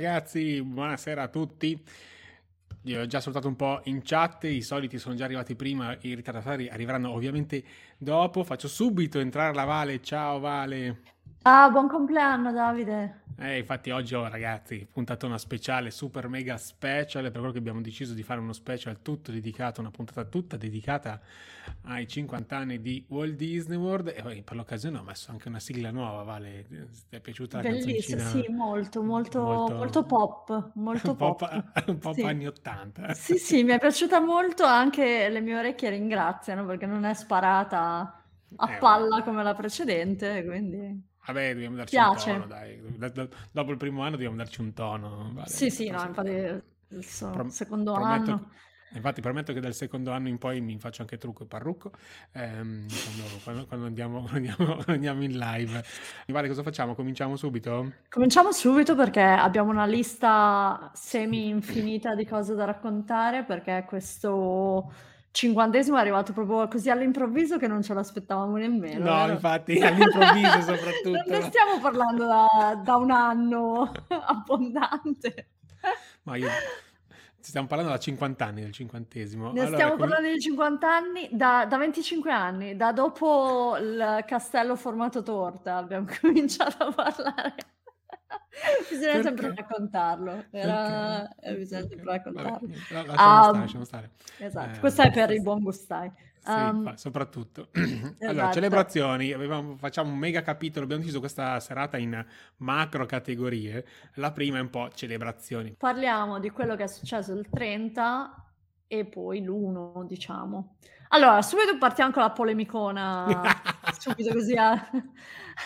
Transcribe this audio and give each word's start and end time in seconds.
Ragazzi, 0.00 0.62
buonasera 0.62 1.24
a 1.24 1.28
tutti. 1.28 1.78
Io 2.84 3.02
ho 3.02 3.06
già 3.06 3.20
salutato 3.20 3.48
un 3.48 3.54
po' 3.56 3.82
in 3.84 4.00
chat, 4.02 4.44
i 4.44 4.62
soliti 4.62 4.96
sono 4.96 5.14
già 5.14 5.24
arrivati 5.24 5.54
prima, 5.54 5.94
i 6.00 6.14
ritardatari 6.14 6.70
arriveranno 6.70 7.10
ovviamente 7.10 7.62
dopo. 7.98 8.42
Faccio 8.42 8.66
subito 8.66 9.18
entrare 9.18 9.52
la 9.52 9.64
Vale. 9.64 10.00
Ciao 10.00 10.38
Vale. 10.38 11.02
Ah, 11.42 11.68
buon 11.68 11.86
compleanno 11.86 12.50
Davide. 12.50 13.24
Eh, 13.42 13.56
infatti 13.56 13.88
oggi 13.88 14.14
ho 14.14 14.28
ragazzi 14.28 14.86
puntatona 14.92 15.38
speciale, 15.38 15.90
super 15.90 16.28
mega 16.28 16.58
special, 16.58 17.22
per 17.22 17.38
quello 17.38 17.52
che 17.52 17.58
abbiamo 17.58 17.80
deciso 17.80 18.12
di 18.12 18.22
fare 18.22 18.38
uno 18.38 18.52
special 18.52 19.00
tutto 19.00 19.32
dedicato, 19.32 19.80
una 19.80 19.90
puntata 19.90 20.24
tutta 20.24 20.58
dedicata 20.58 21.18
ai 21.84 22.06
50 22.06 22.54
anni 22.54 22.82
di 22.82 23.02
Walt 23.08 23.36
Disney 23.36 23.78
World 23.78 24.12
e 24.14 24.20
poi 24.20 24.42
per 24.42 24.56
l'occasione 24.56 24.98
ho 24.98 25.02
messo 25.02 25.30
anche 25.30 25.48
una 25.48 25.58
sigla 25.58 25.90
nuova, 25.90 26.22
Vale, 26.22 26.66
ti 27.08 27.16
è 27.16 27.20
piaciuta 27.20 27.62
la 27.62 27.70
Bellissima, 27.70 28.26
sì, 28.26 28.44
molto, 28.50 29.02
molto, 29.02 29.40
molto, 29.40 29.74
molto 29.74 30.04
pop, 30.04 30.72
molto 30.74 31.14
pop. 31.16 31.38
pop. 31.38 31.82
Un 31.88 31.98
po' 31.98 32.12
sì. 32.12 32.20
anni 32.20 32.46
80. 32.46 33.14
Sì, 33.14 33.38
sì, 33.38 33.62
mi 33.62 33.72
è 33.72 33.78
piaciuta 33.78 34.20
molto, 34.20 34.64
anche 34.64 35.30
le 35.30 35.40
mie 35.40 35.56
orecchie 35.56 35.88
ringraziano 35.88 36.66
perché 36.66 36.84
non 36.84 37.04
è 37.04 37.14
sparata 37.14 38.22
a 38.56 38.70
eh, 38.70 38.76
palla 38.76 39.22
come 39.22 39.42
la 39.42 39.54
precedente, 39.54 40.44
quindi... 40.44 41.08
Vabbè, 41.26 41.52
dobbiamo 41.52 41.76
darci 41.76 41.94
Piace. 41.94 42.30
un 42.30 42.36
tono, 42.36 42.46
dai. 42.46 42.80
Da, 42.96 43.08
da, 43.08 43.28
dopo 43.50 43.70
il 43.70 43.76
primo 43.76 44.02
anno 44.02 44.12
dobbiamo 44.12 44.36
darci 44.36 44.60
un 44.60 44.72
tono. 44.72 45.30
Vale, 45.32 45.48
sì, 45.48 45.70
sì, 45.70 45.88
no, 45.90 46.02
infatti 46.02 46.28
il 46.30 47.06
Pro- 47.32 47.48
secondo 47.50 47.92
prometto, 47.92 48.30
anno... 48.30 48.50
Infatti 48.92 49.20
prometto 49.20 49.52
che 49.52 49.60
dal 49.60 49.74
secondo 49.74 50.10
anno 50.10 50.26
in 50.26 50.38
poi 50.38 50.60
mi 50.60 50.76
faccio 50.80 51.02
anche 51.02 51.16
trucco 51.16 51.44
e 51.44 51.46
parrucco 51.46 51.92
ehm, 52.32 52.86
quando, 52.88 53.40
quando, 53.44 53.66
quando, 53.66 53.86
andiamo, 53.86 54.26
andiamo, 54.32 54.82
andiamo, 54.86 55.22
in 55.22 55.38
live. 55.38 55.84
Vale, 56.26 56.48
cosa 56.48 56.64
facciamo? 56.64 56.96
Cominciamo 56.96 57.36
subito? 57.36 57.92
Cominciamo 58.08 58.50
subito 58.50 58.96
perché 58.96 59.20
abbiamo 59.20 59.70
una 59.70 59.86
lista 59.86 60.90
semi-infinita 60.92 62.16
di 62.16 62.26
cose 62.26 62.54
da 62.56 62.64
raccontare 62.64 63.44
perché 63.44 63.84
questo 63.86 64.92
cinquantesimo 65.32 65.96
è 65.96 66.00
arrivato 66.00 66.32
proprio 66.32 66.66
così 66.68 66.90
all'improvviso 66.90 67.58
che 67.58 67.66
non 67.66 67.82
ce 67.82 67.94
l'aspettavamo 67.94 68.56
nemmeno. 68.56 69.04
No, 69.04 69.16
vero? 69.16 69.32
infatti, 69.32 69.78
all'improvviso 69.80 70.60
soprattutto. 70.62 71.10
non 71.10 71.24
ne 71.26 71.42
stiamo 71.42 71.80
parlando 71.80 72.26
da, 72.26 72.80
da 72.82 72.96
un 72.96 73.10
anno 73.10 73.92
abbondante. 74.08 75.48
Ma 76.22 76.36
io... 76.36 76.48
Stiamo 77.42 77.66
parlando 77.66 77.92
da 77.92 77.98
50 77.98 78.44
anni 78.44 78.60
del 78.60 78.72
cinquantesimo. 78.72 79.52
Ne 79.52 79.60
allora, 79.60 79.74
stiamo 79.74 79.92
come... 79.92 80.08
parlando 80.08 80.30
di 80.30 80.40
50 80.40 80.94
anni, 80.94 81.28
da, 81.32 81.64
da, 81.66 81.78
25 81.78 82.30
anni, 82.30 82.76
da 82.76 82.92
dopo 82.92 83.78
il 83.78 84.24
castello 84.26 84.76
formato 84.76 85.22
torta 85.22 85.76
abbiamo 85.76 86.06
cominciato 86.20 86.84
a 86.84 86.92
parlare. 86.92 87.54
bisogna 88.88 89.12
Perché? 89.12 89.22
sempre 89.22 89.54
raccontarlo. 89.54 90.44
Era... 90.50 91.34
Eh, 91.36 91.56
bisogna 91.56 91.86
sempre 91.86 92.04
raccontarlo. 92.04 92.60
Vabbè, 92.90 93.06
lasciamo, 93.06 93.36
um, 93.36 93.42
stare, 93.42 93.58
lasciamo 93.58 93.84
stare. 93.84 94.10
Esatto, 94.38 94.76
eh, 94.76 94.80
questo 94.80 95.02
è 95.02 95.10
per 95.10 95.30
il 95.30 95.42
buon 95.42 95.60
gustai. 95.60 96.12
Sì, 96.42 96.50
um, 96.50 96.94
soprattutto. 96.94 97.68
Esatto. 98.20 98.26
Allora, 98.26 98.52
celebrazioni, 98.52 99.32
avevamo, 99.32 99.76
facciamo 99.76 100.10
un 100.10 100.18
mega 100.18 100.42
capitolo, 100.42 100.84
abbiamo 100.84 101.02
deciso 101.02 101.20
questa 101.20 101.58
serata 101.60 101.96
in 101.96 102.24
macro 102.58 103.06
categorie. 103.06 103.84
La 104.14 104.32
prima 104.32 104.58
è 104.58 104.60
un 104.60 104.70
po' 104.70 104.90
celebrazioni. 104.90 105.74
Parliamo 105.78 106.38
di 106.38 106.50
quello 106.50 106.76
che 106.76 106.84
è 106.84 106.86
successo 106.86 107.32
il 107.32 107.48
30 107.50 108.52
e 108.86 109.04
poi 109.04 109.42
l'1, 109.42 110.04
diciamo. 110.04 110.76
Allora, 111.12 111.42
subito 111.42 111.76
partiamo 111.78 112.12
con 112.12 112.22
la 112.22 112.30
polemicona, 112.30 113.26
subito 113.98 114.32
così. 114.32 114.54
A... 114.54 114.90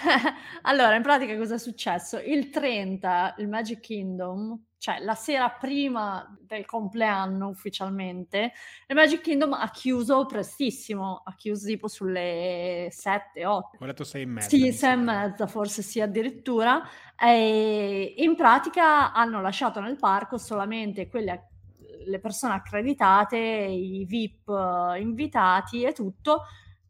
allora, 0.62 0.94
in 0.94 1.02
pratica 1.02 1.36
cosa 1.36 1.54
è 1.54 1.58
successo? 1.58 2.18
Il 2.18 2.50
30, 2.50 3.36
il 3.38 3.48
Magic 3.48 3.80
Kingdom, 3.80 4.58
cioè 4.78 5.00
la 5.00 5.14
sera 5.14 5.50
prima 5.50 6.36
del 6.40 6.66
compleanno 6.66 7.48
ufficialmente, 7.48 8.52
il 8.86 8.94
Magic 8.94 9.20
Kingdom 9.20 9.52
ha 9.52 9.70
chiuso 9.70 10.26
prestissimo, 10.26 11.22
ha 11.24 11.34
chiuso 11.34 11.66
tipo 11.66 11.88
sulle 11.88 12.88
7, 12.90 13.46
8. 13.46 13.76
Ho 13.80 13.86
detto 13.86 14.04
6 14.04 14.22
e 14.22 14.26
mezza. 14.26 14.48
Sì, 14.48 14.72
6 14.72 14.92
e 14.92 14.96
mezza 14.96 15.46
forse 15.46 15.82
sì 15.82 16.00
addirittura. 16.00 16.82
E 17.18 18.14
in 18.18 18.34
pratica 18.34 19.12
hanno 19.12 19.40
lasciato 19.40 19.80
nel 19.80 19.96
parco 19.96 20.36
solamente 20.36 21.08
quelli 21.08 21.30
le 22.06 22.18
persone 22.18 22.54
accreditate, 22.54 23.36
i 23.36 24.04
VIP 24.06 24.48
eh, 24.48 25.00
invitati 25.00 25.82
e 25.82 25.92
tutto, 25.92 26.42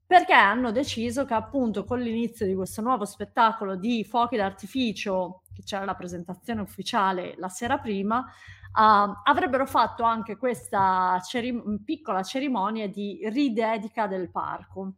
perché 0.06 0.32
hanno 0.32 0.70
deciso 0.70 1.24
che 1.24 1.34
appunto 1.34 1.84
con 1.84 2.00
l'inizio 2.00 2.46
di 2.46 2.54
questo 2.54 2.82
nuovo 2.82 3.04
spettacolo 3.04 3.74
di 3.76 4.04
fuochi 4.04 4.36
d'artificio, 4.36 5.42
che 5.54 5.62
c'era 5.62 5.84
la 5.84 5.94
presentazione 5.94 6.60
ufficiale 6.60 7.34
la 7.38 7.48
sera 7.48 7.78
prima, 7.78 8.18
uh, 8.18 9.12
avrebbero 9.22 9.66
fatto 9.66 10.02
anche 10.02 10.36
questa 10.36 11.20
cerim- 11.26 11.82
piccola 11.84 12.22
cerimonia 12.22 12.88
di 12.88 13.20
ridedica 13.30 14.06
del 14.06 14.30
parco. 14.30 14.94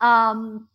Um, 0.00 0.66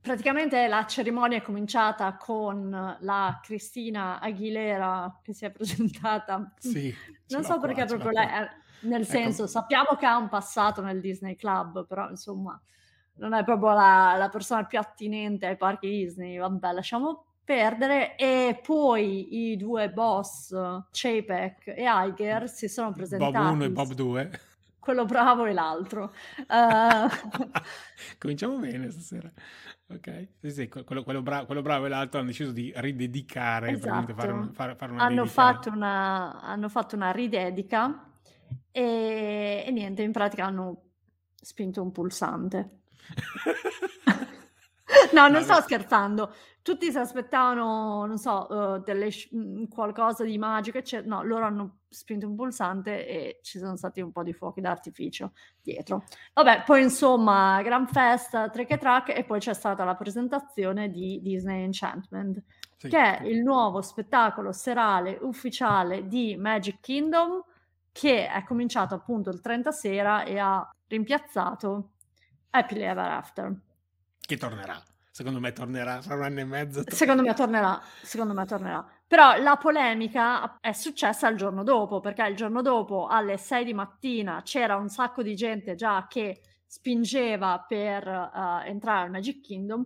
praticamente 0.00 0.66
la 0.66 0.86
cerimonia 0.86 1.38
è 1.38 1.42
cominciata 1.42 2.16
con 2.16 2.96
la 3.00 3.40
Cristina 3.42 4.18
Aguilera 4.20 5.20
che 5.22 5.34
si 5.34 5.44
è 5.44 5.50
presentata. 5.52 6.54
Sì, 6.58 6.94
non 7.28 7.44
so 7.44 7.60
perché 7.60 7.84
qua, 7.84 7.96
proprio 7.96 8.10
lei, 8.10 8.48
nel 8.80 9.02
ecco. 9.02 9.10
senso, 9.10 9.46
sappiamo 9.46 9.96
che 9.98 10.06
ha 10.06 10.16
un 10.16 10.28
passato 10.28 10.82
nel 10.82 11.00
Disney 11.00 11.36
Club, 11.36 11.86
però 11.86 12.08
insomma 12.08 12.60
non 13.14 13.34
è 13.34 13.44
proprio 13.44 13.72
la, 13.72 14.14
la 14.16 14.28
persona 14.28 14.64
più 14.64 14.78
attinente 14.78 15.46
ai 15.46 15.56
parchi 15.56 15.88
Disney. 15.88 16.38
Vabbè, 16.38 16.72
lasciamo 16.72 17.24
perdere. 17.44 18.16
E 18.16 18.60
poi 18.64 19.50
i 19.50 19.56
due 19.56 19.90
boss, 19.90 20.50
Chapek 20.90 21.68
e 21.68 21.84
Iger, 21.86 22.48
si 22.48 22.68
sono 22.68 22.92
presentati. 22.92 23.32
Bob 23.32 23.52
1 23.52 23.64
e 23.64 23.70
Bob 23.70 23.92
2 23.92 24.30
quello 24.80 25.04
bravo 25.04 25.44
e 25.44 25.52
l'altro. 25.52 26.12
Uh... 26.38 27.08
Cominciamo 28.18 28.58
bene 28.58 28.90
stasera. 28.90 29.30
Ok, 29.88 30.28
sì, 30.40 30.50
sì, 30.50 30.68
quello, 30.68 31.02
quello, 31.02 31.20
bravo, 31.20 31.46
quello, 31.46 31.62
bravo, 31.62 31.86
e 31.86 31.88
l'altro 31.88 32.18
hanno 32.20 32.28
deciso 32.28 32.52
di 32.52 32.72
ridedicare, 32.74 33.72
esatto. 33.72 34.14
fare, 34.14 34.32
un, 34.32 34.52
fare, 34.52 34.74
fare 34.76 34.92
una 34.92 35.02
hanno 35.02 35.26
fatto 35.26 35.68
una, 35.68 36.40
hanno 36.40 36.68
fatto 36.68 36.94
una 36.94 37.10
ridedica 37.10 38.09
e, 38.70 39.64
e 39.66 39.70
niente, 39.70 40.02
in 40.02 40.12
pratica 40.12 40.46
hanno 40.46 40.82
spinto 41.40 41.82
un 41.82 41.92
pulsante. 41.92 42.80
no, 45.12 45.28
non 45.28 45.42
sto 45.42 45.60
scherzando. 45.60 46.34
Tutti 46.62 46.90
si 46.90 46.98
aspettavano, 46.98 48.04
non 48.04 48.18
so, 48.18 48.46
uh, 48.50 48.82
delle, 48.82 49.08
mm, 49.34 49.64
qualcosa 49.64 50.24
di 50.24 50.36
magico, 50.36 50.78
eccetera. 50.78 51.16
No, 51.16 51.22
loro 51.22 51.46
hanno 51.46 51.78
spinto 51.88 52.26
un 52.26 52.36
pulsante 52.36 53.06
e 53.06 53.40
ci 53.42 53.58
sono 53.58 53.76
stati 53.76 54.00
un 54.00 54.12
po' 54.12 54.22
di 54.22 54.34
fuochi 54.34 54.60
d'artificio 54.60 55.32
dietro. 55.62 56.04
Vabbè, 56.34 56.64
poi 56.64 56.82
insomma, 56.82 57.62
gran 57.62 57.86
festa, 57.86 58.50
trick 58.50 58.72
e 58.72 58.78
track 58.78 59.16
e 59.16 59.24
poi 59.24 59.40
c'è 59.40 59.54
stata 59.54 59.84
la 59.84 59.96
presentazione 59.96 60.90
di 60.90 61.20
Disney 61.22 61.64
Enchantment, 61.64 62.42
sì, 62.76 62.88
che 62.88 63.18
è 63.18 63.22
il 63.24 63.42
nuovo 63.42 63.80
spettacolo 63.80 64.52
serale 64.52 65.18
ufficiale 65.22 66.06
di 66.06 66.36
Magic 66.36 66.80
Kingdom 66.80 67.42
che 67.92 68.28
è 68.28 68.44
cominciato 68.44 68.94
appunto 68.94 69.30
il 69.30 69.40
30 69.40 69.70
sera 69.72 70.24
e 70.24 70.38
ha 70.38 70.68
rimpiazzato 70.86 71.92
Happily 72.50 72.82
Ever 72.82 73.04
After. 73.04 73.54
Che 74.20 74.36
tornerà. 74.36 74.82
Secondo 75.10 75.40
me 75.40 75.52
tornerà, 75.52 76.00
fra 76.00 76.14
un 76.14 76.22
anno 76.22 76.40
e 76.40 76.44
mezzo. 76.44 76.82
Tornerà. 76.82 76.96
Secondo 76.96 77.22
me 77.22 77.34
tornerà, 77.34 77.82
secondo 78.02 78.32
me 78.32 78.44
tornerà. 78.46 78.86
Però 79.06 79.36
la 79.42 79.56
polemica 79.56 80.58
è 80.60 80.72
successa 80.72 81.28
il 81.28 81.36
giorno 81.36 81.64
dopo, 81.64 82.00
perché 82.00 82.22
il 82.26 82.36
giorno 82.36 82.62
dopo 82.62 83.06
alle 83.06 83.36
6 83.36 83.64
di 83.64 83.74
mattina 83.74 84.40
c'era 84.42 84.76
un 84.76 84.88
sacco 84.88 85.22
di 85.22 85.34
gente 85.34 85.74
già 85.74 86.06
che 86.08 86.42
spingeva 86.64 87.64
per 87.66 88.06
uh, 88.06 88.64
entrare 88.64 89.02
al 89.02 89.10
Magic 89.10 89.40
Kingdom. 89.40 89.84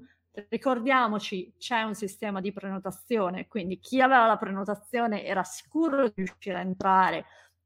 Ricordiamoci, 0.51 1.55
c'è 1.57 1.83
un 1.83 1.95
sistema 1.95 2.43
di 2.43 2.53
prenotazione, 2.53 3.49
quindi 3.49 3.79
chi 3.79 4.03
aveva 4.03 4.27
la 4.27 4.37
prenotazione 4.37 5.25
era 5.25 5.43
sicuro 5.43 6.05
di 6.09 6.13
riuscire 6.17 6.59
a 6.59 6.61
entrare 6.61 7.25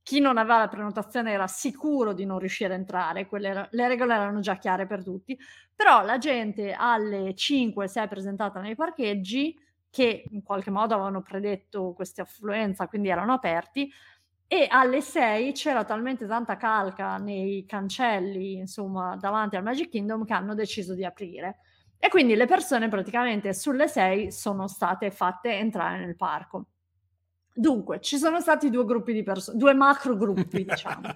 chi 0.08 0.20
non 0.20 0.38
aveva 0.38 0.56
la 0.56 0.68
prenotazione 0.68 1.32
era 1.32 1.46
sicuro 1.46 2.14
di 2.14 2.24
non 2.24 2.38
riuscire 2.38 2.72
a 2.72 2.76
entrare, 2.78 3.26
Quelle, 3.26 3.68
le 3.70 3.88
regole 3.88 4.14
erano 4.14 4.40
già 4.40 4.56
chiare 4.56 4.86
per 4.86 5.04
tutti, 5.04 5.38
però 5.74 6.02
la 6.02 6.16
gente 6.16 6.72
alle 6.72 7.34
5 7.34 7.86
si 7.88 7.98
è 7.98 8.08
presentata 8.08 8.58
nei 8.58 8.74
parcheggi 8.74 9.54
che 9.90 10.24
in 10.30 10.42
qualche 10.42 10.70
modo 10.70 10.94
avevano 10.94 11.20
predetto 11.20 11.92
questa 11.92 12.22
affluenza, 12.22 12.88
quindi 12.88 13.10
erano 13.10 13.34
aperti, 13.34 13.92
e 14.46 14.66
alle 14.70 15.02
6 15.02 15.52
c'era 15.52 15.84
talmente 15.84 16.26
tanta 16.26 16.56
calca 16.56 17.18
nei 17.18 17.66
cancelli, 17.66 18.54
insomma, 18.54 19.14
davanti 19.14 19.56
al 19.56 19.62
Magic 19.62 19.90
Kingdom 19.90 20.24
che 20.24 20.32
hanno 20.32 20.54
deciso 20.54 20.94
di 20.94 21.04
aprire. 21.04 21.58
E 21.98 22.08
quindi 22.08 22.34
le 22.34 22.46
persone 22.46 22.88
praticamente 22.88 23.52
sulle 23.52 23.88
6 23.88 24.32
sono 24.32 24.68
state 24.68 25.10
fatte 25.10 25.52
entrare 25.52 25.98
nel 25.98 26.16
parco. 26.16 26.68
Dunque, 27.58 28.00
ci 28.00 28.18
sono 28.18 28.38
stati 28.38 28.70
due 28.70 28.84
gruppi 28.84 29.12
di 29.12 29.24
persone, 29.24 29.58
due 29.58 29.74
macro 29.74 30.16
gruppi, 30.16 30.62
diciamo. 30.64 31.08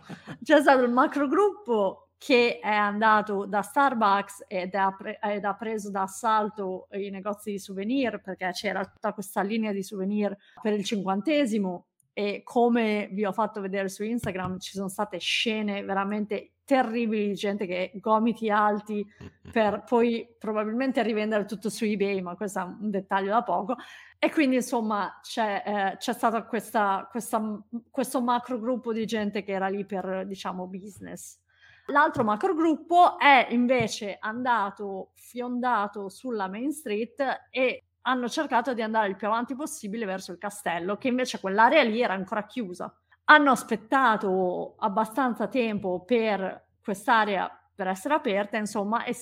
C'è 0.43 0.61
stato 0.61 0.83
il 0.83 0.91
macro 0.91 1.29
gruppo 1.29 2.09
che 2.19 2.59
è 2.59 2.75
andato 2.75 3.47
da 3.47 3.63
Starbucks 3.63 4.47
ed, 4.49 4.77
pre- 4.99 5.21
ed, 5.23 5.45
ha 5.45 5.55
preso 5.55 5.89
d'assalto 5.91 6.89
i 6.95 7.11
negozi 7.11 7.53
di 7.53 7.59
souvenir 7.61 8.21
perché 8.21 8.51
c'era 8.53 8.85
tutta 8.85 9.13
questa 9.13 9.43
linea 9.43 9.71
di 9.71 9.85
souvenir 9.85 10.37
per 10.61 10.73
il 10.73 10.83
cinquantesimo 10.83 11.87
e 12.13 12.43
come 12.43 13.09
vi 13.13 13.25
ho 13.25 13.33
fatto 13.33 13.61
vedere 13.61 13.89
su 13.89 14.03
Instagram 14.03 14.59
ci 14.59 14.73
sono 14.73 14.89
state 14.89 15.19
scene 15.19 15.85
veramente 15.85 16.55
terribili 16.65 17.29
di 17.29 17.35
gente 17.35 17.67
che 17.67 17.93
gomiti 17.97 18.51
alti 18.51 19.07
per 19.53 19.85
poi 19.87 20.27
probabilmente 20.39 21.03
rivendere 21.03 21.45
tutto 21.45 21.71
su 21.71 21.85
eBay, 21.85 22.21
ma 22.21 22.35
questo 22.35 22.61
è 22.61 22.63
un 22.63 22.91
dettaglio 22.91 23.31
da 23.31 23.43
poco. 23.43 23.77
E 24.25 24.31
quindi 24.31 24.55
insomma 24.55 25.19
c'è, 25.21 25.63
eh, 25.67 25.97
c'è 25.97 26.13
stato 26.13 26.47
questa, 26.47 27.09
questa, 27.11 27.43
questo 27.91 28.23
macro 28.23 28.61
gruppo 28.61 28.93
di 28.93 29.05
gente 29.05 29.43
che 29.43 29.51
era 29.51 29.67
lì 29.67 29.85
per 29.85 30.25
diciamo 30.29 30.69
business. 30.69 31.41
L'altro 31.87 32.23
macro 32.23 32.55
gruppo 32.55 33.19
è 33.19 33.49
invece 33.51 34.19
andato 34.21 35.11
fiondato 35.17 36.09
sulla 36.09 36.47
Main 36.47 36.71
Street 36.71 37.49
e 37.51 37.83
hanno 38.03 38.29
cercato 38.29 38.75
di 38.75 38.83
andare 38.83 39.09
il 39.09 39.17
più 39.17 39.27
avanti 39.27 39.57
possibile 39.57 40.07
verso 40.07 40.31
il 40.31 40.39
castello, 40.39 40.99
che 40.99 41.09
invece 41.09 41.41
quell'area 41.41 41.83
lì 41.83 42.01
era 42.01 42.15
ancora 42.15 42.47
chiusa. 42.47 42.97
Hanno 43.25 43.51
aspettato 43.51 44.77
abbastanza 44.79 45.49
tempo 45.49 46.05
per 46.05 46.69
quest'area 46.81 47.51
per 47.75 47.89
essere 47.89 48.15
aperta, 48.15 48.57
insomma, 48.57 49.03
e 49.03 49.17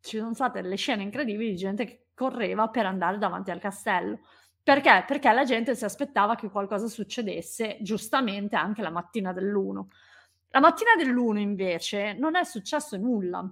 ci 0.00 0.18
sono 0.18 0.34
state 0.34 0.60
delle 0.60 0.76
scene 0.76 1.02
incredibili 1.02 1.52
di 1.52 1.56
gente 1.56 1.84
che 1.86 2.03
correva 2.14 2.68
per 2.68 2.86
andare 2.86 3.18
davanti 3.18 3.50
al 3.50 3.60
castello. 3.60 4.20
Perché? 4.62 5.04
Perché 5.06 5.30
la 5.32 5.44
gente 5.44 5.74
si 5.74 5.84
aspettava 5.84 6.36
che 6.36 6.48
qualcosa 6.48 6.88
succedesse 6.88 7.76
giustamente 7.80 8.56
anche 8.56 8.80
la 8.80 8.90
mattina 8.90 9.32
dell'1. 9.32 9.84
La 10.50 10.60
mattina 10.60 10.94
dell'1 10.96 11.36
invece 11.36 12.14
non 12.14 12.36
è 12.36 12.44
successo 12.44 12.96
nulla, 12.96 13.46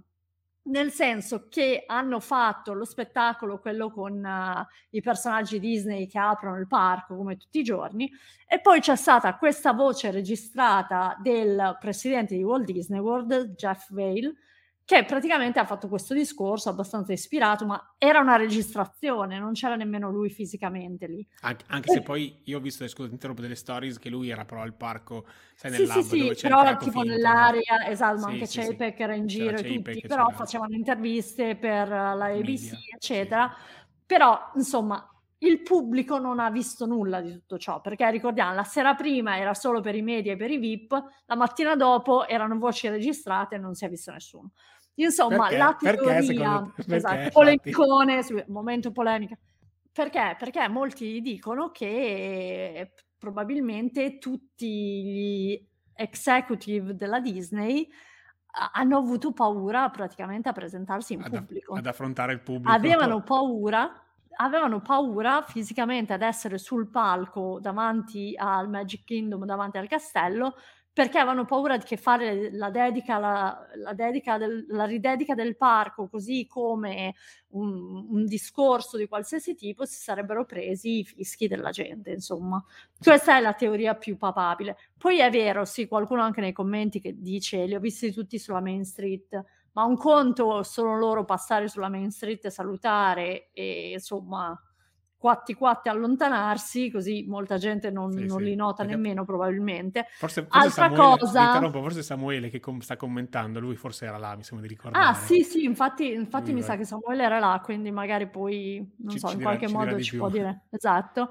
nel 0.65 0.93
senso 0.93 1.49
che 1.49 1.83
hanno 1.87 2.21
fatto 2.21 2.73
lo 2.73 2.85
spettacolo, 2.85 3.59
quello 3.59 3.91
con 3.91 4.25
uh, 4.25 4.65
i 4.91 5.01
personaggi 5.01 5.59
Disney 5.59 6.07
che 6.07 6.19
aprono 6.19 6.59
il 6.59 6.69
parco 6.69 7.17
come 7.17 7.37
tutti 7.37 7.59
i 7.59 7.65
giorni, 7.65 8.11
e 8.47 8.61
poi 8.61 8.81
c'è 8.81 8.95
stata 8.95 9.37
questa 9.37 9.73
voce 9.73 10.11
registrata 10.13 11.17
del 11.21 11.77
presidente 11.81 12.37
di 12.37 12.45
Walt 12.45 12.65
Disney 12.65 13.01
World, 13.01 13.55
Jeff 13.55 13.91
Vail, 13.91 14.33
che 14.85 15.05
praticamente 15.05 15.59
ha 15.59 15.65
fatto 15.65 15.89
questo 15.89 16.13
discorso 16.13 16.69
abbastanza 16.69 17.13
ispirato, 17.13 17.65
ma 17.65 17.95
era 17.99 18.21
una 18.21 18.37
registrazione, 18.37 19.39
non 19.39 19.53
c'era 19.53 19.77
nemmeno 19.77 20.11
lui 20.11 20.29
fisicamente 20.29 21.07
lì. 21.07 21.27
Anche, 21.41 21.65
anche 21.69 21.91
e... 21.91 21.95
se 21.95 22.03
poi 22.03 22.41
io 22.45 22.59
ho 22.59 22.61
visto, 22.61 22.87
scusa, 22.89 23.11
interrompo 23.11 23.41
delle 23.41 23.55
stories, 23.55 23.99
che 23.99 24.11
lui 24.11 24.31
era 24.31 24.45
però 24.45 24.63
al 24.63 24.75
parco, 24.75 25.27
sai, 25.55 25.71
nel 25.71 25.81
sì, 25.81 25.87
lab 25.87 26.01
sì, 26.01 26.19
dove 26.19 26.35
sì, 26.35 26.43
però 26.43 26.77
tipo 26.77 27.01
finto, 27.01 27.09
nell'area, 27.09 27.77
no? 27.85 27.91
esatto, 27.91 28.19
sì, 28.19 28.25
anche 28.25 28.47
sì, 28.47 28.61
Chapek 28.61 28.97
sì. 28.97 29.03
era 29.03 29.15
in 29.15 29.27
giro 29.27 29.57
e 29.57 29.63
tutti, 29.63 30.01
però 30.01 30.29
facevano 30.31 30.75
interviste 30.75 31.57
per 31.57 31.89
la 31.89 32.27
ABC, 32.27 32.45
Media, 32.45 32.79
eccetera. 32.97 33.57
Però, 34.05 34.51
insomma, 34.57 35.12
il 35.43 35.63
pubblico 35.63 36.19
non 36.19 36.39
ha 36.39 36.51
visto 36.51 36.87
nulla 36.87 37.21
di 37.21 37.33
tutto 37.33 37.59
ciò, 37.59 37.81
perché 37.81 38.11
ricordiamo, 38.11 38.55
la 38.55 38.65
sera 38.65 38.95
prima 38.95 39.39
era 39.39 39.55
solo 39.55 39.81
per 39.81 39.95
i 39.95 40.03
media 40.03 40.33
e 40.33 40.37
per 40.37 40.51
i 40.51 40.59
VIP, 40.59 40.93
la 41.27 41.37
mattina 41.37 41.75
dopo 41.75 42.27
erano 42.27 42.59
voci 42.59 42.89
registrate 42.89 43.57
e 43.57 43.59
non 43.59 43.75
si 43.75 43.85
è 43.85 43.89
visto 43.89 44.13
nessuno. 44.13 44.51
Insomma, 44.95 45.49
perché? 45.49 45.57
la 45.57 45.77
teoria, 45.79 46.73
perché, 46.75 46.85
te, 46.85 46.97
esatto, 46.97 47.29
polemicone, 47.33 48.25
momento 48.49 48.93
polemica. 48.93 49.37
Perché? 49.91 50.37
Perché 50.39 50.69
molti 50.69 51.21
dicono 51.21 51.71
che 51.71 52.93
probabilmente 53.19 54.19
tutti 54.19 55.05
gli 55.05 55.69
executive 55.95 56.95
della 56.95 57.21
Disney 57.21 57.89
hanno 58.73 58.99
avuto 58.99 59.33
paura 59.33 59.89
praticamente 59.91 60.49
a 60.49 60.53
presentarsi 60.53 61.15
in 61.15 61.23
ad, 61.23 61.31
pubblico. 61.31 61.75
Ad 61.75 61.87
affrontare 61.87 62.33
il 62.35 62.41
pubblico. 62.41 62.71
Avevano 62.71 63.23
paura 63.25 63.91
avevano 64.37 64.81
paura 64.81 65.43
fisicamente 65.43 66.13
ad 66.13 66.23
essere 66.23 66.59
sul 66.59 66.89
palco 66.89 67.59
davanti 67.61 68.35
al 68.37 68.69
Magic 68.69 69.05
Kingdom, 69.05 69.45
davanti 69.45 69.79
al 69.79 69.89
castello, 69.89 70.55
perché 70.95 71.19
avevano 71.19 71.47
paura 71.47 71.79
che 71.79 71.97
fare 71.97 72.51
la 72.53 72.69
dedica, 72.69 73.19
la, 73.19 73.67
la, 73.77 73.95
dedica 73.95 74.37
del, 74.37 74.67
la 74.69 74.85
ridedica 74.85 75.35
del 75.35 75.57
parco, 75.57 76.07
così 76.07 76.47
come 76.47 77.15
un, 77.53 78.07
un, 78.11 78.27
discorso 78.27 78.99
di 78.99 79.09
qualsiasi 79.09 79.55
tipo, 79.55 79.87
si 79.87 79.99
sarebbero 79.99 80.45
presi 80.45 80.99
i 80.99 81.05
fischi 81.05 81.49
della 81.49 81.71
gente, 81.71 82.11
insomma. 82.11 82.63
Questa 82.99 83.39
è 83.39 83.41
la 83.41 83.55
teoria 83.55 83.95
più 83.95 84.19
papabile. 84.19 84.77
Poi 84.99 85.21
è 85.21 85.31
vero, 85.31 85.65
sì, 85.65 85.89
qualcuno 85.89 86.21
anche 86.21 86.43
nei 86.43 86.53
commenti 86.53 87.01
che 87.01 87.15
dice 87.19 87.65
li 87.65 87.75
ho 87.75 87.81
visti 87.81 88.13
tutti 88.13 88.39
sulla 88.39 88.61
Main 88.61 88.85
Street, 88.85 89.43
ma 89.73 89.85
un 89.85 89.97
conto 89.97 90.63
sono 90.63 90.97
loro 90.97 91.25
passare 91.25 91.69
sulla 91.69 91.89
Main 91.89 92.11
Street 92.11 92.45
e 92.45 92.51
salutare 92.51 93.51
e 93.53 93.93
insomma 93.93 94.59
quatti 95.23 95.55
quatti 95.55 95.89
allontanarsi, 95.89 96.91
così 96.91 97.25
molta 97.29 97.57
gente 97.57 97.93
non, 97.93 98.11
sì, 98.11 98.27
non 98.27 98.39
sì. 98.39 98.45
li 98.45 98.55
nota 98.57 98.83
Perché 98.83 98.97
nemmeno 98.97 99.25
probabilmente. 99.25 100.07
Forse, 100.17 100.49
forse 100.51 100.81
Altra 100.81 100.97
Samuele, 100.97 101.19
cosa... 101.21 101.71
forse 101.71 102.03
Samuele 102.03 102.51
che 102.51 102.59
com- 102.59 102.81
sta 102.81 102.97
commentando, 102.97 103.61
lui 103.61 103.77
forse 103.77 104.05
era 104.05 104.19
là, 104.19 104.35
mi 104.35 104.43
sembra 104.43 104.67
di 104.67 104.75
ricordare. 104.75 105.05
Ah 105.07 105.15
sì, 105.15 105.45
sì, 105.45 105.63
infatti, 105.63 106.13
infatti 106.13 106.53
mi 106.53 106.59
vai. 106.59 106.71
sa 106.71 106.77
che 106.77 106.85
Samuele 106.85 107.23
era 107.23 107.39
là, 107.39 107.61
quindi 107.63 107.93
magari 107.93 108.29
poi, 108.29 108.85
non 108.97 109.11
ci, 109.13 109.21
so, 109.21 109.29
ci 109.29 109.35
in 109.35 109.39
dirà, 109.39 109.51
qualche 109.51 109.69
ci 109.69 109.73
modo 109.73 110.01
ci 110.01 110.17
può 110.17 110.29
dire. 110.29 110.65
Esatto. 110.71 111.31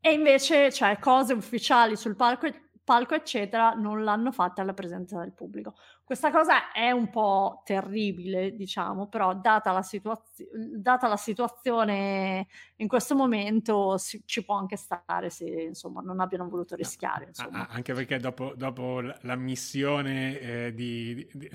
E 0.00 0.12
invece, 0.12 0.72
cioè, 0.72 0.98
cose 0.98 1.34
ufficiali 1.34 1.94
sul 1.94 2.16
palco, 2.16 2.48
palco, 2.82 3.14
eccetera, 3.14 3.74
non 3.74 4.02
l'hanno 4.02 4.32
fatta 4.32 4.60
alla 4.60 4.74
presenza 4.74 5.20
del 5.20 5.32
pubblico. 5.32 5.76
Questa 6.04 6.30
cosa 6.30 6.70
è 6.70 6.90
un 6.90 7.08
po' 7.08 7.62
terribile, 7.64 8.54
diciamo, 8.54 9.06
però 9.06 9.34
data 9.34 9.72
la, 9.72 9.80
situazio- 9.80 10.46
data 10.76 11.08
la 11.08 11.16
situazione 11.16 12.46
in 12.76 12.88
questo 12.88 13.14
momento 13.14 13.96
si- 13.96 14.22
ci 14.26 14.44
può 14.44 14.54
anche 14.54 14.76
stare 14.76 15.30
se 15.30 15.46
insomma, 15.46 16.02
non 16.02 16.20
abbiano 16.20 16.46
voluto 16.46 16.74
rischiare. 16.74 17.30
Ah, 17.36 17.68
anche 17.70 17.94
perché 17.94 18.18
dopo, 18.18 18.52
dopo 18.54 19.00
la 19.00 19.34
missione 19.34 20.38
eh, 20.40 20.74
di, 20.74 21.26
di, 21.32 21.50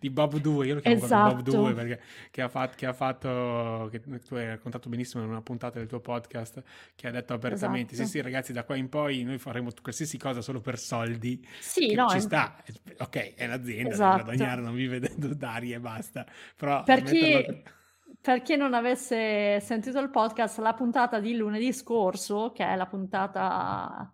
di, 0.00 0.10
Bob 0.10 0.38
2, 0.38 0.66
io 0.66 0.74
lo 0.74 0.80
chiamo 0.80 0.96
esatto. 0.96 1.34
Bob 1.36 1.42
2 1.42 1.74
perché 1.74 2.00
che 2.32 2.42
ha, 2.42 2.48
fatto, 2.48 2.74
che 2.76 2.86
ha 2.86 2.92
fatto, 2.92 3.88
che 3.92 4.00
tu 4.00 4.34
hai 4.34 4.48
raccontato 4.48 4.88
benissimo 4.88 5.22
in 5.22 5.30
una 5.30 5.40
puntata 5.40 5.78
del 5.78 5.86
tuo 5.86 6.00
podcast, 6.00 6.60
che 6.96 7.06
ha 7.06 7.12
detto 7.12 7.32
apertamente, 7.32 7.92
esatto. 7.92 8.08
sì 8.08 8.16
sì 8.16 8.22
ragazzi 8.22 8.52
da 8.52 8.64
qua 8.64 8.74
in 8.74 8.88
poi 8.88 9.22
noi 9.22 9.38
faremo 9.38 9.70
qualsiasi 9.80 10.18
cosa 10.18 10.40
solo 10.40 10.60
per 10.60 10.80
soldi. 10.80 11.46
Sì, 11.60 11.94
no, 11.94 12.08
ci 12.08 12.20
sta, 12.20 12.60
ok, 12.98 13.34
è 13.34 13.51
un'azienda, 13.54 13.90
esatto. 13.90 14.24
guadagnare 14.24 14.60
non 14.60 14.74
vive 14.74 15.00
d'aria 15.16 15.76
e 15.76 15.80
basta. 15.80 16.26
Però 16.56 16.82
per 16.82 17.02
chi, 17.02 17.62
per 18.20 18.42
chi 18.42 18.56
non 18.56 18.74
avesse 18.74 19.60
sentito 19.60 19.98
il 20.00 20.10
podcast, 20.10 20.58
la 20.58 20.74
puntata 20.74 21.20
di 21.20 21.36
lunedì 21.36 21.72
scorso, 21.72 22.52
che 22.52 22.64
è 22.64 22.76
la 22.76 22.86
puntata 22.86 24.12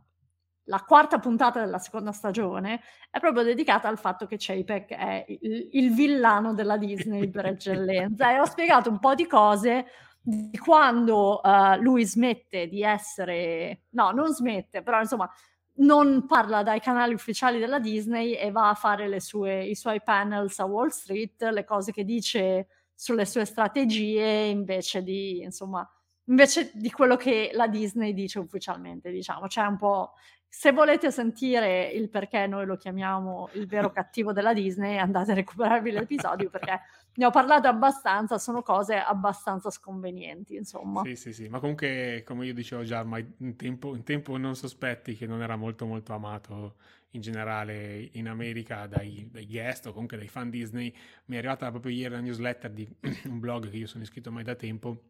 la 0.68 0.84
quarta 0.86 1.18
puntata 1.18 1.60
della 1.60 1.78
seconda 1.78 2.12
stagione 2.12 2.80
è 3.10 3.18
proprio 3.20 3.42
dedicata 3.42 3.88
al 3.88 3.98
fatto 3.98 4.26
che 4.26 4.36
Chapek 4.38 4.90
è 4.90 5.24
il, 5.26 5.68
il 5.72 5.94
villano 5.94 6.54
della 6.54 6.76
Disney 6.76 7.30
per 7.30 7.46
eccellenza 7.46 8.30
e 8.30 8.38
ho 8.38 8.44
spiegato 8.44 8.90
un 8.90 8.98
po' 8.98 9.14
di 9.14 9.26
cose 9.26 9.86
di 10.20 10.58
quando 10.58 11.40
uh, 11.42 11.80
lui 11.80 12.04
smette 12.04 12.68
di 12.68 12.82
essere 12.82 13.84
no, 13.90 14.10
non 14.10 14.32
smette, 14.34 14.82
però 14.82 15.00
insomma 15.00 15.30
non 15.78 16.26
parla 16.26 16.62
dai 16.62 16.80
canali 16.80 17.14
ufficiali 17.14 17.58
della 17.58 17.78
Disney 17.78 18.32
e 18.32 18.50
va 18.50 18.70
a 18.70 18.74
fare 18.74 19.20
sue, 19.20 19.64
i 19.64 19.74
suoi 19.74 20.02
panels 20.02 20.58
a 20.58 20.64
Wall 20.64 20.88
Street, 20.88 21.42
le 21.42 21.64
cose 21.64 21.92
che 21.92 22.04
dice 22.04 22.68
sulle 22.94 23.26
sue 23.26 23.44
strategie 23.44 24.46
invece 24.46 25.02
di, 25.02 25.40
insomma, 25.42 25.88
invece 26.24 26.72
di 26.74 26.90
quello 26.90 27.16
che 27.16 27.50
la 27.52 27.68
Disney 27.68 28.12
dice 28.12 28.38
ufficialmente, 28.38 29.10
diciamo. 29.10 29.46
C'è 29.46 29.62
un 29.62 29.76
po' 29.76 30.14
se 30.48 30.72
volete 30.72 31.10
sentire 31.10 31.88
il 31.88 32.08
perché 32.08 32.46
noi 32.46 32.64
lo 32.66 32.76
chiamiamo 32.76 33.50
il 33.52 33.66
vero 33.66 33.90
cattivo 33.92 34.32
della 34.32 34.54
Disney, 34.54 34.96
andate 34.96 35.32
a 35.32 35.34
recuperarvi 35.34 35.90
l'episodio 35.90 36.50
perché 36.50 36.80
ne 37.18 37.26
ho 37.26 37.30
parlato 37.30 37.66
abbastanza, 37.66 38.38
sono 38.38 38.62
cose 38.62 38.96
abbastanza 38.96 39.70
sconvenienti, 39.70 40.54
insomma. 40.54 41.02
Sì, 41.02 41.16
sì, 41.16 41.32
sì, 41.32 41.48
ma 41.48 41.58
comunque, 41.58 42.22
come 42.24 42.46
io 42.46 42.54
dicevo 42.54 42.84
già, 42.84 43.00
ormai 43.00 43.34
in 43.38 43.56
tempo, 43.56 43.96
in 43.96 44.04
tempo 44.04 44.36
non 44.36 44.54
sospetti 44.54 45.16
che 45.16 45.26
non 45.26 45.42
era 45.42 45.56
molto 45.56 45.84
molto 45.84 46.12
amato 46.12 46.76
in 47.12 47.20
generale 47.20 48.10
in 48.12 48.28
America 48.28 48.86
dai, 48.86 49.28
dai, 49.30 49.46
guest 49.46 49.86
o 49.86 49.92
comunque 49.92 50.16
dai 50.16 50.28
fan 50.28 50.50
Disney. 50.50 50.92
Mi 51.26 51.36
è 51.36 51.38
arrivata 51.38 51.70
proprio 51.70 51.92
ieri 51.92 52.14
la 52.14 52.20
newsletter 52.20 52.70
di 52.70 52.88
un 53.24 53.38
blog 53.38 53.70
che 53.70 53.76
io 53.76 53.86
sono 53.86 54.02
iscritto 54.02 54.28
ormai 54.28 54.44
da 54.44 54.54
tempo. 54.54 55.04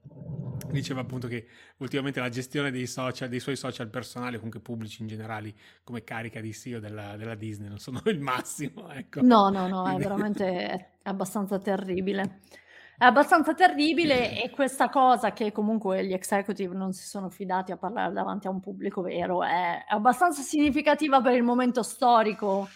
Diceva 0.70 1.00
appunto 1.00 1.28
che 1.28 1.46
ultimamente 1.78 2.20
la 2.20 2.28
gestione 2.28 2.70
dei 2.70 2.86
social, 2.86 3.28
dei 3.28 3.40
suoi 3.40 3.56
social 3.56 3.88
personali, 3.88 4.36
comunque 4.36 4.60
pubblici 4.60 5.02
in 5.02 5.08
generale, 5.08 5.54
come 5.82 6.04
carica 6.04 6.40
di 6.40 6.52
CEO 6.52 6.78
della, 6.78 7.16
della 7.16 7.34
Disney, 7.34 7.68
non 7.68 7.78
sono 7.78 8.00
il 8.06 8.20
massimo. 8.20 8.90
Ecco. 8.90 9.22
No, 9.22 9.48
no, 9.48 9.66
no, 9.66 9.88
è 9.88 9.96
veramente 9.96 10.98
abbastanza 11.02 11.58
terribile. 11.58 12.40
È 12.98 13.04
abbastanza 13.04 13.54
terribile 13.54 14.42
e 14.42 14.50
questa 14.50 14.88
cosa 14.88 15.32
che 15.32 15.52
comunque 15.52 16.04
gli 16.04 16.12
executive 16.12 16.74
non 16.74 16.92
si 16.92 17.06
sono 17.06 17.30
fidati 17.30 17.70
a 17.70 17.76
parlare 17.76 18.12
davanti 18.12 18.48
a 18.48 18.50
un 18.50 18.58
pubblico 18.58 19.02
vero 19.02 19.44
è 19.44 19.84
abbastanza 19.86 20.42
significativa 20.42 21.20
per 21.20 21.34
il 21.34 21.44
momento 21.44 21.84
storico 21.84 22.68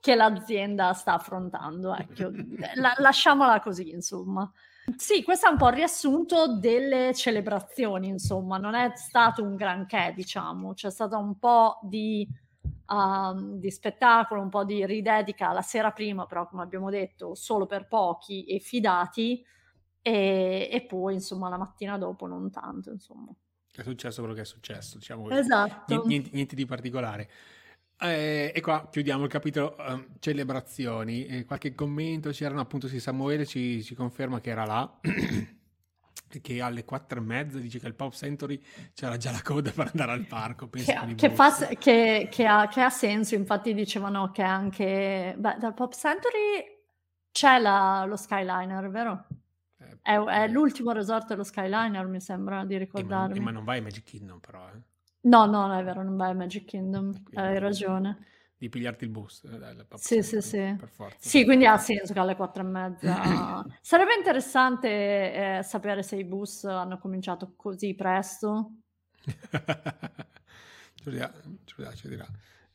che 0.00 0.16
l'azienda 0.16 0.92
sta 0.94 1.14
affrontando. 1.14 1.94
Ecco. 1.94 2.32
La, 2.74 2.92
lasciamola 2.98 3.60
così, 3.60 3.90
insomma. 3.90 4.50
Sì, 4.96 5.22
questo 5.22 5.46
è 5.46 5.50
un 5.50 5.58
po' 5.58 5.68
il 5.68 5.74
riassunto 5.74 6.56
delle 6.56 7.14
celebrazioni, 7.14 8.08
insomma, 8.08 8.56
non 8.58 8.74
è 8.74 8.90
stato 8.96 9.44
un 9.44 9.54
granché, 9.54 10.12
diciamo, 10.12 10.72
c'è 10.72 10.90
stato 10.90 11.16
un 11.18 11.38
po' 11.38 11.78
di, 11.82 12.26
uh, 12.86 13.58
di 13.58 13.70
spettacolo, 13.70 14.40
un 14.40 14.48
po' 14.48 14.64
di 14.64 14.84
ridedica 14.84 15.52
la 15.52 15.62
sera 15.62 15.92
prima, 15.92 16.26
però 16.26 16.48
come 16.48 16.62
abbiamo 16.62 16.90
detto, 16.90 17.36
solo 17.36 17.66
per 17.66 17.86
pochi 17.86 18.44
e 18.44 18.58
fidati, 18.58 19.44
e, 20.08 20.68
e 20.72 20.80
poi, 20.80 21.14
insomma, 21.14 21.50
la 21.50 21.58
mattina 21.58 21.98
dopo 21.98 22.26
non 22.26 22.50
tanto, 22.50 22.90
insomma. 22.90 23.30
È 23.70 23.82
successo 23.82 24.20
quello 24.20 24.34
che 24.34 24.40
è 24.40 24.46
successo, 24.46 24.96
diciamo 24.96 25.28
Esatto. 25.30 26.02
Niente, 26.06 26.30
niente 26.32 26.54
di 26.54 26.64
particolare. 26.64 27.30
Eh, 28.00 28.52
e 28.54 28.60
qua 28.60 28.88
chiudiamo 28.90 29.24
il 29.24 29.30
capitolo 29.30 29.76
uh, 29.78 30.04
celebrazioni. 30.18 31.26
Eh, 31.26 31.44
qualche 31.44 31.74
commento 31.74 32.30
c'erano 32.30 32.60
appunto 32.60 32.88
sì, 32.88 33.00
Samuele 33.00 33.44
ci, 33.44 33.82
ci 33.82 33.94
conferma 33.94 34.40
che 34.40 34.50
era 34.50 34.64
là. 34.64 34.98
che 36.42 36.60
alle 36.60 36.84
quattro 36.84 37.20
e 37.20 37.22
mezza 37.22 37.58
dice 37.58 37.78
che 37.78 37.86
il 37.86 37.94
Pop 37.94 38.12
Century 38.12 38.62
c'era 38.94 39.16
già 39.16 39.30
la 39.30 39.42
coda 39.42 39.70
per 39.70 39.90
andare 39.92 40.12
al 40.12 40.26
parco. 40.26 40.68
Che, 40.70 40.84
che, 41.16 41.30
fa, 41.30 41.52
che, 41.78 42.28
ha, 42.46 42.68
che, 42.68 42.80
ha, 42.80 42.90
senso, 42.90 43.34
infatti 43.34 43.74
dicevano 43.74 44.30
che 44.30 44.42
anche 44.42 45.34
beh, 45.36 45.56
dal 45.58 45.74
Pop 45.74 45.92
Century 45.92 46.64
c'è 47.30 47.58
la, 47.58 48.04
lo 48.06 48.16
Skyliner, 48.16 48.88
vero? 48.90 49.26
Eh, 50.08 50.14
è, 50.14 50.24
è, 50.24 50.42
eh. 50.44 50.48
l'ultimo 50.48 50.92
resort 50.92 51.28
dello 51.28 51.44
Skyliner, 51.44 52.06
mi 52.06 52.20
sembra 52.20 52.64
di 52.64 52.78
ricordarmi. 52.78 53.36
Eh, 53.36 53.40
ma, 53.40 53.46
ma 53.46 53.50
non 53.50 53.64
vai 53.64 53.78
a 53.78 53.82
Magic 53.82 54.04
Kingdom, 54.04 54.38
però. 54.38 54.66
Eh. 54.68 54.80
No, 55.22 55.44
no, 55.44 55.66
no, 55.66 55.78
è 55.78 55.84
vero, 55.84 56.02
non 56.02 56.16
vai 56.16 56.30
a 56.30 56.34
Magic 56.34 56.64
Kingdom, 56.64 57.12
hai 57.34 57.58
ragione. 57.58 58.26
Di 58.56 58.68
pigliarti 58.70 59.04
il 59.04 59.10
bus. 59.10 59.44
Eh, 59.44 59.58
dai, 59.58 59.76
sì, 59.96 60.22
sì, 60.22 60.40
sì. 60.40 60.74
Per 60.78 60.88
forza. 60.88 61.16
Sì, 61.20 61.44
quindi 61.44 61.66
ha 61.66 61.76
senso 61.76 62.12
che 62.12 62.18
alle 62.18 62.34
quattro 62.34 62.62
e 62.62 62.66
mezza... 62.66 63.64
Sarebbe 63.80 64.14
interessante 64.16 64.88
eh, 64.88 65.62
sapere 65.62 66.02
se 66.02 66.16
i 66.16 66.24
bus 66.24 66.64
hanno 66.64 66.98
cominciato 66.98 67.52
così 67.54 67.94
presto. 67.94 68.72
Giulia, 70.94 71.32
Giulia 71.64 71.92
ci 71.92 72.08
dirà. 72.08 72.26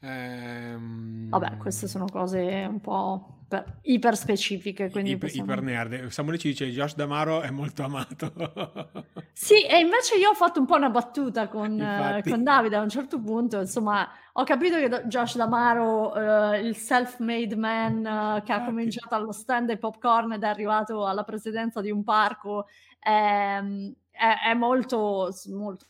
Ehm... 0.03 1.29
Vabbè, 1.29 1.57
queste 1.57 1.87
sono 1.87 2.05
cose 2.11 2.67
un 2.69 2.81
po' 2.81 3.45
per, 3.47 3.79
iper 3.83 4.17
specifiche. 4.17 4.89
Quindi 4.89 5.11
iper, 5.11 5.29
possiamo... 5.29 5.51
iper 5.51 5.63
nerd. 5.63 6.07
Samuele 6.07 6.37
ci 6.37 6.49
dice 6.49 6.69
Josh 6.69 6.95
Damaro 6.95 7.41
è 7.41 7.49
molto 7.51 7.83
amato. 7.83 8.33
sì, 9.31 9.65
e 9.65 9.79
invece 9.79 10.17
io 10.17 10.31
ho 10.31 10.33
fatto 10.33 10.59
un 10.59 10.65
po' 10.65 10.75
una 10.75 10.89
battuta 10.89 11.47
con, 11.47 11.79
eh, 11.79 12.21
con 12.27 12.43
Davide 12.43 12.75
a 12.75 12.81
un 12.81 12.89
certo 12.89 13.21
punto. 13.21 13.61
Insomma, 13.61 14.09
ho 14.33 14.43
capito 14.43 14.77
che 14.77 14.89
Josh 15.05 15.37
Damaro, 15.37 16.11
uh, 16.11 16.53
il 16.55 16.75
self-made 16.75 17.55
man 17.55 17.97
uh, 17.99 18.43
che 18.43 18.51
ha 18.51 18.65
cominciato 18.65 19.15
allo 19.15 19.31
stand 19.31 19.67
dei 19.67 19.77
popcorn 19.77 20.33
ed 20.33 20.43
è 20.43 20.47
arrivato 20.47 21.05
alla 21.05 21.23
presidenza 21.23 21.79
di 21.79 21.91
un 21.91 22.03
parco, 22.03 22.67
è, 22.99 23.61
è, 24.11 24.49
è 24.49 24.53
molto, 24.53 25.29
molto, 25.45 25.85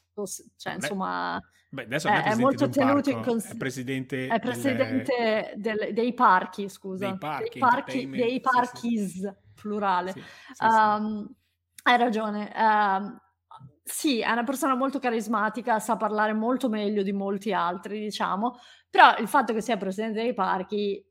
cioè, 0.56 0.76
insomma 0.76 1.42
Beh, 1.74 1.86
adesso 1.86 2.08
è, 2.08 2.24
è 2.24 2.36
molto 2.36 2.70
tenuto 2.70 3.10
in 3.10 3.24
considerazione. 3.24 3.56
È 3.56 3.58
presidente, 3.58 4.28
è 4.28 4.40
presidente 4.40 5.54
del... 5.56 5.78
Del, 5.78 5.94
dei 5.94 6.14
parchi, 6.14 6.70
scusa. 6.70 7.08
Dei 7.08 7.18
parchi, 7.18 7.50
dei, 7.50 7.60
parchi, 7.60 8.10
dei 8.10 8.40
parchis, 8.40 9.12
sì, 9.12 9.20
sì. 9.22 9.34
plurale. 9.56 10.12
Sì, 10.12 10.22
um, 10.64 11.28
hai 11.82 11.98
ragione. 11.98 12.54
Um, 12.56 13.20
sì, 13.82 14.20
è 14.20 14.30
una 14.30 14.44
persona 14.44 14.76
molto 14.76 15.00
carismatica, 15.00 15.80
sa 15.80 15.98
parlare 15.98 16.34
molto 16.34 16.70
meglio 16.70 17.02
di 17.02 17.12
molti 17.12 17.54
altri, 17.54 18.00
diciamo, 18.00 18.56
però 18.88 19.18
il 19.18 19.28
fatto 19.28 19.52
che 19.52 19.62
sia 19.62 19.76
presidente 19.76 20.22
dei 20.22 20.36
parchi 20.36 21.04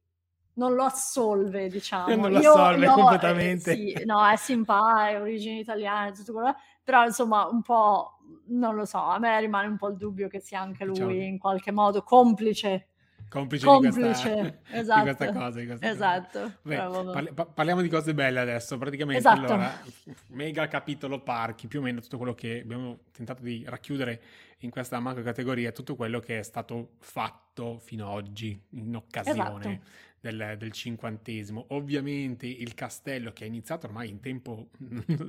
non 0.55 0.75
lo 0.75 0.85
assolve, 0.85 1.69
diciamo. 1.69 2.15
Non 2.15 2.31
lo 2.31 2.39
assolve 2.39 2.85
io, 2.87 2.93
completamente. 2.93 3.73
Eh, 3.73 3.99
sì, 3.99 4.05
no, 4.05 4.25
è 4.29 4.37
simpatico, 4.37 5.19
è 5.19 5.21
origini 5.21 5.59
italiane, 5.59 6.13
tutto 6.13 6.33
quello, 6.33 6.55
però 6.85 7.05
insomma 7.05 7.49
un 7.49 7.63
po' 7.63 8.19
non 8.47 8.75
lo 8.75 8.85
so, 8.85 8.99
a 8.99 9.19
me 9.19 9.41
rimane 9.41 9.69
un 9.69 9.77
po' 9.77 9.89
il 9.89 9.97
dubbio 9.97 10.29
che 10.29 10.41
sia 10.41 10.61
anche 10.61 10.85
lui 10.85 10.95
diciamo. 10.95 11.13
in 11.13 11.39
qualche 11.39 11.73
modo 11.73 12.03
complice. 12.03 12.89
Complice, 13.29 13.65
complice. 13.65 14.35
Di, 14.35 14.41
questa, 14.41 14.79
esatto. 14.79 14.99
di 14.99 15.15
questa 15.15 15.33
cosa. 15.33 15.61
Di 15.61 15.67
questa 15.67 15.91
esatto. 15.91 16.53
Beh, 16.63 16.77
parli, 16.77 17.33
parliamo 17.55 17.81
di 17.81 17.89
cose 17.89 18.13
belle 18.13 18.41
adesso. 18.41 18.77
Praticamente 18.77 19.21
esatto. 19.21 19.53
allora, 19.53 19.81
mega 20.29 20.69
capitolo 20.69 21.23
parchi, 21.23 21.67
più 21.67 21.79
o 21.79 21.83
meno 21.83 22.01
tutto 22.01 22.19
quello 22.19 22.35
che 22.35 22.61
abbiamo 22.63 22.99
tentato 23.11 23.43
di 23.43 23.65
racchiudere 23.67 24.23
in 24.59 24.71
questa 24.71 25.01
macro 25.01 25.23
categoria, 25.23 25.73
tutto 25.73 25.97
quello 25.97 26.21
che 26.21 26.41
è 26.41 26.43
stato 26.43 26.91
fatto 26.99 27.79
fino 27.79 28.07
ad 28.09 28.13
oggi 28.13 28.61
in 28.71 28.95
occasione 28.95 29.41
esatto 29.41 30.11
del, 30.23 30.55
del, 30.57 30.71
cinquantesimo. 30.71 31.67
Ovviamente 31.71 32.47
il 32.47 32.75
castello 32.75 33.33
che 33.33 33.45
è 33.45 33.49
iniziato 33.49 33.87
ormai 33.87 34.09
in 34.09 34.21
tempo 34.21 34.69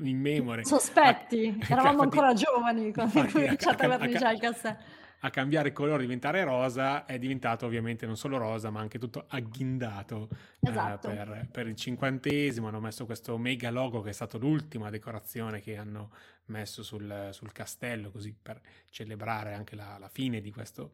immemore. 0.04 0.64
Sospetti, 0.64 1.58
a, 1.62 1.66
eravamo 1.74 2.02
a, 2.02 2.04
ancora 2.04 2.34
giovani 2.34 2.94
quando 2.94 3.24
è 3.24 3.32
cominciato 3.32 3.84
a 3.84 3.98
verniciare 3.98 4.36
il 4.36 4.40
castello. 4.40 4.78
A 5.26 5.30
cambiare 5.30 5.72
colore, 5.72 6.02
diventare 6.02 6.44
rosa, 6.44 7.06
è 7.06 7.18
diventato 7.18 7.66
ovviamente 7.66 8.06
non 8.06 8.18
solo 8.18 8.38
rosa, 8.38 8.70
ma 8.70 8.82
anche 8.82 9.00
tutto 9.00 9.24
agghindato 9.30 10.28
eh, 10.60 10.70
esatto. 10.70 11.10
eh, 11.10 11.14
per, 11.16 11.48
per, 11.50 11.68
il 11.68 11.76
cinquantesimo. 11.76 12.68
Hanno 12.68 12.82
messo 12.82 13.06
questo 13.06 13.38
mega 13.38 13.72
logo 13.72 14.02
che 14.02 14.10
è 14.10 14.14
stato 14.14 14.38
l'ultima 14.38 14.90
decorazione 14.90 15.62
che 15.62 15.78
hanno 15.78 16.12
messo 16.48 16.84
sul, 16.84 17.30
sul 17.32 17.54
castello, 17.54 18.12
così 18.12 18.36
per 18.40 18.60
celebrare 18.92 19.54
anche 19.54 19.76
la, 19.76 19.98
la 19.98 20.10
fine 20.10 20.42
di 20.42 20.52
questo 20.52 20.92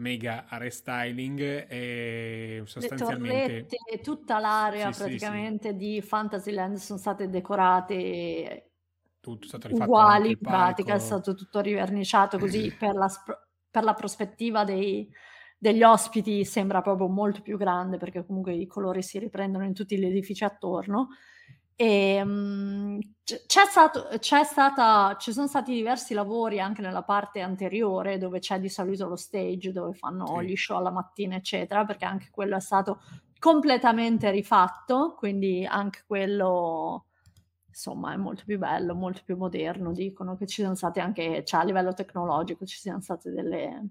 mega 0.00 0.46
restyling 0.50 1.66
e 1.68 2.62
sostanzialmente 2.64 3.66
torrette, 3.66 4.00
tutta 4.02 4.38
l'area 4.38 4.90
sì, 4.92 5.02
praticamente 5.02 5.68
sì, 5.68 5.74
sì. 5.74 5.76
di 5.76 6.02
Fantasyland 6.02 6.76
sono 6.76 6.98
state 6.98 7.28
decorate 7.28 8.70
tutto 9.20 9.46
stato 9.46 9.68
uguali 9.70 10.30
in 10.30 10.38
pratica, 10.38 10.94
è 10.94 10.98
stato 10.98 11.34
tutto 11.34 11.60
riverniciato 11.60 12.38
così 12.38 12.72
per 12.76 12.94
la, 12.94 13.08
per 13.70 13.84
la 13.84 13.94
prospettiva 13.94 14.64
dei, 14.64 15.08
degli 15.58 15.82
ospiti 15.82 16.44
sembra 16.44 16.80
proprio 16.80 17.06
molto 17.08 17.42
più 17.42 17.58
grande 17.58 17.98
perché 17.98 18.24
comunque 18.24 18.54
i 18.54 18.66
colori 18.66 19.02
si 19.02 19.18
riprendono 19.18 19.64
in 19.64 19.74
tutti 19.74 19.98
gli 19.98 20.06
edifici 20.06 20.42
attorno 20.42 21.08
e, 21.80 22.20
um, 22.20 22.98
c'è, 23.24 23.64
stato, 23.64 24.08
c'è 24.18 24.44
stata, 24.44 25.16
ci 25.18 25.32
sono 25.32 25.46
stati 25.46 25.72
diversi 25.72 26.12
lavori 26.12 26.60
anche 26.60 26.82
nella 26.82 27.02
parte 27.02 27.40
anteriore 27.40 28.18
dove 28.18 28.38
c'è 28.38 28.60
di 28.60 28.68
solito 28.68 29.08
lo 29.08 29.16
stage 29.16 29.72
dove 29.72 29.94
fanno 29.94 30.26
sì. 30.26 30.44
gli 30.44 30.56
show 30.56 30.76
alla 30.76 30.90
mattina, 30.90 31.36
eccetera, 31.36 31.86
perché 31.86 32.04
anche 32.04 32.28
quello 32.30 32.54
è 32.56 32.60
stato 32.60 33.00
completamente 33.38 34.30
rifatto, 34.30 35.14
quindi 35.16 35.64
anche 35.64 36.02
quello 36.06 37.06
insomma 37.66 38.12
è 38.12 38.16
molto 38.16 38.42
più 38.44 38.58
bello, 38.58 38.94
molto 38.94 39.22
più 39.24 39.38
moderno. 39.38 39.92
Dicono 39.92 40.36
che 40.36 40.46
ci 40.46 40.60
sono 40.60 40.74
state 40.74 41.00
anche, 41.00 41.44
cioè 41.46 41.62
a 41.62 41.64
livello 41.64 41.94
tecnologico, 41.94 42.66
ci 42.66 42.76
siano 42.76 43.00
state 43.00 43.30
delle, 43.30 43.88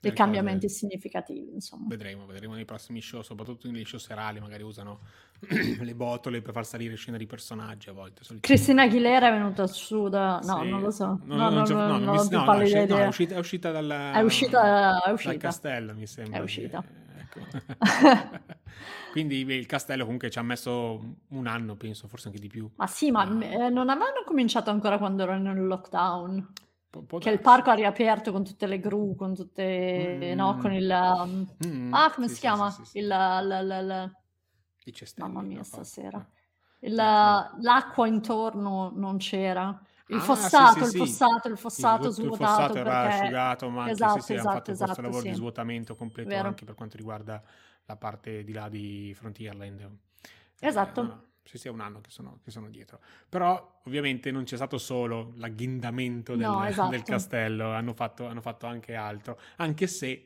dei 0.00 0.12
cambiamenti 0.12 0.66
cose... 0.66 0.78
significativi, 0.78 1.52
insomma. 1.52 1.86
Vedremo, 1.88 2.26
vedremo 2.26 2.54
nei 2.54 2.64
prossimi 2.64 3.00
show, 3.00 3.22
soprattutto 3.22 3.70
negli 3.70 3.84
show 3.84 3.98
serali, 3.98 4.40
magari 4.40 4.62
usano 4.62 5.00
le 5.80 5.94
botole 5.94 6.40
per 6.40 6.52
far 6.52 6.66
salire 6.66 6.94
scene 6.94 7.18
di 7.18 7.26
personaggi 7.26 7.88
a 7.88 7.92
volte. 7.92 8.22
Cristina 8.40 8.82
Aguilera 8.82 9.28
è 9.28 9.32
venuta 9.32 9.66
su 9.66 10.08
da... 10.08 10.40
No, 10.44 10.60
sì. 10.62 10.68
non 10.68 10.80
lo 10.80 10.90
so. 10.90 11.20
No, 11.24 11.36
no, 11.36 11.50
no, 11.50 11.50
no, 11.50 11.64
no, 11.64 11.64
no, 11.64 11.98
no, 11.98 11.98
no, 11.98 12.62
è, 12.62 12.86
no, 12.86 12.96
è 12.96 13.06
uscita, 13.06 13.34
è 13.34 13.38
uscita, 13.38 13.70
dal, 13.70 13.90
è 14.14 14.20
uscita, 14.20 15.02
è 15.02 15.10
uscita. 15.10 15.32
dal 15.32 15.40
castello, 15.40 15.94
mi 15.94 16.06
sembra. 16.06 16.38
È 16.38 16.40
uscita. 16.42 16.84
Ecco. 17.16 17.40
Quindi 19.10 19.40
il 19.40 19.66
castello 19.66 20.04
comunque 20.04 20.30
ci 20.30 20.38
ha 20.38 20.42
messo 20.42 21.16
un 21.28 21.46
anno, 21.46 21.74
penso, 21.76 22.06
forse 22.06 22.28
anche 22.28 22.40
di 22.40 22.48
più. 22.48 22.70
Ma 22.76 22.86
sì, 22.86 23.10
ma 23.10 23.24
eh, 23.24 23.68
non 23.68 23.88
avevano 23.88 24.22
cominciato 24.24 24.70
ancora 24.70 24.98
quando 24.98 25.22
erano 25.24 25.50
in 25.50 25.66
lockdown 25.66 26.52
che 27.18 27.30
il 27.30 27.40
parco 27.40 27.70
ha 27.70 27.74
riaperto 27.74 28.32
con 28.32 28.44
tutte 28.44 28.66
le 28.66 28.80
gru, 28.80 29.14
con 29.14 29.34
tutte, 29.34 30.32
mm. 30.32 30.36
no, 30.36 30.56
con 30.56 30.72
il, 30.72 31.46
mm. 31.66 31.92
ah, 31.92 32.10
come 32.12 32.28
sì, 32.28 32.34
si 32.34 32.40
chiama? 32.40 32.70
Sì, 32.70 32.84
sì, 32.84 32.98
il, 32.98 33.06
l, 33.06 33.48
l, 33.48 33.86
l, 33.86 34.16
I 34.84 34.92
cestelli. 34.92 35.28
Mamma 35.28 35.46
mia, 35.46 35.62
stasera. 35.62 36.26
Il, 36.80 36.94
l'acqua 36.94 38.06
intorno 38.06 38.92
non 38.94 39.18
c'era. 39.18 39.78
Il 40.10 40.16
ah, 40.16 40.20
fossato, 40.20 40.84
il 40.84 40.90
fossato, 40.92 41.48
il 41.48 41.58
fossato 41.58 42.06
il, 42.06 42.12
svuotato. 42.14 42.42
Il 42.42 42.48
fossato 42.48 42.78
era 42.78 43.02
perché... 43.02 43.18
asciugato, 43.20 43.68
ma 43.68 43.80
anche 43.80 43.92
esatto, 43.92 44.20
sì, 44.20 44.24
sì, 44.24 44.32
esatto, 44.34 44.54
fatto 44.54 44.70
esatto, 44.70 44.84
questo 44.86 45.02
lavoro 45.02 45.28
di 45.28 45.34
svuotamento 45.34 45.94
completo 45.96 46.28
Vero. 46.30 46.48
anche 46.48 46.64
per 46.64 46.74
quanto 46.74 46.96
riguarda 46.96 47.42
la 47.84 47.96
parte 47.96 48.42
di 48.42 48.52
là 48.52 48.68
di 48.70 49.12
Frontierland. 49.14 49.90
Esatto. 50.60 51.00
Eh, 51.00 51.04
no, 51.04 51.22
ci 51.48 51.56
sia 51.56 51.72
un 51.72 51.80
anno 51.80 52.02
che 52.02 52.10
sono, 52.10 52.40
che 52.44 52.50
sono, 52.50 52.68
dietro. 52.68 53.00
Però 53.26 53.80
ovviamente 53.86 54.30
non 54.30 54.44
c'è 54.44 54.56
stato 54.56 54.76
solo 54.76 55.32
l'agghindamento 55.36 56.36
del, 56.36 56.46
no, 56.46 56.62
esatto. 56.68 56.90
del 56.90 57.02
castello, 57.02 57.72
hanno 57.72 57.94
fatto, 57.94 58.26
hanno 58.26 58.42
fatto, 58.42 58.66
anche 58.66 58.94
altro, 58.94 59.40
anche 59.56 59.86
se 59.86 60.24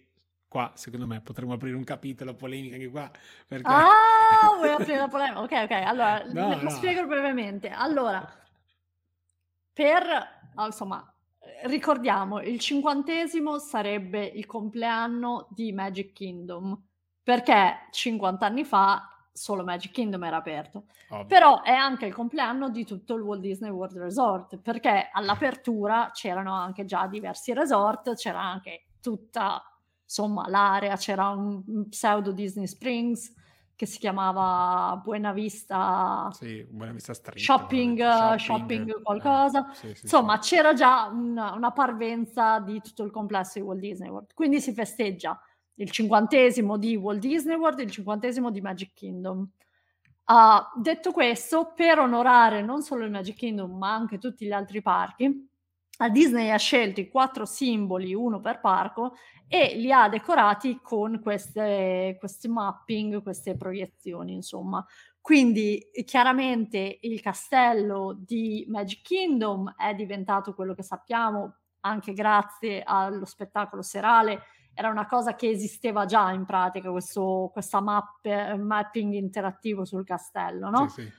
qua 0.48 0.72
secondo 0.74 1.06
me 1.06 1.20
potremmo 1.20 1.52
aprire 1.54 1.76
un 1.76 1.84
capitolo 1.84 2.34
polemica 2.34 2.74
anche 2.74 2.90
qua. 2.90 3.08
Perché... 3.46 3.70
Ah, 3.70 4.50
vuoi 4.58 4.70
aprire 4.70 4.96
la 4.96 5.06
polemica? 5.06 5.42
Ok, 5.42 5.52
ok, 5.52 5.70
allora 5.70 6.24
no, 6.24 6.48
lo 6.56 6.62
no. 6.62 6.70
spiego 6.70 7.06
brevemente. 7.06 7.68
Allora, 7.68 8.28
per, 9.72 10.02
ah, 10.56 10.66
insomma, 10.66 11.14
ricordiamo, 11.66 12.40
il 12.40 12.58
cinquantesimo 12.58 13.60
sarebbe 13.60 14.24
il 14.24 14.46
compleanno 14.46 15.46
di 15.50 15.72
Magic 15.72 16.12
Kingdom 16.12 16.76
perché 17.22 17.86
50 17.92 18.44
anni 18.44 18.64
fa 18.64 19.11
solo 19.32 19.64
Magic 19.64 19.92
Kingdom 19.92 20.22
era 20.24 20.36
aperto. 20.36 20.84
Ovvio. 21.08 21.26
Però 21.26 21.62
è 21.62 21.72
anche 21.72 22.06
il 22.06 22.14
compleanno 22.14 22.68
di 22.68 22.84
tutto 22.84 23.14
il 23.14 23.22
Walt 23.22 23.40
Disney 23.40 23.70
World 23.70 23.96
Resort, 23.98 24.58
perché 24.58 25.08
all'apertura 25.12 26.10
c'erano 26.12 26.52
anche 26.54 26.84
già 26.84 27.06
diversi 27.06 27.52
resort, 27.52 28.14
c'era 28.14 28.40
anche 28.40 28.84
tutta, 29.00 29.62
insomma, 30.04 30.48
l'area, 30.48 30.96
c'era 30.96 31.28
un, 31.30 31.88
pseudo 31.88 32.32
Disney 32.32 32.66
Springs 32.66 33.34
che 33.74 33.86
si 33.86 33.98
chiamava 33.98 34.96
Buena 35.02 35.32
Vista, 35.32 36.28
Sì, 36.32 36.64
Buena 36.70 36.92
Vista 36.92 37.14
Street. 37.14 37.38
shopping, 37.38 37.96
veramente, 37.98 38.44
shopping 38.44 39.02
qualcosa. 39.02 39.70
eh, 39.70 39.74
sì, 39.74 39.94
sì, 39.94 40.00
Insomma, 40.02 40.38
c'era 40.38 40.72
già 40.72 41.08
una, 41.12 41.52
una 41.54 41.72
parvenza 41.72 42.60
di 42.60 42.80
tutto 42.80 43.02
il 43.02 43.10
complesso 43.10 43.58
di 43.58 43.64
Walt 43.64 43.80
Disney 43.80 44.08
World. 44.08 44.34
Quindi 44.34 44.60
si 44.60 44.72
festeggia 44.72 45.40
il 45.74 45.90
cinquantesimo 45.90 46.76
di 46.76 46.96
Walt 46.96 47.20
Disney 47.20 47.56
World 47.56 47.80
e 47.80 47.84
il 47.84 47.90
cinquantesimo 47.90 48.50
di 48.50 48.60
Magic 48.60 48.92
Kingdom. 48.94 49.48
Ah, 50.24 50.70
detto 50.76 51.12
questo, 51.12 51.72
per 51.74 51.98
onorare 51.98 52.62
non 52.62 52.82
solo 52.82 53.04
il 53.04 53.10
Magic 53.10 53.36
Kingdom, 53.36 53.76
ma 53.76 53.92
anche 53.92 54.18
tutti 54.18 54.46
gli 54.46 54.52
altri 54.52 54.80
parchi, 54.80 55.50
la 55.98 56.08
Disney 56.08 56.50
ha 56.50 56.56
scelto 56.56 57.00
i 57.00 57.08
quattro 57.08 57.44
simboli, 57.44 58.14
uno 58.14 58.40
per 58.40 58.60
parco, 58.60 59.14
e 59.46 59.76
li 59.76 59.92
ha 59.92 60.08
decorati 60.08 60.80
con 60.82 61.20
queste, 61.20 62.16
questi 62.18 62.48
mapping, 62.48 63.22
queste 63.22 63.56
proiezioni, 63.56 64.32
insomma. 64.32 64.84
Quindi 65.20 65.90
chiaramente 66.04 66.98
il 67.02 67.20
castello 67.20 68.16
di 68.18 68.64
Magic 68.68 69.02
Kingdom 69.02 69.74
è 69.76 69.94
diventato 69.94 70.54
quello 70.54 70.74
che 70.74 70.82
sappiamo 70.82 71.58
anche 71.80 72.12
grazie 72.12 72.82
allo 72.84 73.24
spettacolo 73.24 73.82
serale. 73.82 74.42
Era 74.74 74.88
una 74.88 75.06
cosa 75.06 75.34
che 75.34 75.48
esisteva 75.50 76.04
già 76.06 76.30
in 76.32 76.44
pratica, 76.44 76.90
questo 76.90 77.50
questa 77.52 77.80
map, 77.80 78.24
mapping 78.56 79.12
interattivo 79.14 79.84
sul 79.84 80.04
castello, 80.04 80.70
no? 80.70 80.88
Sì, 80.88 81.02
sì. 81.02 81.12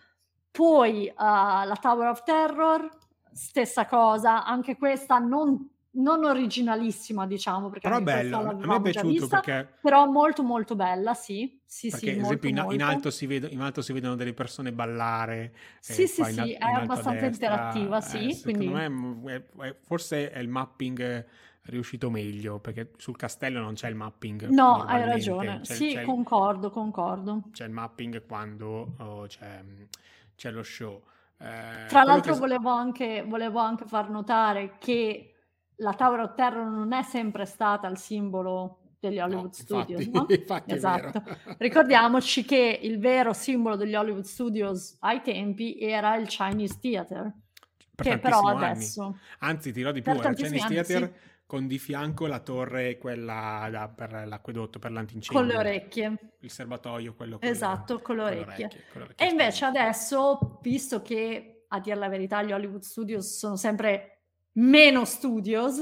Poi 0.51 1.07
uh, 1.09 1.13
la 1.17 1.77
Tower 1.81 2.09
of 2.09 2.23
Terror, 2.23 2.89
stessa 3.31 3.85
cosa, 3.87 4.43
anche 4.45 4.77
questa 4.77 5.17
non, 5.17 5.67
non 5.91 6.23
originalissima, 6.25 7.25
diciamo, 7.25 7.69
perché 7.69 7.87
Però 7.87 7.97
è 7.99 8.03
questa 8.03 8.37
a 8.37 8.41
me 8.67 8.75
è 8.77 8.81
piaciuto 8.81 9.27
perché, 9.27 9.77
però 9.81 10.05
molto 10.07 10.43
molto 10.43 10.75
bella, 10.75 11.13
sì, 11.15 11.59
sì, 11.65 11.89
perché 11.89 12.11
sì, 12.11 12.11
ad 12.11 12.19
molto 12.19 12.25
esempio 12.25 12.49
in, 12.49 12.55
in 12.57 12.81
molto. 12.81 12.83
alto 12.83 13.09
si 13.11 13.25
vedo- 13.25 13.47
in 13.47 13.59
alto 13.61 13.81
si 13.81 13.93
vedono 13.93 14.15
delle 14.15 14.33
persone 14.33 14.71
ballare, 14.73 15.53
Sì, 15.79 16.07
e 16.07 16.07
sì, 16.07 16.23
in, 16.23 16.25
sì, 16.25 16.53
è 16.53 16.69
in 16.69 16.75
a 16.75 16.79
abbastanza 16.81 17.25
destra, 17.25 17.27
interattiva, 17.27 17.97
eh, 17.97 18.29
sì, 18.29 18.41
quindi 18.41 18.67
me 18.69 18.85
è- 19.25 19.43
è- 19.61 19.75
forse 19.83 20.31
è 20.31 20.39
il 20.39 20.47
mapping 20.47 20.99
eh, 21.01 21.25
riuscito 21.63 22.09
meglio, 22.09 22.59
perché 22.59 22.91
sul 22.97 23.15
castello 23.15 23.59
non 23.61 23.73
c'è 23.73 23.89
il 23.89 23.95
mapping 23.95 24.55
no, 24.57 24.83
hai 24.83 25.03
ragione, 25.05 25.59
c'è, 25.61 25.75
sì, 25.75 25.93
c'è 25.93 26.03
concordo, 26.05 26.69
concordo. 26.69 27.41
c'è 27.51 27.65
il 27.65 27.71
mapping 27.71 28.25
quando 28.25 28.95
oh, 28.97 29.25
c'è, 29.27 29.63
c'è 30.35 30.51
lo 30.51 30.63
show. 30.63 31.03
Eh, 31.37 31.45
Tra 31.85 32.03
che... 32.03 32.05
l'altro 32.05 32.33
s- 32.33 32.39
volevo 32.39 32.69
anche, 32.69 33.23
volevo 33.23 33.59
anche 33.59 33.85
far 33.85 34.09
notare 34.09 34.77
che 34.79 35.29
la 35.77 35.93
Tower 35.93 36.21
of 36.21 36.35
Terror 36.35 36.65
non 36.65 36.93
è 36.93 37.03
sempre 37.03 37.45
stata 37.45 37.87
il 37.87 37.97
simbolo 37.97 38.79
degli 38.99 39.19
No, 39.25 39.25
Hollywood 39.25 39.51
Studios, 39.53 40.05
infatti, 40.05 40.09
no? 40.13 40.39
infatti. 40.39 40.73
Esatto. 40.75 41.23
Ricordiamoci 41.57 42.45
che 42.45 42.79
il 42.81 42.99
vero 42.99 43.33
simbolo 43.33 43.75
degli 43.75 43.95
Hollywood 43.95 44.23
Studios 44.23 44.95
ai 45.01 45.21
tempi 45.21 45.77
era 45.79 46.15
il 46.15 46.27
Chinese 46.27 46.79
Theater, 46.79 47.31
Per 47.95 48.05
che 48.05 48.17
però 48.19 48.39
anni. 48.39 48.55
adesso, 48.65 49.17
Anzi, 49.39 49.71
ti 49.71 49.79
dirò 49.79 49.91
di 49.91 50.01
più, 50.01 50.13
il 50.13 50.19
Chinese 50.21 50.57
anni, 50.57 50.73
Theater 50.73 51.01
sì, 51.03 51.13
con 51.45 51.67
di 51.67 51.77
fianco 51.79 52.25
la 52.27 52.39
torre, 52.39 52.97
quella 52.97 53.67
da- 53.71 53.89
per 53.89 54.11
l'acquedotto, 54.27 54.79
per 54.79 54.91
con 55.25 55.45
le 55.47 55.55
l'antincendio, 55.55 55.57
orecchie. 55.57 56.37
il 56.39 56.49
serbatoio, 56.51 57.15
quello 57.15 57.39
con 57.39 57.49
Esatto, 57.49 58.01
con 58.01 58.15
le 58.17 58.21
con 58.21 58.33
le 58.33 58.39
orecchie. 58.41 58.65
orecchie, 58.65 58.85
con 58.87 59.01
le 59.01 59.07
E 59.15 59.25
orecchie 59.25 59.27
invece 59.27 59.65
esterne. 59.65 59.67
adesso, 59.67 60.59
visto 60.61 61.01
che 61.01 61.65
a 61.67 61.79
dire 61.79 61.95
la 61.97 62.07
verità 62.09 62.41
gli 62.43 62.51
Hollywood 62.51 62.81
Studios 62.83 63.37
sono 63.37 63.55
sempre 63.55 64.23
meno 64.53 65.05
studios, 65.05 65.79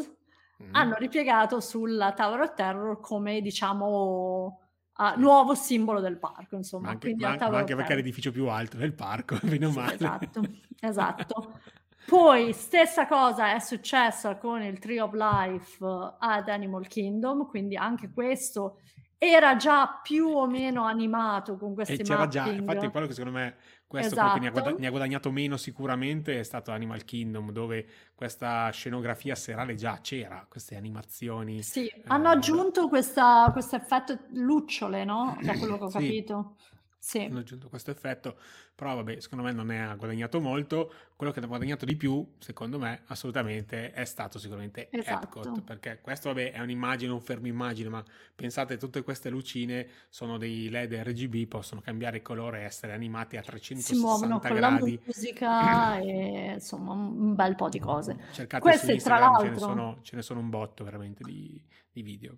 Mm. 0.64 0.76
hanno 0.76 0.96
ripiegato 0.98 1.60
sulla 1.60 2.14
Tower 2.14 2.42
of 2.42 2.54
Terror 2.54 3.00
come, 3.00 3.42
diciamo, 3.42 4.60
ah, 4.94 5.16
nuovo 5.18 5.56
simbolo 5.56 6.00
del 6.00 6.20
parco, 6.20 6.56
Ma 6.56 6.58
insomma. 6.58 6.92
anche, 6.92 7.14
ma- 7.16 7.30
la 7.30 7.36
ma 7.36 7.36
Tower 7.36 7.60
anche 7.60 7.76
perché 7.76 7.94
è 7.94 7.96
l'edificio 7.96 8.32
più 8.32 8.48
alto 8.48 8.78
del 8.78 8.94
parco, 8.96 9.38
bene 9.60 9.66
o 9.66 9.72
Sì, 9.72 9.80
male. 9.80 9.96
esatto, 9.96 10.42
esatto. 10.80 11.62
Poi 12.06 12.52
stessa 12.54 13.08
cosa 13.08 13.54
è 13.54 13.60
successa 13.60 14.36
con 14.38 14.62
il 14.62 14.80
Tree 14.80 15.00
of 15.00 15.14
Life 15.14 15.84
eh, 15.86 16.14
ad 16.20 16.50
Animal 16.50 16.88
Kingdom, 16.88 17.48
quindi 17.48 17.76
anche 17.78 18.12
questo 18.12 18.80
era 19.18 19.56
già 19.56 20.00
più 20.02 20.28
o 20.28 20.48
meno 20.48 20.84
animato 20.86 21.56
con 21.56 21.72
E 21.72 21.74
questi 21.76 22.02
c'era 22.02 22.28
già, 22.28 22.48
infatti 22.48 22.64
mapping. 22.64 22.92
quello 22.92 23.06
che 23.08 23.14
secondo 23.14 23.38
me 23.38 23.56
questo 23.86 24.16
quello 24.16 24.34
che 24.34 24.40
ne 24.40 24.48
ha, 24.48 24.50
guada- 24.52 24.68
Esatto. 24.70 24.82
ne 24.82 24.88
ha 24.88 24.90
guadagnato 24.90 25.32
meno 25.32 25.58
sicuramente 25.58 26.40
è 26.40 26.44
stato 26.44 26.72
Animal 26.72 27.04
Kingdom, 27.06 27.52
dove 27.52 27.86
questa 28.16 28.70
scenografia 28.72 29.36
serale 29.36 29.76
già 29.76 30.00
c'era, 30.02 30.44
queste 30.50 30.76
animazioni. 30.76 31.62
Sì, 31.62 31.88
hanno 32.08 32.30
eh, 32.30 32.36
aggiunto 32.36 32.88
questa- 32.90 33.48
questo 33.52 33.76
effetto 33.76 34.18
lucciole, 34.32 35.04
no? 35.06 35.38
Da 35.42 35.56
quello 35.58 35.78
che 35.78 35.84
ho 35.84 35.90
Sì. 35.90 35.94
capito. 35.94 36.56
Sì. 37.04 37.22
hanno 37.22 37.40
aggiunto 37.40 37.68
questo 37.68 37.90
effetto, 37.90 38.38
però 38.76 38.94
vabbè, 38.94 39.20
secondo 39.20 39.44
me 39.44 39.52
non 39.52 39.66
ne 39.66 39.84
ha 39.84 39.96
guadagnato 39.96 40.40
molto. 40.40 40.94
Quello 41.16 41.34
che 41.34 41.40
ne 41.40 41.48
ha 41.48 41.50
guadagnato 41.50 41.84
di 41.84 41.96
più, 41.96 42.36
secondo 42.38 42.78
me, 42.78 43.02
assolutamente, 43.08 43.92
è 43.92 44.06
stato 44.06 44.38
sicuramente 44.38 44.88
Esatto. 44.92 45.40
Epcot, 45.40 45.62
perché 45.64 46.00
questo, 46.00 46.30
vabbè, 46.30 46.52
è 46.52 46.60
un'immagine, 46.60 47.12
un 47.12 47.20
fermo 47.20 47.48
immagine, 47.48 47.90
ma 47.90 48.04
pensate, 48.36 48.78
tutte 48.78 49.02
queste 49.02 49.30
lucine 49.30 49.88
sono 50.10 50.38
dei 50.38 50.70
LED 50.70 50.94
RGB, 50.94 51.48
possono 51.48 51.82
cambiare 51.82 52.22
colore 52.22 52.62
e 52.62 52.64
essere 52.66 52.94
animati 52.94 53.36
a 53.36 53.42
Si 53.44 53.96
muovono 53.96 54.40
360 54.40 54.48
con 54.48 54.60
la 54.60 54.70
gradi. 54.70 55.02
musica 55.04 55.98
e 55.98 56.52
insomma 56.54 56.94
un 56.94 57.34
bel 57.34 57.56
po' 57.56 57.68
di 57.70 57.80
cose. 57.80 58.16
Cercate 58.32 58.62
su 58.78 58.86
Queste, 58.86 58.98
tra 59.02 59.18
Instagram, 59.18 59.36
ce 59.40 59.50
ne 59.50 59.50
l'altro, 59.50 59.60
sono, 59.60 60.00
ce 60.04 60.16
ne 60.16 60.22
sono 60.22 60.40
un 60.40 60.50
botto 60.50 60.84
veramente 60.84 61.24
di, 61.24 61.60
di 61.92 62.02
video. 62.04 62.38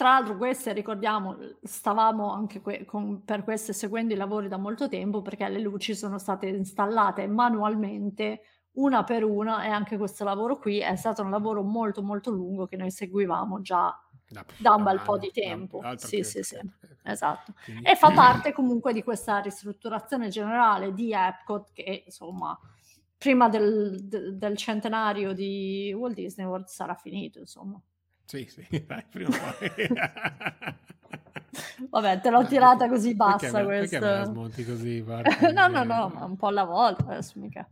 Tra 0.00 0.12
l'altro 0.12 0.38
queste, 0.38 0.72
ricordiamo, 0.72 1.36
stavamo 1.62 2.32
anche 2.32 2.62
que- 2.62 2.86
con- 2.86 3.22
per 3.22 3.44
queste 3.44 3.74
seguendo 3.74 4.14
i 4.14 4.16
lavori 4.16 4.48
da 4.48 4.56
molto 4.56 4.88
tempo 4.88 5.20
perché 5.20 5.46
le 5.50 5.58
luci 5.58 5.94
sono 5.94 6.16
state 6.16 6.46
installate 6.46 7.26
manualmente 7.26 8.40
una 8.76 9.04
per 9.04 9.24
una 9.24 9.62
e 9.64 9.68
anche 9.68 9.98
questo 9.98 10.24
lavoro 10.24 10.56
qui 10.56 10.78
è 10.78 10.96
stato 10.96 11.20
un 11.22 11.28
lavoro 11.28 11.62
molto 11.62 12.02
molto 12.02 12.30
lungo 12.30 12.64
che 12.64 12.78
noi 12.78 12.90
seguivamo 12.90 13.60
già 13.60 13.94
Da, 14.26 14.42
da 14.56 14.74
un 14.76 14.84
da 14.84 14.90
bel 14.94 15.02
po' 15.04 15.12
anni, 15.16 15.20
di 15.20 15.32
da- 15.34 15.46
tempo. 15.48 15.80
altro 15.80 16.08
Sì, 16.08 16.16
che- 16.16 16.24
sì, 16.24 16.42
sì, 16.44 16.58
esatto. 17.04 17.52
quindi- 17.62 17.84
E 17.84 17.94
fa 17.94 18.08
parte 18.48 18.52
comunque 18.54 18.94
di 18.94 19.02
questa 19.02 19.40
ristrutturazione 19.40 20.28
generale 20.30 20.94
di 20.94 21.12
Epcot 21.12 21.72
che 21.74 22.04
insomma 22.06 22.58
prima 23.18 23.50
del, 23.50 23.98
de- 24.02 24.38
del 24.38 24.56
centenario 24.56 25.34
di 25.34 25.92
Walt 25.94 26.14
Disney 26.14 26.46
World 26.46 26.68
sarà 26.68 26.94
finito 26.94 27.38
insomma. 27.38 27.78
Sì, 28.30 28.46
sì, 28.48 28.64
dai, 28.86 29.04
prima 29.10 29.28
o 29.28 29.32
poi. 29.32 29.88
Vabbè, 31.90 32.20
te 32.20 32.30
l'ho 32.30 32.44
tirata 32.46 32.88
così 32.88 33.08
Perché 33.08 33.16
bassa 33.16 33.64
Perché 33.64 33.98
questa. 33.98 34.24
smonti 34.24 34.64
così? 34.64 35.04
No, 35.52 35.66
no, 35.68 35.82
no, 35.84 36.08
ma 36.08 36.24
un 36.24 36.36
po' 36.36 36.46
alla 36.46 36.64
volta 36.64 37.04
adesso 37.10 37.38
mica. 37.40 37.68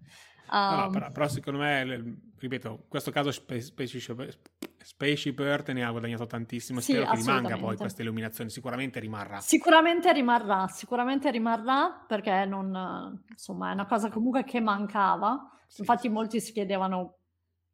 No, 0.66 0.76
no, 0.76 0.82
Um, 0.86 0.90
però, 0.90 1.10
però 1.12 1.28
secondo 1.28 1.60
me, 1.60 2.16
ripeto, 2.38 2.68
in 2.70 2.88
questo 2.88 3.10
caso 3.10 3.30
Spe- 3.30 3.60
Spaceship, 3.60 4.38
Spaceship 4.82 5.38
Earth 5.40 5.70
ne 5.70 5.84
ha 5.84 5.90
guadagnato 5.90 6.26
tantissimo. 6.26 6.80
Sì, 6.80 6.92
Spero 6.92 7.06
che 7.06 7.16
rimanga 7.16 7.56
poi 7.56 7.76
questa 7.76 8.02
illuminazione, 8.02 8.50
sicuramente 8.50 8.98
rimarrà. 8.98 9.40
Sicuramente 9.40 10.12
rimarrà, 10.12 10.66
sicuramente 10.68 11.30
rimarrà 11.30 12.04
perché 12.06 12.44
non, 12.44 13.22
insomma, 13.30 13.70
è 13.70 13.72
una 13.74 13.86
cosa 13.86 14.10
comunque 14.10 14.44
che 14.44 14.60
mancava. 14.60 15.50
Sì, 15.66 15.80
Infatti 15.80 16.02
sì, 16.02 16.08
molti 16.08 16.40
si 16.40 16.52
chiedevano 16.52 17.17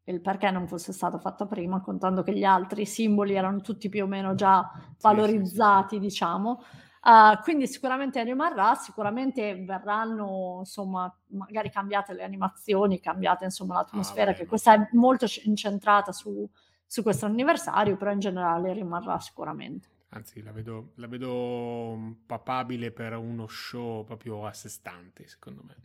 il 0.05 0.21
perché 0.21 0.51
non 0.51 0.67
fosse 0.67 0.93
stata 0.93 1.17
fatta 1.17 1.45
prima, 1.45 1.81
contando 1.81 2.23
che 2.23 2.33
gli 2.33 2.43
altri 2.43 2.85
simboli 2.85 3.33
erano 3.35 3.61
tutti 3.61 3.89
più 3.89 4.03
o 4.03 4.07
meno 4.07 4.35
già 4.35 4.69
sì, 4.73 4.79
sì, 4.79 4.85
sì, 4.85 4.97
valorizzati, 5.01 5.99
diciamo. 5.99 6.63
Uh, 7.05 7.39
quindi 7.43 7.67
sicuramente 7.67 8.23
rimarrà, 8.23 8.73
sicuramente 8.75 9.63
verranno, 9.63 10.57
insomma, 10.59 11.13
magari 11.27 11.69
cambiate 11.69 12.13
le 12.13 12.23
animazioni, 12.23 12.99
cambiate 12.99 13.45
insomma 13.45 13.75
Ah, 13.75 13.77
l'atmosfera, 13.79 14.31
vabbè, 14.31 14.37
che 14.37 14.45
questa 14.47 14.73
è 14.73 14.89
molto 14.93 15.25
incentrata 15.43 16.11
su, 16.11 16.47
su 16.85 17.03
questo 17.03 17.25
anniversario, 17.27 17.95
però 17.95 18.11
in 18.11 18.19
generale 18.19 18.73
rimarrà 18.73 19.19
sicuramente. 19.19 19.89
Anzi, 20.09 20.41
la 20.41 20.51
vedo, 20.51 20.93
la 20.95 21.07
vedo 21.07 22.17
papabile 22.25 22.91
per 22.91 23.13
uno 23.17 23.47
show 23.47 24.03
proprio 24.03 24.45
a 24.45 24.53
sé 24.53 24.69
stante, 24.69 25.27
secondo 25.27 25.61
me. 25.63 25.75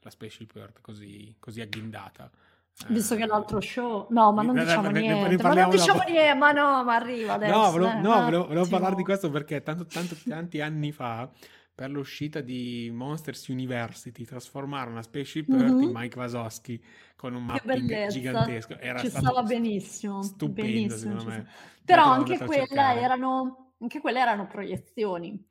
La 0.00 0.10
Spaceship 0.10 0.54
Earth 0.56 0.80
così, 0.80 1.34
così 1.38 1.60
agghindata. 1.60 2.30
Visto 2.88 3.14
che 3.14 3.22
Eh, 3.22 3.26
l'altro 3.26 3.60
show, 3.60 4.06
no, 4.10 4.32
ma 4.32 4.42
non 4.42 4.54
ne- 4.56 4.64
ne- 4.64 4.64
diciamo 4.64 4.88
ne- 4.88 4.92
ne- 4.92 5.00
ne 5.00 5.28
niente, 5.28 5.42
ma 5.42 5.54
non 5.54 5.68
diciamo 5.68 5.98
dopo. 5.98 6.10
niente, 6.10 6.34
ma 6.38 6.52
no, 6.52 6.82
ma 6.84 6.94
arriva 6.94 7.34
adesso. 7.34 7.52
No, 7.52 7.70
volevo, 7.70 7.90
eh, 7.92 8.00
no, 8.00 8.18
un 8.18 8.24
volevo, 8.24 8.46
volevo 8.46 8.66
parlare 8.66 8.94
di 8.96 9.04
questo 9.04 9.30
perché 9.30 9.62
tanto, 9.62 9.86
tanto, 9.86 10.16
tanti 10.26 10.60
anni 10.60 10.90
fa, 10.92 11.30
per 11.74 11.90
l'uscita 11.90 12.40
di 12.40 12.90
Monsters 12.92 13.48
University, 13.48 14.24
trasformarono 14.24 14.96
la 14.96 15.02
Spaceship 15.02 15.52
Earth 15.54 15.80
in 15.82 15.88
Mhm. 15.88 15.92
Mike 15.92 16.18
Wazowski 16.18 16.82
con 17.16 17.34
un 17.34 17.44
mapping 17.44 18.06
gigantesco. 18.06 18.78
Era 18.78 18.98
ci 18.98 19.08
stava 19.10 19.42
benissimo, 19.42 20.22
stupendo, 20.22 20.96
benissimo. 20.96 20.96
secondo 20.96 21.24
me. 21.24 21.46
Però 21.84 22.04
anche 22.04 22.38
quella 22.38 22.94
erano 22.94 23.72
anche 23.80 24.00
quelle 24.00 24.20
erano 24.20 24.46
proiezioni. 24.46 25.42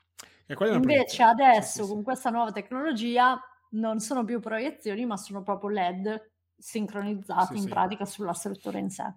erano 0.47 0.79
Invece 0.79 1.23
proiezioni. 1.23 1.31
adesso 1.31 1.83
sì, 1.83 1.83
sì, 1.83 1.93
con 1.93 2.03
questa 2.03 2.29
nuova 2.29 2.51
tecnologia 2.51 3.39
non 3.71 3.99
sono 3.99 4.23
più 4.23 4.39
proiezioni, 4.39 5.05
ma 5.05 5.17
sono 5.17 5.41
proprio 5.43 5.69
LED 5.69 6.28
sincronizzati 6.59 7.57
in 7.57 7.65
pratica 7.67 8.05
sulla 8.05 8.33
struttura 8.33 8.77
in 8.77 8.89
sé. 8.89 9.11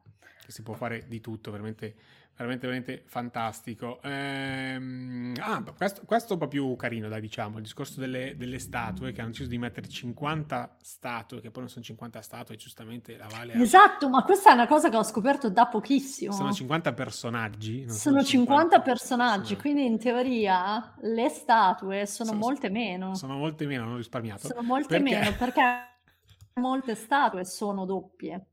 Si 0.46 0.62
può 0.62 0.74
fare 0.74 1.06
di 1.08 1.20
tutto, 1.20 1.50
veramente 1.50 1.94
veramente, 2.36 2.66
veramente 2.66 3.02
fantastico. 3.06 4.00
Ehm, 4.02 5.34
ah, 5.38 5.62
questo, 5.76 6.02
questo, 6.04 6.30
è 6.30 6.32
un 6.34 6.38
po' 6.38 6.48
più 6.48 6.74
carino, 6.76 7.08
dai, 7.08 7.20
diciamo, 7.20 7.58
il 7.58 7.62
discorso 7.62 8.00
delle, 8.00 8.36
delle, 8.36 8.58
statue, 8.58 9.12
che 9.12 9.20
hanno 9.20 9.30
deciso 9.30 9.48
di 9.48 9.58
mettere 9.58 9.88
50 9.88 10.76
statue, 10.80 11.40
che 11.40 11.50
poi 11.50 11.62
non 11.62 11.70
sono 11.70 11.84
50 11.84 12.20
statue, 12.20 12.56
giustamente 12.56 13.16
la 13.16 13.26
Vale... 13.30 13.54
Esatto, 13.54 14.08
ma 14.08 14.22
questa 14.24 14.50
è 14.50 14.54
una 14.54 14.66
cosa 14.66 14.88
che 14.88 14.96
ho 14.96 15.02
scoperto 15.02 15.50
da 15.50 15.66
pochissimo. 15.66 16.32
Sono 16.32 16.52
50 16.52 16.92
personaggi. 16.92 17.88
Sono, 17.88 18.22
50, 18.22 18.24
50 18.24 18.80
personaggi, 18.80 18.90
personaggi, 18.92 19.56
quindi 19.56 19.86
in 19.86 19.98
teoria 19.98 20.94
le 21.00 21.28
statue 21.28 22.06
sono, 22.06 22.30
sono, 22.30 22.40
molte 22.40 22.70
meno. 22.70 23.14
Sono 23.14 23.36
molte 23.36 23.66
meno, 23.66 23.84
hanno 23.84 23.96
risparmiato. 23.96 24.48
Sono 24.48 24.62
molte 24.62 24.98
perché... 24.98 25.18
meno, 25.18 25.34
perché 25.36 25.91
molte 26.54 26.94
statue 26.94 27.44
sono 27.44 27.84
doppie. 27.84 28.46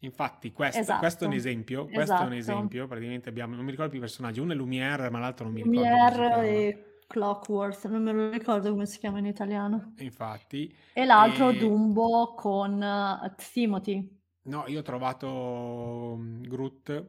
Infatti, 0.00 0.52
questo, 0.52 0.80
esatto. 0.80 0.98
questo, 0.98 1.24
è 1.24 1.26
un 1.28 1.32
esempio. 1.34 1.84
Questo 1.84 2.00
esatto. 2.00 2.22
è 2.22 2.26
un 2.26 2.32
esatto. 2.32 2.56
esempio. 2.56 2.86
Praticamente 2.86 3.28
abbiamo, 3.28 3.54
non 3.54 3.64
mi 3.64 3.70
ricordo 3.70 3.90
più 3.90 4.00
i 4.00 4.02
personaggi, 4.02 4.40
uno 4.40 4.52
è 4.52 4.56
Lumiere, 4.56 5.10
ma 5.10 5.20
l'altro 5.20 5.44
non 5.44 5.54
mi 5.54 5.62
ricordo. 5.62 5.80
Lumiere 5.80 6.48
e 6.48 6.92
Clockworth, 7.06 7.86
non 7.88 8.02
me 8.02 8.12
lo 8.12 8.30
ricordo 8.30 8.70
come 8.70 8.86
si 8.86 8.98
chiama 8.98 9.18
in 9.18 9.26
italiano. 9.26 9.92
Infatti. 9.98 10.74
E 10.92 11.04
l'altro 11.04 11.50
e... 11.50 11.58
Dumbo 11.58 12.34
con 12.34 12.80
uh, 12.80 13.32
Timothy. 13.36 14.20
No, 14.44 14.64
io 14.66 14.80
ho 14.80 14.82
trovato 14.82 15.28
um, 15.28 16.40
Groot. 16.40 17.06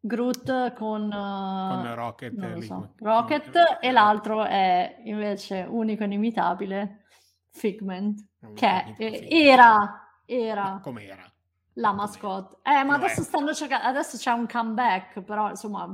Groot 0.00 0.72
con, 0.72 1.04
uh, 1.04 1.10
con 1.10 1.94
Rocket. 1.94 2.58
So. 2.58 2.94
Rocket 2.96 3.54
no, 3.54 3.80
e 3.80 3.92
l'altro 3.92 4.44
è 4.44 5.00
invece 5.04 5.66
unico 5.68 6.02
e 6.02 6.06
inimitabile 6.06 7.04
Figment, 7.50 8.26
che 8.54 8.96
era, 9.28 10.08
era... 10.24 10.80
Come 10.82 11.06
era? 11.06 11.30
La 11.74 11.92
mascotte. 11.92 12.58
Eh, 12.62 12.82
ma 12.84 12.94
adesso 12.94 13.22
stanno 13.22 13.54
cercando. 13.54 13.86
Adesso 13.86 14.16
c'è 14.16 14.32
un 14.32 14.46
comeback, 14.46 15.22
però 15.22 15.50
insomma. 15.50 15.86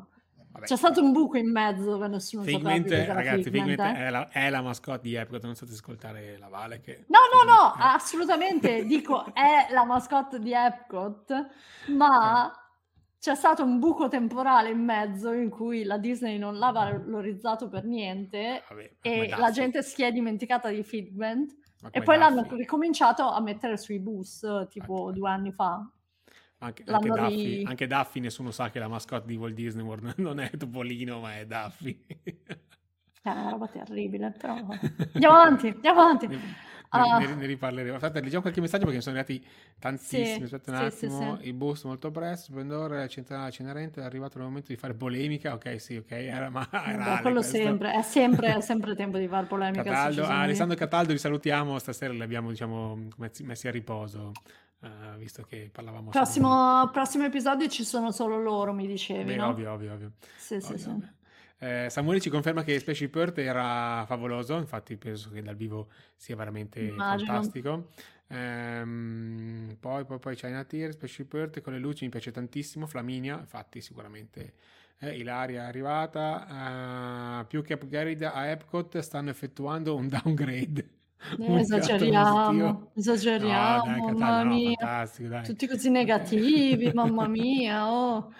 Vabbè. 0.56 0.66
C'è 0.66 0.76
stato 0.76 1.02
un 1.02 1.12
buco 1.12 1.36
in 1.36 1.50
mezzo 1.50 1.84
dove 1.84 2.08
nessuno 2.08 2.42
Figment, 2.42 2.88
sapeva 2.88 3.12
ragazzi, 3.12 3.42
Figment, 3.42 3.68
Figment 3.68 3.96
eh? 3.98 4.06
è, 4.06 4.10
la, 4.10 4.28
è, 4.30 4.48
la, 4.48 4.62
mascotte 4.62 5.02
di 5.02 5.14
Epcot, 5.14 5.44
non 5.44 5.54
state 5.54 5.72
ascoltare 5.72 6.38
la 6.38 6.48
Vale 6.48 6.80
che... 6.80 7.04
No, 7.08 7.18
no, 7.30 7.52
no, 7.52 7.74
assolutamente, 7.76 8.86
dico, 8.86 9.34
è 9.34 9.66
la 9.70 9.84
mascotte 9.84 10.38
di 10.38 10.54
Epcot, 10.54 11.46
ma 11.88 12.50
c'è 13.18 13.34
stato 13.34 13.64
un 13.64 13.78
buco 13.78 14.08
temporale 14.08 14.70
in 14.70 14.82
mezzo 14.82 15.32
in 15.32 15.50
cui 15.50 15.84
la 15.84 15.98
Disney 15.98 16.38
non 16.38 16.56
l'ha 16.56 16.70
valorizzato 16.70 17.68
per 17.68 17.84
niente 17.84 18.62
Vabbè, 18.68 18.96
e 19.02 19.28
la 19.36 19.50
gente 19.50 19.82
si 19.82 20.02
è 20.02 20.10
dimenticata 20.10 20.70
di 20.70 20.82
Figment 20.82 21.54
e 21.90 22.02
poi 22.02 22.18
l'hanno 22.18 22.46
ricominciato 22.50 23.30
a 23.30 23.40
mettere 23.40 23.76
sui 23.76 23.98
bus 23.98 24.66
tipo 24.68 25.12
due 25.12 25.28
anni 25.28 25.52
fa. 25.52 25.88
Anche, 26.58 26.84
anche, 26.86 27.08
Duffy, 27.08 27.64
anche, 27.64 27.86
Duffy, 27.86 28.20
nessuno 28.20 28.50
sa 28.50 28.70
che 28.70 28.78
la 28.78 28.88
mascotte 28.88 29.26
di 29.26 29.36
Walt 29.36 29.54
Disney 29.54 29.84
World 29.84 30.14
non 30.18 30.40
è 30.40 30.50
Topolino, 30.56 31.20
ma 31.20 31.36
è 31.36 31.46
Duffy. 31.46 32.02
È 33.22 33.30
una 33.30 33.50
roba 33.50 33.66
terribile, 33.68 34.30
però... 34.30 34.54
Andiamo 35.12 35.36
avanti, 35.36 35.68
andiamo 35.68 36.00
avanti. 36.00 36.26
Uh, 36.90 37.18
ne, 37.18 37.34
ne, 37.34 37.46
riparleremo. 37.46 37.96
Aspetta, 37.96 38.20
leggiamo 38.20 38.42
qualche 38.42 38.60
messaggio 38.60 38.84
perché 38.84 38.96
mi 38.96 39.02
sono 39.02 39.18
arrivati 39.18 39.44
tantissimi. 39.78 40.36
Sì, 40.36 40.42
Aspetta 40.54 40.70
un 40.70 40.76
sì, 40.90 41.04
attimo. 41.04 41.38
Sì, 41.40 41.48
Il 41.48 41.54
bus 41.54 41.84
molto 41.84 42.10
presto. 42.10 42.52
Splendore, 42.52 43.08
centrale 43.08 43.50
Cenerente. 43.50 44.00
È 44.00 44.04
arrivato 44.04 44.38
il 44.38 44.44
momento 44.44 44.68
di 44.68 44.76
fare 44.76 44.94
polemica. 44.94 45.54
Ok, 45.54 45.80
sì, 45.80 45.96
ok. 45.96 46.10
Era, 46.10 46.48
ma 46.50 46.68
era 46.70 47.16
Beh, 47.16 47.22
quello 47.22 47.42
sempre. 47.42 47.92
È 47.92 48.02
sempre, 48.02 48.56
è 48.56 48.60
sempre 48.62 48.94
tempo 48.94 49.18
di 49.18 49.28
fare 49.28 49.46
polemica. 49.46 49.82
Cataldo, 49.82 50.24
ah, 50.24 50.40
Alessandro 50.40 50.76
Cataldo, 50.76 51.12
li 51.12 51.18
salutiamo. 51.18 51.78
Stasera 51.78 52.12
li 52.12 52.22
abbiamo, 52.22 52.50
diciamo, 52.50 53.08
messi 53.16 53.68
a 53.68 53.70
riposo. 53.70 54.32
Uh, 54.78 55.16
visto 55.16 55.42
che 55.42 55.70
parlavamo 55.72 56.10
prossimo, 56.10 56.90
prossimo 56.92 57.24
episodio 57.24 57.66
ci 57.66 57.82
sono 57.82 58.12
solo 58.12 58.38
loro 58.38 58.74
mi 58.74 58.86
dicevi 58.86 59.24
Beh, 59.24 59.36
no? 59.36 59.48
ovvio 59.48 59.72
ovvio 59.72 59.94
ovvio 59.94 60.12
sì 60.36 60.56
ovvio, 60.56 60.76
sì 60.76 60.88
ovvio. 60.90 61.00
sì 61.00 61.14
eh, 61.58 61.86
Samuele 61.88 62.20
ci 62.20 62.30
conferma 62.30 62.62
che 62.62 62.78
Spaceship 62.78 63.14
Earth 63.16 63.38
era 63.38 64.04
favoloso, 64.06 64.56
infatti 64.56 64.96
penso 64.96 65.30
che 65.30 65.42
dal 65.42 65.56
vivo 65.56 65.88
sia 66.14 66.36
veramente 66.36 66.80
Immagino. 66.80 67.32
fantastico. 67.32 67.88
Ehm, 68.28 69.76
poi, 69.78 70.04
poi, 70.04 70.18
poi 70.18 70.34
China 70.34 70.64
Tier, 70.64 70.92
Spaceship 70.92 71.32
Earth 71.34 71.60
con 71.60 71.72
le 71.72 71.78
luci 71.78 72.04
mi 72.04 72.10
piace 72.10 72.30
tantissimo, 72.30 72.86
Flaminia, 72.86 73.38
infatti 73.38 73.80
sicuramente 73.80 74.54
eh, 74.98 75.16
Ilaria 75.16 75.62
è 75.62 75.66
arrivata. 75.66 77.40
Uh, 77.40 77.46
più 77.46 77.62
che 77.62 77.74
upgrade 77.74 78.24
a 78.24 78.46
Epcot 78.46 78.98
stanno 78.98 79.30
effettuando 79.30 79.94
un 79.94 80.08
downgrade. 80.08 80.88
Eh, 81.38 81.56
esageriamo, 81.60 82.90
esageriamo, 82.94 83.84
no, 83.84 84.04
dai, 84.04 84.14
mamma 84.14 84.42
no, 84.42 84.54
mia. 84.54 85.42
Tutti 85.42 85.66
così 85.66 85.90
negativi, 85.90 86.90
mamma 86.94 87.26
mia. 87.28 87.90
Oh. 87.90 88.32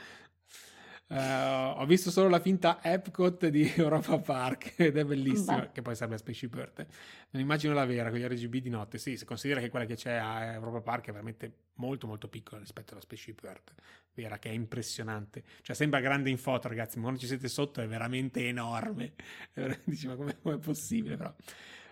Uh, 1.08 1.78
ho 1.78 1.86
visto 1.86 2.10
solo 2.10 2.28
la 2.28 2.40
finta 2.40 2.80
Epcot 2.82 3.46
di 3.46 3.62
Europa 3.76 4.18
Park 4.18 4.74
ed 4.76 4.96
è 4.96 5.04
bellissima, 5.04 5.60
Beh. 5.60 5.70
che 5.70 5.80
poi 5.80 5.94
serve 5.94 6.16
a 6.16 6.18
Spaceship 6.18 6.54
Earth. 6.56 6.86
Non 7.30 7.40
immagino 7.40 7.72
la 7.74 7.84
vera 7.84 8.10
con 8.10 8.18
gli 8.18 8.24
RGB 8.24 8.56
di 8.56 8.70
notte. 8.70 8.98
Sì, 8.98 9.16
si 9.16 9.24
considera 9.24 9.60
che 9.60 9.68
quella 9.68 9.84
che 9.84 9.94
c'è 9.94 10.14
a 10.14 10.54
Europa 10.54 10.80
Park 10.80 11.08
è 11.08 11.12
veramente 11.12 11.52
molto 11.74 12.08
molto 12.08 12.28
piccola 12.28 12.60
rispetto 12.60 12.92
alla 12.92 13.00
Spaceship 13.00 13.44
Earth, 13.44 13.72
vera 14.14 14.38
che 14.38 14.50
è 14.50 14.52
impressionante. 14.52 15.44
Cioè 15.62 15.76
sembra 15.76 16.00
grande 16.00 16.28
in 16.28 16.38
foto 16.38 16.66
ragazzi, 16.66 16.96
ma 16.96 17.02
quando 17.02 17.20
ci 17.20 17.28
siete 17.28 17.46
sotto 17.46 17.80
è 17.80 17.86
veramente 17.86 18.48
enorme. 18.48 19.12
Dici 19.84 20.08
ma 20.08 20.16
come 20.16 20.36
è 20.42 20.58
possibile 20.58 21.16
però? 21.16 21.32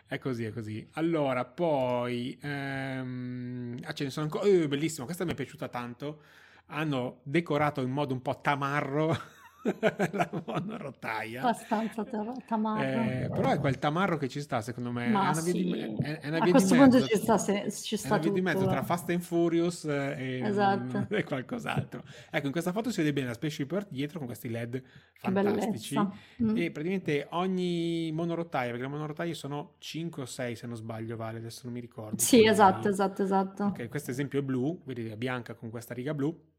È 0.06 0.18
così, 0.18 0.44
è 0.44 0.50
così. 0.50 0.86
Allora, 0.94 1.44
poi... 1.44 2.36
Ehm... 2.42 3.78
Ah, 3.84 3.92
ce 3.92 4.04
ne 4.04 4.10
sono 4.10 4.26
ancora... 4.26 4.46
Oh, 4.46 4.66
bellissimo, 4.66 5.06
questa 5.06 5.24
mi 5.24 5.32
è 5.32 5.34
piaciuta 5.34 5.68
tanto 5.68 6.20
hanno 6.66 7.20
decorato 7.22 7.80
in 7.80 7.90
modo 7.90 8.14
un 8.14 8.22
po' 8.22 8.40
tamarro 8.40 9.16
la 10.12 10.28
monorotaia. 10.44 11.40
Abbastanza 11.40 12.04
tamarro. 12.46 12.82
Eh, 12.82 13.30
però 13.32 13.50
è 13.50 13.58
quel 13.58 13.78
tamarro 13.78 14.18
che 14.18 14.28
ci 14.28 14.40
sta, 14.40 14.60
secondo 14.60 14.90
me. 14.90 15.08
Ma 15.08 15.28
è 15.28 15.30
una 15.30 15.40
via 15.40 15.52
sì. 15.52 15.62
di, 15.62 15.96
è, 16.02 16.18
è 16.20 16.28
una 16.28 16.38
via 16.38 16.46
A 16.46 16.50
questo 16.50 16.74
punto 16.74 16.96
mezzo, 16.96 17.08
ci 17.08 17.16
sta, 17.16 17.38
se, 17.38 17.72
ci 17.72 17.96
sta 17.96 18.08
è 18.08 18.10
una 18.12 18.20
via 18.20 18.32
di 18.32 18.40
mezzo 18.42 18.66
tra 18.66 18.82
Fast 18.82 19.10
and 19.10 19.20
Furious 19.20 19.84
e, 19.84 20.40
esatto. 20.44 21.06
e, 21.14 21.24
qualcos'altro. 21.24 22.02
Ecco, 22.30 22.46
in 22.46 22.52
questa 22.52 22.72
foto 22.72 22.90
si 22.90 22.98
vede 22.98 23.12
bene 23.12 23.28
la 23.28 23.34
Spaceship 23.34 23.72
Earth 23.72 23.88
dietro 23.90 24.18
con 24.18 24.26
questi 24.26 24.50
LED 24.50 24.82
fantastici. 25.14 25.98
Mm. 25.98 26.56
E 26.56 26.70
praticamente 26.70 27.26
ogni 27.30 28.10
monorotaia, 28.12 28.70
perché 28.70 28.84
le 28.84 28.90
monorotaie 28.90 29.34
sono 29.34 29.74
5 29.78 30.22
o 30.22 30.26
6 30.26 30.56
se 30.56 30.66
non 30.66 30.76
sbaglio, 30.76 31.16
Vale, 31.16 31.38
adesso 31.38 31.62
non 31.64 31.72
mi 31.72 31.80
ricordo. 31.80 32.20
Sì, 32.20 32.46
esatto, 32.46 32.88
esatto, 32.88 33.22
esatto. 33.22 33.64
Ok, 33.64 33.88
questo 33.88 34.10
esempio 34.10 34.40
è 34.40 34.42
blu, 34.42 34.82
vedete, 34.84 35.12
è 35.12 35.16
bianca 35.16 35.54
con 35.54 35.70
questa 35.70 35.94
riga 35.94 36.12
blu 36.12 36.52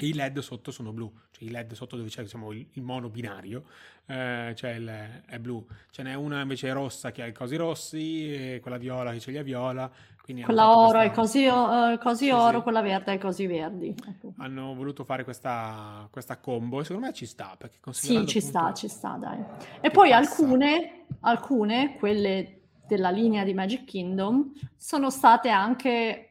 e 0.00 0.08
i 0.08 0.14
LED 0.14 0.38
sotto 0.38 0.70
sono 0.70 0.92
blu, 0.92 1.12
cioè 1.30 1.48
i 1.48 1.50
LED 1.50 1.72
sotto 1.72 1.96
dove 1.96 2.08
c'è 2.08 2.22
diciamo, 2.22 2.52
il, 2.52 2.66
il 2.72 2.82
mono 2.82 3.10
binario, 3.10 3.64
eh, 4.06 4.52
cioè 4.56 4.70
il, 4.70 5.22
è 5.26 5.38
blu. 5.38 5.64
Ce 5.90 6.02
n'è 6.02 6.14
una 6.14 6.40
invece 6.40 6.72
rossa 6.72 7.10
che 7.12 7.22
ha 7.22 7.26
i 7.26 7.32
cosi 7.32 7.56
rossi, 7.56 8.32
e 8.32 8.60
quella 8.60 8.78
viola 8.78 9.12
che 9.12 9.20
ce 9.20 9.30
li 9.30 9.38
ha 9.38 9.42
viola. 9.42 9.90
quella 10.24 10.76
oro 10.76 10.98
questa... 10.98 11.02
è 11.02 11.10
così, 11.10 11.46
uh, 11.46 11.98
così 11.98 12.24
sì, 12.24 12.30
oro, 12.30 12.58
sì. 12.58 12.62
quella 12.62 12.80
verde 12.80 13.12
è 13.12 13.18
così 13.18 13.46
verdi. 13.46 13.88
Ecco. 13.88 14.32
Hanno 14.38 14.74
voluto 14.74 15.04
fare 15.04 15.24
questa, 15.24 16.08
questa, 16.10 16.38
combo 16.38 16.80
e 16.80 16.84
secondo 16.84 17.06
me 17.06 17.12
ci 17.12 17.26
sta. 17.26 17.54
Perché 17.58 17.78
sì, 17.90 18.26
ci 18.26 18.40
sta, 18.40 18.72
ci 18.72 18.88
sta, 18.88 19.18
dai. 19.20 19.44
E 19.80 19.90
poi 19.90 20.12
alcune, 20.12 21.04
alcune, 21.20 21.96
quelle 21.98 22.60
della 22.86 23.10
linea 23.10 23.44
di 23.44 23.54
Magic 23.54 23.84
Kingdom, 23.84 24.52
sono 24.76 25.10
state 25.10 25.48
anche 25.48 26.29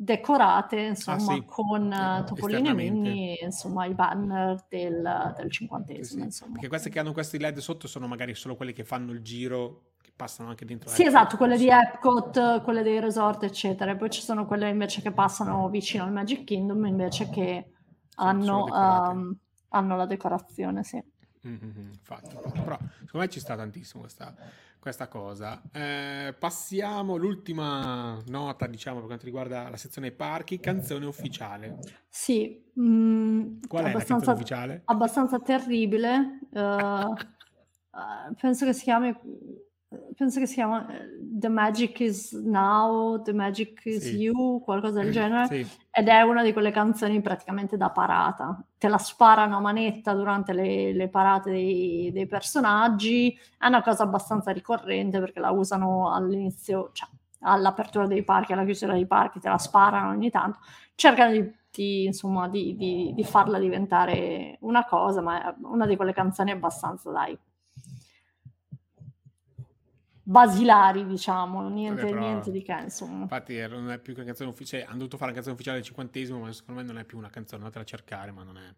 decorate 0.00 0.78
insomma 0.78 1.16
ah, 1.16 1.34
sì. 1.34 1.44
con 1.44 1.90
uh, 1.90 2.24
Topolino 2.24 2.70
e 2.70 2.72
Minnie 2.72 3.38
insomma 3.42 3.84
i 3.84 3.94
banner 3.94 4.64
del, 4.68 5.34
del 5.36 5.50
cinquantesimo 5.50 6.30
sì, 6.30 6.30
sì. 6.30 6.44
perché 6.52 6.68
queste 6.68 6.88
che 6.88 7.00
hanno 7.00 7.12
questi 7.12 7.36
led 7.36 7.58
sotto 7.58 7.88
sono 7.88 8.06
magari 8.06 8.32
solo 8.36 8.54
quelle 8.54 8.72
che 8.72 8.84
fanno 8.84 9.10
il 9.10 9.22
giro 9.22 9.94
che 10.00 10.12
passano 10.14 10.50
anche 10.50 10.64
dentro 10.64 10.88
sì 10.88 11.02
Epcot, 11.02 11.16
esatto 11.16 11.36
quelle 11.36 11.56
di 11.56 11.68
Epcot 11.68 12.62
quelle 12.62 12.82
dei 12.82 13.00
resort 13.00 13.42
eccetera. 13.42 13.90
E 13.90 13.96
poi 13.96 14.08
ci 14.08 14.22
sono 14.22 14.46
quelle 14.46 14.68
invece 14.68 15.02
che 15.02 15.10
passano 15.10 15.68
vicino 15.68 16.04
al 16.04 16.12
Magic 16.12 16.44
Kingdom 16.44 16.86
invece 16.86 17.28
che 17.28 17.72
hanno, 18.20 18.64
um, 18.64 19.36
hanno 19.70 19.96
la 19.96 20.06
decorazione 20.06 20.84
sì. 20.84 21.02
Mm-hmm, 21.46 21.88
infatti, 21.92 22.34
però 22.34 22.78
secondo 23.04 23.18
me 23.18 23.28
ci 23.28 23.40
sta 23.40 23.56
tantissimo 23.56 24.02
questa 24.02 24.34
questa 24.80 25.08
cosa. 25.08 25.62
Eh, 25.72 26.34
passiamo 26.38 27.14
all'ultima 27.14 28.20
nota, 28.26 28.66
diciamo, 28.66 28.98
per 28.98 29.06
quanto 29.06 29.24
riguarda 29.24 29.68
la 29.68 29.76
sezione 29.76 30.10
parchi, 30.12 30.60
canzone 30.60 31.06
ufficiale. 31.06 31.78
Sì. 32.08 32.64
Mm, 32.78 33.60
Qual 33.66 33.84
è 33.84 33.92
la 33.92 34.02
canzone 34.02 34.36
ufficiale? 34.36 34.82
Abbastanza 34.84 35.38
terribile. 35.40 36.38
Uh, 36.50 37.14
penso 38.40 38.64
che 38.64 38.72
si 38.72 38.84
chiami 38.84 39.14
penso 40.14 40.40
che 40.40 40.46
si 40.46 40.54
chiama 40.54 40.86
eh, 40.88 41.08
The 41.20 41.48
Magic 41.48 42.00
is 42.00 42.32
Now, 42.32 43.22
The 43.22 43.32
Magic 43.32 43.84
is 43.84 44.02
sì. 44.02 44.16
You, 44.16 44.60
qualcosa 44.60 45.00
del 45.00 45.12
genere, 45.12 45.46
sì. 45.46 45.66
ed 45.90 46.08
è 46.08 46.20
una 46.22 46.42
di 46.42 46.52
quelle 46.52 46.70
canzoni 46.70 47.20
praticamente 47.20 47.76
da 47.76 47.90
parata. 47.90 48.62
Te 48.76 48.88
la 48.88 48.98
sparano 48.98 49.56
a 49.56 49.60
manetta 49.60 50.14
durante 50.14 50.52
le, 50.52 50.92
le 50.92 51.08
parate 51.08 51.50
dei, 51.50 52.10
dei, 52.12 52.26
personaggi, 52.26 53.38
è 53.58 53.66
una 53.66 53.82
cosa 53.82 54.02
abbastanza 54.02 54.50
ricorrente 54.50 55.20
perché 55.20 55.40
la 55.40 55.50
usano 55.50 56.12
all'inizio, 56.12 56.90
cioè 56.92 57.08
all'apertura 57.40 58.06
dei 58.06 58.24
parchi, 58.24 58.52
alla 58.52 58.64
chiusura 58.64 58.94
dei 58.94 59.06
parchi, 59.06 59.40
te 59.40 59.48
la 59.48 59.58
sparano 59.58 60.10
ogni 60.10 60.30
tanto, 60.30 60.58
cercano 60.96 61.30
di, 61.30 61.52
di 61.70 62.04
insomma, 62.06 62.48
di, 62.48 62.74
di, 62.76 63.12
di 63.14 63.24
farla 63.24 63.58
diventare 63.58 64.58
una 64.62 64.84
cosa, 64.84 65.20
ma 65.22 65.50
è 65.50 65.54
una 65.62 65.86
di 65.86 65.96
quelle 65.96 66.12
canzoni 66.12 66.50
abbastanza, 66.50 67.12
dai, 67.12 67.38
basilari, 70.28 71.06
diciamo, 71.06 71.66
niente, 71.70 72.02
Vabbè, 72.02 72.12
però, 72.12 72.26
niente 72.26 72.50
di 72.50 72.62
che, 72.62 72.78
insomma. 72.82 73.22
Infatti 73.22 73.56
non 73.66 73.90
è 73.90 73.98
più 73.98 74.12
che 74.12 74.20
una 74.20 74.28
canzone 74.28 74.50
ufficiale, 74.50 74.84
hanno 74.84 74.98
dovuto 74.98 75.16
fare 75.16 75.30
una 75.30 75.34
canzone 75.34 75.54
ufficiale 75.54 75.78
del 75.78 75.86
cinquantesimo, 75.86 76.38
ma 76.38 76.52
secondo 76.52 76.82
me 76.82 76.86
non 76.86 76.98
è 76.98 77.04
più 77.04 77.16
una 77.16 77.30
canzone, 77.30 77.62
andatela 77.62 77.82
a 77.82 77.86
cercare, 77.86 78.30
ma 78.30 78.42
non 78.42 78.58
è... 78.58 78.74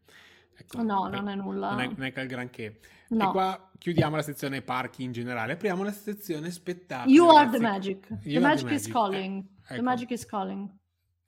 Ecco, 0.57 0.83
no, 0.83 1.09
non 1.09 1.29
è 1.29 1.35
nulla. 1.35 1.71
Non 1.71 1.81
è, 1.81 1.87
non 1.87 2.03
è 2.03 2.21
il 2.21 2.29
granché. 2.29 2.81
No. 3.09 3.29
E 3.29 3.33
qua 3.33 3.71
chiudiamo 3.79 4.15
la 4.15 4.23
sezione 4.23 4.63
parchi 4.63 5.03
in 5.03 5.11
generale, 5.11 5.55
apriamo 5.55 5.83
la 5.83 5.91
sezione 5.91 6.51
spettacoli. 6.51 7.13
You 7.13 7.27
ragazzi. 7.27 7.47
are 7.47 7.59
the 7.59 7.63
magic. 7.65 8.09
You 8.23 8.35
the 8.35 8.41
magic, 8.41 8.61
the 8.61 8.67
magic, 8.67 8.71
is 8.71 8.93
calling. 8.93 9.43
Eh, 9.43 9.63
ecco. 9.63 9.75
The 9.75 9.83
magic 9.83 10.11
is 10.11 10.27
calling. 10.27 10.79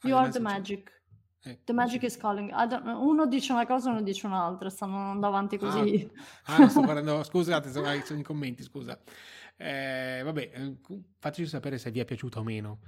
You 0.02 0.16
are 0.16 0.30
the 0.30 0.40
magic. 0.40 1.02
Ecco. 1.44 1.60
The 1.64 1.72
magic 1.72 2.02
is 2.02 2.16
calling. 2.16 2.52
Uno 3.00 3.26
dice 3.26 3.52
una 3.52 3.66
cosa, 3.66 3.90
uno 3.90 4.02
dice 4.02 4.26
un'altra, 4.26 4.70
stanno 4.70 4.96
andando 4.96 5.26
avanti 5.26 5.58
così. 5.58 6.08
Ah, 6.44 6.56
ah 6.56 6.68
sto 6.68 6.82
guardando, 6.82 7.24
scusate, 7.24 7.72
sono, 7.72 7.88
sono 8.04 8.20
i 8.20 8.22
commenti, 8.22 8.62
scusa. 8.62 8.96
Eh, 9.62 10.22
vabbè, 10.24 10.50
eh, 10.52 10.76
fateci 11.18 11.46
sapere 11.46 11.78
se 11.78 11.90
vi 11.90 12.00
è 12.00 12.04
piaciuta 12.04 12.40
o 12.40 12.42
meno. 12.42 12.80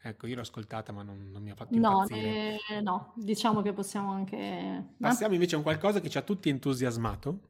Ecco, 0.00 0.26
io 0.26 0.36
l'ho 0.36 0.42
ascoltata, 0.42 0.92
ma 0.92 1.02
non, 1.02 1.30
non 1.32 1.42
mi 1.42 1.50
ha 1.50 1.54
fatto 1.54 1.76
no, 1.76 2.06
eh, 2.08 2.58
no, 2.82 3.12
diciamo 3.16 3.62
che 3.62 3.72
possiamo 3.72 4.12
anche... 4.12 4.94
Passiamo 4.98 5.34
invece 5.34 5.54
a 5.54 5.58
un 5.58 5.64
qualcosa 5.64 6.00
che 6.00 6.08
ci 6.08 6.18
ha 6.18 6.22
tutti 6.22 6.48
entusiasmato. 6.48 7.40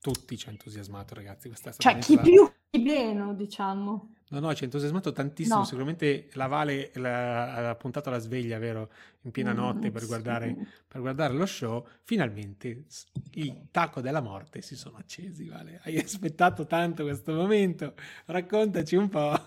Tutti 0.00 0.38
ci 0.38 0.48
ha 0.48 0.52
entusiasmato, 0.52 1.14
ragazzi. 1.14 1.48
Questa 1.48 1.72
cioè, 1.72 1.98
chi 1.98 2.18
più, 2.18 2.50
chi 2.70 2.82
meno, 2.82 3.34
diciamo. 3.34 4.14
No, 4.28 4.40
no, 4.40 4.52
ci 4.54 4.62
ha 4.62 4.66
entusiasmato 4.66 5.12
tantissimo. 5.12 5.58
No. 5.58 5.64
Sicuramente 5.64 6.28
la 6.32 6.48
Vale 6.48 6.90
la, 6.94 7.70
ha 7.70 7.74
puntato 7.76 8.10
la 8.10 8.18
sveglia, 8.18 8.58
vero? 8.58 8.90
In 9.22 9.30
piena 9.30 9.52
mm, 9.52 9.56
notte 9.56 9.90
per, 9.92 10.02
sì. 10.02 10.06
guardare, 10.08 10.56
per, 10.88 11.00
guardare, 11.00 11.34
lo 11.34 11.46
show. 11.46 11.86
Finalmente 12.02 12.86
i 13.34 13.68
tacco 13.70 14.00
della 14.00 14.20
morte 14.20 14.62
si 14.62 14.74
sono 14.74 14.96
accesi, 14.96 15.48
Vale. 15.48 15.80
Hai 15.84 15.98
aspettato 16.02 16.66
tanto 16.66 17.04
questo 17.04 17.32
momento. 17.34 17.94
Raccontaci 18.24 18.96
un 18.96 19.08
po'. 19.08 19.46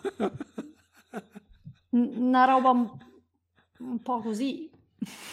Una 1.90 2.46
roba 2.46 2.70
un, 2.70 2.90
un 3.80 4.02
po' 4.02 4.22
così. 4.22 4.70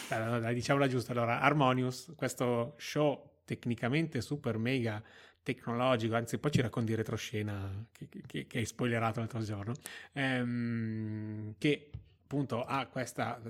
Dai, 0.08 0.40
dai, 0.40 0.54
diciamola 0.54 0.88
giusta. 0.88 1.12
Allora, 1.12 1.40
Harmonious, 1.40 2.14
questo 2.16 2.74
show 2.78 3.34
tecnicamente 3.44 4.20
super 4.20 4.58
mega 4.58 5.00
tecnologico, 5.46 6.16
anzi 6.16 6.38
poi 6.38 6.50
ci 6.50 6.60
racconti 6.60 6.90
in 6.90 6.96
retroscena 6.96 7.86
che, 7.92 8.08
che, 8.26 8.48
che 8.48 8.58
hai 8.58 8.66
spoilerato 8.66 9.20
l'altro 9.20 9.40
giorno, 9.42 9.74
ehm, 10.12 11.54
che 11.56 11.90
appunto 12.24 12.64
ha 12.64 12.84
questa, 12.86 13.40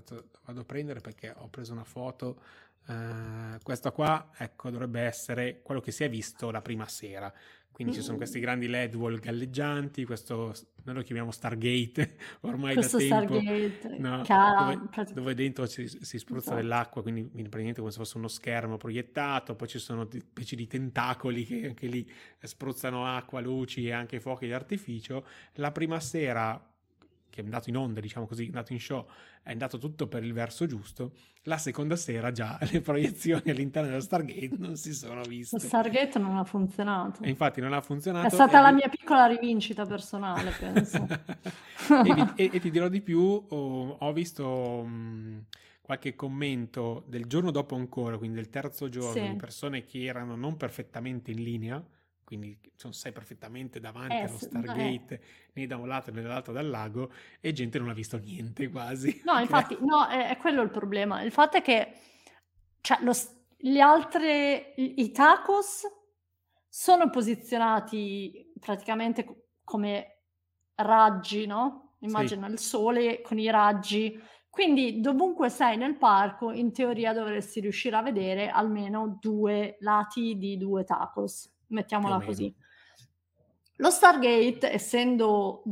vado 0.45 0.61
a 0.61 0.65
prendere 0.65 1.01
perché 1.01 1.33
ho 1.35 1.49
preso 1.49 1.73
una 1.73 1.85
foto, 1.85 2.39
eh, 2.87 3.59
questo 3.63 3.91
qua 3.93 4.31
ecco 4.37 4.69
dovrebbe 4.69 5.01
essere 5.01 5.63
quello 5.63 5.81
che 5.81 5.91
si 5.91 6.05
è 6.05 6.11
visto 6.11 6.51
la 6.51 6.61
prima 6.61 6.87
sera, 6.87 7.33
quindi 7.77 7.93
ci 7.93 8.01
sono 8.01 8.17
questi 8.17 8.41
grandi 8.41 8.69
LED 8.69 8.95
wall 8.95 9.19
galleggianti, 9.19 10.07
questo 10.07 10.55
noi 10.85 10.95
lo 10.95 11.03
chiamiamo 11.03 11.31
Stargate 11.31 12.17
ormai 12.41 12.73
questo 12.73 12.97
da 12.97 13.19
tempo. 13.19 13.39
Stargate, 13.39 13.99
no, 13.99 14.23
dove, 14.25 15.12
dove, 15.12 15.35
dentro 15.35 15.67
si, 15.67 15.87
si 15.87 16.17
spruzza 16.17 16.53
esatto. 16.53 16.57
dell'acqua, 16.57 17.03
quindi 17.03 17.25
praticamente 17.25 17.81
come 17.81 17.91
se 17.91 17.99
fosse 17.99 18.17
uno 18.17 18.29
schermo 18.29 18.79
proiettato, 18.79 19.57
poi 19.57 19.69
ci 19.69 19.79
sono 19.79 20.09
specie 20.11 20.57
di 20.57 20.67
tentacoli 20.67 21.45
che 21.45 21.67
anche 21.67 21.87
lì 21.87 22.11
spruzzano 22.41 23.05
acqua, 23.05 23.43
luci 23.43 23.87
e 23.87 23.93
anche 23.93 24.21
fuochi 24.21 24.47
di 24.47 24.55
artificio. 24.55 25.27
La 25.57 25.71
prima 25.71 26.01
sera 26.01 26.59
che 27.37 27.42
è 27.42 27.44
andato 27.44 27.68
in 27.68 27.77
onda, 27.77 28.01
diciamo 28.01 28.27
così, 28.27 28.44
è 28.44 28.46
andato 28.46 28.72
in 28.72 28.81
show, 28.81 29.07
è 29.42 29.53
andato 29.53 29.77
tutto 29.77 30.09
per 30.09 30.25
il 30.25 30.33
verso 30.33 30.64
giusto. 30.64 31.12
La 31.42 31.59
seconda 31.59 31.94
sera 31.94 32.33
già 32.33 32.59
le 32.72 32.81
proiezioni 32.81 33.51
all'interno 33.51 33.90
dello 33.90 34.01
Stargate 34.01 34.57
non 34.57 34.77
si 34.77 34.94
sono 34.94 35.22
viste. 35.22 35.57
Lo 35.57 35.62
Stargate 35.62 36.18
non 36.18 36.37
ha 36.38 36.44
funzionato. 36.44 37.22
E 37.22 37.29
infatti 37.29 37.61
non 37.61 37.75
ha 37.75 37.83
funzionato. 37.83 38.27
È 38.27 38.31
stata 38.31 38.61
la 38.61 38.72
mia 38.72 38.88
piccola 38.88 39.27
rivincita 39.27 39.85
personale, 39.85 40.51
penso. 40.59 41.07
e, 42.05 42.33
e, 42.44 42.51
e, 42.55 42.61
ti 42.61 42.70
dirò 42.70 42.88
di 42.88 43.03
più, 43.03 43.20
oh, 43.20 43.96
ho 43.99 44.12
visto... 44.12 44.83
Mh, 44.85 45.44
qualche 45.87 46.16
commento 46.16 47.05
del 47.07 47.27
giorno 47.27 47.53
dopo 47.53 47.77
ancora, 47.77 48.18
quindi 48.18 48.35
del 48.35 48.51
terzo 48.51 48.88
giorno, 48.88 49.12
sì. 49.12 49.29
di 49.29 49.37
persone 49.37 49.85
che 49.85 50.03
erano 50.03 50.35
non 50.35 50.57
perfettamente 50.57 51.31
in 51.31 51.44
linea, 51.44 51.81
quindi 52.27 52.59
non 52.83 52.93
sei 52.93 53.12
perfettamente 53.12 53.79
davanti 53.79 54.17
eh, 54.17 54.23
allo 54.23 54.37
Stargate 54.37 55.15
eh. 55.15 55.21
né 55.53 55.67
da 55.69 55.77
un 55.77 55.87
lato 55.87 56.11
né 56.11 56.23
dall'altro 56.23 56.53
dal 56.53 56.69
lago 56.69 57.12
e 57.41 57.53
gente 57.53 57.79
non 57.79 57.89
ha 57.89 57.95
visto 57.95 58.19
niente 58.19 58.69
quasi. 58.69 59.23
No, 59.25 59.39
infatti, 59.39 59.79
no, 59.81 60.09
è, 60.09 60.31
è, 60.31 60.37
quello 60.37 60.61
il 60.62 60.71
problema. 60.71 61.23
Il 61.23 61.31
fatto 61.31 61.59
è 61.59 61.62
che 61.62 61.93
cioè, 62.81 62.99
lo, 63.03 63.12
gli 63.57 63.79
altri, 63.79 65.01
i 65.01 65.12
tacos 65.12 65.83
sono 66.69 67.11
posizionati 67.11 68.53
praticamente 68.59 69.53
come 69.62 70.23
raggi, 70.75 71.47
no? 71.47 71.95
Immagina 72.01 72.47
sì. 72.47 72.53
il 72.53 72.59
sole 72.59 73.21
con 73.21 73.39
i 73.39 73.49
raggi. 73.51 74.21
Quindi 74.51 75.01
dovunque 75.01 75.49
sei 75.49 75.77
nel 75.77 75.97
parco, 75.97 76.51
in 76.51 76.73
teoria 76.73 77.12
dovresti 77.12 77.61
riuscire 77.61 77.95
a 77.95 78.03
vedere 78.03 78.49
almeno 78.49 79.17
due 79.21 79.77
lati 79.79 80.37
di 80.37 80.57
due 80.57 80.83
tacos 80.83 81.55
mettiamola 81.69 82.21
così. 82.21 82.55
Lo 83.77 83.91
Stargate, 83.91 84.73
essendo 84.73 85.63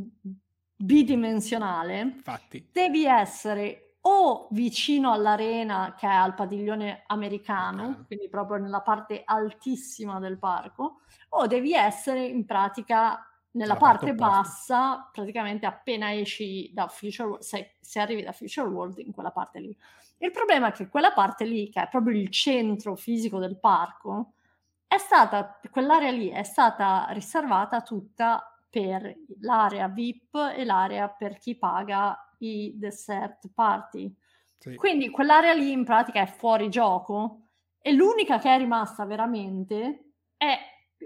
bidimensionale, 0.76 2.00
Infatti. 2.00 2.68
devi 2.70 3.06
essere 3.06 3.84
o 4.06 4.48
vicino 4.50 5.12
all'arena 5.12 5.94
che 5.98 6.06
è 6.06 6.10
al 6.10 6.34
padiglione 6.34 7.04
americano, 7.06 7.88
okay. 7.88 8.04
quindi 8.06 8.28
proprio 8.28 8.58
nella 8.58 8.82
parte 8.82 9.22
altissima 9.24 10.18
del 10.18 10.38
parco, 10.38 11.00
o 11.30 11.46
devi 11.46 11.72
essere 11.72 12.26
in 12.26 12.44
pratica 12.44 13.26
nella 13.52 13.76
parte, 13.76 14.12
parte 14.12 14.14
bassa, 14.14 15.08
praticamente 15.10 15.64
appena 15.64 16.12
esci 16.12 16.70
da 16.74 16.88
Future 16.88 17.28
World, 17.28 17.42
se, 17.44 17.76
se, 17.80 18.00
arrivi 18.00 18.22
da 18.22 18.32
Future 18.32 18.68
World 18.68 18.98
in 18.98 19.12
quella 19.12 19.30
parte 19.30 19.60
lì. 19.60 19.76
Il 20.18 20.32
problema 20.32 20.68
è 20.68 20.72
che 20.72 20.88
quella 20.88 21.12
parte 21.12 21.44
lì, 21.44 21.70
che 21.70 21.82
è 21.82 21.88
proprio 21.88 22.18
il 22.18 22.30
centro 22.30 22.96
fisico 22.96 23.38
del 23.38 23.58
parco, 23.58 24.33
è 24.94 24.98
stata, 24.98 25.58
quell'area 25.70 26.10
lì 26.10 26.28
è 26.28 26.42
stata 26.42 27.06
riservata 27.10 27.82
tutta 27.82 28.48
per 28.70 29.14
l'area 29.40 29.88
VIP 29.88 30.34
e 30.56 30.64
l'area 30.64 31.08
per 31.08 31.38
chi 31.38 31.56
paga 31.56 32.16
i 32.38 32.72
dessert 32.76 33.50
party. 33.54 34.14
Sì. 34.58 34.74
Quindi 34.76 35.10
quell'area 35.10 35.52
lì 35.52 35.70
in 35.70 35.84
pratica 35.84 36.20
è 36.20 36.26
fuori 36.26 36.68
gioco 36.70 37.48
e 37.80 37.92
l'unica 37.92 38.38
che 38.38 38.54
è 38.54 38.58
rimasta 38.58 39.04
veramente 39.04 40.12
è 40.36 40.58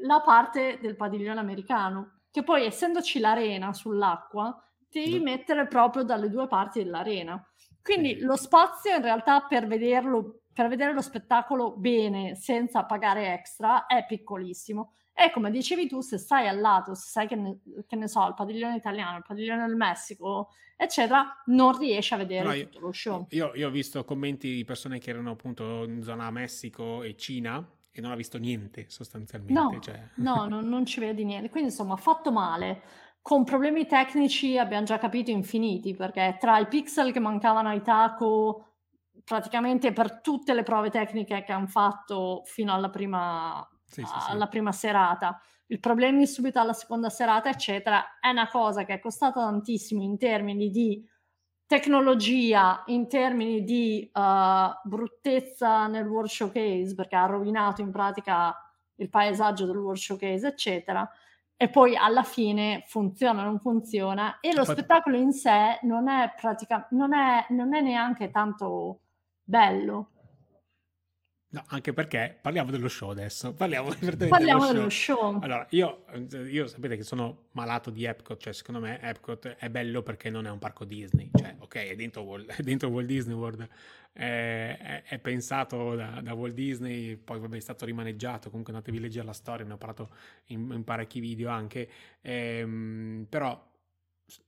la 0.03 0.21
parte 0.21 0.79
del 0.81 0.97
padiglione 0.97 1.41
americano, 1.41 2.21
che 2.31 2.43
poi 2.43 2.67
essendoci 2.67 3.19
l'arena 3.19 3.73
sull'acqua, 3.73 4.57
devi 4.89 5.19
mettere 5.19 5.67
proprio 5.67 6.05
dalle 6.05 6.31
due 6.31 6.47
parti 6.47 6.83
dell'arena. 6.83 7.43
Quindi 7.83 8.15
sì. 8.15 8.21
lo 8.21 8.37
spazio 8.37 8.95
in 8.95 9.03
realtà 9.03 9.41
per 9.43 9.67
vederlo 9.67 10.43
per 10.59 10.67
vedere 10.67 10.93
lo 10.93 11.03
spettacolo 11.03 11.77
bene, 11.77 12.35
senza 12.35 12.83
pagare 12.83 13.33
extra, 13.33 13.87
è 13.87 14.05
piccolissimo. 14.05 14.95
E 15.15 15.31
come 15.31 15.53
dicevi 15.53 15.87
tu, 15.87 16.01
se 16.01 16.19
stai 16.19 16.49
al 16.49 16.59
lato, 16.59 16.97
se 16.97 17.11
sai 17.11 17.29
che 17.29 17.37
ne, 17.37 17.61
che 17.87 17.95
ne 17.95 18.09
so, 18.09 18.27
il 18.27 18.35
padiglione 18.35 18.75
italiano, 18.75 19.19
il 19.19 19.25
padiglione 19.25 19.65
del 19.65 19.77
Messico, 19.77 20.49
eccetera, 20.77 21.45
non 21.47 21.79
riesci 21.79 22.13
a 22.13 22.17
vedere 22.17 22.45
no, 22.45 22.63
tutto 22.65 22.81
lo 22.81 22.91
show. 22.91 23.27
Io, 23.31 23.53
io, 23.55 23.69
ho 23.69 23.71
visto 23.71 24.05
commenti 24.05 24.53
di 24.53 24.65
persone 24.65 24.99
che 24.99 25.11
erano 25.11 25.31
appunto 25.31 25.85
in 25.85 26.03
zona 26.03 26.29
Messico 26.33 27.05
e 27.05 27.17
Cina 27.17 27.65
e 27.93 28.01
non 28.01 28.11
ha 28.11 28.17
visto 28.17 28.37
niente 28.39 28.87
sostanzialmente. 28.89 29.61
No, 29.61 29.79
cioè. 29.79 30.09
no 30.17 30.49
non, 30.49 30.67
non 30.69 30.85
ci 30.87 30.99
vedi 30.99 31.25
niente. 31.25 31.51
Quindi 31.51 31.71
insomma, 31.71 31.95
fatto 31.95 32.33
male 32.33 32.83
con 33.23 33.45
problemi 33.45 33.87
tecnici 33.87 34.57
abbiamo 34.57 34.87
già 34.87 34.99
capito 34.99 35.31
infiniti, 35.31 35.95
perché 35.95 36.37
tra 36.41 36.59
i 36.59 36.67
pixel 36.67 37.13
che 37.13 37.21
mancavano 37.21 37.69
ai 37.69 37.83
taco, 37.83 38.68
praticamente 39.29 39.93
per 39.93 40.23
tutte 40.23 40.55
le 40.55 40.63
prove 40.63 40.89
tecniche 40.89 41.45
che 41.45 41.53
hanno 41.53 41.67
fatto 41.67 42.43
fino 42.47 42.73
alla 42.73 42.89
prima, 42.89 43.69
sì, 43.85 44.03
sì, 44.03 44.13
alla 44.31 44.45
sì. 44.45 44.51
prima 44.51 44.73
serata. 44.73 45.39
Il 45.67 45.81
problema 45.81 46.25
subito 46.25 46.59
alla 46.59 46.73
seconda 46.73 47.11
serata, 47.11 47.51
eccetera, 47.51 48.19
è 48.19 48.31
una 48.31 48.49
cosa 48.49 48.85
che 48.85 48.95
è 48.95 48.99
costata 48.99 49.41
tantissimo 49.41 50.03
in 50.03 50.17
termini 50.17 50.71
di 50.71 51.07
tecnologia, 51.67 52.83
in 52.87 53.07
termini 53.07 53.63
di 53.63 54.11
uh, 54.11 54.89
bruttezza 54.89 55.87
nel 55.89 56.07
World 56.07 56.31
Showcase, 56.31 56.95
perché 56.95 57.17
ha 57.17 57.27
rovinato 57.27 57.83
in 57.83 57.91
pratica 57.91 58.57
il 58.95 59.11
paesaggio 59.11 59.67
del 59.67 59.77
World 59.77 59.99
Showcase, 59.99 60.47
eccetera. 60.47 61.07
e 61.61 61.69
poi 61.69 61.97
alla 61.97 62.23
fine 62.23 62.85
funziona 62.87 63.43
o 63.43 63.45
non 63.45 63.59
funziona 63.59 64.39
e 64.41 64.55
lo 64.55 64.65
poi... 64.65 64.75
spettacolo 64.75 65.17
in 65.17 65.33
sé 65.33 65.81
non 65.83 66.09
è 66.09 66.33
praticamente 66.41 66.95
non 66.95 67.13
è, 67.13 67.47
non 67.51 67.75
è 67.75 67.81
neanche 67.81 68.31
tanto 68.31 69.01
bello 69.49 70.11
No, 71.51 71.65
anche 71.69 71.95
perché 71.95 72.37
parliamo 72.43 72.71
dello 72.71 72.89
show 72.89 73.09
adesso. 73.09 73.55
Parliamo, 73.55 73.89
parliamo 74.29 74.67
dello, 74.71 74.91
show. 74.91 75.17
show. 75.17 75.39
Allora, 75.41 75.67
io, 75.71 76.05
io, 76.47 76.67
sapete 76.67 76.97
che 76.97 77.03
sono 77.05 77.47
malato 77.53 77.89
di 77.89 78.05
Epcot, 78.05 78.39
cioè 78.39 78.53
secondo 78.53 78.81
me 78.81 79.01
Epcot 79.01 79.57
è 79.57 79.71
bello 79.71 80.03
perché 80.03 80.29
non 80.29 80.47
è 80.47 80.51
un 80.51 80.59
parco 80.59 80.85
Disney. 80.85 81.31
Cioè, 81.35 81.57
ok, 81.59 81.75
è 81.75 81.97
dentro, 81.97 82.21
Walt, 82.21 82.51
è 82.55 82.63
dentro 82.63 82.91
Walt 82.91 83.07
Disney 83.07 83.35
World, 83.35 83.67
è, 84.13 84.77
è, 84.79 85.03
è 85.05 85.19
pensato 85.21 85.95
da, 85.95 86.21
da, 86.21 86.35
Walt 86.35 86.53
Disney, 86.53 87.17
poi 87.17 87.39
vabbè, 87.39 87.57
è 87.57 87.61
stato 87.61 87.87
rimaneggiato, 87.87 88.51
comunque 88.51 88.75
andatevi 88.75 88.99
a 88.99 89.01
leggere 89.01 89.25
la 89.25 89.33
storia, 89.33 89.65
ne 89.65 89.73
ho 89.73 89.79
parlato 89.79 90.11
in, 90.49 90.71
in 90.71 90.85
parecchi 90.85 91.19
video 91.19 91.49
anche, 91.49 91.89
ehm, 92.21 93.25
però 93.27 93.67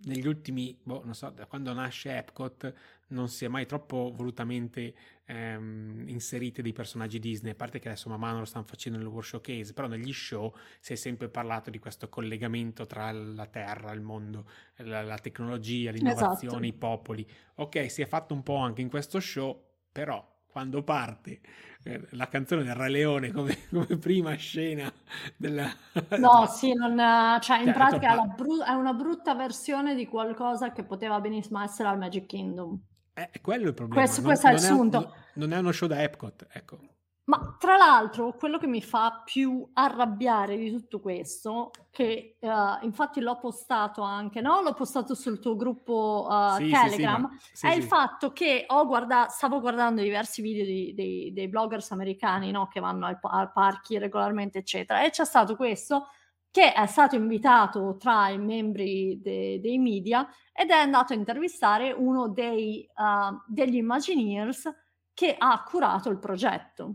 negli 0.04 0.26
ultimi, 0.26 0.78
boh, 0.82 1.00
non 1.04 1.14
so, 1.14 1.30
da 1.30 1.46
quando 1.46 1.72
nasce 1.72 2.14
Epcot 2.14 2.74
non 3.10 3.28
si 3.28 3.44
è 3.44 3.48
mai 3.48 3.66
troppo 3.66 4.12
volutamente 4.14 4.94
ehm, 5.24 6.04
inserite 6.08 6.62
dei 6.62 6.72
personaggi 6.72 7.18
Disney, 7.18 7.52
a 7.52 7.54
parte 7.54 7.78
che 7.78 7.88
adesso 7.88 8.08
man 8.08 8.18
mano 8.18 8.40
lo 8.40 8.44
stanno 8.44 8.64
facendo 8.64 8.98
nel 8.98 9.06
World 9.06 9.26
Showcase, 9.26 9.72
però 9.72 9.86
negli 9.86 10.12
show 10.12 10.52
si 10.80 10.92
è 10.92 10.96
sempre 10.96 11.28
parlato 11.28 11.70
di 11.70 11.78
questo 11.78 12.08
collegamento 12.08 12.86
tra 12.86 13.10
la 13.12 13.46
terra, 13.46 13.92
il 13.92 14.00
mondo, 14.00 14.48
la, 14.76 15.02
la 15.02 15.18
tecnologia, 15.18 15.90
l'innovazione, 15.90 16.36
esatto. 16.38 16.64
i 16.64 16.72
popoli. 16.72 17.30
Ok, 17.56 17.90
si 17.90 18.02
è 18.02 18.06
fatto 18.06 18.34
un 18.34 18.42
po' 18.42 18.56
anche 18.56 18.80
in 18.80 18.88
questo 18.88 19.20
show, 19.20 19.62
però 19.92 20.26
quando 20.50 20.82
parte 20.82 21.40
eh, 21.84 22.08
la 22.10 22.28
canzone 22.28 22.64
del 22.64 22.74
Re 22.74 22.88
Leone 22.88 23.30
come, 23.30 23.56
come 23.70 23.96
prima 23.98 24.34
scena 24.34 24.92
della... 25.36 25.72
No, 26.18 26.46
sì, 26.50 26.72
non, 26.74 26.96
cioè 27.40 27.58
in 27.58 27.66
cioè, 27.66 27.72
pratica 27.72 28.22
è, 28.22 28.26
bru- 28.34 28.64
è 28.64 28.72
una 28.72 28.92
brutta 28.92 29.34
versione 29.34 29.94
di 29.94 30.06
qualcosa 30.06 30.72
che 30.72 30.84
poteva 30.84 31.20
benissimo 31.20 31.62
essere 31.62 31.88
al 31.88 31.98
Magic 31.98 32.26
Kingdom. 32.26 32.78
È, 33.20 33.28
è 33.33 33.40
quello 33.42 33.68
il 33.68 33.74
problema. 33.74 34.02
Questo, 34.02 34.22
questo 34.22 34.46
non, 34.46 34.56
è 34.56 34.59
il 34.59 34.64
sunto. 34.64 35.14
non 35.35 35.52
è 35.52 35.59
uno 35.59 35.72
show 35.72 35.87
da 35.87 36.02
Epcot, 36.02 36.46
ecco. 36.50 36.78
Ma 37.24 37.54
tra 37.61 37.76
l'altro, 37.76 38.33
quello 38.33 38.59
che 38.59 38.66
mi 38.66 38.83
fa 38.83 39.22
più 39.24 39.68
arrabbiare 39.74 40.56
di 40.56 40.68
tutto 40.72 40.98
questo, 40.98 41.70
che 41.90 42.38
uh, 42.40 42.85
infatti 42.85 43.20
l'ho 43.20 43.38
postato 43.38 44.02
anche, 44.02 44.40
no? 44.40 44.62
L'ho 44.62 44.72
postato 44.74 45.14
sul 45.14 45.38
tuo 45.38 45.54
gruppo 45.54 46.26
uh, 46.28 46.56
sì, 46.56 46.70
Telegram, 46.70 47.30
sì, 47.38 47.48
sì, 47.52 47.66
è 47.66 47.74
il 47.74 47.85
fatto 47.85 48.33
che 48.33 48.64
ho 48.66 48.85
guardato, 48.85 49.30
stavo 49.30 49.61
guardando 49.61 50.02
diversi 50.02 50.42
video 50.42 50.64
di, 50.64 50.92
dei, 50.92 51.33
dei, 51.33 51.46
bloggers 51.46 51.92
americani, 51.92 52.50
no? 52.50 52.66
Che 52.66 52.80
vanno 52.80 53.06
ai, 53.06 53.16
ai 53.20 53.48
parchi 53.54 53.98
regolarmente, 53.98 54.59
eccetera, 54.59 55.04
e 55.04 55.11
c'è 55.11 55.24
stato 55.24 55.54
questo 55.54 56.09
che 56.50 56.72
è 56.72 56.86
stato 56.86 57.14
invitato 57.16 57.96
tra 57.98 58.28
i 58.28 58.38
membri 58.38 59.20
de, 59.20 59.60
dei 59.60 59.78
media 59.78 60.26
ed 60.52 60.70
è 60.70 60.74
andato 60.74 61.12
a 61.12 61.16
intervistare 61.16 61.92
uno 61.92 62.28
dei, 62.28 62.88
uh, 62.96 63.36
degli 63.46 63.76
Imagineers 63.76 64.68
che 65.14 65.34
ha 65.38 65.62
curato 65.62 66.10
il 66.10 66.18
progetto. 66.18 66.94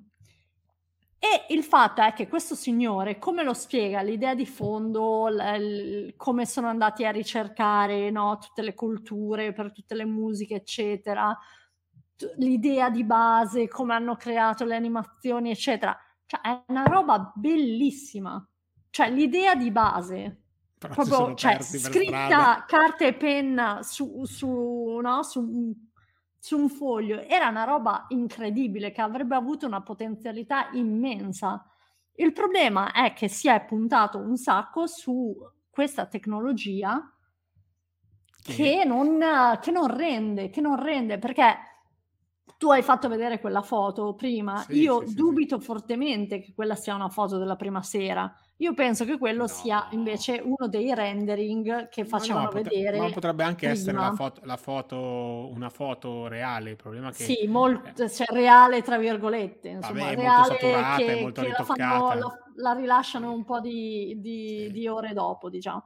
E 1.17 1.53
il 1.53 1.63
fatto 1.63 2.01
è 2.01 2.13
che 2.13 2.27
questo 2.27 2.53
signore, 2.53 3.17
come 3.17 3.43
lo 3.43 3.53
spiega, 3.53 4.01
l'idea 4.01 4.35
di 4.35 4.45
fondo, 4.45 5.27
l- 5.27 5.35
l- 5.37 6.13
come 6.17 6.45
sono 6.45 6.67
andati 6.67 7.03
a 7.05 7.09
ricercare 7.11 8.11
no, 8.11 8.37
tutte 8.37 8.61
le 8.61 8.75
culture 8.75 9.51
per 9.53 9.71
tutte 9.71 9.95
le 9.95 10.05
musiche, 10.05 10.55
eccetera, 10.55 11.35
t- 12.15 12.33
l'idea 12.37 12.89
di 12.91 13.03
base, 13.03 13.67
come 13.67 13.93
hanno 13.95 14.15
creato 14.15 14.65
le 14.65 14.75
animazioni, 14.75 15.49
eccetera. 15.49 15.97
Cioè, 16.27 16.41
è 16.41 16.63
una 16.67 16.83
roba 16.83 17.31
bellissima. 17.35 18.45
Cioè, 18.95 19.09
l'idea 19.09 19.55
di 19.55 19.71
base, 19.71 20.43
Però 20.77 20.93
proprio 20.93 21.35
cioè, 21.35 21.61
scritta 21.61 22.63
carta 22.65 23.05
e 23.05 23.13
penna 23.13 23.83
su, 23.83 24.23
su, 24.23 24.99
no, 25.01 25.21
su 25.21 25.75
su 26.39 26.57
un 26.57 26.69
foglio 26.69 27.19
era 27.23 27.49
una 27.49 27.65
roba 27.65 28.05
incredibile 28.07 28.91
che 28.91 29.01
avrebbe 29.01 29.35
avuto 29.35 29.65
una 29.65 29.81
potenzialità 29.81 30.69
immensa. 30.71 31.69
Il 32.13 32.31
problema 32.31 32.93
è 32.93 33.11
che 33.11 33.27
si 33.27 33.49
è 33.49 33.65
puntato 33.65 34.17
un 34.17 34.37
sacco 34.37 34.87
su 34.87 35.35
questa 35.69 36.05
tecnologia 36.05 37.13
che 38.43 38.85
non, 38.85 39.19
che 39.59 39.71
non 39.71 39.93
rende, 39.93 40.49
che 40.49 40.61
non 40.61 40.81
rende 40.81 41.19
perché 41.19 41.57
tu 42.57 42.69
hai 42.71 42.81
fatto 42.81 43.09
vedere 43.09 43.39
quella 43.39 43.61
foto 43.61 44.13
prima. 44.13 44.57
Sì, 44.59 44.81
Io 44.81 45.05
sì, 45.05 45.13
dubito 45.13 45.59
sì, 45.59 45.65
fortemente 45.65 46.39
che 46.39 46.53
quella 46.53 46.75
sia 46.75 46.95
una 46.95 47.09
foto 47.09 47.37
della 47.37 47.55
prima 47.55 47.81
sera. 47.81 48.33
Io 48.57 48.73
penso 48.73 49.03
che 49.03 49.17
quello 49.17 49.41
no. 49.41 49.47
sia 49.47 49.87
invece 49.91 50.41
uno 50.41 50.67
dei 50.69 50.93
rendering 50.93 51.89
che 51.89 52.05
facevano 52.05 52.45
no, 52.45 52.51
no, 52.53 52.61
vedere. 52.61 52.97
Ma 52.99 53.09
potrebbe 53.09 53.43
anche 53.43 53.67
prima. 53.67 53.73
essere 53.73 53.97
la 53.97 54.13
foto, 54.13 54.41
la 54.43 54.57
foto, 54.57 55.49
una 55.53 55.69
foto 55.69 56.27
reale. 56.27 56.71
Il 56.71 56.75
problema 56.77 57.09
è 57.09 57.11
che. 57.11 57.23
Sì, 57.25 57.45
molto, 57.47 58.03
eh. 58.03 58.09
cioè 58.09 58.27
reale 58.29 58.81
tra 58.81 58.97
virgolette. 58.97 59.69
Insomma, 59.69 60.03
Vabbè, 60.03 60.15
reale 60.15 60.45
saturata, 60.45 61.03
che, 61.03 61.21
molto 61.21 61.41
che 61.41 61.47
la, 61.49 61.63
fanno, 61.63 62.13
la, 62.13 62.39
la, 62.55 62.71
rilasciano 62.73 63.33
un 63.33 63.43
po' 63.43 63.59
di, 63.59 64.15
di, 64.19 64.71
di 64.71 64.87
ore 64.87 65.11
dopo, 65.11 65.49
diciamo. 65.49 65.83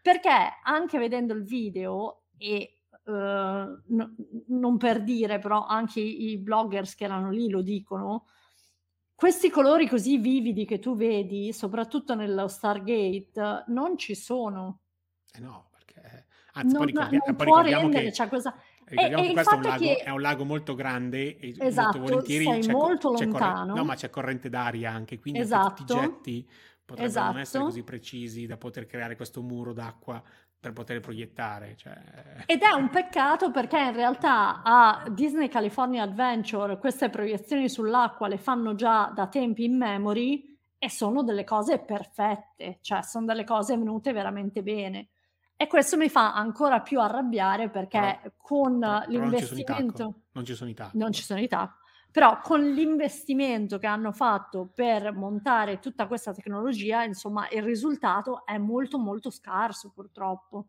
Perché 0.00 0.30
anche 0.62 0.98
vedendo 0.98 1.32
il 1.32 1.42
video 1.42 2.22
e 2.38 2.81
Uh, 3.04 3.12
no, 3.12 4.14
non 4.48 4.76
per 4.76 5.02
dire, 5.02 5.40
però 5.40 5.66
anche 5.66 6.00
i, 6.00 6.38
bloggers 6.38 6.94
che 6.94 7.04
erano 7.04 7.30
lì 7.30 7.48
lo 7.48 7.60
dicono, 7.60 8.26
questi 9.14 9.50
colori 9.50 9.88
così 9.88 10.18
vividi 10.18 10.64
che 10.64 10.78
tu 10.78 10.96
vedi, 10.96 11.52
soprattutto 11.52 12.14
nello 12.14 12.48
Stargate, 12.48 13.64
non 13.68 13.96
ci 13.96 14.14
sono. 14.14 14.80
Eh 15.32 15.40
no, 15.40 15.68
perché... 15.70 16.26
Anzi, 16.54 16.74
non, 16.74 16.84
poi, 16.84 16.92
ricordi- 16.92 17.18
non 17.24 17.36
poi 17.36 17.46
ricordiamo 17.46 17.82
rendere, 17.82 18.04
che... 18.04 18.12
Cioè 18.12 18.28
questa... 18.28 18.54
Ricordiamo 18.84 19.22
e, 19.22 19.26
che 19.26 19.32
questo 19.32 19.54
è 19.54 19.56
un, 19.56 19.62
lago, 19.62 19.84
che... 19.84 19.96
è 19.96 20.10
un, 20.10 20.20
lago, 20.20 20.44
molto 20.44 20.74
grande 20.74 21.38
e 21.38 21.54
esatto, 21.58 21.98
molto 21.98 22.14
volentieri 22.14 22.44
sei 22.44 22.60
c'è, 22.60 22.72
molto 22.72 23.12
c'è 23.12 23.24
lontano. 23.24 23.66
Corre... 23.66 23.78
no, 23.78 23.84
ma 23.84 23.94
c'è 23.94 24.10
corrente 24.10 24.48
d'aria 24.48 24.92
anche, 24.92 25.18
quindi 25.18 25.40
esatto. 25.40 25.74
tutti 25.74 25.92
i 25.92 25.96
getti 25.96 26.50
potrebbero 26.84 27.06
esatto. 27.06 27.32
non 27.32 27.40
essere 27.40 27.64
così 27.64 27.82
precisi 27.84 28.46
da 28.46 28.56
poter 28.56 28.86
creare 28.86 29.16
questo 29.16 29.40
muro 29.40 29.72
d'acqua 29.72 30.22
per 30.62 30.72
poter 30.72 31.00
proiettare. 31.00 31.74
Cioè... 31.76 32.44
Ed 32.46 32.62
è 32.62 32.70
un 32.70 32.88
peccato 32.88 33.50
perché 33.50 33.80
in 33.80 33.94
realtà 33.94 34.62
a 34.62 35.02
Disney 35.10 35.48
California 35.48 36.04
Adventure 36.04 36.78
queste 36.78 37.10
proiezioni 37.10 37.68
sull'acqua 37.68 38.28
le 38.28 38.38
fanno 38.38 38.76
già 38.76 39.10
da 39.12 39.26
tempi 39.26 39.64
in 39.64 39.76
memory 39.76 40.56
e 40.78 40.88
sono 40.88 41.24
delle 41.24 41.42
cose 41.42 41.80
perfette, 41.80 42.78
cioè 42.80 43.02
sono 43.02 43.26
delle 43.26 43.42
cose 43.42 43.76
venute 43.76 44.12
veramente 44.12 44.62
bene. 44.62 45.08
E 45.56 45.66
questo 45.66 45.96
mi 45.96 46.08
fa 46.08 46.32
ancora 46.32 46.80
più 46.80 47.00
arrabbiare 47.00 47.68
perché 47.68 48.20
però, 48.22 48.34
con 48.36 48.78
però, 48.78 49.02
l'investimento... 49.08 50.14
Non 50.30 50.44
ci 50.44 50.54
sono 50.54 50.70
i 50.70 50.74
tacchi. 50.74 50.96
Non 50.96 51.10
ci 51.10 51.24
sono 51.24 51.40
i 51.40 51.48
tacchi. 51.48 51.81
Però 52.12 52.40
con 52.40 52.60
l'investimento 52.60 53.78
che 53.78 53.86
hanno 53.86 54.12
fatto 54.12 54.70
per 54.72 55.12
montare 55.14 55.78
tutta 55.78 56.06
questa 56.06 56.32
tecnologia, 56.32 57.04
insomma, 57.04 57.48
il 57.48 57.62
risultato 57.62 58.44
è 58.44 58.58
molto 58.58 58.98
molto 58.98 59.30
scarso 59.30 59.90
purtroppo. 59.94 60.66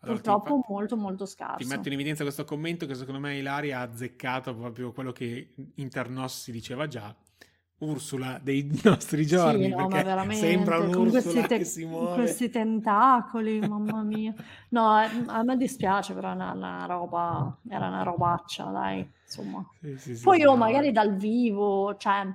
Allora, 0.00 0.20
purtroppo 0.20 0.60
fa... 0.60 0.66
molto 0.68 0.96
molto 0.96 1.24
scarso. 1.24 1.56
Ti 1.56 1.74
metto 1.74 1.88
in 1.88 1.94
evidenza 1.94 2.22
questo 2.22 2.44
commento 2.44 2.84
che 2.84 2.94
secondo 2.94 3.18
me 3.18 3.38
Ilaria 3.38 3.78
ha 3.78 3.82
azzeccato 3.82 4.54
proprio 4.54 4.92
quello 4.92 5.12
che 5.12 5.54
Internos 5.76 6.42
si 6.42 6.52
diceva 6.52 6.86
già, 6.86 7.16
Ursula 7.78 8.38
dei 8.42 8.66
nostri 8.84 9.26
giorni, 9.26 9.64
sì, 9.64 9.68
no, 9.68 9.88
perché 9.88 10.34
sembra 10.34 10.78
un'Ursula 10.78 11.42
te- 11.42 11.58
che 11.58 11.64
si 11.64 11.84
muove. 11.84 12.14
questi 12.14 12.48
tentacoli, 12.48 13.60
mamma 13.60 14.02
mia. 14.02 14.34
No, 14.70 14.98
eh, 15.02 15.10
a 15.26 15.42
me 15.42 15.56
dispiace, 15.56 16.14
però 16.14 16.32
era 16.32 16.52
una 16.52 16.86
roba, 16.86 17.58
era 17.68 17.88
una 17.88 18.02
robaccia, 18.02 18.64
dai, 18.64 19.06
insomma. 19.24 19.68
Sì, 19.80 20.14
sì, 20.14 20.22
Poi 20.22 20.38
io 20.40 20.56
magari 20.56 20.90
dal 20.90 21.16
vivo, 21.16 21.96
cioè, 21.96 22.26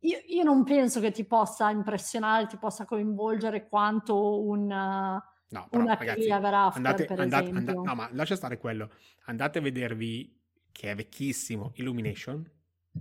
io, 0.00 0.18
io, 0.26 0.42
non 0.42 0.62
penso 0.64 1.00
che 1.00 1.10
ti 1.10 1.24
possa 1.24 1.70
impressionare, 1.70 2.46
ti 2.46 2.58
possa 2.58 2.84
coinvolgere 2.84 3.66
quanto 3.66 4.42
un... 4.44 4.66
No, 4.66 5.66
però, 5.70 5.82
una 5.82 5.94
ragazzi, 5.94 6.28
Rafter, 6.28 6.76
andate, 6.76 7.04
per 7.06 7.18
andate, 7.20 7.50
andate, 7.50 7.80
no, 7.82 7.94
ma 7.94 8.08
lascia 8.12 8.36
stare 8.36 8.58
quello. 8.58 8.90
Andate 9.26 9.58
a 9.58 9.62
vedervi, 9.62 10.38
che 10.70 10.90
è 10.90 10.94
vecchissimo, 10.94 11.72
Illumination 11.76 12.46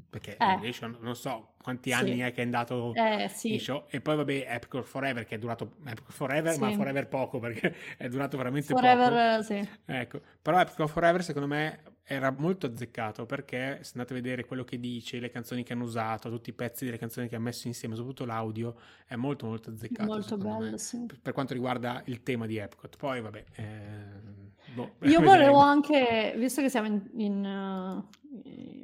perché 0.09 0.37
eh. 0.37 0.73
non 0.99 1.15
so 1.15 1.53
quanti 1.61 1.91
sì. 1.91 1.95
anni 1.95 2.19
è 2.19 2.33
che 2.33 2.41
è 2.41 2.43
andato 2.43 2.93
eh, 2.95 3.29
sì. 3.29 3.53
in 3.53 3.59
show 3.59 3.85
e 3.89 4.01
poi 4.01 4.15
vabbè 4.15 4.45
Epcot 4.47 4.83
Forever 4.83 5.25
che 5.25 5.35
è 5.35 5.37
durato 5.37 5.75
Epcot 5.85 6.11
Forever 6.11 6.53
sì. 6.53 6.59
ma 6.59 6.71
Forever 6.71 7.07
poco 7.07 7.39
perché 7.39 7.75
è 7.97 8.09
durato 8.09 8.37
veramente 8.37 8.73
Forever, 8.73 9.39
poco 9.39 9.43
sì. 9.43 9.69
ecco 9.85 10.21
però 10.41 10.59
Epcot 10.59 10.89
Forever 10.89 11.23
secondo 11.23 11.47
me 11.47 11.81
era 12.03 12.31
molto 12.31 12.65
azzeccato 12.65 13.25
perché 13.25 13.79
se 13.81 13.91
andate 13.93 14.13
a 14.13 14.15
vedere 14.21 14.45
quello 14.45 14.63
che 14.63 14.79
dice 14.79 15.19
le 15.19 15.29
canzoni 15.29 15.63
che 15.63 15.73
hanno 15.73 15.85
usato 15.85 16.29
tutti 16.29 16.49
i 16.49 16.53
pezzi 16.53 16.85
delle 16.85 16.97
canzoni 16.97 17.27
che 17.27 17.35
ha 17.35 17.39
messo 17.39 17.67
insieme 17.67 17.95
soprattutto 17.95 18.25
l'audio 18.25 18.75
è 19.05 19.15
molto 19.15 19.45
molto 19.45 19.69
azzeccato 19.69 20.11
molto 20.11 20.37
bello 20.37 20.71
me, 20.71 20.77
sì. 20.77 21.05
per, 21.05 21.19
per, 21.21 21.33
quanto 21.33 21.53
riguarda 21.53 22.01
il 22.05 22.23
tema 22.23 22.45
di 22.45 22.57
Epcot 22.57 22.97
poi 22.97 23.21
vabbè 23.21 23.45
eh, 23.55 24.51
boh, 24.73 24.95
io 25.01 25.21
volevo 25.21 25.57
anche 25.57 26.33
visto 26.37 26.61
che 26.61 26.69
siamo 26.69 26.87
in, 26.87 27.09
in 27.17 27.45
uh 27.45 28.21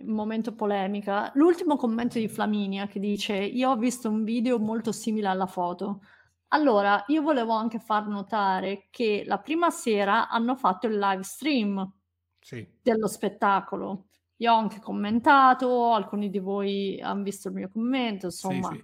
momento 0.06 0.54
polemica. 0.54 1.32
L'ultimo 1.36 1.76
commento 1.76 2.20
di 2.20 2.28
Flaminia 2.28 2.88
che 2.88 3.00
dice: 3.00 3.36
Io 3.36 3.72
ho 3.72 3.76
visto 3.78 4.10
un 4.10 4.24
video 4.24 4.60
molto 4.60 4.92
simile 4.92 5.28
alla 5.28 5.46
foto. 5.48 6.02
Allora, 6.50 7.04
io 7.08 7.22
volevo 7.22 7.54
anche 7.54 7.80
far 7.80 8.08
notare 8.08 8.88
che 8.90 9.24
la 9.26 9.38
prima 9.40 9.70
sera 9.70 10.30
hanno 10.30 10.56
fatto 10.56 10.88
il 10.88 10.98
live 10.98 11.24
stream 11.24 11.94
Sì. 12.40 12.68
dello 12.82 13.08
spettacolo. 13.08 14.08
Io 14.38 14.54
ho 14.54 14.58
anche 14.58 14.80
commentato, 14.80 15.94
alcuni 15.94 16.30
di 16.30 16.40
voi 16.40 17.00
han 17.02 17.22
visto 17.24 17.50
il 17.50 17.54
mio 17.56 17.70
commento, 17.70 18.30
Sì, 18.30 18.56
insomma. 18.56 18.72
sì. 18.72 18.84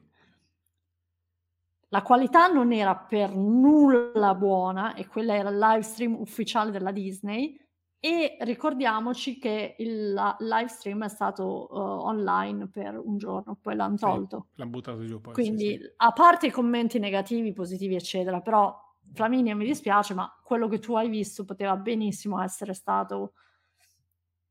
La 1.96 2.02
qualità 2.02 2.48
non 2.48 2.74
era 2.74 2.94
per 2.98 3.34
nulla 3.34 4.36
buona 4.36 4.96
e 4.96 5.08
quella 5.08 5.34
era 5.34 5.50
il 5.50 5.58
live 5.58 5.82
stream 5.82 6.14
ufficiale 6.20 6.70
della 6.70 6.92
Disney 6.92 7.58
e 8.02 8.36
ricordiamoci 8.42 9.38
che 9.40 9.76
il 9.78 10.12
la 10.12 10.36
live 10.40 10.68
stream 10.68 11.06
è 11.06 11.08
stato, 11.08 11.68
uhm, 11.72 11.80
online 11.82 12.68
per 12.68 13.00
un 13.02 13.16
giorno, 13.18 13.56
poi 13.62 13.76
l'han 13.78 13.98
Sì, 13.98 14.10
tolto. 14.10 14.48
l'han 14.56 14.70
buttato 14.70 15.06
giù 15.06 15.20
poi, 15.22 15.42
sì, 15.42 15.58
Quindi, 15.58 15.78
sì. 15.78 15.80
a 15.98 16.12
parte 16.12 16.48
i 16.48 16.52
commenti 16.52 17.00
negativi, 17.00 17.54
positivi, 17.54 17.96
eccetera, 17.96 18.42
però 18.42 18.78
Flaminia 19.14 19.56
mi 19.56 19.66
dispiace, 19.66 20.14
ma 20.14 20.38
quello 20.44 20.68
che 20.68 20.80
tu 20.80 20.96
hai 20.96 21.10
visto 21.10 21.46
poteva 21.46 21.78
benissimo 21.78 22.42
essere 22.42 22.74
stato 22.74 23.34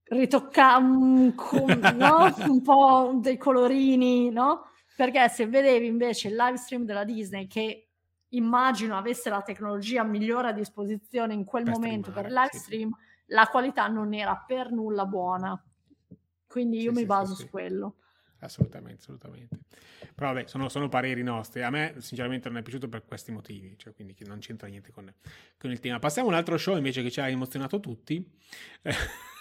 ritocca 0.07 0.79
con 1.35 1.79
no, 1.97 2.35
un 2.47 2.63
po' 2.63 3.13
dei 3.21 3.37
colorini, 3.39 4.31
no, 4.31 4.65
perché 4.97 5.29
se 5.29 5.47
vedevi 5.47 5.87
invece 5.87 6.29
il 6.29 6.37
live 6.37 6.57
stream 6.57 6.85
della 6.85 7.05
Disney 7.05 7.47
che 7.47 7.89
immagino 8.29 8.97
avesse 8.97 9.31
la 9.31 9.43
tecnologia 9.43 10.03
migliore 10.05 10.49
a 10.49 10.53
disposizione 10.53 11.35
in 11.35 11.45
quel 11.45 11.65
Per 11.65 11.73
momento 11.73 12.11
per 12.13 12.27
il 12.27 12.33
live 12.33 12.51
sì, 12.53 12.59
stream, 12.59 12.97
la 13.27 13.47
qualità 13.47 13.87
non 13.89 14.13
era 14.15 14.37
per 14.37 14.71
nulla 14.71 15.07
buona. 15.07 15.61
Quindi 16.47 16.81
io 16.81 16.91
Sì, 16.91 16.97
mi 16.97 17.01
sì, 17.01 17.07
baso 17.07 17.35
su 17.35 17.49
quello. 17.49 17.97
Assolutamente, 18.39 19.01
assolutamente. 19.01 19.59
Però 20.15 20.33
vabbè, 20.33 20.47
sono, 20.47 20.69
sono 20.69 20.89
pareri 20.89 21.23
nostri. 21.23 21.63
A 21.63 21.71
me 21.71 21.95
sinceramente 21.99 22.49
non 22.49 22.59
è 22.59 22.63
piaciuto 22.63 22.89
per 22.89 23.05
questi 23.05 23.33
motivi, 23.33 23.77
cioè 23.79 23.95
quindi 23.95 24.15
che 24.15 24.25
non 24.25 24.39
c'entra 24.39 24.69
niente 24.69 24.93
con, 24.93 25.13
con 25.59 25.71
il 25.71 25.81
tema. 25.81 25.99
Passiamo 25.99 26.29
a 26.29 26.33
un 26.33 26.37
altro 26.37 26.59
show 26.59 26.77
invece 26.77 27.03
che 27.03 27.11
ci 27.11 27.21
ha 27.21 27.29
emozionato 27.29 27.81
tutti. 27.81 28.25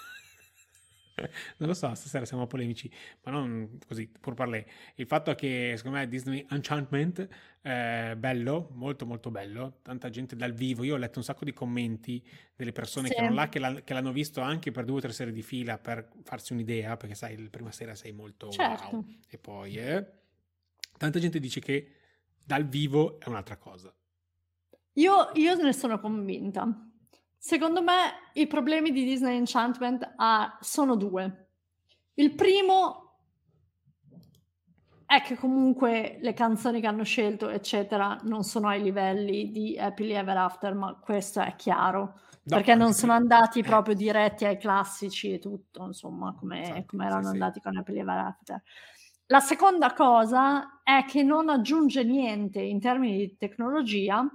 non 1.57 1.67
lo 1.69 1.73
so, 1.73 1.93
stasera 1.93 2.25
siamo 2.25 2.47
polemici, 2.47 2.91
ma 3.23 3.31
non 3.31 3.77
così, 3.87 4.07
pur 4.07 4.33
parlé. 4.33 4.65
Il 4.95 5.05
fatto 5.07 5.31
è 5.31 5.35
che 5.35 5.73
secondo 5.77 5.97
me 5.97 6.07
Disney 6.07 6.45
Enchantment 6.49 7.27
è 7.61 8.15
bello, 8.17 8.69
molto 8.73 9.05
molto 9.05 9.31
bello, 9.31 9.79
tanta 9.81 10.09
gente 10.09 10.35
dal 10.35 10.53
vivo. 10.53 10.83
Io 10.83 10.95
ho 10.95 10.97
letto 10.97 11.19
un 11.19 11.23
sacco 11.25 11.45
di 11.45 11.53
commenti 11.53 12.21
delle 12.55 12.71
persone 12.71 13.07
che 13.07 13.13
Sì. 13.15 13.19
erano 13.19 13.35
là, 13.35 13.49
che, 13.49 13.59
l'han- 13.59 13.83
che 13.83 13.93
l'hanno 13.93 14.11
visto 14.11 14.41
anche 14.41 14.71
per 14.71 14.85
due 14.85 14.97
o 14.97 15.01
tre 15.01 15.11
serie 15.11 15.33
di 15.33 15.43
fila 15.43 15.77
per 15.77 16.09
farsi 16.23 16.53
un'idea, 16.53 16.97
perché 16.97 17.15
sai, 17.15 17.41
la 17.41 17.49
prima 17.49 17.71
sera 17.71 17.95
sei 17.95 18.11
molto 18.11 18.49
Certo. 18.49 18.95
wow. 18.95 19.05
E 19.27 19.37
poi, 19.37 19.75
eh, 19.75 20.05
tanta 20.97 21.19
gente 21.19 21.39
dice 21.39 21.59
che 21.59 21.91
dal 22.43 22.67
vivo 22.67 23.19
è 23.19 23.29
un'altra 23.29 23.57
cosa. 23.57 23.93
Io, 24.93 25.31
io 25.35 25.55
ne 25.55 25.73
sono 25.73 25.99
convinta. 25.99 26.89
Secondo 27.45 27.83
me 27.83 28.29
i 28.35 28.47
problemi 28.47 28.91
di 28.91 29.03
Disney 29.03 29.35
Enchantment 29.35 30.13
ah, 30.15 30.57
sono 30.61 30.95
due. 30.95 31.49
Il 32.13 32.35
primo 32.35 33.17
è 35.05 35.21
che 35.21 35.35
comunque 35.35 36.19
le 36.21 36.33
canzoni 36.33 36.79
che 36.79 36.87
hanno 36.87 37.03
scelto, 37.03 37.49
eccetera, 37.49 38.17
non 38.23 38.43
sono 38.43 38.69
ai 38.69 38.81
livelli 38.81 39.51
di 39.51 39.77
Happily 39.77 40.13
Ever 40.13 40.37
After, 40.37 40.73
ma 40.73 40.95
questo 40.95 41.41
è 41.41 41.53
chiaro. 41.57 41.99
No, 42.43 42.55
perché 42.55 42.75
non 42.75 42.93
sono 42.93 43.11
andati 43.11 43.59
eh, 43.59 43.63
proprio 43.63 43.93
diretti 43.93 44.45
ai 44.45 44.57
classici 44.57 45.33
e 45.33 45.39
tutto, 45.39 45.83
insomma, 45.83 46.33
come, 46.39 46.59
Infatti, 46.59 46.85
come 46.85 47.03
sì, 47.03 47.09
erano 47.09 47.25
sì. 47.25 47.33
andati 47.33 47.59
con 47.59 47.75
Happily 47.75 47.99
Ever 47.99 48.17
After. 48.19 48.63
La 49.25 49.41
seconda 49.41 49.91
cosa 49.91 50.81
è 50.81 51.03
che 51.03 51.23
non 51.23 51.49
aggiunge 51.49 52.05
niente 52.05 52.61
in 52.61 52.79
termini 52.79 53.17
di 53.17 53.35
tecnologia 53.35 54.25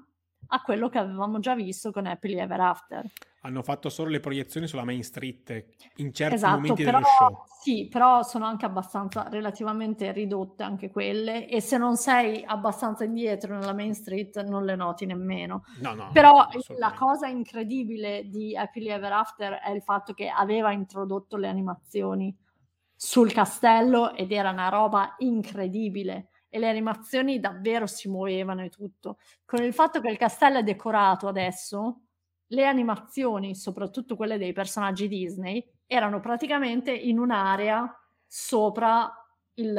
a 0.49 0.63
quello 0.63 0.89
che 0.89 0.99
avevamo 0.99 1.39
già 1.41 1.55
visto 1.55 1.91
con 1.91 2.07
Happily 2.07 2.39
Ever 2.39 2.61
After. 2.61 3.05
Hanno 3.43 3.63
fatto 3.63 3.89
solo 3.89 4.11
le 4.11 4.21
proiezioni 4.21 4.67
sulla 4.67 4.85
Main 4.85 5.03
Street 5.05 5.65
in 5.97 6.13
certi 6.13 6.35
Esatto, 6.35 6.55
momenti 6.57 6.83
però, 6.83 6.99
dello 6.99 7.09
show. 7.09 7.43
sì, 7.61 7.87
però 7.89 8.23
sono 8.23 8.47
anche 8.47 8.67
abbastanza 8.67 9.29
relativamente 9.29 10.11
ridotte 10.13 10.65
anche 10.65 10.91
quelle 10.91 11.47
e 11.49 11.61
se 11.61 11.79
non 11.79 11.97
sei 11.97 12.43
abbastanza 12.45 13.05
indietro 13.05 13.57
nella 13.57 13.73
Main 13.75 13.95
Street 13.95 14.43
non 14.43 14.65
le 14.65 14.75
noti 14.75 15.07
nemmeno. 15.07 15.63
No, 15.81 15.95
no, 15.95 16.11
Però 16.13 16.33
no, 16.33 16.77
la 16.79 16.93
cosa 16.95 17.29
incredibile 17.29 18.29
di 18.29 18.57
Happily 18.57 18.89
Ever 18.89 19.13
After 19.13 19.53
è 19.55 19.71
il 19.71 19.83
fatto 19.83 20.13
che 20.15 20.29
aveva 20.29 20.73
introdotto 20.73 21.37
le 21.37 21.49
animazioni 21.49 22.37
sul 22.95 23.33
castello 23.33 24.15
ed 24.15 24.33
era 24.33 24.51
una 24.51 24.69
roba 24.69 25.15
incredibile 25.19 26.31
e 26.49 26.59
le 26.59 26.69
animazioni 26.69 27.41
davvero 27.41 27.87
si 27.87 28.09
muovevano 28.09 28.63
e 28.65 28.69
tutto. 28.71 29.19
Con 29.45 29.63
il 29.63 29.73
fatto 29.75 30.01
che 30.01 30.11
il 30.11 30.17
castello 30.17 30.59
è 30.59 30.63
decorato 30.63 31.29
adesso, 31.29 32.03
le 32.49 32.67
animazioni, 32.67 33.55
soprattutto 33.55 34.17
quelle 34.17 34.39
dei 34.39 34.53
personaggi 34.53 35.09
Disney, 35.09 35.63
erano 35.87 36.21
praticamente 36.21 36.93
in 36.93 37.19
un'area 37.19 37.95
sopra 38.27 39.11
il- 39.55 39.73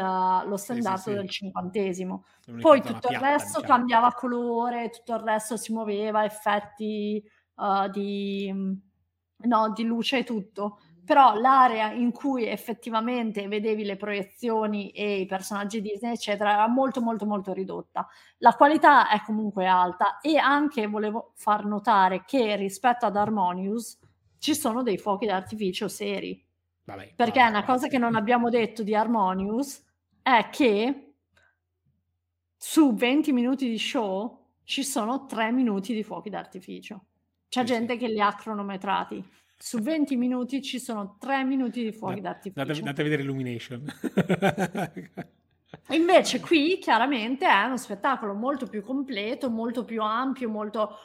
lo 0.46 0.58
Sì, 0.62 0.82
sì, 0.82 0.96
standard 0.96 1.04
sì. 1.04 1.16
del 1.16 1.30
cinquantesimo. 1.30 2.26
Poi 2.60 2.84
tutto 2.84 3.10
il 3.10 3.16
piatta, 3.16 3.20
resto 3.20 3.62
diciamo. 3.62 3.64
cambiava 3.64 4.12
colore, 4.14 4.90
tutto 4.90 5.14
il 5.14 5.20
resto 5.22 5.56
si 5.58 5.72
muoveva, 5.72 6.26
effetti 6.26 7.24
uh, 7.56 7.88
di, 7.90 8.52
no, 9.48 9.72
di 9.74 9.84
luce 9.84 10.20
e 10.20 10.24
tutto. 10.24 10.80
Però 11.10 11.34
l'area 11.40 11.92
in 11.92 12.12
cui 12.12 12.46
effettivamente 12.46 13.48
vedevi 13.48 13.84
le 13.84 13.96
proiezioni 13.98 14.92
e 14.92 15.22
i 15.22 15.26
personaggi 15.26 15.82
Disney, 15.82 16.12
eccetera, 16.14 16.52
era 16.54 16.68
molto, 16.68 17.02
molto, 17.02 17.26
molto 17.26 17.52
ridotta. 17.52 18.08
La 18.38 18.54
qualità 18.54 19.10
è 19.10 19.24
comunque 19.24 19.66
alta 19.66 20.20
e 20.20 20.38
anche 20.38 20.86
volevo 20.86 21.32
far 21.36 21.66
notare 21.66 22.26
che 22.26 22.56
rispetto 22.58 23.08
ad 23.08 23.16
Harmonious 23.16 23.98
ci 24.38 24.54
sono 24.54 24.84
dei 24.84 25.00
fuochi 25.00 25.26
d'artificio 25.26 25.88
seri. 25.88 26.46
Vabbè, 26.84 27.16
Perché 27.16 27.40
vabbè, 27.40 27.50
una 27.50 27.64
cosa 27.64 27.88
ragazzi. 27.88 27.90
che 27.90 27.98
non 27.98 28.16
abbiamo 28.16 28.50
detto 28.50 28.84
di 28.84 28.94
Harmonious 28.94 29.84
è 30.22 30.50
che 30.52 31.16
su 32.56 32.94
20 32.94 33.32
minuti 33.32 33.68
di 33.68 33.80
show 33.80 34.52
ci 34.64 34.84
sono 34.84 35.26
3 35.26 35.52
minuti 35.52 35.94
di 35.96 36.04
fuochi 36.04 36.30
d'artificio. 36.30 37.06
C'è 37.48 37.66
Sì, 37.66 37.68
sì. 37.68 37.74
gente 37.74 37.98
che 37.98 38.08
li 38.08 38.20
ha 38.22 38.34
cronometrati. 38.36 39.28
Su 39.62 39.80
20 39.80 40.16
minuti 40.16 40.62
ci 40.62 40.80
sono 40.80 41.18
3 41.20 41.44
minuti 41.44 41.84
di 41.84 41.92
fuochi 41.92 42.22
Da- 42.22 42.30
d'artificio. 42.30 42.62
Andate, 42.62 42.80
andate 42.80 43.02
a 43.02 43.04
vedere 43.04 43.24
Illumination. 43.24 43.84
Invece 45.92 46.40
qui 46.40 46.80
chiaramente 46.80 47.46
è 47.46 47.66
uno 47.66 47.76
spettacolo 47.76 48.34
molto 48.34 48.68
più 48.68 48.82
completo, 48.82 49.50
molto 49.50 49.84
più 49.84 50.02
ampio, 50.02 50.50
molto 50.50 50.96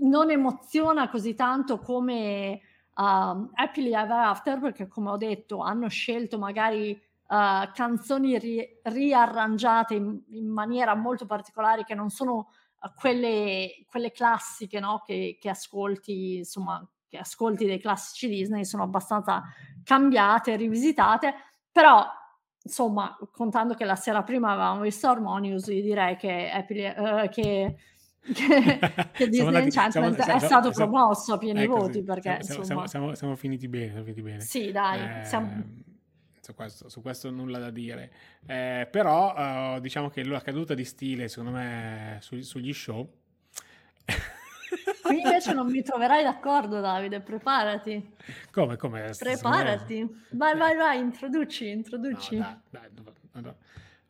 non 0.00 0.30
emoziona 0.30 1.08
così 1.08 1.36
tanto 1.36 1.78
come 1.78 2.60
um, 2.96 3.50
Happily 3.54 3.94
Ever 3.94 4.18
After 4.18 4.58
perché 4.58 4.88
come 4.88 5.10
ho 5.10 5.16
detto 5.16 5.60
hanno 5.60 5.88
scelto 5.88 6.38
magari 6.38 6.90
uh, 6.90 7.72
canzoni 7.72 8.36
ri- 8.36 8.80
riarrangiate 8.82 9.94
in, 9.94 10.20
in 10.30 10.48
maniera 10.48 10.96
molto 10.96 11.24
particolare 11.24 11.84
che 11.84 11.94
non 11.94 12.10
sono 12.10 12.48
uh, 12.80 12.90
quelle, 12.98 13.84
quelle 13.88 14.10
classiche 14.10 14.80
no? 14.80 15.02
che, 15.06 15.38
che 15.40 15.48
ascolti 15.48 16.38
insomma 16.38 16.84
ascolti 17.18 17.64
dei 17.66 17.78
classici 17.80 18.28
Disney 18.28 18.64
sono 18.64 18.82
abbastanza 18.82 19.42
cambiate, 19.82 20.56
rivisitate 20.56 21.34
però 21.70 22.04
insomma, 22.62 23.16
contando 23.30 23.74
che 23.74 23.84
la 23.84 23.96
sera 23.96 24.22
prima 24.22 24.52
avevamo 24.52 24.80
visto 24.82 25.06
Harmonious, 25.08 25.66
io 25.66 25.82
direi 25.82 26.16
che, 26.16 26.50
Happily, 26.50 26.84
eh, 26.84 27.28
che, 27.30 27.76
che, 28.32 28.78
che 29.12 29.28
Disney 29.28 29.46
andati- 29.46 29.64
Enchantment 29.66 30.20
siamo- 30.22 30.40
è 30.40 30.44
stato 30.44 30.72
siamo- 30.72 30.90
promosso 30.92 31.34
a 31.34 31.38
pieni 31.38 31.62
ecco, 31.64 31.76
voti 31.76 32.02
perché 32.02 32.38
siamo- 32.42 32.86
siamo- 32.86 33.14
siamo 33.14 33.36
finiti 33.36 33.68
bene, 33.68 33.88
siamo 33.88 34.04
finiti 34.04 34.22
bene. 34.22 34.40
sì 34.40 34.70
dai, 34.72 35.20
Eh, 35.20 35.24
siamo- 35.24 35.62
su, 36.40 36.54
questo, 36.54 36.88
su 36.88 37.02
questo 37.02 37.30
nulla 37.30 37.58
da 37.58 37.70
dire. 37.70 38.12
Eh, 38.46 38.86
però 38.90 39.34
eh, 39.36 39.78
diciamo 39.80 40.08
che 40.08 40.24
la 40.24 40.40
caduta 40.40 40.74
di 40.74 40.84
stile, 40.84 41.28
secondo 41.28 41.50
me, 41.52 42.18
su- 42.20 42.40
sugli 42.40 42.72
show... 42.72 43.06
qui 45.02 45.20
invece 45.22 45.52
non 45.52 45.68
mi 45.70 45.82
troverai 45.82 46.22
d'accordo 46.22 46.80
Davide, 46.80 47.20
preparati, 47.20 48.16
come, 48.50 48.76
come? 48.76 49.10
preparati, 49.16 50.26
vai 50.30 50.56
vai 50.56 50.76
vai, 50.76 50.98
introduci, 51.00 51.66
No, 51.66 51.70
introduci. 51.70 52.36
dai, 52.36 52.56
dai, 52.70 52.88
no, 52.94 53.12
no, 53.32 53.40
no. 53.40 53.56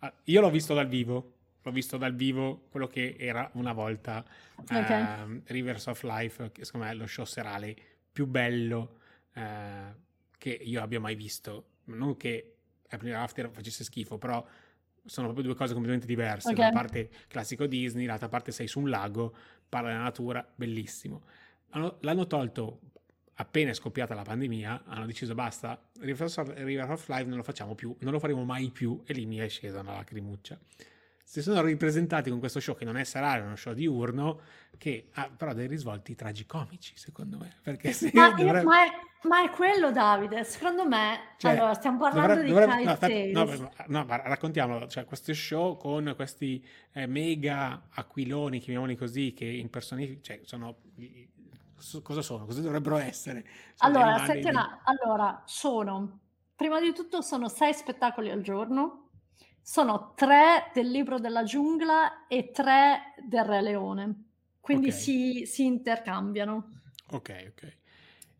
Ah, 0.00 0.12
Io 0.24 0.40
l'ho 0.40 0.50
visto 0.50 0.74
dal 0.74 0.88
vivo, 0.88 1.32
l'ho 1.62 1.70
visto 1.72 1.96
dal 1.96 2.14
vivo 2.14 2.66
quello 2.70 2.86
che 2.86 3.16
era 3.18 3.50
una 3.54 3.72
volta 3.72 4.24
Ok. 4.72 4.90
ehm, 4.90 5.42
Rivers 5.46 5.86
of 5.86 6.02
Life, 6.02 6.50
che 6.52 6.64
secondo 6.64 6.86
me 6.86 6.92
è 6.92 6.96
lo 6.96 7.06
show 7.06 7.24
serale 7.24 7.74
più 8.12 8.26
bello 8.26 8.98
eh, 9.32 9.94
che 10.38 10.50
io 10.50 10.82
abbia 10.82 11.00
mai 11.00 11.14
visto. 11.14 11.70
Non 11.84 12.16
che 12.16 12.56
Ever 12.88 13.14
After 13.14 13.50
facesse 13.50 13.84
schifo, 13.84 14.18
però 14.18 14.44
sono 15.06 15.26
proprio 15.26 15.46
due 15.46 15.54
cose 15.56 15.72
completamente 15.72 16.06
diverse. 16.06 16.48
Ok. 16.48 16.54
Da 16.54 16.62
una 16.62 16.70
parte 16.70 17.10
classico 17.28 17.66
Disney, 17.66 18.04
dall'altra 18.04 18.28
parte 18.28 18.52
sei 18.52 18.66
su 18.66 18.80
un 18.80 18.88
lago, 18.88 19.34
parla 19.74 19.88
della 19.88 20.02
natura, 20.02 20.46
bellissimo. 20.54 21.22
Hanno- 21.70 21.96
l'hanno 22.02 22.28
tolto 22.28 22.78
appena 23.34 23.70
è 23.70 23.74
scoppiata 23.74 24.14
la 24.14 24.22
pandemia, 24.22 24.84
hanno 24.86 25.06
deciso 25.06 25.34
basta, 25.34 25.80
River 25.98 26.90
of 26.90 27.08
Life 27.08 27.24
non 27.24 27.38
lo 27.38 27.42
facciamo 27.42 27.74
più, 27.74 27.92
non 27.98 28.12
lo 28.12 28.20
faremo 28.20 28.44
mai 28.44 28.70
più 28.70 29.02
e 29.04 29.12
lì 29.12 29.26
mi 29.26 29.38
è 29.38 29.48
scesa 29.48 29.80
una 29.80 29.94
lacrimuccia. 29.94 30.56
Si 31.24 31.42
sono 31.42 31.62
ripresentati 31.62 32.30
con 32.30 32.38
questo 32.38 32.60
show 32.60 32.76
che 32.76 32.84
non 32.84 32.96
è 32.96 33.04
salario, 33.04 33.42
è 33.42 33.46
uno 33.46 33.56
show 33.56 33.72
diurno, 33.72 34.40
che 34.76 35.08
ha 35.14 35.30
però 35.34 35.54
dei 35.54 35.66
risvolti 35.66 36.14
tragicomici, 36.14 36.92
secondo 36.96 37.38
me. 37.38 37.54
Perché 37.62 37.92
se 37.92 38.10
Ma, 38.12 38.30
dovrebbe... 38.30 38.62
ma, 38.62 38.84
è, 38.84 38.88
ma, 39.22 39.42
è, 39.42 39.50
quello, 39.50 39.90
Davide. 39.90 40.44
Secondo 40.44 40.86
me, 40.86 41.34
cioè, 41.38 41.52
allora, 41.52 41.74
stiamo 41.74 41.98
parlando 41.98 42.42
dovrebbe, 42.46 42.76
di 42.76 43.32
dovrebbe, 43.32 43.32
no, 43.32 43.44
no, 43.44 43.72
no, 43.86 44.04
ma 44.04 44.16
raccontiamolo. 44.16 44.86
Cioè, 44.86 45.04
questo 45.04 45.32
show 45.32 45.76
con 45.78 46.12
questi 46.14 46.64
eh, 46.92 47.06
mega 47.06 47.88
aquiloni, 47.90 48.60
chiamiamoli 48.60 48.94
così, 48.94 49.32
che 49.32 49.46
impersonificano, 49.46 50.22
cioè, 50.22 50.40
sono 50.44 50.76
cosa 52.02 52.22
sono? 52.22 52.44
Cosa 52.44 52.60
dovrebbero 52.60 52.98
essere? 52.98 53.44
Sono 53.74 53.98
allora, 53.98 54.24
senti, 54.24 54.50
di... 54.50 54.56
allora, 54.84 55.42
sono 55.46 56.20
prima 56.54 56.80
di 56.80 56.92
tutto 56.92 57.20
sono 57.20 57.48
sei 57.48 57.74
spettacoli 57.74 58.30
al 58.30 58.40
giorno 58.40 59.03
sono 59.66 60.12
tre 60.14 60.70
del 60.74 60.90
libro 60.90 61.18
della 61.18 61.42
giungla 61.42 62.26
e 62.28 62.50
tre 62.50 63.14
del 63.26 63.44
Re 63.44 63.62
Leone, 63.62 64.24
quindi 64.60 64.88
okay. 64.88 65.00
si, 65.00 65.46
si, 65.46 65.64
intercambiano. 65.64 66.80
Ok, 67.12 67.46
ok. 67.48 67.76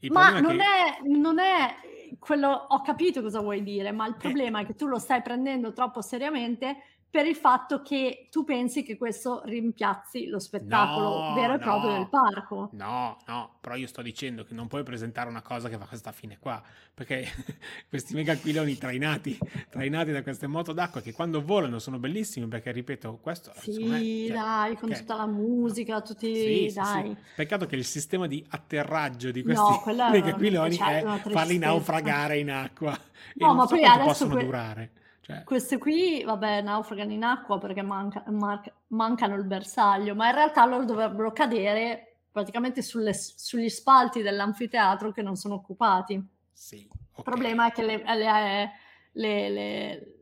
Il 0.01 0.13
ma 0.13 0.39
non, 0.39 0.59
che... 0.59 0.63
è, 0.63 1.09
non 1.09 1.39
è 1.39 1.77
quello, 2.19 2.51
ho 2.51 2.83
capito 2.83 3.23
cosa 3.23 3.41
vuoi 3.41 3.63
dire, 3.63 3.91
ma 3.91 4.07
il 4.07 4.17
problema 4.17 4.61
eh. 4.61 4.63
è 4.65 4.67
che 4.67 4.75
tu 4.75 4.87
lo 4.87 4.99
stai 4.99 5.23
prendendo 5.23 5.73
troppo 5.73 6.03
seriamente 6.03 6.94
per 7.15 7.27
il 7.27 7.37
fatto 7.37 7.81
che 7.81 8.27
tu 8.29 8.43
pensi 8.43 8.83
che 8.83 8.97
questo 8.97 9.43
rimpiazzi 9.45 10.27
lo 10.27 10.41
spettacolo 10.41 11.29
no, 11.29 11.35
vero 11.35 11.53
e 11.53 11.59
no, 11.59 11.63
proprio 11.63 11.93
del 11.93 12.09
parco. 12.09 12.71
No, 12.73 13.19
no, 13.29 13.55
però 13.61 13.77
io 13.77 13.87
sto 13.87 14.03
dicendo 14.03 14.43
che 14.43 14.53
non 14.53 14.67
puoi 14.67 14.83
presentare 14.83 15.29
una 15.29 15.41
cosa 15.41 15.69
che 15.69 15.79
fa 15.79 15.85
questa 15.85 16.11
fine 16.11 16.39
qua, 16.41 16.61
perché 16.93 17.25
questi 17.89 18.15
mega 18.15 18.33
aquiloni 18.33 18.77
trainati, 18.77 19.39
trainati 19.71 20.11
da 20.11 20.25
queste 20.25 20.49
moto 20.49 20.73
d'acqua 20.73 21.01
che 21.03 21.13
quando 21.13 21.41
volano 21.41 21.79
sono 21.79 22.01
bellissimi, 22.01 22.49
perché 22.49 22.73
ripeto, 22.73 23.21
questo... 23.23 23.53
Sì, 23.59 23.85
me, 23.85 24.27
cioè, 24.27 24.37
dai, 24.37 24.75
con 24.75 24.89
okay. 24.89 24.99
tutta 24.99 25.15
la 25.15 25.27
musica, 25.27 26.01
tutti... 26.01 26.35
Sì, 26.35 26.73
dai. 26.75 27.11
Sì, 27.11 27.17
Peccato 27.37 27.67
che 27.67 27.77
il 27.77 27.85
sistema 27.85 28.27
di 28.27 28.45
atterraggio 28.49 29.31
di 29.31 29.45
questi 29.45 29.63
no, 29.95 30.11
mega 30.11 30.31
aquiloni 30.31 30.77
è 30.77 31.21
farli 31.31 31.59
naufragare 31.59 32.39
in 32.39 32.51
acqua. 32.51 32.99
No, 33.35 33.55
ma 33.55 33.67
so 33.69 33.77
poi 33.77 33.85
adesso... 33.85 34.05
possono 34.05 34.35
que- 34.35 34.45
durare 34.45 34.91
cioè... 35.25 35.43
Queste 35.43 35.79
qui, 35.79 36.23
vabbè, 36.23 36.61
naufragano 36.61 37.13
in 37.13 37.25
acqua 37.25 37.59
perché 37.59 37.81
manca, 37.81 38.23
man- 38.27 38.61
mancano 38.89 39.37
il 39.37 39.45
bersaglio, 39.45 40.15
ma 40.15 40.29
in 40.29 40.35
realtà 40.35 40.67
loro 40.67 40.85
dovrebbero 40.85 41.33
cadere 41.33 42.17
praticamente 42.31 42.83
sulle, 42.83 43.15
sugli 43.15 43.71
spalti 43.71 44.21
dell'anfiteatro 44.21 45.13
che 45.13 45.23
non 45.23 45.37
sono 45.37 45.55
occupati. 45.55 46.23
Sì. 46.53 46.87
Okay. 46.87 47.01
Il 47.17 47.23
problema 47.23 47.69
è 47.69 47.73
che 47.73 47.83
le, 47.85 48.03
le, 48.05 48.71
le, 49.13 49.49
le 49.49 50.15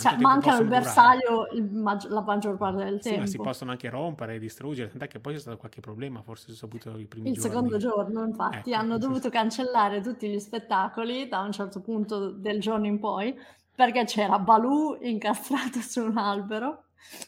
cioè, 0.00 0.16
mancano 0.16 0.62
il 0.62 0.66
bersaglio 0.66 1.46
il 1.52 1.70
la 2.08 2.22
maggior 2.22 2.56
parte 2.56 2.82
del 2.82 3.00
sì, 3.00 3.10
tempo. 3.10 3.20
Ma 3.20 3.26
si 3.28 3.36
possono 3.36 3.70
anche 3.70 3.88
rompere 3.88 4.34
e 4.34 4.38
distruggere, 4.40 4.88
tant'è 4.88 5.06
che 5.06 5.20
poi 5.20 5.34
c'è 5.34 5.38
stato 5.38 5.58
qualche 5.58 5.80
problema, 5.80 6.22
forse 6.22 6.46
si 6.46 6.52
è 6.52 6.56
saputo 6.56 6.98
i 6.98 7.06
primi 7.06 7.28
il 7.28 7.34
giorni. 7.34 7.36
Il 7.36 7.40
secondo 7.40 7.76
giorno, 7.76 8.24
infatti, 8.24 8.70
ecco, 8.70 8.80
hanno 8.80 8.98
dovuto 8.98 9.28
cancellare 9.30 10.00
tutti 10.00 10.28
gli 10.28 10.40
spettacoli 10.40 11.28
da 11.28 11.38
un 11.38 11.52
certo 11.52 11.80
punto 11.80 12.30
del 12.30 12.58
giorno 12.58 12.86
in 12.86 12.98
poi 12.98 13.32
perché 13.74 14.04
c'era 14.04 14.38
Balù 14.38 14.96
incastrato 15.00 15.80
su 15.80 16.02
un 16.02 16.16
albero 16.18 16.84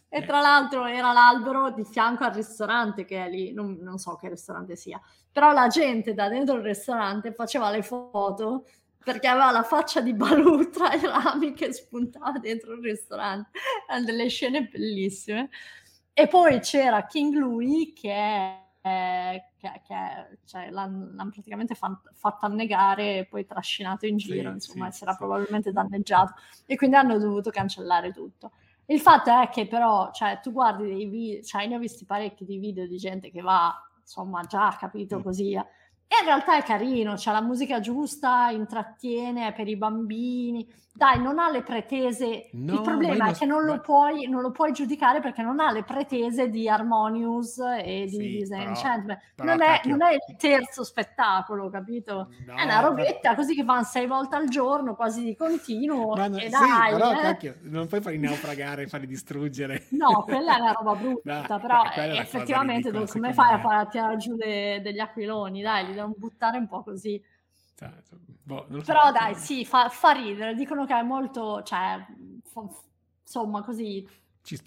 e 0.09 0.25
tra 0.25 0.41
l'altro 0.41 0.87
era 0.87 1.13
l'albero 1.13 1.71
di 1.71 1.85
fianco 1.85 2.25
al 2.25 2.33
ristorante 2.33 3.05
che 3.05 3.25
è 3.25 3.29
lì, 3.29 3.53
non, 3.53 3.79
non, 3.81 3.99
so 3.99 4.17
che 4.17 4.29
ristorante 4.29 4.77
sia, 4.77 5.01
però 5.31 5.53
la 5.53 5.67
gente 5.67 6.15
da 6.15 6.29
dentro 6.29 6.57
il 6.57 6.63
ristorante 6.63 7.33
faceva 7.33 7.71
le 7.71 7.83
foto 7.83 8.67
perché 9.05 9.29
aveva 9.29 9.53
la 9.53 9.63
faccia 9.63 10.01
di 10.01 10.15
Balù 10.15 10.69
tra 10.71 10.93
i 10.93 11.01
rami 11.01 11.53
che 11.53 11.73
spuntava 11.73 12.39
dentro 12.39 12.73
il 12.73 12.83
ristorante, 12.83 13.51
erano 13.87 14.05
delle 14.05 14.29
scene 14.29 14.65
bellissime. 14.67 15.51
E 16.13 16.27
poi 16.27 16.59
c'era 16.61 17.07
King 17.07 17.35
Louis 17.35 17.93
che 17.95 18.11
è 18.11 18.66
che, 19.59 19.81
che 19.87 20.39
cioè, 20.45 20.71
l'hanno, 20.71 21.09
l'hanno, 21.13 21.31
praticamente 21.31 21.75
fan, 21.75 21.99
fatto 22.13 22.47
annegare 22.47 23.19
e 23.19 23.27
poi 23.27 23.45
trascinato 23.45 24.07
in 24.07 24.17
giro, 24.17 24.49
sì, 24.49 24.55
insomma, 24.55 24.91
sì, 24.91 25.03
era 25.03 25.13
sì. 25.13 25.19
probabilmente 25.19 25.73
danneggiato 25.73 26.35
e 26.67 26.77
quindi 26.77 26.97
hanno 26.97 27.19
dovuto 27.19 27.51
cancellare 27.51 28.13
tutto. 28.13 28.53
Il 28.87 29.01
fatto 29.01 29.31
è 29.31 29.49
che 29.49 29.67
però, 29.67 30.11
cioè, 30.13 30.39
tu 30.41 30.53
guardi 30.53 30.85
dei 30.85 31.07
video, 31.07 31.43
cioè, 31.43 31.67
ne 31.67 31.77
ho 31.77 31.79
visti 31.79 32.05
parecchi 32.05 32.45
di 32.45 32.59
video 32.59 32.87
di 32.87 32.97
gente 32.97 33.31
che 33.31 33.41
va, 33.41 33.75
insomma, 34.01 34.43
già 34.43 34.77
capito 34.79 35.19
mm. 35.19 35.23
così, 35.23 35.59
e 36.09 36.21
in 36.21 36.27
realtà 36.27 36.57
è 36.57 36.63
carino, 36.63 37.15
c'è 37.15 37.33
la 37.33 37.41
musica 37.43 37.81
giusta, 37.81 38.51
intrattiene, 38.51 39.49
è 39.49 39.53
per 39.53 39.69
i 39.69 39.77
bambini, 39.77 40.67
dai, 40.97 41.21
non 41.21 41.39
ha 41.39 41.51
le 41.51 41.63
pretese. 41.63 42.49
No, 42.53 42.75
il 42.75 42.81
problema 42.81 43.29
è 43.29 43.35
che 43.35 43.45
non, 43.45 43.65
ma... 43.65 43.75
lo 43.75 43.81
puoi, 43.81 44.27
non, 44.29 44.41
lo 44.41 44.51
puoi, 44.51 44.73
giudicare 44.73 45.21
perché 45.21 45.43
non 45.43 45.61
ha 45.61 45.71
le 45.71 45.85
pretese 45.85 46.49
di 46.49 46.69
Harmonious 46.69 47.59
e 47.59 48.07
di 48.09 48.17
sì, 48.17 48.29
Disney 48.39 48.65
Enchantment. 48.65 49.21
Non, 49.37 49.59
non, 49.85 50.03
è, 50.03 50.15
il 50.15 50.37
terzo 50.39 50.85
spettacolo, 50.85 51.69
capito? 51.69 52.31
No, 52.47 52.55
è 52.55 52.65
una 52.65 52.81
robetta 52.81 53.21
però... 53.21 53.35
così 53.35 53.55
che 53.55 53.65
fanno 53.65 53.85
sei 53.85 54.07
volte 54.07 54.37
al 54.37 54.49
giorno, 54.49 54.95
quasi 54.95 55.23
di 55.23 55.37
continuo. 55.37 56.15
Ma 56.15 56.29
no, 56.29 56.39
e 56.39 56.45
sì, 56.45 56.49
dai, 56.49 56.93
però, 56.93 57.13
eh. 57.13 57.21
cacchio, 57.21 57.57
non 57.65 57.87
puoi 57.89 58.01
farli 58.01 58.19
naufragare, 58.19 58.87
farli 58.87 59.07
distruggere. 59.07 59.85
No, 59.91 60.23
quella 60.23 60.57
è 60.57 60.61
una 60.61 60.73
roba 60.73 60.95
brutta, 60.95 61.45
no, 61.47 61.61
però 61.61 61.83
effettivamente 61.95 62.91
come 62.91 63.35
fai 63.35 63.53
a 63.53 63.59
far 63.59 63.89
tirare 63.89 64.17
giù 64.17 64.35
le, 64.35 64.81
degli 64.83 64.99
aquiloni? 64.99 65.61
Dai, 65.61 65.85
li 65.97 66.03
devono 66.03 66.15
buttare 66.17 66.59
un 66.59 66.69
po' 66.69 66.83
così. 66.83 67.23
Boh, 68.43 68.67
Però 68.85 69.07
so. 69.07 69.13
dai, 69.13 69.35
sì, 69.35 69.65
fa, 69.65 69.89
fa, 69.89 70.13
ridere. 70.13 70.55
Dicono 70.55 70.87
che 70.87 70.95
è 70.95 71.03
molto, 71.03 71.63
cioè, 71.63 72.07
fa, 72.45 72.63
insomma, 73.23 73.63
così 73.63 74.07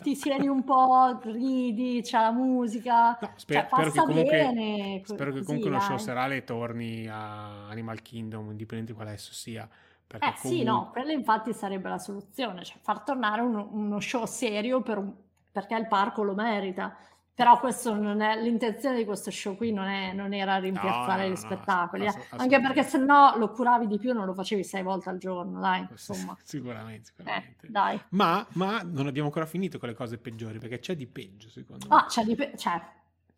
ti 0.02 0.16
siedi 0.16 0.48
un 0.48 0.64
po', 0.66 1.20
ridi, 1.24 2.02
c'è 2.04 2.20
la 2.20 2.32
musica, 2.32 3.18
no, 3.22 3.32
sper- 3.36 3.70
cioè, 3.70 3.82
spero, 3.82 3.92
che 3.92 4.00
comunque, 4.00 4.38
bene, 4.38 5.02
spero 5.06 5.32
che 5.32 5.44
comunque 5.44 5.70
uno 5.70 5.80
show 5.80 5.98
serale 5.98 6.44
torni 6.44 7.08
a 7.08 7.70
Animal 7.70 8.02
Kingdom, 8.02 8.52
indipendente 8.52 8.94
quale 8.94 9.14
esso 9.14 9.32
sia. 9.34 9.68
Eh 10.12 10.18
comunque... 10.20 10.50
sì, 10.50 10.64
no, 10.64 10.90
quella 10.92 11.14
infatti 11.14 11.54
sarebbe 11.54 11.88
la 11.88 12.00
soluzione, 12.00 12.66
cioè 12.66 12.78
far 12.82 13.02
tornare 13.04 13.42
uno, 13.42 13.70
uno 13.72 14.00
show 14.02 14.26
serio 14.26 14.82
per 14.82 14.98
un, 14.98 15.14
perché 15.50 15.76
il 15.76 15.88
parco 15.88 16.24
lo 16.24 16.34
merita. 16.34 16.98
Però 17.40 17.58
questo 17.58 17.96
non 17.96 18.20
è, 18.20 18.38
l'intenzione 18.42 18.98
di 18.98 19.06
questo 19.06 19.32
show 19.32 19.56
qui 19.56 19.72
non, 19.72 19.88
è, 19.88 20.12
non 20.12 20.34
era 20.34 20.58
rimpiazzare 20.58 21.22
no, 21.22 21.28
no, 21.30 21.34
gli 21.34 21.36
spettacoli, 21.38 22.04
no, 22.04 22.10
ass- 22.10 22.26
anche 22.32 22.60
perché 22.60 22.84
se 22.84 22.98
no 22.98 23.38
lo 23.38 23.50
curavi 23.52 23.88
di 23.88 23.98
più 23.98 24.12
non 24.12 24.26
lo 24.26 24.34
facevi 24.34 24.62
sei 24.62 24.84
volte 24.84 25.08
al 25.08 25.20
giorno, 25.20 25.62
dai, 25.62 25.88
insomma. 25.90 26.38
Sicuramente, 26.44 27.06
sicuramente. 27.06 27.66
Eh, 27.66 27.70
dai. 27.70 27.98
Ma, 28.10 28.46
ma, 28.56 28.82
non 28.84 29.08
abbiamo 29.08 29.28
ancora 29.28 29.46
finito 29.46 29.80
con 29.80 29.88
le 29.88 29.96
cose 29.96 30.18
peggiori, 30.18 30.60
perché 30.60 30.80
c'è 30.80 30.98
di 30.98 31.08
peggio, 31.08 31.48
secondo 31.48 31.88
me. 31.88 31.96
Ah, 31.96 32.08
c'è 32.08 32.26
di 32.26 32.36
peggio, 32.36 32.58
cioè... 32.58 32.82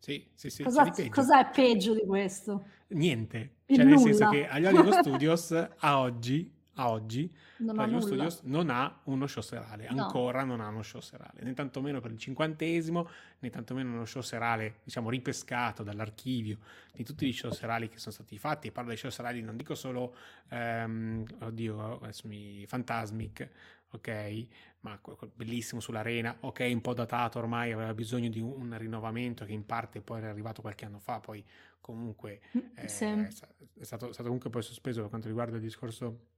Sì, 0.00 0.26
sì, 0.34 0.50
sì. 0.50 0.64
Cosa, 0.64 0.82
peggio. 0.90 1.08
Cos'è 1.08 1.50
peggio 1.54 1.94
di 1.94 2.04
questo? 2.04 2.64
Niente. 2.88 3.50
Il 3.66 3.76
cioè, 3.76 3.84
nulla. 3.84 4.02
nel 4.02 4.14
senso 4.14 4.28
che 4.30 4.48
agli 4.48 4.66
Hollywood 4.66 4.98
Studios, 4.98 5.68
a 5.76 6.00
oggi, 6.00 6.52
a 6.74 6.90
oggi 6.90 7.30
non 7.58 7.78
ha, 7.78 8.00
Studios 8.00 8.40
non 8.44 8.70
ha 8.70 9.00
uno 9.04 9.26
show 9.26 9.42
serale, 9.42 9.88
no. 9.90 10.04
ancora 10.04 10.42
non 10.42 10.60
ha 10.60 10.68
uno 10.68 10.82
show 10.82 11.00
serale, 11.00 11.42
né 11.42 11.52
tantomeno 11.52 12.00
per 12.00 12.12
il 12.12 12.18
cinquantesimo, 12.18 13.08
né 13.40 13.50
tantomeno 13.50 13.92
uno 13.92 14.04
show 14.06 14.22
serale, 14.22 14.76
diciamo, 14.84 15.10
ripescato 15.10 15.82
dall'archivio 15.82 16.58
di 16.92 17.04
tutti 17.04 17.26
gli 17.26 17.32
show 17.32 17.50
serali 17.50 17.88
che 17.88 17.98
sono 17.98 18.14
stati 18.14 18.38
fatti, 18.38 18.68
e 18.68 18.72
parlo 18.72 18.88
dei 18.88 18.98
show 18.98 19.10
serali, 19.10 19.42
non 19.42 19.56
dico 19.56 19.74
solo, 19.74 20.14
um, 20.50 21.24
oddio, 21.40 22.00
adesso 22.00 22.26
mi, 22.26 22.64
Fantasmic, 22.66 23.48
ok, 23.90 24.46
ma 24.80 24.98
bellissimo 25.34 25.80
sull'arena, 25.80 26.38
ok, 26.40 26.70
un 26.72 26.80
po' 26.80 26.94
datato 26.94 27.38
ormai, 27.38 27.72
aveva 27.72 27.92
bisogno 27.92 28.30
di 28.30 28.40
un 28.40 28.74
rinnovamento 28.78 29.44
che 29.44 29.52
in 29.52 29.66
parte 29.66 30.00
poi 30.00 30.18
era 30.18 30.30
arrivato 30.30 30.62
qualche 30.62 30.86
anno 30.86 30.98
fa, 30.98 31.20
poi 31.20 31.44
comunque 31.80 32.40
mm, 32.56 32.60
eh, 32.76 32.88
sì. 32.88 33.04
è, 33.04 33.30
stato, 33.30 33.66
è 33.78 33.84
stato 33.84 34.22
comunque 34.22 34.48
poi 34.48 34.62
sospeso 34.62 35.00
per 35.00 35.10
quanto 35.10 35.28
riguarda 35.28 35.56
il 35.56 35.62
discorso 35.62 36.30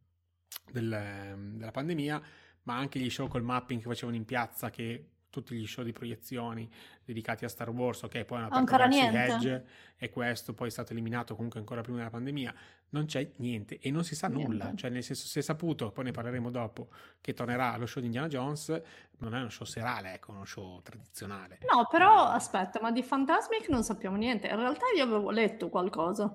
del, 0.71 1.55
della 1.57 1.71
pandemia, 1.71 2.23
ma 2.63 2.77
anche 2.77 2.99
gli 2.99 3.11
show 3.11 3.29
col 3.29 3.43
mapping 3.43 3.81
che 3.81 3.89
facevano 3.89 4.17
in 4.17 4.25
piazza, 4.25 4.71
che 4.71 5.09
tutti 5.35 5.57
gli 5.57 5.67
show 5.67 5.83
di 5.83 5.91
proiezioni 5.91 6.71
dedicati 7.05 7.45
a 7.45 7.49
Star 7.49 7.69
Wars, 7.71 8.03
ok, 8.03 8.25
poi 8.25 8.39
hanno 8.39 8.55
aperto 8.55 8.87
niente. 8.87 9.25
Edge 9.25 9.67
e 9.97 10.09
questo 10.09 10.55
poi 10.55 10.69
è 10.69 10.71
stato 10.71 10.93
eliminato 10.93 11.35
comunque 11.35 11.59
ancora 11.59 11.81
prima 11.81 11.99
della 11.99 12.11
pandemia, 12.11 12.55
non 12.91 13.07
c'è 13.07 13.33
niente 13.39 13.81
e 13.81 13.91
non 13.91 14.05
si 14.05 14.15
sa 14.15 14.29
niente. 14.29 14.53
nulla, 14.53 14.73
cioè 14.77 14.91
nel 14.91 15.03
senso 15.03 15.27
si 15.27 15.41
è 15.41 15.43
saputo, 15.43 15.91
poi 15.91 16.05
ne 16.05 16.11
parleremo 16.13 16.51
dopo, 16.51 16.89
che 17.21 17.35
tornerà 17.35 17.77
lo 17.77 17.87
show 17.87 18.01
di 18.01 18.07
Indiana 18.07 18.29
Jones, 18.29 18.81
non 19.19 19.35
è 19.35 19.41
uno 19.41 19.51
show 19.51 19.67
serale, 19.67 20.15
ecco, 20.15 20.31
uno 20.31 20.45
show 20.45 20.81
tradizionale. 20.83 21.59
No, 21.69 21.89
però 21.91 22.27
aspetta, 22.27 22.81
ma 22.81 22.93
di 22.93 23.03
Fantasmic 23.03 23.69
non 23.69 23.83
sappiamo 23.83 24.17
niente, 24.17 24.47
in 24.47 24.57
realtà 24.57 24.87
io 24.97 25.03
avevo 25.03 25.31
letto 25.31 25.69
qualcosa. 25.69 26.33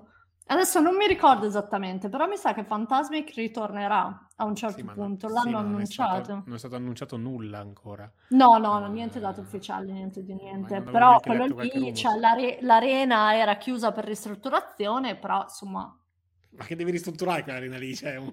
Adesso 0.50 0.80
non 0.80 0.96
mi 0.96 1.06
ricordo 1.06 1.46
esattamente, 1.46 2.08
però 2.08 2.26
mi 2.26 2.36
sa 2.36 2.52
che 2.52 2.64
Fantasmic 2.64 3.34
ritornerà 3.34 4.26
a 4.34 4.44
un 4.44 4.56
certo 4.56 4.78
sì, 4.78 4.82
punto. 4.84 5.28
No, 5.28 5.34
L'hanno 5.34 5.48
sì, 5.48 5.54
annunciato. 5.54 5.72
Non 5.74 5.76
è, 5.76 6.22
stato, 6.24 6.42
non 6.44 6.54
è, 6.54 6.58
stato, 6.58 6.74
annunciato 6.74 7.16
nulla 7.16 7.58
ancora. 7.60 8.12
No, 8.30 8.58
no, 8.58 8.78
uh, 8.78 8.90
niente 8.90 9.20
dato 9.20 9.42
ufficiale, 9.42 9.92
niente 9.92 10.24
di 10.24 10.34
niente. 10.34 10.82
Però 10.82 11.20
quello 11.20 11.44
lì, 11.60 11.94
cioè, 11.94 12.18
l'are- 12.18 12.58
l'arena 12.62 13.36
era 13.36 13.56
chiusa 13.58 13.92
per 13.92 14.04
ristrutturazione, 14.04 15.14
però 15.14 15.42
insomma. 15.44 15.96
Ma 16.50 16.64
che 16.64 16.74
devi 16.74 16.90
ristrutturare 16.90 17.44
quell'arena 17.44 17.78
lì? 17.78 17.94
Cioè, 17.94 18.16
un... 18.16 18.32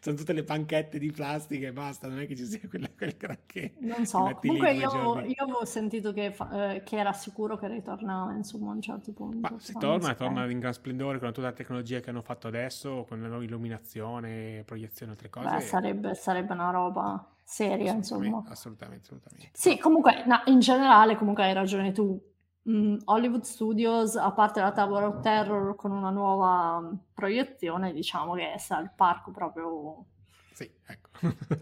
sono 0.00 0.16
tutte 0.16 0.32
le 0.32 0.42
panchette 0.42 0.98
di 0.98 1.10
plastica 1.10 1.68
e 1.68 1.72
basta, 1.72 2.08
non 2.08 2.20
è 2.20 2.26
che 2.26 2.36
ci 2.36 2.44
sia 2.44 2.60
quella, 2.68 2.88
quel 2.96 3.14
granché. 3.16 3.74
Non 3.80 4.06
so, 4.06 4.18
comunque 4.40 4.72
io, 4.72 5.20
io, 5.20 5.42
avevo 5.42 5.64
sentito 5.64 6.12
che, 6.12 6.34
eh, 6.52 6.82
che, 6.84 6.96
era 6.96 7.12
sicuro 7.12 7.56
che 7.56 7.68
ritornava 7.68 8.32
insomma 8.32 8.70
a 8.70 8.74
un 8.74 8.80
certo 8.80 9.12
punto. 9.12 9.38
Ma 9.38 9.58
se 9.58 9.74
torna, 9.74 10.14
torna 10.14 10.50
in 10.50 10.58
gran 10.58 10.72
splendore 10.72 11.18
con 11.18 11.32
tutta 11.32 11.48
la 11.48 11.52
tecnologia 11.52 12.00
che 12.00 12.10
hanno 12.10 12.22
fatto 12.22 12.48
adesso, 12.48 13.04
con 13.08 13.20
la 13.20 13.28
nuova 13.28 13.44
illuminazione, 13.44 14.62
proiezione, 14.64 15.12
altre 15.12 15.30
cose. 15.30 15.48
Beh, 15.48 15.60
sarebbe, 15.60 16.14
sarebbe 16.14 16.52
una 16.52 16.70
roba 16.70 17.32
seria, 17.42 17.92
assolutamente, 17.92 17.96
insomma. 17.96 18.50
Assolutamente, 18.50 19.02
assolutamente. 19.04 19.50
Sì, 19.52 19.78
comunque, 19.78 20.24
no, 20.26 20.42
in 20.46 20.60
generale, 20.60 21.16
comunque 21.16 21.44
hai 21.44 21.52
ragione 21.52 21.92
tu 21.92 22.20
Mm, 22.68 22.96
Hollywood 23.04 23.42
Studios, 23.42 24.16
a 24.16 24.32
parte 24.32 24.60
la 24.60 24.72
Tower 24.72 25.04
of 25.04 25.20
Terror 25.20 25.76
con 25.76 25.92
una 25.92 26.10
nuova 26.10 26.80
mm, 26.80 26.94
proiezione, 27.14 27.92
diciamo 27.92 28.34
che 28.34 28.54
sta 28.58 28.80
il 28.80 28.90
parco 28.94 29.30
proprio... 29.30 30.04
Sì, 30.52 30.70
ecco. 30.86 31.10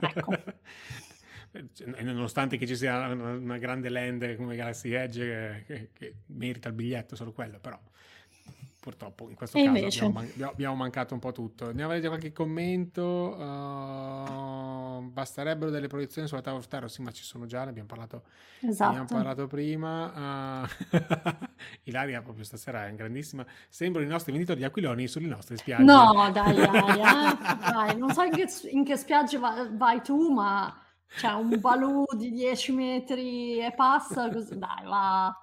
ecco. 0.00 0.42
Nonostante 2.02 2.56
che 2.56 2.66
ci 2.66 2.74
sia 2.74 3.06
una, 3.08 3.32
una, 3.34 3.58
grande 3.58 3.88
land 3.88 4.34
come 4.36 4.56
Galaxy 4.56 4.92
Edge 4.92 5.20
che, 5.24 5.64
che, 5.66 5.90
che 5.92 6.14
merita 6.26 6.68
il 6.68 6.74
biglietto 6.74 7.14
solo 7.14 7.32
quello, 7.32 7.60
però 7.60 7.78
purtroppo 8.84 9.30
in 9.30 9.34
questo 9.34 9.56
e 9.56 9.64
caso 9.64 9.86
abbiamo, 9.86 10.12
man- 10.12 10.30
abbiamo, 10.42 10.74
mancato 10.74 11.14
un 11.14 11.20
po' 11.20 11.32
tutto. 11.32 11.72
Ne 11.72 11.84
avete 11.84 12.06
qualche 12.08 12.32
commento? 12.32 13.02
Uh, 13.02 15.00
basterebbero 15.10 15.70
delle 15.70 15.86
proiezioni 15.86 16.28
sulla 16.28 16.42
Tower 16.42 16.58
of 16.58 16.68
Terror? 16.68 16.90
Sì, 16.90 17.00
ma 17.00 17.10
ci 17.10 17.22
sono 17.22 17.46
già, 17.46 17.64
ne 17.64 17.70
abbiamo 17.70 17.88
parlato, 17.88 18.24
esatto. 18.60 18.90
abbiamo 18.90 19.06
parlato 19.06 19.46
prima. 19.46 20.60
Uh, 20.60 20.96
Ilaria 21.84 22.20
proprio 22.20 22.44
stasera 22.44 22.86
è 22.86 22.94
grandissima. 22.94 23.46
Sembrano 23.70 24.06
i 24.06 24.10
nostri 24.10 24.32
venditori 24.32 24.58
di 24.58 24.66
aquiloni 24.66 25.08
sulle 25.08 25.28
nostre 25.28 25.56
spiagge. 25.56 25.84
No, 25.84 26.28
dai, 26.30 26.52
Ilaria, 26.52 27.38
dai, 27.58 27.96
non 27.96 28.12
so 28.12 28.22
in 28.22 28.32
che, 28.32 28.46
in 28.70 28.84
che 28.84 28.98
spiagge 28.98 29.38
vai, 29.38 29.66
vai 29.72 30.02
tu, 30.02 30.30
ma 30.30 30.78
c'è 31.08 31.32
un 31.32 31.58
balù 31.58 32.04
di 32.18 32.30
10 32.30 32.72
metri 32.72 33.60
e 33.60 33.72
passa, 33.74 34.30
così, 34.30 34.58
dai, 34.58 34.84
va 34.84 35.34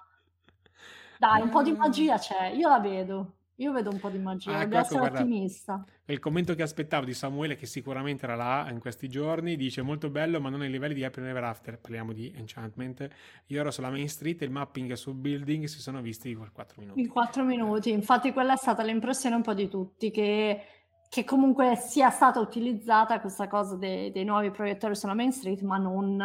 dai, 1.22 1.40
un 1.40 1.50
po' 1.50 1.62
di 1.62 1.70
magia 1.70 2.18
c'è, 2.18 2.46
io 2.48 2.68
la 2.68 2.80
vedo. 2.80 3.34
Io 3.56 3.70
vedo 3.70 3.90
un 3.90 4.00
po' 4.00 4.08
di 4.08 4.18
magia, 4.18 4.58
ah, 4.58 4.64
devo 4.64 4.74
ecco, 4.74 4.84
essere 4.84 4.98
guarda, 4.98 5.20
ottimista. 5.20 5.84
Il 6.06 6.18
commento 6.18 6.54
che 6.56 6.62
aspettavo 6.62 7.04
di 7.04 7.14
Samuele, 7.14 7.54
che 7.54 7.66
sicuramente 7.66 8.24
era 8.24 8.34
là 8.34 8.68
in 8.70 8.80
questi 8.80 9.08
giorni, 9.08 9.54
dice 9.54 9.82
molto 9.82 10.10
bello, 10.10 10.40
ma 10.40 10.48
non 10.48 10.62
ai 10.62 10.70
livelli 10.70 10.94
di 10.94 11.04
Happy 11.04 11.20
Never 11.20 11.44
After. 11.44 11.78
Parliamo 11.78 12.12
di 12.12 12.32
Enchantment. 12.34 13.08
Io 13.48 13.60
ero 13.60 13.70
sulla 13.70 13.90
Main 13.90 14.08
Street 14.08 14.42
e 14.42 14.46
il 14.46 14.50
mapping 14.50 14.94
sul 14.94 15.14
building 15.14 15.66
si 15.66 15.80
sono 15.80 16.00
visti 16.00 16.30
in 16.30 16.50
4 16.52 16.80
minuti. 16.80 17.00
In 17.00 17.08
4 17.08 17.44
minuti, 17.44 17.90
infatti 17.90 18.32
quella 18.32 18.54
è 18.54 18.56
stata 18.56 18.82
l'impressione 18.82 19.36
un 19.36 19.42
po' 19.42 19.54
di 19.54 19.68
tutti, 19.68 20.10
che, 20.10 20.60
che 21.08 21.24
comunque 21.24 21.76
sia 21.76 22.10
stata 22.10 22.40
utilizzata 22.40 23.20
questa 23.20 23.46
cosa 23.46 23.76
dei, 23.76 24.10
dei 24.10 24.24
nuovi 24.24 24.50
proiettori 24.50 24.96
sulla 24.96 25.14
Main 25.14 25.30
Street, 25.30 25.60
ma 25.60 25.76
non 25.76 26.20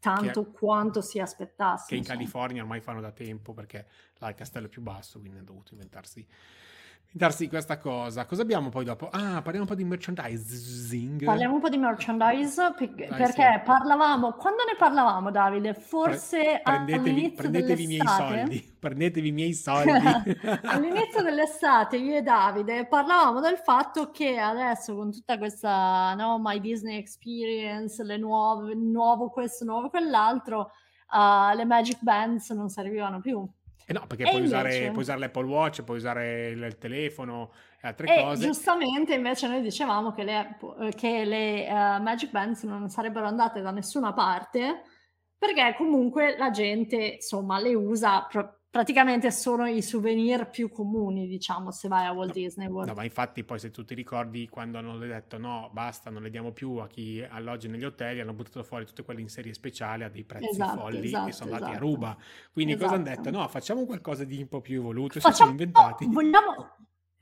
tanto 0.00 0.50
che, 0.50 0.58
quanto 0.58 1.00
si 1.00 1.18
aspettasse. 1.18 1.86
Che 1.88 1.96
in 1.96 2.04
California 2.04 2.62
ormai 2.62 2.80
fanno 2.80 3.00
da 3.00 3.12
tempo 3.12 3.52
perché 3.52 3.86
là 4.18 4.28
il 4.28 4.34
castello 4.34 4.66
è 4.66 4.68
più 4.70 4.82
basso, 4.82 5.18
quindi 5.18 5.38
hanno 5.38 5.46
dovuto 5.46 5.74
inventarsi 5.74 6.26
darsi 7.10 7.48
questa 7.48 7.78
cosa. 7.78 8.26
Cosa 8.26 8.42
abbiamo 8.42 8.68
poi 8.68 8.84
dopo? 8.84 9.08
Ah, 9.10 9.40
parliamo 9.42 9.60
un 9.60 9.66
po' 9.66 9.74
di 9.74 9.84
merchandising. 9.84 11.24
Parliamo 11.24 11.54
un 11.54 11.60
po' 11.60 11.68
di 11.68 11.78
merchandise 11.78 12.74
per, 12.76 12.90
Dai, 12.90 13.08
perché 13.08 13.52
sì. 13.58 13.60
parlavamo, 13.64 14.32
quando 14.32 14.64
ne 14.64 14.76
parlavamo 14.76 15.30
Davide? 15.30 15.74
Forse 15.74 16.60
prendetevi, 16.62 17.32
prendetevi 17.36 17.82
i 17.82 17.86
miei 17.86 18.06
soldi, 18.06 18.76
prendetevi 18.78 19.28
i 19.28 19.32
miei 19.32 19.54
soldi. 19.54 19.90
all'inizio 20.64 21.22
dell'estate 21.22 21.96
io 21.96 22.16
e 22.16 22.22
Davide 22.22 22.86
parlavamo 22.86 23.40
del 23.40 23.56
fatto 23.56 24.10
che 24.10 24.38
adesso 24.38 24.94
con 24.94 25.10
tutta 25.10 25.38
questa 25.38 26.14
no, 26.14 26.38
My 26.38 26.60
Disney 26.60 26.98
Experience, 26.98 28.02
le 28.04 28.18
nuove, 28.18 28.74
nuovo 28.74 29.30
questo, 29.30 29.64
nuovo 29.64 29.88
quell'altro, 29.88 30.70
uh, 31.12 31.56
le 31.56 31.64
Magic 31.64 32.02
Bands 32.02 32.50
non 32.50 32.68
servivano 32.68 33.20
più 33.20 33.48
eh 33.90 33.94
no, 33.94 34.04
perché 34.06 34.24
puoi, 34.24 34.34
invece... 34.36 34.54
usare, 34.54 34.90
puoi, 34.90 34.98
usare, 34.98 35.18
l'Apple 35.18 35.46
Watch, 35.46 35.82
puoi 35.82 35.96
usare 35.96 36.48
il, 36.48 36.76
telefono 36.76 37.52
e 37.80 37.88
altre 37.88 38.06
e 38.06 38.22
cose. 38.22 38.44
Giustamente 38.44 39.14
invece 39.14 39.48
noi 39.48 39.62
dicevamo 39.62 40.12
che 40.12 40.24
le, 40.24 40.58
che 40.94 41.24
le 41.24 41.66
uh, 41.66 42.02
Magic 42.02 42.30
Bands 42.30 42.64
non 42.64 42.90
sarebbero 42.90 43.26
andate 43.26 43.62
da 43.62 43.70
nessuna 43.70 44.12
parte 44.12 44.82
perché 45.38 45.74
comunque 45.78 46.36
la 46.36 46.50
gente 46.50 46.96
insomma 47.14 47.58
le 47.58 47.72
usa 47.72 48.26
pro- 48.28 48.57
praticamente 48.78 49.32
sono 49.32 49.66
i 49.66 49.82
souvenir 49.82 50.50
più 50.50 50.70
comuni, 50.70 51.26
diciamo, 51.26 51.72
se 51.72 51.88
vai 51.88 52.06
a 52.06 52.12
Walt 52.12 52.28
no, 52.28 52.32
Disney 52.32 52.68
World. 52.68 52.90
No, 52.90 52.94
ma 52.94 53.02
infatti 53.02 53.42
poi 53.42 53.58
se 53.58 53.72
tu 53.72 53.84
ti 53.84 53.92
ricordi 53.92 54.48
quando 54.48 54.78
hanno 54.78 54.96
detto 54.98 55.36
no, 55.36 55.68
basta, 55.72 56.10
non 56.10 56.22
le 56.22 56.30
diamo 56.30 56.52
più 56.52 56.76
a 56.76 56.86
chi 56.86 57.20
alloggia 57.28 57.66
negli 57.66 57.84
hotel, 57.84 58.20
hanno 58.20 58.34
buttato 58.34 58.62
fuori 58.62 58.86
tutte 58.86 59.02
quelle 59.02 59.20
in 59.20 59.28
serie 59.28 59.52
speciali 59.52 60.04
a 60.04 60.08
dei 60.08 60.22
prezzi 60.22 60.50
esatto, 60.50 60.78
folli 60.78 61.06
esatto, 61.06 61.28
e 61.28 61.32
sono 61.32 61.52
andati 61.54 61.72
esatto. 61.72 61.84
a 61.84 61.88
ruba. 61.90 62.16
Quindi 62.52 62.74
esatto. 62.74 62.88
cosa 62.88 63.00
hanno 63.00 63.16
detto? 63.16 63.30
No, 63.36 63.48
facciamo 63.48 63.84
qualcosa 63.84 64.22
di 64.22 64.40
un 64.40 64.46
po' 64.48 64.60
più 64.60 64.78
evoluto, 64.78 65.18
facciamo, 65.18 65.34
si 65.34 65.38
sono 65.38 65.50
inventati. 65.50 66.06
No, 66.06 66.12
vogliamo... 66.12 66.76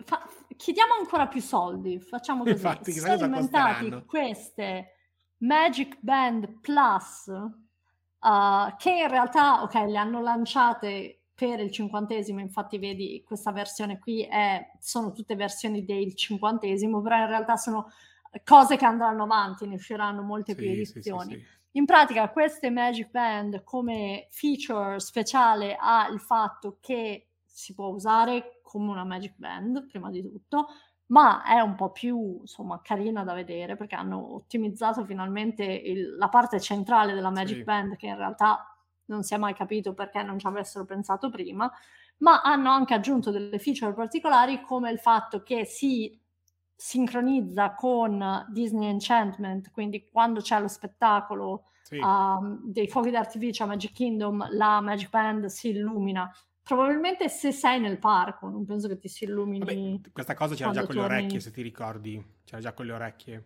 Fa... 0.05 0.29
chiediamo 0.55 0.93
ancora 1.01 1.27
più 1.27 1.41
soldi, 1.41 1.99
facciamo 2.01 2.43
così. 2.43 2.55
Infatti, 2.55 2.93
sono 2.93 3.15
inventati 3.15 4.05
queste 4.05 4.91
Magic 5.39 5.97
Band 6.01 6.61
Plus 6.61 7.29
uh, 7.29 8.77
che 8.77 8.91
in 8.91 9.09
realtà, 9.09 9.63
ok, 9.63 9.75
le 9.75 9.97
hanno 9.97 10.21
lanciate 10.21 11.16
per 11.37 11.61
il 11.61 11.71
cinquantesimo, 11.71 12.41
infatti 12.41 12.79
vedi 12.79 13.23
questa 13.23 13.53
versione 13.53 13.99
qui 13.99 14.23
è, 14.23 14.73
sono 14.81 15.13
tutte 15.13 15.37
versioni 15.37 15.85
del 15.85 16.15
cinquantesimo, 16.15 17.03
però 17.03 17.19
in 17.19 17.27
realtà 17.27 17.57
sono 17.57 17.93
cose 18.43 18.77
che 18.77 18.87
andranno 18.87 19.25
avanti, 19.25 19.67
ne 19.67 19.75
usciranno 19.75 20.23
molte 20.23 20.55
sì, 20.55 20.59
più 20.59 20.71
edizioni. 20.71 21.35
Sì, 21.35 21.39
sì, 21.39 21.47
in 21.73 21.85
pratica 21.85 22.31
queste 22.31 22.71
Magic 22.71 23.11
Band 23.11 23.65
come 23.65 24.29
feature 24.31 24.99
speciale 24.99 25.77
ha 25.79 26.09
il 26.09 26.21
fatto 26.21 26.79
che 26.81 27.33
si 27.45 27.75
può 27.75 27.89
usare 27.89 28.61
come 28.63 28.91
una 28.91 29.05
Magic 29.05 29.35
Band, 29.37 29.87
prima 29.87 30.09
di 30.09 30.23
tutto, 30.23 30.69
ma 31.09 31.45
è 31.45 31.61
un 31.61 31.75
po' 31.75 31.93
più 31.93 32.39
insomma 32.41 32.81
carina 32.83 33.25
da 33.25 33.35
vedere 33.35 33.77
perché 33.77 33.95
hanno 33.95 34.35
ottimizzato 34.35 35.05
finalmente 35.05 35.65
il, 35.65 36.17
la 36.17 36.31
parte 36.31 36.61
centrale 36.61 37.13
della 37.13 37.31
Magic 37.31 37.63
Band 37.63 37.97
che 37.97 38.07
in 38.07 38.17
realtà 38.17 38.76
non 39.07 39.23
si 39.23 39.35
è 39.35 39.37
mai 39.37 39.55
capito 39.55 39.95
perché 39.95 40.23
non 40.23 40.39
ci 40.39 40.47
avessero 40.47 40.85
pensato 40.85 41.31
prima, 41.31 41.71
ma 42.19 42.43
hanno 42.43 42.71
anche 42.71 42.95
aggiunto 42.95 43.31
delle 43.31 43.59
feature 43.59 43.93
particolari 43.93 44.61
come 44.61 44.91
il 44.91 44.99
fatto 44.99 45.43
che 45.43 45.65
si 45.65 46.19
sincronizza 46.75 47.75
con 47.75 48.47
Disney 48.51 48.89
Enchantment, 48.89 49.71
quindi 49.71 50.09
quando 50.11 50.41
c'è 50.41 50.61
lo 50.61 50.69
spettacolo 50.69 51.65
sì. 51.83 51.99
um, 51.99 52.61
dei 52.65 52.89
fuochi 52.89 53.11
d'artificio 53.11 53.65
a 53.65 53.67
Magic 53.67 53.93
Kingdom, 53.93 54.47
la 54.51 54.81
Magic 54.81 55.09
Band 55.09 55.47
si 55.47 55.71
illumina. 55.71 56.31
Probabilmente 56.63 57.29
se 57.29 57.53
sei 57.53 57.81
nel 57.81 57.99
parco, 57.99 58.49
non 58.49 58.65
penso 58.65 58.89
che 58.89 58.99
ti 58.99 59.09
si 59.09 59.25
illumini. 59.25 59.65
Vabbè, 59.65 60.11
questa 60.13 60.35
cosa 60.35 60.55
c'era 60.55 60.73
già 60.73 60.85
con 60.85 60.97
le 60.97 61.03
orecchie, 61.03 61.41
se 61.41 61.53
ti 61.53 61.63
ricordi, 61.63 62.23
c'era 62.45 62.61
già 62.61 62.73
con 62.73 62.87
le 62.87 62.93
orecchie 62.93 63.45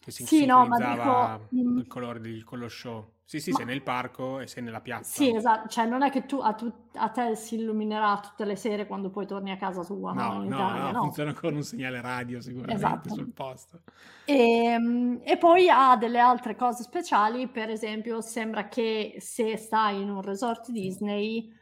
che 0.00 0.10
si 0.10 0.24
sì, 0.24 0.46
no, 0.46 0.66
dico, 0.76 1.48
mm. 1.54 1.78
il 1.78 1.86
colore 1.86 2.20
del, 2.20 2.42
con 2.42 2.58
lo 2.58 2.68
show. 2.68 3.12
Sì, 3.30 3.38
sì, 3.38 3.50
ma... 3.52 3.58
sei 3.58 3.66
nel 3.66 3.82
parco 3.82 4.40
e 4.40 4.48
sei 4.48 4.60
nella 4.64 4.80
piazza. 4.80 5.22
Sì, 5.22 5.32
esatto, 5.32 5.68
cioè 5.68 5.86
non 5.86 6.02
è 6.02 6.10
che 6.10 6.26
tu 6.26 6.38
a, 6.38 6.52
tu, 6.52 6.68
a, 6.94 7.10
te 7.10 7.36
si 7.36 7.54
illuminerà 7.54 8.18
tutte 8.18 8.44
le 8.44 8.56
sere 8.56 8.88
quando 8.88 9.08
poi 9.08 9.24
torni 9.24 9.52
a 9.52 9.56
casa 9.56 9.84
tua. 9.84 10.12
No, 10.12 10.38
no, 10.38 10.44
Italia, 10.46 10.82
no, 10.82 10.90
no, 10.90 11.00
funziona 11.02 11.32
con 11.32 11.54
un 11.54 11.62
segnale 11.62 12.00
radio 12.00 12.40
sicuramente 12.40 12.74
esatto. 12.74 13.14
sul 13.14 13.30
posto. 13.32 13.82
E, 14.24 14.64
ehm, 14.64 15.20
e 15.22 15.38
poi 15.38 15.68
ha 15.68 15.96
delle 15.96 16.18
altre 16.18 16.56
cose 16.56 16.82
speciali, 16.82 17.46
per 17.46 17.70
esempio 17.70 18.20
sembra 18.20 18.66
che 18.66 19.14
se 19.20 19.56
stai 19.56 20.02
in 20.02 20.10
un 20.10 20.22
resort 20.22 20.72
Disney 20.72 21.56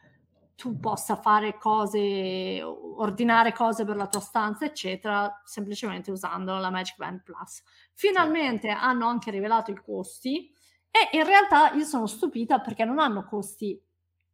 tu 0.57 0.81
possa 0.81 1.17
fare 1.17 1.59
cose, 1.59 2.63
ordinare 2.63 3.53
cose 3.53 3.85
per 3.85 3.97
la 3.97 4.07
tua 4.07 4.21
stanza, 4.21 4.65
eccetera, 4.65 5.43
semplicemente 5.45 6.11
usando 6.11 6.57
la 6.57 6.71
Magic 6.71 6.97
Band 6.97 7.23
Plus. 7.23 7.63
Finalmente 7.93 8.71
hanno 8.71 9.07
anche 9.07 9.31
rivelato 9.31 9.71
i 9.71 9.77
costi 9.77 10.51
e 10.91 11.17
in 11.17 11.25
realtà 11.25 11.73
io 11.73 11.85
sono 11.85 12.07
stupita 12.07 12.61
perché 12.61 12.85
non 12.85 12.99
hanno 12.99 13.25
costi 13.25 13.81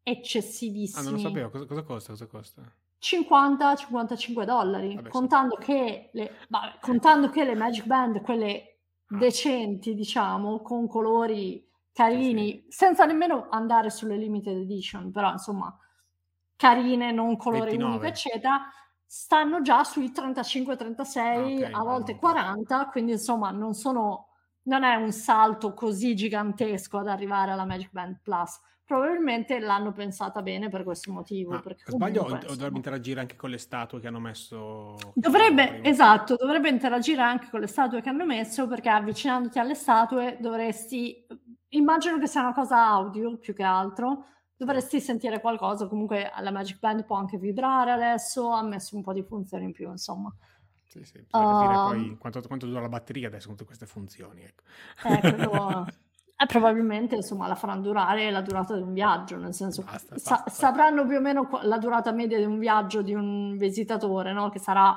eccessivissimi. 0.02 1.00
Ah, 1.00 1.10
non 1.10 1.20
lo 1.20 1.28
sapevo, 1.28 1.50
cosa, 1.50 1.66
cosa 1.66 1.82
costa? 1.82 2.12
Cosa 2.12 2.26
costa? 2.26 2.62
50-55 3.04 4.44
dollari, 4.44 4.94
vabbè, 4.94 5.10
contando, 5.10 5.56
sì. 5.58 5.66
che 5.66 6.10
le, 6.12 6.32
vabbè, 6.48 6.78
contando 6.80 7.28
che 7.28 7.44
le 7.44 7.54
Magic 7.54 7.84
Band, 7.84 8.22
quelle 8.22 8.78
ah. 9.06 9.16
decenti, 9.18 9.94
diciamo, 9.94 10.62
con 10.62 10.88
colori 10.88 11.66
carini, 11.92 12.50
sì, 12.50 12.64
sì. 12.64 12.66
senza 12.68 13.04
nemmeno 13.04 13.48
andare 13.50 13.90
sulle 13.90 14.16
limited 14.16 14.56
edition, 14.56 15.10
però 15.10 15.32
insomma 15.32 15.76
carine, 16.56 17.12
non 17.12 17.36
colore 17.36 17.70
29. 17.70 17.90
unico, 17.90 18.06
eccetera, 18.06 18.62
stanno 19.04 19.60
già 19.60 19.84
sui 19.84 20.10
35-36, 20.10 20.98
okay, 20.98 21.72
a 21.72 21.82
volte 21.82 22.16
40, 22.16 22.88
quindi 22.88 23.12
insomma 23.12 23.50
non 23.50 23.74
sono 23.74 24.28
non 24.64 24.84
è 24.84 24.94
un 24.94 25.12
salto 25.12 25.74
così 25.74 26.14
gigantesco 26.14 26.98
ad 26.98 27.08
arrivare 27.08 27.50
alla 27.50 27.64
Magic 27.64 27.90
Band 27.90 28.18
Plus. 28.22 28.60
Probabilmente 28.84 29.58
l'hanno 29.60 29.92
pensata 29.92 30.42
bene 30.42 30.68
per 30.68 30.84
questo 30.84 31.10
motivo. 31.10 31.54
Ah, 31.54 31.62
sbaglio 31.86 32.22
o, 32.22 32.38
dovrebbe 32.54 32.76
interagire 32.76 33.20
anche 33.20 33.34
con 33.34 33.48
le 33.48 33.56
statue 33.56 33.98
che 33.98 34.08
hanno 34.08 34.20
messo? 34.20 34.96
Dovrebbe, 35.14 35.82
esatto, 35.82 36.36
dovrebbe 36.36 36.68
interagire 36.68 37.22
anche 37.22 37.48
con 37.50 37.60
le 37.60 37.66
statue 37.66 38.02
che 38.02 38.10
hanno 38.10 38.26
messo 38.26 38.66
perché 38.66 38.90
avvicinandoti 38.90 39.58
alle 39.58 39.74
statue 39.74 40.36
dovresti, 40.38 41.26
immagino 41.70 42.18
che 42.18 42.26
sia 42.26 42.42
una 42.42 42.52
cosa 42.52 42.86
audio 42.86 43.38
più 43.38 43.54
che 43.54 43.62
altro, 43.62 44.26
dovresti 44.54 45.00
sentire 45.00 45.40
qualcosa, 45.40 45.88
comunque 45.88 46.30
la 46.40 46.50
Magic 46.50 46.78
Band 46.78 47.06
può 47.06 47.16
anche 47.16 47.38
vibrare 47.38 47.90
adesso, 47.90 48.50
ha 48.50 48.62
messo 48.62 48.96
un 48.96 49.02
po' 49.02 49.14
di 49.14 49.22
funzioni 49.22 49.64
in 49.64 49.72
più, 49.72 49.90
insomma. 49.90 50.30
Sì, 50.94 51.02
sì, 51.04 51.20
bisogna 51.22 51.46
capire 51.46 51.74
Um, 51.74 51.82
poi 51.82 52.16
quanto, 52.18 52.40
quanto 52.42 52.66
dura 52.66 52.80
la 52.80 52.88
batteria 52.88 53.26
adesso 53.26 53.46
con 53.48 53.56
tutte 53.56 53.66
queste 53.66 53.86
funzioni. 53.86 54.42
Ecco. 54.44 54.62
Eh, 55.02 55.18
quello- 55.20 55.84
eh, 56.36 56.46
probabilmente 56.46 57.16
insomma 57.16 57.48
la 57.48 57.56
faranno 57.56 57.82
durare 57.82 58.30
la 58.30 58.42
durata 58.42 58.76
di 58.76 58.82
un 58.82 58.92
viaggio, 58.92 59.36
nel 59.36 59.54
senso 59.54 59.82
Basta, 59.82 60.16
sa- 60.18 60.42
basta. 60.44 60.50
sapranno 60.50 61.04
più 61.06 61.16
o 61.16 61.20
meno 61.20 61.48
la 61.62 61.78
durata 61.78 62.12
media 62.12 62.38
di 62.38 62.44
un 62.44 62.58
viaggio 62.60 63.02
di 63.02 63.12
un 63.12 63.56
visitatore, 63.56 64.32
no? 64.32 64.50
Che 64.50 64.60
sarà 64.60 64.96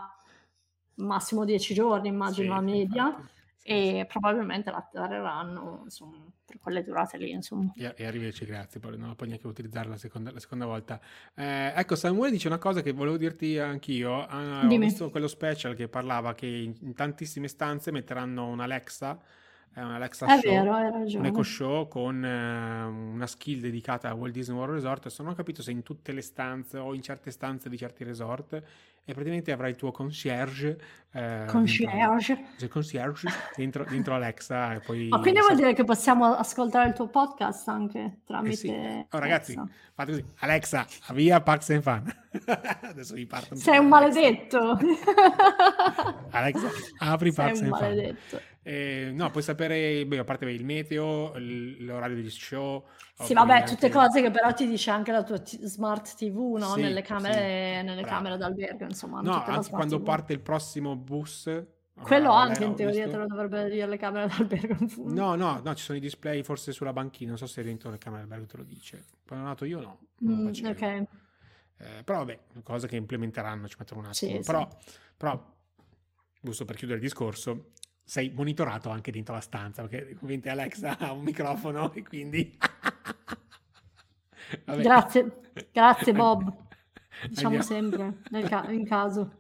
massimo 0.95 1.45
10 1.45 1.73
giorni, 1.73 2.09
immagino 2.09 2.49
Sì, 2.49 2.53
la 2.53 2.61
media, 2.61 3.05
infatti. 3.07 3.36
Sì, 3.68 3.97
e 3.99 4.05
probabilmente 4.05 4.72
la 4.72 4.88
terreranno 4.89 5.82
insomma 5.84 6.26
per 6.45 6.57
quelle 6.59 6.82
durate 6.84 7.18
lì, 7.18 7.32
insomma. 7.32 7.74
E, 7.76 7.93
e 7.97 8.05
arrivederci, 8.05 8.45
grazie. 8.45 8.80
Poi 8.80 8.97
non 8.97 9.09
la 9.09 9.15
puoi 9.15 9.28
neanche 9.28 9.47
utilizzare 9.47 9.89
la 9.89 9.97
seconda, 9.97 10.32
la 10.32 10.39
seconda 10.39 10.65
volta. 10.65 11.01
Eh, 11.36 11.74
ecco, 11.76 11.95
Samuele 11.95 12.32
dice 12.32 12.47
una 12.47 12.57
cosa 12.57 12.82
che 12.82 12.93
volevo 12.93 13.18
dirti 13.18 13.59
anch'io. 13.59 14.26
Ah, 14.26 14.65
ho 14.65 14.78
visto 14.78 15.09
quello 15.09 15.28
special 15.28 15.76
che 15.76 15.89
parlava 15.89 16.34
che 16.34 16.47
in, 16.47 16.74
in 16.80 16.93
tantissime 16.93 17.49
stanze 17.49 17.91
metteranno 17.91 18.47
un 18.47 18.61
Alexa, 18.61 19.20
eh, 19.76 19.82
un 19.82 19.91
Alexa 19.91 20.26
È 20.26 20.39
Show, 20.39 20.49
vero, 20.49 20.74
hai 20.74 20.86
un 20.86 20.91
ragione. 20.91 21.28
Echo 21.28 21.43
Show 21.43 21.88
con 21.89 22.24
eh, 22.24 22.84
una 22.86 23.28
skill 23.28 23.59
dedicata 23.59 24.09
a 24.09 24.13
Walt 24.13 24.34
Disney 24.34 24.55
World 24.55 24.76
Resort. 24.76 25.05
Adesso 25.07 25.24
non 25.24 25.34
ho 25.34 25.36
capito 25.36 25.61
se 25.61 25.72
in 25.72 25.84
tutte 25.84 26.13
le 26.13 26.22
stanze 26.22 26.78
o 26.78 26.93
in 26.93 27.01
certe 27.01 27.32
stanze 27.32 27.68
di 27.68 27.78
certi 27.78 28.05
resort. 28.05 28.63
E 29.09 29.13
praticamente 29.13 29.53
avrai 29.53 29.69
il 29.69 29.77
tuo 29.77 29.91
concierge, 29.91 30.77
eh, 31.13 31.21
dentro, 31.21 31.45
Concierge. 31.53 32.45
il 32.59 32.67
concierge 32.67 33.29
dentro, 33.55 33.85
dentro 33.85 34.13
Alexa 34.15 34.73
e 34.73 34.79
poi 34.81 35.07
Ma 35.07 35.19
quindi 35.21 35.39
vuol 35.39 35.55
dire 35.55 35.71
che 35.73 35.85
possiamo 35.85 36.25
ascoltare 36.35 36.89
il 36.89 36.93
tuo 36.93 37.07
podcast 37.07 37.69
anche 37.69 37.99
Eh 37.99 38.17
tramite 38.25 38.55
sì. 38.57 38.67
Oh, 38.69 39.17
ragazzi, 39.19 39.53
Alexa? 39.55 39.75
fate 39.93 40.11
così. 40.11 40.25
Alexa, 40.39 40.85
avvia 41.05 41.39
Parks 41.39 41.69
and 41.69 41.81
Fun. 41.83 42.15
Adesso 42.83 43.13
vi 43.13 43.25
parto 43.25 43.53
un 43.53 43.59
Sei 43.61 43.77
un 43.77 43.87
maledetto. 43.87 44.77
Alexa, 46.31 46.67
apri 46.97 47.31
Sei 47.31 47.45
un 47.45 47.63
and 47.63 47.77
Fun. 47.77 47.79
maledetto. 47.79 48.41
Eh, 48.68 49.11
no, 49.13 49.32
puoi 49.32 49.43
sapere, 49.43 50.05
beh, 50.05 50.18
a 50.18 50.24
parte 50.26 50.43
il 50.49 50.65
meteo, 50.65 51.34
l- 51.38 51.86
l'orario 51.86 52.18
degli 52.18 52.30
show. 52.30 52.86
Sì, 53.15 53.34
vabbè, 53.34 53.53
quindi 53.53 53.72
tutte 53.72 53.86
anche- 53.86 53.97
cose 53.97 54.22
che 54.22 54.30
però 54.30 54.53
ti 54.53 54.68
dice 54.68 54.91
anche 54.91 55.13
la 55.13 55.24
tua 55.24 55.39
t- 55.39 55.63
smart 55.63 56.18
TV, 56.18 56.57
no? 56.57 56.74
Sì, 56.74 56.82
Nelle 56.82 57.01
camere, 57.01 57.78
sì, 57.80 57.86
nelle 57.86 58.03
camere 58.03 58.36
d'albergo, 58.36 58.84
insomma. 58.84 59.22
No, 59.22 59.41
anzi, 59.41 59.70
quando 59.70 59.99
TV. 59.99 60.03
parte 60.03 60.34
il 60.34 60.41
prossimo 60.41 60.97
bus... 60.97 61.49
Quello 61.93 62.32
ah, 62.32 62.41
anche 62.41 62.65
in 62.65 62.76
teoria 62.76 63.05
visto. 63.05 63.09
te 63.11 63.24
lo 63.24 63.26
dovrebbe 63.28 63.70
dire 63.70 63.88
le 63.88 63.97
camere 63.97 64.28
d'albergo. 64.28 64.76
No, 65.05 65.36
no, 65.36 65.61
no, 65.63 65.74
ci 65.74 65.84
sono 65.84 65.97
i 65.97 66.01
display 66.01 66.43
forse 66.43 66.74
sulla 66.74 66.91
banchina, 66.93 67.30
non 67.30 67.38
so 67.38 67.47
se 67.47 67.63
dentro 67.63 67.89
le 67.89 67.97
camere 67.97 68.24
d'albergo 68.24 68.45
te 68.47 68.57
lo 68.57 68.63
dice. 68.63 69.05
Ho 69.30 69.36
nato 69.36 69.63
io 69.63 69.80
no, 69.80 69.99
Mm, 70.26 70.47
ok. 70.47 70.82
Eh, 71.80 72.03
però 72.03 72.20
vabbè, 72.20 72.39
cose 72.63 72.88
che 72.88 72.97
implementeranno, 72.97 73.68
ci 73.68 73.78
mettono 73.80 74.01
un 74.01 74.07
attimo. 74.07 74.32
Sì, 74.32 74.38
sì. 74.43 74.51
però, 74.51 74.68
però, 75.15 75.55
giusto 76.41 76.65
per 76.65 76.76
chiudere 76.76 76.99
il 76.99 77.05
discorso, 77.05 77.72
sei 78.07 78.31
monitorato 78.33 78.89
anche 78.89 79.11
dentro 79.11 79.33
la 79.33 79.41
stanza, 79.41 79.81
perché 79.81 80.13
ovviamente 80.15 80.49
Alexa 80.49 80.97
ha 80.97 81.11
un 81.11 81.23
microfono 81.23 81.91
e 81.93 82.03
quindi... 82.03 82.57
Grazie, 84.63 85.41
grazie 85.73 86.13
Bob. 86.13 86.47
Diciamo 87.27 87.57
Andiamo. 87.57 87.63
sempre, 87.63 88.21
ca- 88.47 88.71
in 88.71 88.85
caso. 88.87 89.39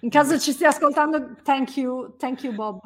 In 0.00 0.08
caso 0.08 0.38
ci 0.38 0.52
stia 0.52 0.68
ascoltando, 0.68 1.36
thank 1.42 1.76
you, 1.76 2.16
thank 2.16 2.42
you 2.42 2.54
Bob. 2.54 2.80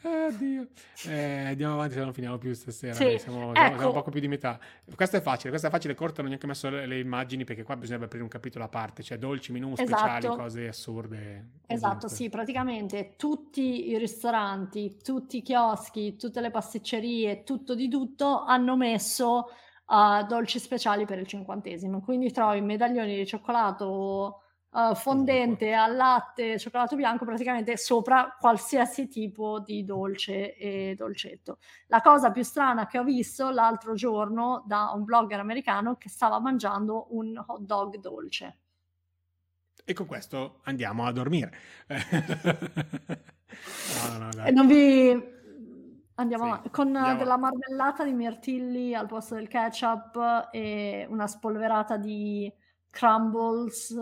Oddio. 0.00 0.68
Eh, 1.08 1.46
andiamo 1.46 1.74
avanti 1.74 1.94
se 1.94 2.00
non 2.00 2.12
finiamo 2.12 2.38
più 2.38 2.52
stasera. 2.54 2.94
Sì, 2.94 3.04
dai, 3.04 3.18
Siamo, 3.18 3.38
siamo- 3.38 3.52
siamo 3.54 3.74
ecco. 3.74 3.86
un 3.86 3.92
poco 3.92 4.10
più 4.10 4.20
di 4.20 4.28
metà. 4.28 4.58
Questo 4.94 5.16
è 5.16 5.20
facile, 5.20 5.48
questo 5.50 5.66
è 5.66 5.70
facile, 5.70 5.94
corto, 5.94 6.16
non 6.22 6.26
ho 6.26 6.28
neanche 6.28 6.46
messo 6.46 6.68
le, 6.70 6.86
le 6.86 6.98
immagini 7.00 7.44
perché 7.44 7.64
qua 7.64 7.74
bisognerebbe 7.74 8.06
aprire 8.06 8.22
un 8.22 8.30
capitolo 8.30 8.64
a 8.64 8.68
parte, 8.68 9.02
cioè 9.02 9.18
dolci, 9.18 9.50
menù 9.52 9.74
speciali, 9.74 10.26
Esatto. 10.26 10.36
cose 10.36 10.68
assurde. 10.68 11.46
Esatto, 11.66 11.86
ovunque. 11.96 12.08
sì, 12.10 12.28
praticamente 12.28 13.14
tutti 13.16 13.88
i 13.90 13.98
ristoranti, 13.98 14.98
tutti 15.02 15.38
i 15.38 15.42
chioschi, 15.42 16.16
tutte 16.16 16.40
le 16.40 16.50
pasticcerie, 16.50 17.42
tutto 17.42 17.74
di 17.74 17.88
tutto 17.88 18.44
hanno 18.44 18.76
messo 18.76 19.50
uh, 19.86 20.24
dolci 20.26 20.58
speciali 20.60 21.06
per 21.06 21.18
il 21.18 21.26
cinquantesimo. 21.26 22.00
Quindi 22.02 22.30
trovi 22.30 22.60
medaglioni 22.60 23.16
di 23.16 23.26
cioccolato 23.26 24.42
uh, 24.70 24.94
fondente 24.94 25.72
al 25.72 25.96
latte, 25.96 26.58
cioccolato 26.58 26.96
bianco, 26.96 27.24
praticamente 27.24 27.76
sopra 27.76 28.36
qualsiasi 28.38 29.08
tipo 29.08 29.60
di 29.60 29.84
dolce 29.84 30.54
e 30.56 30.94
dolcetto. 30.96 31.58
La 31.88 32.00
cosa 32.00 32.30
più 32.30 32.42
strana 32.42 32.86
che 32.86 32.98
ho 32.98 33.04
visto 33.04 33.50
l'altro 33.50 33.94
giorno 33.94 34.62
da 34.66 34.92
un 34.94 35.04
blogger 35.04 35.40
americano 35.40 35.96
che 35.96 36.08
stava 36.08 36.38
mangiando 36.40 37.06
un 37.10 37.42
hot 37.46 37.60
dog 37.60 37.96
dolce. 37.98 38.58
E 39.84 39.92
con 39.94 40.06
questo 40.06 40.60
andiamo 40.64 41.06
a 41.06 41.12
dormire. 41.12 41.52
no, 43.94 44.18
no, 44.18 44.32
no, 44.32 44.46
E 44.46 44.50
non 44.50 44.66
vi 44.66 45.10
andiamo 46.14 46.44
Sì, 46.44 46.46
avanti. 46.46 46.70
con 46.70 46.94
eh, 46.94 46.98
andiamo. 46.98 47.18
della 47.18 47.36
marmellata 47.38 48.04
di 48.04 48.12
mirtilli 48.12 48.94
al 48.94 49.06
posto 49.06 49.34
del 49.34 49.48
ketchup 49.48 50.48
e 50.50 51.06
una 51.08 51.26
spolverata 51.26 51.96
di 51.96 52.52
crumbles, 52.90 53.94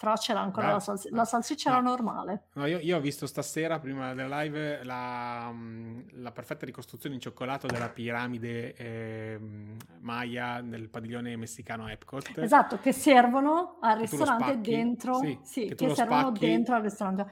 però 0.00 0.14
c'era 0.14 0.40
ancora 0.40 0.68
Bravo. 0.68 0.78
la, 0.78 0.82
salsi- 0.82 1.10
la 1.10 1.24
salsiccia 1.26 1.70
No. 1.70 1.76
era 1.76 1.84
normale. 1.84 2.44
No, 2.54 2.64
io, 2.64 2.78
io 2.78 2.96
ho 2.96 3.00
visto 3.00 3.26
stasera, 3.26 3.78
prima 3.78 4.14
della 4.14 4.40
live, 4.40 4.82
la, 4.82 5.50
mm, 5.52 6.00
la 6.12 6.32
perfetta 6.32 6.64
ricostruzione 6.64 7.16
in 7.16 7.20
cioccolato 7.20 7.66
della 7.66 7.90
piramide 7.90 8.74
ehm, 8.76 9.76
Maya 9.98 10.62
nel 10.62 10.88
padiglione 10.88 11.36
messicano 11.36 11.86
Epcot. 11.86 12.38
Esatto, 12.38 12.78
che 12.78 12.92
servono 12.92 13.76
al 13.82 13.96
Che 13.96 14.00
ristorante 14.00 14.44
spacchi, 14.44 14.70
dentro, 14.70 15.14
sì, 15.16 15.38
sì, 15.42 15.66
che 15.66 15.74
che, 15.74 15.94
servono 15.94 16.28
spacchi, 16.28 16.46
dentro 16.46 16.74
al 16.76 16.82
ristorante. 16.82 17.26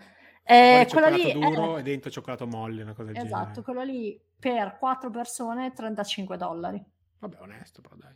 Eh, 0.44 0.86
quella 0.90 1.08
lì 1.08 1.32
duro 1.32 1.78
e 1.78 1.82
dentro 1.82 2.10
cioccolato 2.10 2.46
molle, 2.46 2.82
una 2.82 2.92
cosa 2.92 3.12
del 3.12 3.24
esatto, 3.24 3.44
genere. 3.44 3.62
quello 3.62 3.82
lì 3.82 4.20
per 4.38 4.76
quattro 4.78 5.08
persone 5.08 5.72
35 5.72 6.36
dollari. 6.36 6.84
Vabbè, 7.18 7.40
onesto, 7.40 7.80
però 7.80 7.96
dai. 7.96 8.14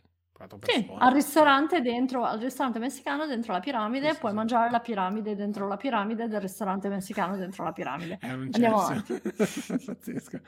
Sì, 0.63 0.89
al 0.97 1.13
ristorante 1.13 1.79
dentro, 1.81 2.25
al 2.25 2.39
ristorante 2.39 2.77
messicano 2.79 3.25
dentro 3.25 3.53
la 3.53 3.59
piramide, 3.59 4.11
Sì, 4.13 4.19
puoi 4.19 4.31
sì. 4.31 4.37
mangiare 4.37 4.69
la 4.71 4.79
piramide 4.79 5.35
dentro 5.35 5.67
la 5.67 5.77
piramide 5.77 6.27
del 6.27 6.41
ristorante 6.41 6.89
messicano 6.89 7.37
dentro 7.37 7.63
la 7.63 7.71
piramide. 7.71 8.17
È 8.19 8.31
un 8.33 8.49
Andiamo 8.51 8.85
censo. 8.85 9.21
Pazzesco. 9.85 10.39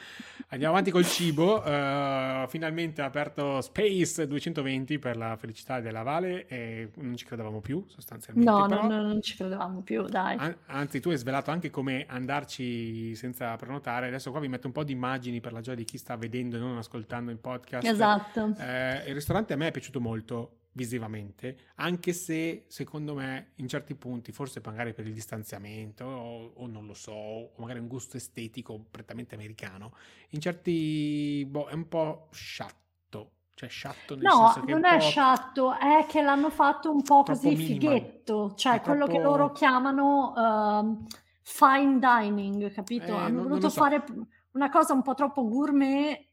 Andiamo 0.50 0.74
avanti 0.74 0.92
col 0.92 1.06
cibo. 1.06 1.64
Eh, 1.64 2.46
finalmente 2.50 3.02
ha 3.04 3.06
aperto 3.06 3.62
Space 3.62 4.28
220 4.28 5.00
per 5.00 5.16
la 5.18 5.38
felicità 5.38 5.80
della 5.80 6.02
Vale 6.04 6.46
e 6.48 6.90
non 6.96 7.16
ci 7.16 7.24
credevamo 7.26 7.62
più, 7.62 7.86
sostanzialmente. 7.88 8.50
No, 8.52 8.66
però- 8.68 8.82
no, 8.82 8.96
no, 8.96 9.02
non 9.04 9.22
ci 9.22 9.38
credevamo 9.38 9.82
più, 9.82 10.04
dai. 10.08 10.36
An- 10.38 10.58
Anzi, 10.66 11.00
tu 11.00 11.10
hai 11.10 11.18
svelato 11.18 11.52
anche 11.52 11.70
come 11.70 12.06
andarci 12.08 13.16
senza 13.16 13.56
prenotare. 13.56 14.08
Adesso 14.08 14.32
qua 14.32 14.40
vi 14.42 14.48
metto 14.50 14.68
un 14.68 14.74
po' 14.74 14.84
di 14.84 14.92
immagini 14.92 15.40
per 15.40 15.54
la 15.54 15.62
gioia 15.62 15.78
di 15.78 15.86
chi 15.86 15.98
sta 15.98 16.18
vedendo 16.18 16.58
e 16.58 16.60
non 16.60 16.76
ascoltando 16.78 17.32
il 17.32 17.38
podcast. 17.38 17.88
Esatto. 17.88 18.54
Eh, 18.60 19.04
il 19.08 19.14
ristorante 19.14 19.54
a 19.54 19.58
me 19.58 19.68
è 19.68 19.72
piaciuto 19.76 20.00
molto 20.02 20.60
visivamente, 20.74 21.58
anche 21.76 22.12
se 22.14 22.66
secondo 22.68 23.14
me 23.16 23.52
in 23.56 23.68
certi 23.68 23.96
punti, 23.96 24.32
forse 24.32 24.62
magari 24.64 24.94
per 24.94 25.06
il 25.08 25.14
distanziamento 25.14 26.04
o, 26.06 26.52
o 26.56 26.68
non 26.68 26.86
lo 26.86 26.94
so, 26.94 27.12
o 27.14 27.54
magari 27.58 27.80
un 27.80 27.88
gusto 27.88 28.18
estetico 28.18 28.86
prettamente 28.92 29.36
americano, 29.36 29.94
in 30.30 30.42
certi 30.42 31.46
boh, 31.50 31.68
è 31.68 31.74
un 31.74 31.88
po' 31.88 32.28
sciatto, 32.32 33.32
cioè 33.54 33.70
sciatto 33.70 34.16
nel 34.16 34.24
No, 34.24 34.32
senso 34.32 34.64
che 34.64 34.72
non 34.72 34.84
è 34.86 35.00
po' 35.00 35.00
sciatto, 35.00 35.78
è 35.78 36.06
che 36.08 36.22
l'hanno 36.22 36.50
fatto 36.50 36.92
un 36.92 37.04
po' 37.04 37.24
così 37.24 37.56
minimal. 37.56 37.56
fighetto, 37.56 38.54
cioè 38.56 38.76
È 38.76 38.82
quello 38.82 39.08
che 39.08 39.20
troppo- 39.20 39.28
loro 39.30 39.52
chiamano 39.52 40.34
ehm, 40.36 41.06
fine 41.42 42.00
dining, 42.00 42.72
capito? 42.72 43.18
Eh, 43.18 43.18
Hanno 43.18 43.38
non- 43.38 43.48
non 43.48 43.48
voluto 43.50 43.68
lo 43.68 43.70
so. 43.70 43.82
fare 43.82 44.04
una 44.52 44.70
cosa 44.70 44.94
un 44.94 45.02
po' 45.02 45.14
troppo 45.14 45.48
gourmet 45.48 46.26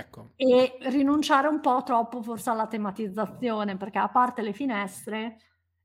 Ecco, 0.00 0.32
e 0.36 0.76
rinunciare 0.90 1.46
un 1.48 1.60
po' 1.60 1.82
troppo 1.84 2.22
forse 2.22 2.50
alla 2.50 2.66
tematizzazione, 2.66 3.76
perché 3.76 3.98
a 3.98 4.08
parte 4.08 4.42
le 4.42 4.52
finestre 4.52 5.36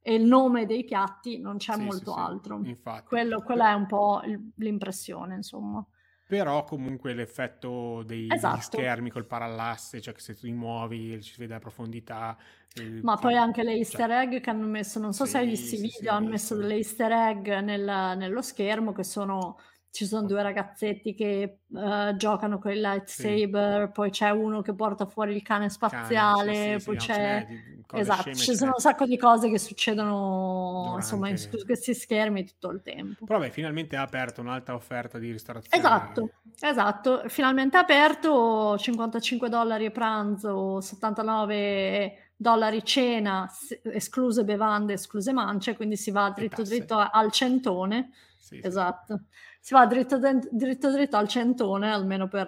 e 0.01 0.15
il 0.15 0.23
nome 0.23 0.65
dei 0.65 0.83
piatti 0.83 1.39
non 1.39 1.57
c'è 1.57 1.75
Sì, 1.75 1.85
molto 1.85 2.13
sì, 2.13 2.15
altro. 2.15 2.67
infatti. 2.67 3.05
Quello, 3.05 3.41
quella 3.41 3.69
è 3.69 3.73
un 3.73 3.85
po' 3.85 4.21
il- 4.23 4.51
l'impressione, 4.57 5.35
insomma. 5.35 5.85
Però 6.25 6.63
comunque 6.65 7.13
l'effetto 7.13 8.03
dei, 8.03 8.37
degli 8.37 8.59
Esatto. 8.59 8.59
schermi 8.59 9.09
col 9.09 9.25
parallasse, 9.25 10.01
cioè 10.01 10.13
che 10.13 10.19
se 10.19 10.33
tu 10.35 10.41
ti 10.41 10.51
muovi 10.51 11.21
ci 11.23 11.31
si 11.33 11.39
vede 11.39 11.53
la 11.53 11.59
profondità. 11.59 12.37
eh, 12.73 13.01
Ma 13.01 13.17
poi 13.19 13.35
anche 13.35 13.63
le 13.63 13.73
cioè, 13.87 14.01
easter 14.01 14.09
egg 14.11 14.39
che 14.41 14.49
hanno 14.49 14.65
messo, 14.65 14.99
non 14.99 15.13
so 15.13 15.25
se 15.25 15.37
hai 15.37 15.45
visto 15.45 15.75
i 15.75 15.79
video, 15.79 16.13
hanno 16.13 16.29
messo 16.29 16.55
delle 16.55 16.75
easter 16.75 17.11
egg 17.11 17.47
nel- 17.59 18.17
nello 18.17 18.41
schermo 18.41 18.91
che 18.91 19.03
sono 19.03 19.57
ci 19.97 20.05
sono 20.05 20.27
due 20.27 20.43
ragazzetti 20.43 21.15
che 21.15 21.61
uh, 21.69 22.15
giocano 22.17 22.59
con 22.59 22.69
il 22.69 22.81
lightsaber, 22.81 23.85
sì. 23.87 23.91
poi 23.91 24.11
c'è 24.11 24.29
uno 24.29 24.61
che 24.61 24.75
porta 24.75 25.07
fuori 25.07 25.33
il 25.35 25.41
cane 25.41 25.71
spaziale, 25.71 26.53
cane, 26.53 26.73
sì, 26.73 26.79
sì, 26.79 26.85
poi 26.85 26.97
c'è... 26.97 27.47
esatto, 27.93 28.33
ci 28.35 28.55
sono 28.55 28.73
un 28.75 28.79
sacco 28.79 29.05
di 29.05 29.17
cose 29.17 29.49
che 29.49 29.57
succedono 29.57 30.81
Durante... 30.81 30.97
insomma 30.97 31.29
in, 31.29 31.37
su 31.39 31.49
questi 31.65 31.95
schermi 31.95 32.45
tutto 32.45 32.69
il 32.69 32.83
tempo. 32.83 33.25
Però 33.25 33.39
beh, 33.39 33.49
finalmente 33.49 33.95
ha 33.95 34.03
aperto 34.03 34.39
un'alta 34.39 34.75
offerta 34.75 35.17
di 35.17 35.31
ristorazione. 35.31 35.83
Esatto, 35.83 36.29
esatto, 36.59 37.23
finalmente 37.25 37.77
aperto, 37.77 38.77
55 38.77 39.49
dollari 39.49 39.87
a 39.87 39.91
pranzo, 39.91 40.79
79 40.79 42.33
dollari 42.35 42.85
cena, 42.85 43.51
escluse 43.81 44.43
bevande, 44.43 44.93
escluse 44.93 45.33
mance, 45.33 45.75
quindi 45.75 45.97
si 45.97 46.11
va 46.11 46.29
dritto 46.29 46.61
dritto 46.61 46.99
al 46.99 47.31
centone. 47.31 48.11
Sì, 48.37 48.59
esatto. 48.63 49.21
Sì 49.23 49.47
si 49.67 49.73
va 49.73 49.85
dritto, 49.85 50.17
dritto, 50.17 50.91
dritto 50.93 51.17
al 51.17 51.27
centone, 51.27 51.91
almeno 51.91 52.29
per, 52.29 52.45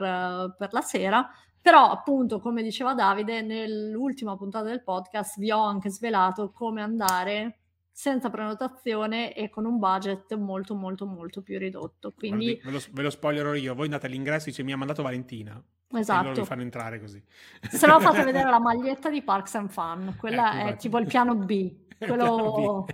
per 0.58 0.70
la 0.72 0.80
sera. 0.80 1.30
Però, 1.62 1.92
appunto, 1.92 2.40
come 2.40 2.64
diceva 2.64 2.94
Davide, 2.94 3.42
nell'ultima 3.42 4.38
puntata 4.38 4.70
del 4.70 4.82
podcast 4.82 5.38
vi 5.38 5.52
ho 5.52 5.62
anche 5.62 5.90
svelato 5.90 6.54
come 6.54 6.82
andare 6.82 7.58
senza 7.92 8.30
prenotazione 8.30 9.34
e 9.34 9.50
con 9.50 9.66
un 9.66 9.80
budget 9.80 10.34
molto 10.38 10.76
molto 10.76 11.06
molto 11.06 11.42
più 11.42 11.58
ridotto. 11.58 12.14
Quindi 12.14 12.58
ve, 12.64 12.72
lo, 12.72 12.80
ve 12.94 13.02
lo 13.02 13.10
spoilerò 13.10 13.54
io, 13.54 13.76
voi 13.76 13.88
andate 13.88 14.06
all'ingresso 14.06 14.48
e 14.48 14.52
dice 14.52 14.64
mi 14.64 14.72
ha 14.72 14.78
mandato 14.78 15.04
Valentina. 15.04 15.62
Esatto. 15.92 16.22
E 16.22 16.24
loro 16.24 16.40
vi 16.40 16.48
fanno 16.48 16.62
entrare 16.62 17.02
così. 17.02 17.22
Se 17.70 17.86
no 17.86 18.00
fate 18.00 18.24
vedere 18.32 18.50
la 18.50 18.62
maglietta 18.62 19.10
di 19.10 19.22
Parks 19.22 19.56
and 19.56 19.70
Fun, 19.72 20.16
quella 20.18 20.62
ecco, 20.62 20.70
è 20.70 20.76
tipo 20.78 20.98
il 20.98 21.06
piano 21.06 21.36
B. 21.36 21.70
Quello 22.00 22.86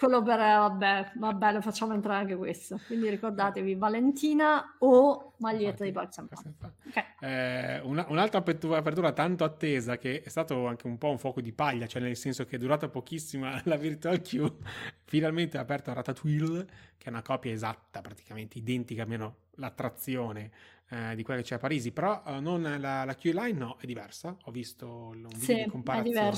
quello 0.00 0.22
per 0.22 0.38
vabbè, 0.38 1.12
vabbè, 1.16 1.52
lo 1.52 1.60
facciamo 1.60 1.92
entrare 1.92 2.20
anche 2.20 2.34
questo. 2.34 2.80
Quindi 2.86 3.10
ricordatevi 3.10 3.74
Valentina 3.74 4.76
o 4.78 5.34
maglietta 5.36 5.84
di 5.84 5.92
Parks 5.92 6.16
okay. 6.18 7.04
eh, 7.20 7.80
una, 7.80 8.06
un'altra 8.08 8.38
apertura, 8.38 8.78
apertura, 8.78 9.12
tanto 9.12 9.44
attesa 9.44 9.98
che 9.98 10.22
è 10.22 10.28
stato 10.30 10.66
anche 10.66 10.86
un 10.86 10.96
po' 10.96 11.10
un 11.10 11.18
fuoco 11.18 11.42
di 11.42 11.52
paglia, 11.52 11.86
cioè 11.86 12.00
nel 12.00 12.16
senso 12.16 12.46
che 12.46 12.56
è 12.56 12.58
durata 12.58 12.88
pochissima 12.88 13.60
la 13.64 13.76
Virtual 13.76 14.22
Queue, 14.22 14.56
finalmente 15.04 15.58
ha 15.58 15.60
aperto 15.60 15.92
Ratatouille, 15.92 16.64
che 16.96 17.06
è 17.06 17.10
una 17.10 17.22
copia 17.22 17.52
esatta, 17.52 18.00
praticamente 18.00 18.56
identica, 18.56 19.02
almeno 19.02 19.36
l'attrazione 19.56 20.50
eh, 20.92 21.14
di 21.14 21.22
quella 21.22 21.40
che 21.40 21.46
c'è 21.46 21.54
a 21.54 21.58
Parisi, 21.58 21.92
però 21.92 22.20
uh, 22.26 22.40
non 22.40 22.62
la, 22.62 23.04
la 23.04 23.14
queue 23.14 23.32
line 23.32 23.56
no, 23.56 23.76
è 23.78 23.86
diversa, 23.86 24.36
ho 24.42 24.50
visto 24.50 25.10
un 25.14 25.28
video 25.28 25.38
sì, 25.38 25.54
di 25.54 25.70
comparazione, 25.70 26.28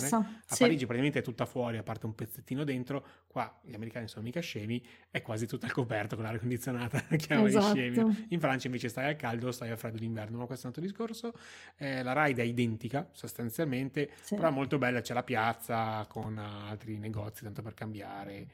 a 0.47 0.55
sì. 0.55 0.63
Parigi 0.63 0.85
praticamente 0.85 1.21
è 1.21 1.23
tutta 1.23 1.47
fuori, 1.47 1.79
a 1.79 1.83
parte 1.83 2.05
un 2.05 2.15
pezzettino 2.15 2.63
dentro, 2.63 3.05
qua 3.33 3.59
gli 3.63 3.75
americani 3.75 4.07
sono 4.09 4.23
mica 4.23 4.41
scemi, 4.41 4.81
è 5.11 5.23
quasi 5.23 5.47
tutto 5.47 5.65
al 5.65 5.73
coperto 5.73 6.15
con 6.15 6.25
l'aria 6.25 6.39
condizionata, 6.39 7.01
chiama 7.17 7.49
esatto. 7.49 7.75
scemi, 7.75 8.27
in 8.29 8.39
Francia 8.39 8.67
invece 8.67 8.89
stai 8.89 9.07
al 9.07 9.17
caldo, 9.17 9.51
stai 9.51 9.71
al 9.71 9.79
freddo 9.79 9.97
d'inverno, 9.97 10.37
ma 10.37 10.45
questo 10.45 10.67
è 10.67 10.69
un 10.69 10.75
altro 10.77 10.83
discorso, 10.83 11.33
eh, 11.79 12.03
la 12.03 12.25
ride 12.25 12.43
è 12.43 12.45
identica 12.45 13.09
sostanzialmente, 13.11 14.11
sì. 14.21 14.35
però 14.37 14.49
è 14.49 14.51
molto 14.53 14.77
bella, 14.77 15.01
c'è 15.01 15.15
la 15.15 15.23
piazza 15.23 16.05
con 16.09 16.37
altri 16.37 16.99
negozi, 16.99 17.43
tanto 17.43 17.63
per 17.63 17.73
cambiare. 17.73 18.47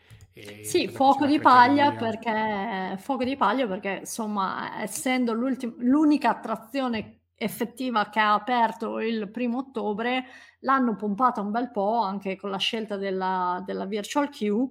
sì, 0.63 0.87
fuoco 0.87 1.27
di 1.27 1.41
paglia 1.41 1.93
perché, 1.93 2.97
fuoco 2.99 3.25
di 3.25 3.37
paglia 3.37 3.67
perché 3.67 3.99
insomma 4.01 4.81
essendo 4.81 5.33
l'unica 5.33 6.31
attrazione 6.31 7.17
effettiva 7.39 8.09
che 8.09 8.19
ha 8.19 8.35
aperto 8.35 8.99
il 8.99 9.31
primo 9.31 9.59
ottobre, 9.59 10.25
l'hanno 10.61 10.97
pompata 10.97 11.41
un 11.41 11.53
bel 11.53 11.71
po' 11.71 12.01
anche 12.01 12.37
con 12.37 12.51
la 12.51 12.59
scelta 12.59 12.97
della, 12.97 13.63
della 13.65 13.87
virtual 13.87 14.29
queue, 14.29 14.69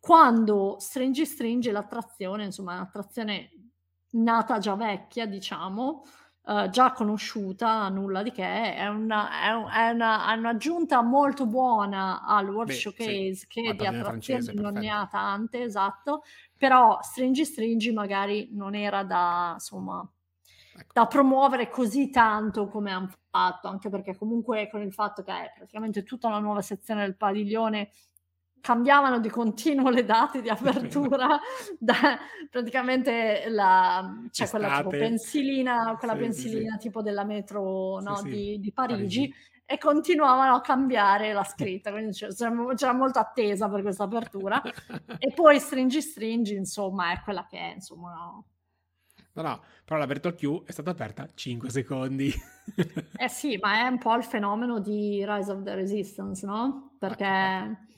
quando 0.00 0.76
Stringi 0.80 1.24
Stringi 1.24 1.70
l'attrazione, 1.70 2.44
insomma, 2.44 2.72
è 2.72 2.76
un'attrazione 2.76 3.50
nata 4.10 4.58
già 4.58 4.74
vecchia, 4.74 5.26
diciamo, 5.26 6.02
Uh, 6.44 6.68
già 6.70 6.90
conosciuta, 6.90 7.88
nulla 7.88 8.24
di 8.24 8.32
che, 8.32 8.74
è, 8.74 8.88
una, 8.88 9.44
è, 9.44 9.50
un, 9.52 9.70
è, 9.70 9.90
una, 9.90 10.28
è 10.28 10.36
un'aggiunta 10.36 11.00
molto 11.00 11.46
buona 11.46 12.24
al 12.26 12.48
World 12.48 12.70
Beh, 12.70 12.74
Showcase 12.74 13.34
sì. 13.34 13.46
che 13.46 13.76
di 13.76 13.86
attrazioni 13.86 14.52
non 14.54 14.72
ne 14.72 14.90
ha 14.90 15.06
tante, 15.08 15.62
esatto, 15.62 16.24
però 16.56 16.98
Stringi 17.00 17.44
Stringi 17.44 17.92
magari 17.92 18.48
non 18.50 18.74
era 18.74 19.04
da, 19.04 19.52
insomma, 19.54 20.04
ecco. 20.74 20.90
da 20.92 21.06
promuovere 21.06 21.68
così 21.68 22.10
tanto 22.10 22.68
come 22.68 22.90
hanno 22.90 23.10
fatto, 23.30 23.68
anche 23.68 23.88
perché 23.88 24.16
comunque 24.16 24.68
con 24.70 24.82
il 24.82 24.92
fatto 24.92 25.22
che 25.22 25.32
è 25.32 25.52
praticamente 25.54 26.02
tutta 26.02 26.28
una 26.28 26.38
nuova 26.38 26.62
sezione 26.62 27.02
del 27.02 27.16
padiglione 27.16 27.90
cambiavano 28.62 29.18
di 29.18 29.28
continuo 29.28 29.90
le 29.90 30.04
date 30.04 30.40
di 30.40 30.48
apertura, 30.48 31.38
da, 31.78 32.18
praticamente 32.48 33.44
la, 33.48 34.22
c'è 34.30 34.46
cioè 34.46 34.48
quella 34.48 34.76
tipo 34.76 34.88
pensilina, 34.90 35.96
quella 35.98 36.14
sì, 36.14 36.20
pensilina 36.20 36.72
sì. 36.74 36.78
tipo 36.78 37.02
della 37.02 37.24
metro 37.24 38.00
no, 38.00 38.16
sì, 38.16 38.28
di, 38.28 38.60
di, 38.60 38.72
Parigi, 38.72 39.28
Parigi, 39.28 39.34
e 39.66 39.78
continuavano 39.78 40.54
a 40.54 40.60
cambiare 40.60 41.32
la 41.32 41.42
scritta, 41.42 41.90
quindi 41.90 42.12
c'era, 42.12 42.32
c'era 42.74 42.92
molta 42.92 43.20
attesa 43.20 43.68
per 43.68 43.82
questa 43.82 44.04
apertura. 44.04 44.62
e 45.18 45.32
poi 45.34 45.58
Stringi 45.58 46.00
Stringi, 46.00 46.54
insomma, 46.54 47.12
è 47.12 47.20
quella 47.20 47.44
che 47.50 47.58
è, 47.58 47.72
insomma, 47.74 48.12
no, 48.12 48.44
No, 49.34 49.42
no, 49.42 49.62
però 49.84 49.98
la 49.98 50.06
Virtual 50.06 50.34
Queue 50.34 50.62
è 50.66 50.72
stata 50.72 50.90
aperta 50.90 51.26
5 51.32 51.70
secondi. 51.70 52.30
eh 53.16 53.28
sì, 53.28 53.58
ma 53.60 53.84
è 53.84 53.88
un 53.88 53.98
po' 53.98 54.14
il 54.14 54.24
fenomeno 54.24 54.78
di 54.78 55.24
Rise 55.26 55.50
of 55.50 55.62
the 55.62 55.74
Resistance, 55.74 56.44
no? 56.44 56.96
Perché... 56.98 57.90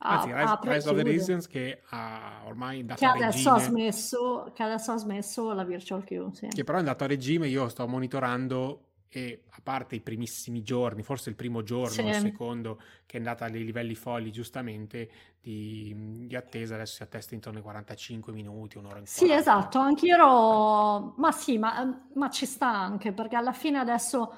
Anzi, 0.00 0.32
Rise, 0.32 0.58
Rise 0.62 0.88
of 0.88 0.96
the 0.96 1.02
Resistance 1.02 1.48
che 1.48 1.82
ha 1.90 2.42
ormai 2.44 2.84
dato 2.84 3.00
che 3.00 3.06
adesso 3.06 3.50
ha 3.50 3.58
smesso 3.58 4.52
che 4.54 4.62
adesso 4.62 4.92
ha 4.92 4.96
smesso 4.96 5.52
la 5.52 5.64
Virtual 5.64 6.04
Queue, 6.04 6.30
sì. 6.34 6.46
Che 6.46 6.62
però 6.62 6.76
è 6.76 6.80
andato 6.80 7.02
a 7.02 7.08
regime, 7.08 7.48
io 7.48 7.68
sto 7.68 7.86
monitorando 7.88 8.87
e 9.10 9.44
a 9.50 9.60
parte 9.62 9.94
i 9.94 10.00
primissimi 10.00 10.62
giorni, 10.62 11.02
forse 11.02 11.30
il 11.30 11.34
primo 11.34 11.62
giorno, 11.62 11.88
sì. 11.88 12.02
il 12.02 12.14
secondo, 12.14 12.80
che 13.06 13.16
è 13.16 13.18
andata 13.18 13.46
ai 13.46 13.64
livelli 13.64 13.94
folli 13.94 14.30
giustamente 14.30 15.10
di, 15.40 16.26
di, 16.26 16.36
attesa, 16.36 16.74
adesso 16.74 16.96
si 16.96 17.02
attesta 17.02 17.34
intorno 17.34 17.58
ai 17.58 17.64
45 17.64 18.32
minuti, 18.32 18.76
un'ora 18.76 18.98
in 18.98 19.06
Sì, 19.06 19.32
esatto, 19.32 19.78
anche 19.78 20.06
io 20.06 20.14
ero... 20.14 21.14
Ma 21.16 21.32
sì, 21.32 21.56
ma, 21.56 22.06
ma 22.14 22.30
ci 22.30 22.44
sta 22.44 22.68
anche, 22.68 23.12
perché 23.12 23.36
alla 23.36 23.52
fine 23.52 23.78
adesso, 23.78 24.34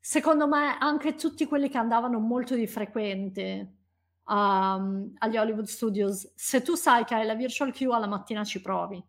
secondo 0.00 0.48
me, 0.48 0.76
anche 0.78 1.14
tutti 1.14 1.44
quelli 1.46 1.68
che 1.68 1.78
andavano 1.78 2.18
molto 2.18 2.54
di 2.54 2.66
frequente 2.66 3.74
um, 4.24 5.12
agli 5.18 5.36
Hollywood 5.36 5.66
Studios, 5.66 6.32
se 6.34 6.62
tu 6.62 6.74
sai 6.74 7.04
che 7.04 7.14
hai 7.14 7.26
la 7.26 7.34
virtual 7.34 7.72
queue, 7.72 7.94
alla 7.94 8.06
mattina 8.06 8.44
ci 8.44 8.62
provi. 8.62 9.02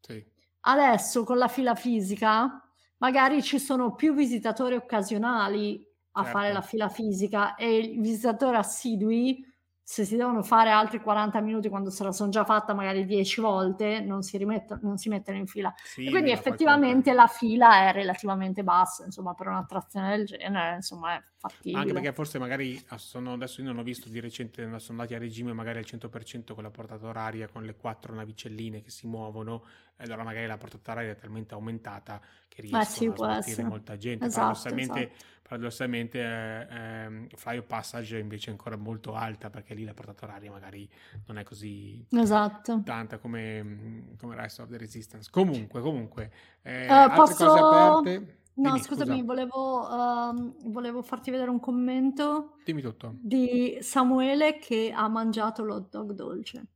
Sì. 0.00 0.22
Adesso 0.64 1.24
con 1.24 1.38
la 1.38 1.48
fila 1.48 1.74
fisica 1.74 2.61
magari 3.02 3.42
ci 3.42 3.58
sono 3.58 3.94
più 3.94 4.14
visitatori 4.14 4.76
occasionali 4.76 5.84
a 6.12 6.22
certo. 6.22 6.38
fare 6.38 6.52
la 6.52 6.60
fila 6.60 6.88
fisica 6.88 7.56
e 7.56 7.78
i 7.78 7.98
visitatori 7.98 8.56
assidui 8.56 9.44
se 9.82 10.04
si 10.04 10.16
devono 10.16 10.42
fare 10.44 10.70
altri 10.70 11.00
40 11.00 11.40
minuti 11.40 11.68
quando 11.68 11.90
se 11.90 12.04
la 12.04 12.12
sono 12.12 12.30
già 12.30 12.44
fatta 12.44 12.72
magari 12.72 13.04
10 13.04 13.40
volte, 13.40 14.00
non 14.00 14.22
si, 14.22 14.38
rimettono, 14.38 14.80
non 14.84 14.96
si 14.96 15.08
mettono 15.08 15.36
in 15.36 15.48
fila. 15.48 15.74
Sì, 15.82 16.08
quindi 16.08 16.30
effettivamente 16.30 17.12
la 17.12 17.26
fila 17.26 17.88
è 17.88 17.92
relativamente 17.92 18.62
bassa, 18.62 19.04
insomma, 19.04 19.34
per 19.34 19.48
un'attrazione 19.48 20.16
del 20.16 20.26
genere, 20.26 20.76
insomma, 20.76 21.16
è 21.16 21.22
fattibile. 21.48 21.78
Anche 21.78 21.92
perché 21.92 22.12
forse 22.12 22.38
magari 22.38 22.80
ah, 22.88 22.98
sono, 22.98 23.32
adesso 23.32 23.60
io 23.60 23.66
non 23.66 23.78
ho 23.78 23.82
visto 23.82 24.08
di 24.08 24.20
recente, 24.20 24.62
sono 24.62 25.00
andati 25.00 25.14
a 25.14 25.18
regime 25.18 25.52
magari 25.52 25.78
al 25.78 25.84
100% 25.86 26.54
con 26.54 26.62
la 26.62 26.70
portata 26.70 27.06
oraria, 27.06 27.48
con 27.48 27.64
le 27.64 27.74
quattro 27.74 28.14
navicelline 28.14 28.80
che 28.82 28.90
si 28.90 29.06
muovono, 29.06 29.64
e 29.96 30.04
allora 30.04 30.22
magari 30.22 30.46
la 30.46 30.56
portata 30.56 30.92
oraria 30.92 31.12
è 31.12 31.16
talmente 31.16 31.54
aumentata 31.54 32.20
che 32.48 32.62
riescono 32.62 32.84
sì, 32.84 33.06
a 33.06 33.14
smaltire 33.14 33.62
molta 33.64 33.96
gente. 33.96 34.26
Esatto, 34.26 34.40
paradossalmente, 34.40 35.00
esatto. 35.00 35.24
paradossalmente 35.42 36.18
eh, 36.20 36.66
eh, 36.70 37.28
Fly 37.34 37.62
Passage 37.62 38.18
invece 38.18 38.48
è 38.48 38.50
ancora 38.52 38.76
molto 38.76 39.14
alta 39.14 39.50
perché 39.50 39.74
lì 39.74 39.84
la 39.84 39.94
portata 39.94 40.26
oraria 40.26 40.50
magari 40.50 40.88
non 41.26 41.38
è 41.38 41.42
così 41.42 42.06
esatto. 42.10 42.82
tanta 42.84 43.18
come, 43.18 44.14
come 44.16 44.40
Rise 44.40 44.62
of 44.62 44.68
the 44.68 44.78
Resistance. 44.78 45.28
Comunque, 45.30 45.80
comunque, 45.80 46.30
eh, 46.62 46.86
uh, 46.86 46.92
altre 46.92 47.16
posso... 47.16 47.46
cose 47.46 47.60
aperte. 47.60 48.40
No, 48.54 48.72
Dimmi, 48.72 48.82
scusami, 48.82 49.10
scusa. 49.12 49.24
volevo, 49.24 49.88
uh, 49.88 50.70
volevo, 50.70 51.02
farti 51.02 51.30
vedere 51.30 51.50
un 51.50 51.60
commento. 51.60 52.56
Dimmi 52.64 52.82
tutto. 52.82 53.14
Di 53.18 53.78
Samuele 53.80 54.58
che 54.58 54.92
ha 54.94 55.08
mangiato 55.08 55.64
l'hot 55.64 55.88
dog 55.88 56.12
dolce. 56.12 56.66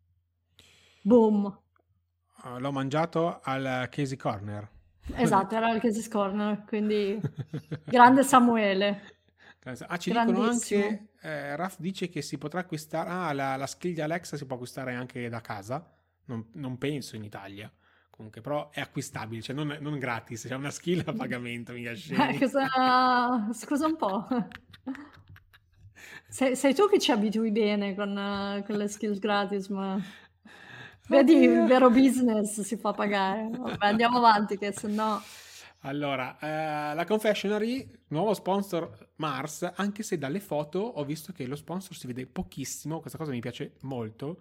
Boom. 1.02 1.44
Uh, 2.42 2.58
l'ho 2.58 2.72
mangiato 2.72 3.40
al 3.42 3.88
Casey 3.90 4.16
Corner. 4.16 4.68
Esatto, 5.14 5.54
era 5.54 5.70
il 5.72 5.80
Casey 5.80 6.08
Corner, 6.08 6.64
quindi 6.66 7.20
grande 7.84 8.22
Samuele. 8.22 9.14
Ah, 9.88 9.96
ci 9.96 10.12
dicono 10.12 10.42
anche, 10.42 11.08
eh, 11.20 11.56
Raf 11.56 11.78
dice 11.80 12.08
che 12.08 12.22
si 12.22 12.38
potrà 12.38 12.60
acquistare, 12.60 13.10
ah, 13.10 13.32
la, 13.32 13.56
la 13.56 13.66
skill 13.66 13.94
di 13.94 14.00
Alexa 14.00 14.36
si 14.36 14.46
può 14.46 14.54
acquistare 14.54 14.94
anche 14.94 15.28
da 15.28 15.40
casa, 15.40 15.92
non, 16.26 16.50
non 16.52 16.78
penso 16.78 17.16
in 17.16 17.24
Italia. 17.24 17.70
Comunque, 18.16 18.40
però 18.40 18.70
è 18.70 18.80
acquistabile, 18.80 19.42
cioè 19.42 19.54
non, 19.54 19.76
non 19.80 19.98
gratis, 19.98 20.46
c'è 20.48 20.54
una 20.54 20.70
skill 20.70 21.02
a 21.04 21.12
pagamento, 21.12 21.72
mica 21.72 21.90
eh, 21.92 22.38
cosa... 22.38 23.52
Scusa 23.52 23.86
un 23.86 23.96
po'. 23.96 24.26
Sei, 26.26 26.56
sei, 26.56 26.74
tu 26.74 26.88
che 26.88 26.98
ci 26.98 27.12
abitui 27.12 27.50
bene 27.50 27.94
con, 27.94 28.62
con 28.66 28.76
le 28.76 28.88
skills 28.88 29.18
gratis, 29.18 29.68
ma... 29.68 30.02
Vedi, 31.08 31.34
il 31.34 31.66
vero 31.66 31.90
business 31.90 32.62
si 32.62 32.76
fa 32.76 32.92
pagare. 32.92 33.48
Vabbè, 33.50 33.86
andiamo 33.86 34.16
avanti, 34.16 34.56
che 34.56 34.72
se 34.72 34.88
no... 34.88 35.22
Allora, 35.80 36.36
eh, 36.40 36.94
la 36.94 37.04
confectionery, 37.04 37.88
nuovo 38.08 38.34
sponsor 38.34 39.10
Mars, 39.16 39.70
anche 39.76 40.02
se 40.02 40.18
dalle 40.18 40.40
foto 40.40 40.80
ho 40.80 41.04
visto 41.04 41.32
che 41.32 41.46
lo 41.46 41.54
sponsor 41.54 41.94
si 41.94 42.06
vede 42.06 42.26
pochissimo, 42.26 42.98
questa 43.00 43.18
cosa 43.18 43.30
mi 43.30 43.40
piace 43.40 43.74
molto. 43.82 44.40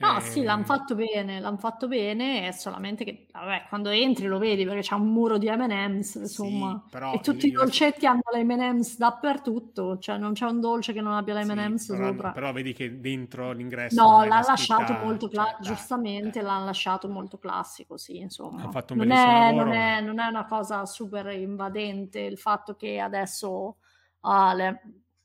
No, 0.00 0.18
sì, 0.20 0.42
l'hanno 0.42 0.64
fatto 0.64 0.94
bene, 0.94 1.40
l'hanno 1.40 1.58
fatto 1.58 1.86
bene, 1.86 2.48
è 2.48 2.52
solamente 2.52 3.04
che, 3.04 3.26
vabbè, 3.32 3.66
quando 3.68 3.90
entri 3.90 4.26
lo 4.26 4.38
vedi 4.38 4.64
perché 4.64 4.80
c'è 4.80 4.94
un 4.94 5.08
muro 5.12 5.36
di 5.36 5.46
M&M's, 5.50 6.14
insomma, 6.14 6.82
Sì, 6.88 7.06
e 7.10 7.20
tutti 7.20 7.46
i 7.48 7.50
io- 7.50 7.60
dolcetti 7.60 8.06
hanno 8.06 8.22
le 8.32 8.42
M&M's 8.42 8.96
dappertutto, 8.96 9.98
cioè 9.98 10.16
non 10.16 10.32
c'è 10.32 10.46
un 10.46 10.58
dolce 10.60 10.94
che 10.94 11.02
non 11.02 11.12
abbia 11.12 11.34
le 11.34 11.44
sì, 11.44 11.52
M&M's 11.52 11.84
però, 11.84 12.06
sopra. 12.08 12.30
però 12.32 12.52
vedi 12.52 12.72
che 12.72 12.98
dentro 13.00 13.52
l'ingresso 13.52 14.02
No, 14.02 14.24
l'ha 14.24 14.40
lasciato 14.40 14.92
molto 14.94 15.28
cioè, 15.28 15.34
cla- 15.34 15.56
dai, 15.58 15.62
giustamente 15.66 16.38
eh. 16.38 16.42
l'hanno 16.42 16.64
lasciato 16.66 17.08
molto 17.08 17.38
classico, 17.38 17.96
sì, 17.96 18.18
insomma. 18.18 18.62
Hanno 18.62 18.70
fatto 18.70 18.92
un 18.94 19.00
Non 19.00 19.10
è, 19.10 19.52
lavoro. 19.52 19.64
non 19.64 19.72
è- 19.72 20.00
non 20.00 20.18
è 20.20 20.26
una 20.28 20.46
cosa 20.46 20.86
super 20.86 21.26
invadente 21.32 22.20
il 22.20 22.38
fatto 22.38 22.74
che 22.76 22.98
adesso 23.00 23.78
ha 24.20 24.52
le, 24.54 24.80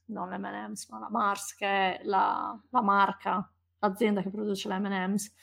non 0.06 0.30
le 0.30 0.38
M&M's, 0.38 0.90
ma 0.90 1.00
la 1.00 1.10
Mars, 1.10 1.54
che 1.56 1.68
è 1.68 2.02
la, 2.04 2.60
la 2.70 2.82
marca, 2.82 3.48
l'azienda 3.88 4.22
che 4.22 4.30
produce 4.30 4.70
M&M's, 4.70 5.34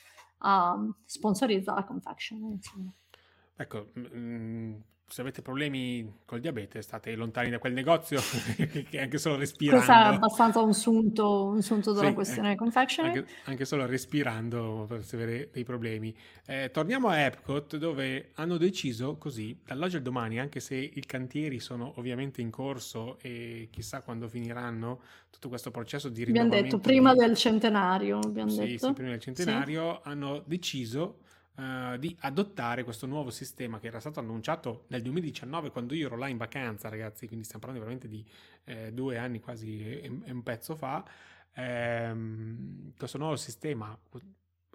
um, 0.41 0.95
sponsorizza 1.05 1.73
la 1.73 1.83
confection. 1.83 2.51
Insomma. 2.51 2.91
Ecco, 3.55 3.91
mm, 3.97 4.75
se 5.13 5.21
avete 5.21 5.43
problemi 5.43 6.21
col 6.25 6.39
diabete, 6.39 6.81
state 6.81 7.13
lontani 7.13 7.51
da 7.51 7.59
quel 7.59 7.73
negozio 7.73 8.19
che 8.89 8.99
anche 8.99 9.19
solo 9.19 9.35
respirando. 9.35 9.85
Questo 9.85 9.91
è 9.91 10.15
abbastanza 10.15 10.59
un 10.59 10.73
sunto, 10.73 11.45
un 11.45 11.61
sunto 11.61 11.93
della 11.93 12.07
Sì, 12.07 12.13
questione 12.15 12.51
ecco, 12.53 12.63
confectionery. 12.63 13.19
anche, 13.19 13.31
anche 13.43 13.65
solo 13.65 13.85
respirando 13.85 14.85
potreste 14.87 15.15
avere 15.15 15.49
dei 15.53 15.63
problemi. 15.63 16.15
Eh, 16.47 16.71
torniamo 16.73 17.09
a 17.09 17.19
Epcot 17.19 17.77
dove 17.77 18.31
hanno 18.33 18.57
deciso 18.57 19.17
così, 19.17 19.55
dall'oggi 19.63 19.97
al 19.97 20.01
domani, 20.01 20.39
anche 20.39 20.59
se 20.59 20.77
i 20.77 21.05
cantieri 21.05 21.59
sono 21.59 21.93
ovviamente 21.97 22.41
in 22.41 22.49
corso 22.49 23.19
e 23.21 23.67
chissà 23.71 24.01
quando 24.01 24.27
finiranno 24.27 24.99
tutto 25.29 25.47
questo 25.47 25.69
processo 25.69 26.09
di 26.09 26.23
Abbiamo 26.23 26.49
rinnovamento 26.49 26.77
detto 26.77 26.79
prima 26.79 27.13
del 27.13 27.35
centenario, 27.35 28.17
abbiamo 28.17 28.49
sì, 28.49 28.59
detto. 28.61 28.87
sì, 28.87 28.93
prima 28.93 29.11
del 29.11 29.19
centenario 29.19 30.01
hanno 30.01 30.41
deciso 30.43 31.19
eh, 31.55 31.97
di 31.99 32.15
adottare 32.21 32.83
questo 32.83 33.05
nuovo 33.05 33.29
sistema 33.29 33.79
che 33.79 33.87
era 33.87 33.99
stato 33.99 34.19
annunciato 34.19 34.85
nel 34.87 35.01
2019 35.01 35.69
quando 35.69 35.93
io 35.93 36.07
ero 36.07 36.17
là 36.17 36.27
in 36.27 36.37
vacanza, 36.37 36.89
ragazzi, 36.89 37.27
quindi 37.27 37.45
stiamo 37.45 37.65
parlando 37.65 37.85
veramente 37.85 38.07
di 38.07 38.25
eh, 38.65 38.91
due 38.91 39.17
anni 39.17 39.39
quasi 39.39 39.79
e, 39.79 40.11
e 40.23 40.31
un 40.31 40.43
pezzo 40.43 40.75
fa. 40.75 41.03
Ehm, 41.55 42.93
questo 42.97 43.17
nuovo 43.17 43.35
sistema 43.35 43.97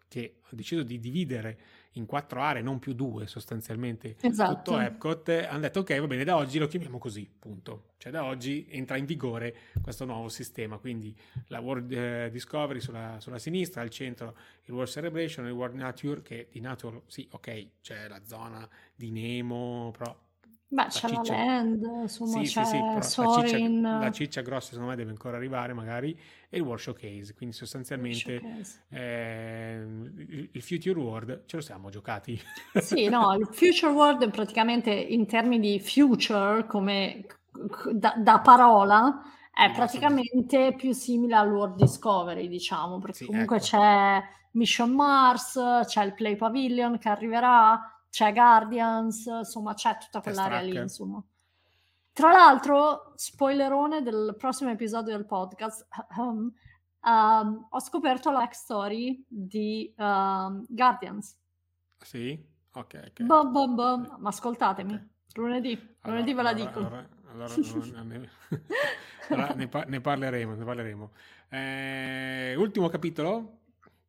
che 0.08 0.38
ha 0.42 0.56
deciso 0.56 0.82
di 0.82 0.98
dividere 0.98 1.58
in 1.92 2.06
quattro 2.06 2.40
aree, 2.40 2.62
non 2.62 2.78
più 2.78 2.92
due 2.94 3.26
sostanzialmente, 3.26 4.16
Esatto. 4.20 4.54
tutto 4.54 4.78
Epcot, 4.78 5.28
hanno 5.28 5.60
detto 5.60 5.80
ok, 5.80 5.98
va 5.98 6.06
bene, 6.06 6.24
da 6.24 6.36
oggi 6.36 6.58
lo 6.58 6.66
chiamiamo 6.66 6.98
così, 6.98 7.28
punto. 7.38 7.90
Cioè 7.98 8.12
da 8.12 8.24
oggi 8.24 8.66
entra 8.70 8.96
in 8.96 9.04
vigore 9.04 9.54
questo 9.82 10.04
nuovo 10.04 10.28
sistema, 10.28 10.78
quindi 10.78 11.14
la 11.48 11.58
World 11.60 11.92
eh, 11.92 12.30
Discovery 12.30 12.80
sulla, 12.80 13.16
sulla 13.20 13.38
sinistra, 13.38 13.82
al 13.82 13.90
centro 13.90 14.36
il 14.64 14.74
World 14.74 14.90
Celebration 14.90 15.46
il 15.46 15.52
World 15.52 15.74
Nature, 15.74 16.22
che 16.22 16.48
di 16.50 16.60
Nature, 16.60 17.02
sì, 17.06 17.28
ok, 17.30 17.80
c'è 17.82 18.08
la 18.08 18.20
zona 18.24 18.68
di 18.94 19.10
Nemo, 19.10 19.92
però 19.96 20.16
Beh, 20.70 20.88
la 20.92 21.02
c'è 21.02 21.08
la 21.08 21.22
land, 21.22 21.82
insomma, 22.02 22.42
sì, 22.42 22.48
sì, 22.50 22.64
c'è 22.64 22.64
sì, 22.64 22.84
però 22.84 23.12
la 23.16 23.26
Soarin. 23.26 23.26
ciccia, 23.26 23.96
la 23.96 24.10
ciccia 24.10 24.42
grossa 24.42 24.70
secondo 24.72 24.90
me 24.90 24.96
deve 24.96 25.10
ancora 25.10 25.36
arrivare 25.36 25.72
magari, 25.72 26.18
e 26.48 26.56
il 26.58 26.62
World 26.62 26.80
Showcase, 26.80 27.34
quindi 27.34 27.54
sostanzialmente 27.54 28.42
Showcase. 28.42 28.80
ehm, 28.88 30.12
il, 30.52 30.62
Future 30.62 30.98
World 30.98 31.44
ce 31.46 31.56
lo 31.56 31.62
siamo 31.62 31.88
giocati. 31.90 32.38
Sì, 32.76 33.08
no, 33.08 33.34
il 33.34 33.46
Future 33.52 33.92
World 33.92 34.30
praticamente 34.30 34.90
in 34.92 35.26
termini 35.26 35.58
di 35.72 35.80
future 35.80 36.64
come 36.66 37.26
da, 37.92 38.14
da 38.16 38.40
parola 38.40 39.20
è 39.52 39.72
praticamente 39.72 40.74
più 40.76 40.92
simile 40.92 41.34
al 41.34 41.50
World 41.52 41.74
Discovery, 41.76 42.46
diciamo, 42.48 42.98
perché 42.98 43.24
Sì, 43.24 43.24
comunque 43.24 43.58
ecco. 43.58 43.58
c'è 43.58 44.22
Mission 44.52 44.92
Mars, 44.92 45.58
c'è 45.86 46.04
il 46.04 46.14
Play 46.14 46.36
Pavilion 46.36 46.98
che 46.98 47.08
arriverà, 47.08 47.97
c'è 48.10 48.32
Guardians, 48.32 49.26
insomma, 49.26 49.74
c'è 49.74 49.96
tutta 49.98 50.20
quell'area 50.20 50.60
lì, 50.60 50.76
insomma. 50.76 51.22
Tra 52.12 52.32
l'altro, 52.32 53.12
spoilerone 53.14 54.02
del 54.02 54.34
prossimo 54.36 54.70
episodio 54.70 55.14
del 55.16 55.26
podcast, 55.26 55.86
um, 56.18 56.52
um, 57.02 57.66
ho 57.70 57.80
scoperto 57.80 58.30
la 58.30 58.40
backstory 58.40 59.24
di 59.28 59.92
um, 59.98 60.64
Guardians. 60.68 61.38
Sì? 62.00 62.44
Ok, 62.72 63.02
ok. 63.08 63.22
Bom, 63.22 63.52
bom, 63.52 63.74
bom. 63.74 64.16
Ma 64.18 64.28
ascoltatemi, 64.28 64.94
Ok. 64.94 65.36
lunedì, 65.36 65.72
Allora, 66.00 66.20
lunedì 66.20 66.34
ve 66.34 66.42
la 66.42 66.48
allora- 66.50 66.64
dico. 66.64 66.78
Allora, 66.78 67.08
allora 69.28 69.54
ne, 69.54 69.68
ne 69.86 70.00
parleremo, 70.00 70.54
ne 70.54 70.64
parleremo. 70.64 71.10
Eh, 71.50 72.54
ultimo 72.56 72.88
capitolo. 72.88 73.57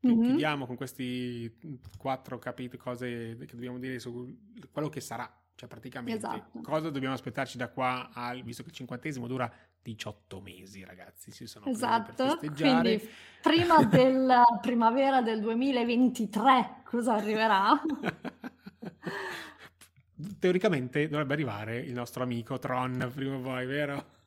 Mhm. 0.02 0.24
Chiudiamo 0.24 0.66
con 0.66 0.76
questi 0.78 1.54
quattro 1.98 2.40
capitoli, 2.40 2.82
cose 2.82 3.36
che 3.38 3.54
dobbiamo 3.56 3.80
dire 3.80 4.00
su 4.00 4.34
quello 4.72 4.88
che 4.90 5.02
sarà. 5.02 5.30
Cioè, 5.56 5.68
praticamente, 5.68 6.26
Esatto. 6.26 6.62
cosa 6.62 6.90
dobbiamo 6.90 7.14
aspettarci 7.14 7.58
da 7.58 7.68
qua 7.68 8.12
al, 8.14 8.44
visto 8.44 8.64
che 8.64 8.70
il 8.70 8.76
cinquantesimo 8.76 9.28
dura 9.28 9.52
18 9.82 10.40
mesi, 10.40 10.86
ragazzi. 10.86 11.32
Si 11.32 11.46
sono 11.48 11.66
Esatto, 11.66 12.30
festeggiare. 12.30 12.82
quindi 12.82 13.10
prima 13.42 13.84
della 13.88 14.46
primavera 14.62 15.22
del 15.22 15.42
2023 15.42 16.84
cosa 16.86 17.16
arriverà? 17.16 17.74
Teoricamente 20.40 21.08
dovrebbe 21.10 21.34
arrivare 21.34 21.80
il 21.80 21.92
nostro 21.94 22.24
amico 22.24 22.58
Tron 22.60 23.12
prima 23.14 23.36
o 23.36 23.40
poi, 23.42 23.66
vero? 23.66 24.18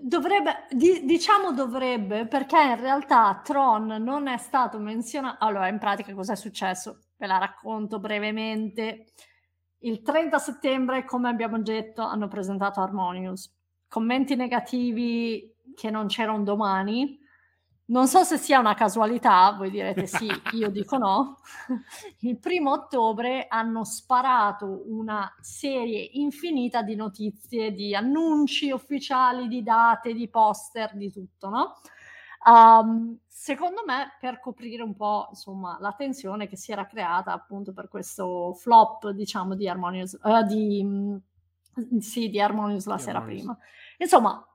Dovrebbe, 0.00 0.66
di- 0.70 1.04
diciamo 1.04 1.52
dovrebbe, 1.52 2.26
perché 2.26 2.60
in 2.60 2.80
realtà 2.80 3.40
Tron 3.42 3.86
non 3.86 4.28
è 4.28 4.36
stato 4.36 4.78
menzionato. 4.78 5.44
Allora, 5.44 5.68
in 5.68 5.78
pratica 5.78 6.14
cosa 6.14 6.32
è 6.32 6.36
successo? 6.36 7.00
Ve 7.16 7.26
la 7.26 7.38
racconto 7.38 7.98
brevemente. 7.98 9.06
Il 9.80 10.02
30 10.02 10.38
settembre, 10.38 11.04
come 11.04 11.28
abbiamo 11.28 11.60
detto, 11.60 12.02
hanno 12.02 12.28
presentato 12.28 12.80
Harmonious. 12.80 13.52
Commenti 13.88 14.34
negativi 14.36 15.54
che 15.74 15.90
non 15.90 16.06
c'erano 16.06 16.42
domani. 16.42 17.18
Non 17.90 18.06
so 18.06 18.22
se 18.22 18.36
sia 18.36 18.58
una 18.58 18.74
casualità, 18.74 19.52
voi 19.56 19.70
direte 19.70 20.06
sì, 20.06 20.28
io 20.52 20.68
dico 20.68 20.98
no. 20.98 21.38
Il 22.20 22.38
primo 22.38 22.72
ottobre 22.72 23.46
hanno 23.48 23.82
sparato 23.84 24.82
una 24.88 25.34
serie 25.40 26.10
infinita 26.12 26.82
di 26.82 26.94
notizie, 26.94 27.72
di 27.72 27.94
annunci 27.94 28.70
ufficiali, 28.70 29.48
di 29.48 29.62
date, 29.62 30.12
di 30.12 30.28
poster, 30.28 30.94
di 30.96 31.10
tutto, 31.10 31.48
no? 31.48 31.74
Um, 32.44 33.18
secondo 33.26 33.82
me 33.86 34.16
per 34.20 34.38
coprire 34.38 34.82
un 34.82 34.94
po' 34.94 35.26
insomma 35.30 35.76
la 35.80 35.92
tensione 35.92 36.46
che 36.46 36.56
si 36.56 36.70
era 36.70 36.86
creata 36.86 37.32
appunto 37.32 37.72
per 37.72 37.88
questo 37.88 38.54
flop 38.54 39.10
diciamo 39.10 39.56
di 39.56 39.68
Harmonious 39.68 40.14
eh, 40.22 40.44
di, 40.44 40.84
mm, 40.84 41.16
sì, 41.98 42.28
di 42.28 42.40
Harmonious 42.40 42.86
la 42.86 42.96
Di 42.96 43.02
sera 43.02 43.18
Harmonious. 43.18 43.42
prima 43.42 43.58
insomma 43.98 44.47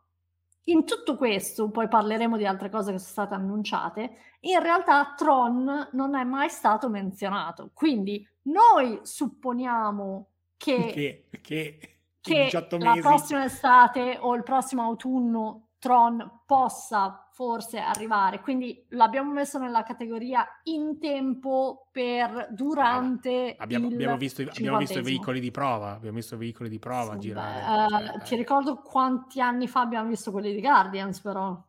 in 0.66 0.86
tutto 0.86 1.18
questo 1.18 1.70
poi 1.70 1.88
parleremo 1.88 2.38
di 2.38 2.46
altre 2.46 2.70
cose 2.70 2.92
che 2.92 3.00
sono 3.00 3.12
state 3.12 3.34
annunciate 3.34 4.18
in 4.46 4.60
realtà 4.62 5.14
Tron 5.16 5.90
non 5.92 6.16
è 6.16 6.24
mai 6.24 6.50
stato 6.50 6.90
menzionato. 6.90 7.72
Quindi 7.74 8.28
noi 8.44 9.00
supponiamo 9.04 10.28
che 10.58 10.92
Che, 10.94 11.40
che, 11.42 11.98
che 12.20 12.44
18 12.46 12.78
la 12.78 12.98
prossima 13.00 13.46
estate 13.46 14.18
o 14.20 14.36
il 14.36 14.44
prossimo 14.44 14.82
autunno 14.82 15.68
Tron 15.84 16.44
possa 16.46 17.28
forse 17.34 17.78
arrivare. 17.78 18.40
Quindi 18.40 18.86
l'abbiamo 18.92 19.34
messo 19.34 19.60
nella 19.60 19.84
categoria 19.84 20.48
in 20.64 20.98
tempo 20.98 21.90
per 21.92 22.48
durante 22.52 23.56
Abbiamo, 23.58 23.88
il 23.88 23.94
abbiamo 23.96 24.16
visto, 24.16 24.44
i- 24.44 24.48
abbiamo 24.48 24.78
visto 24.78 25.00
i 25.00 25.02
veicoli 25.02 25.42
di 25.42 25.52
prova, 25.52 25.92
abbiamo 25.92 26.16
visto 26.16 26.36
i 26.36 26.38
veicoli 26.38 26.70
di 26.70 26.80
prova 26.80 27.16
Sì, 27.16 27.20
girare. 27.20 27.60
beh, 27.60 27.90
cioè, 27.90 28.02
eh, 28.02 28.18
dai. 28.18 28.28
ti 28.28 28.36
ricordo 28.38 28.78
quanti 28.78 29.42
anni 29.42 29.68
fa 29.68 29.82
abbiamo 29.82 30.08
visto 30.08 30.32
quelli 30.32 30.54
di 30.54 30.62
Guardians, 30.62 31.20
però. 31.20 31.62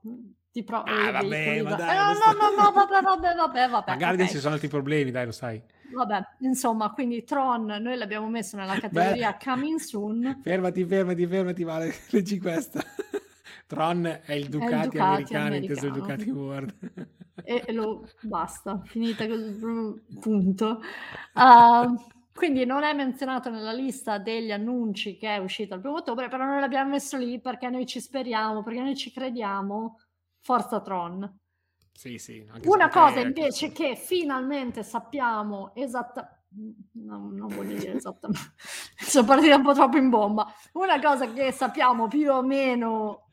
Di 0.52 0.62
pro- 0.62 0.82
Ah, 0.84 1.08
eh, 1.08 1.10
vabbè, 1.10 1.62
ma 1.62 1.70
da- 1.70 1.74
dai, 1.76 1.96
Eh, 1.96 1.98
no, 1.98 2.32
no, 2.38 2.54
no, 2.54 2.62
no, 2.62 2.70
vabbè, 2.70 3.00
vabbè, 3.02 3.34
vabbè, 3.34 3.68
vabbè. 3.70 3.90
Ma 3.90 3.96
Guardians 3.96 4.30
ok. 4.30 4.36
ci 4.36 4.40
sono 4.40 4.54
altri 4.54 4.68
problemi, 4.68 5.10
dai, 5.10 5.24
lo 5.26 5.32
sai. 5.32 5.60
Vabbè, 5.92 6.22
insomma, 6.40 6.92
quindi 6.92 7.24
Tron 7.24 7.64
noi 7.64 7.96
l'abbiamo 7.96 8.28
messo 8.28 8.56
nella 8.56 8.78
categoria 8.78 9.36
coming 9.42 9.78
soon. 9.80 10.38
Fermati, 10.40 10.84
fermati, 10.84 11.26
fermati, 11.26 11.64
Vale, 11.64 11.92
leggi 12.10 12.38
questa. 12.38 12.80
Tron 13.66 14.20
è 14.24 14.32
il 14.32 14.48
Ducati, 14.48 14.88
Ducati 14.88 14.98
americano, 14.98 15.54
inteso 15.54 15.86
il 15.86 15.92
americano. 15.92 16.24
Ducati 16.24 16.30
World. 16.36 16.74
e 17.44 17.72
lo 17.72 18.08
basta, 18.22 18.80
finita 18.84 19.26
così, 19.26 19.58
punto. 20.20 20.80
Uh, 21.34 21.94
quindi 22.34 22.64
non 22.64 22.82
è 22.82 22.92
menzionato 22.92 23.50
nella 23.50 23.72
lista 23.72 24.18
degli 24.18 24.50
annunci 24.50 25.16
che 25.16 25.36
è 25.36 25.38
uscito 25.38 25.74
il 25.74 25.80
primo 25.80 25.96
ottobre, 25.96 26.28
però 26.28 26.44
noi 26.44 26.60
l'abbiamo 26.60 26.90
messo 26.90 27.16
lì 27.16 27.40
perché 27.40 27.70
noi 27.70 27.86
ci 27.86 28.00
speriamo, 28.00 28.62
perché 28.62 28.80
noi 28.80 28.96
ci 28.96 29.12
crediamo. 29.12 29.98
Forza 30.40 30.80
Tron. 30.82 31.38
Sì, 31.92 32.18
sì. 32.18 32.46
Una 32.64 32.90
cosa 32.90 33.20
invece 33.20 33.72
che 33.72 33.96
finalmente 33.96 34.82
sappiamo 34.82 35.74
esattamente 35.74 36.42
No, 36.92 37.30
non 37.32 37.48
voglio 37.48 37.76
dire 37.76 37.94
esattamente, 37.94 38.52
sono 38.94 39.26
partita 39.26 39.56
un 39.56 39.62
po' 39.62 39.74
troppo 39.74 39.96
in 39.96 40.08
bomba. 40.08 40.46
Una 40.74 41.00
cosa 41.00 41.32
che 41.32 41.50
sappiamo 41.50 42.06
più 42.06 42.30
o 42.30 42.42
meno 42.42 43.23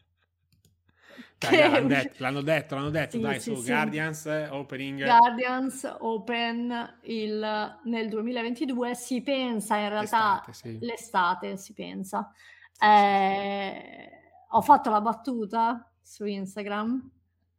dai, 1.49 1.71
l'hanno, 1.71 1.87
detto, 1.87 2.15
l'hanno 2.17 2.41
detto, 2.41 2.75
l'hanno 2.75 2.89
detto, 2.89 3.11
sì, 3.11 3.19
dai, 3.19 3.39
sì, 3.39 3.55
su 3.55 3.61
sì. 3.61 3.67
Guardians 3.71 4.47
Opening. 4.49 5.03
Guardians 5.03 5.95
Open 5.99 6.99
il, 7.03 7.79
nel 7.83 8.09
2022 8.09 8.95
si 8.95 9.21
pensa 9.21 9.77
in 9.77 9.89
realtà 9.89 10.43
l'estate, 10.45 10.77
l'estate 10.79 11.57
si 11.57 11.73
pensa. 11.73 12.31
Eh, 12.79 14.09
ho 14.49 14.61
fatto 14.61 14.89
la 14.89 15.01
battuta 15.01 15.91
su 16.01 16.25
Instagram 16.25 17.09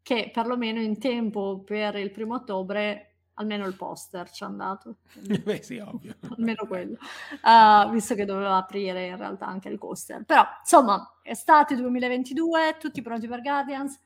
che 0.03 0.31
perlomeno 0.33 0.81
in 0.81 0.99
tempo 0.99 1.63
per 1.65 1.97
il 1.97 2.11
primo 2.11 2.35
ottobre 2.35 3.12
almeno 3.43 3.67
il 3.67 3.77
poster 3.77 4.31
ci 4.31 4.43
è 4.43 4.47
andato. 4.47 4.97
Beh, 5.45 5.63
sì, 5.63 5.79
ovvio. 5.79 6.17
almeno 6.37 6.67
quello, 6.67 6.97
uh, 7.43 7.91
visto 7.91 8.15
che 8.15 8.25
doveva 8.25 8.57
aprire 8.57 9.07
in 9.07 9.17
realtà 9.17 9.47
anche 9.47 9.69
il 9.69 9.79
coaster. 9.79 10.25
Però, 10.25 10.45
insomma, 10.61 11.19
estate 11.23 11.77
2022, 11.77 12.77
tutti 12.79 13.03
pronti 13.03 13.29
per 13.29 13.43
Guardians. 13.43 14.01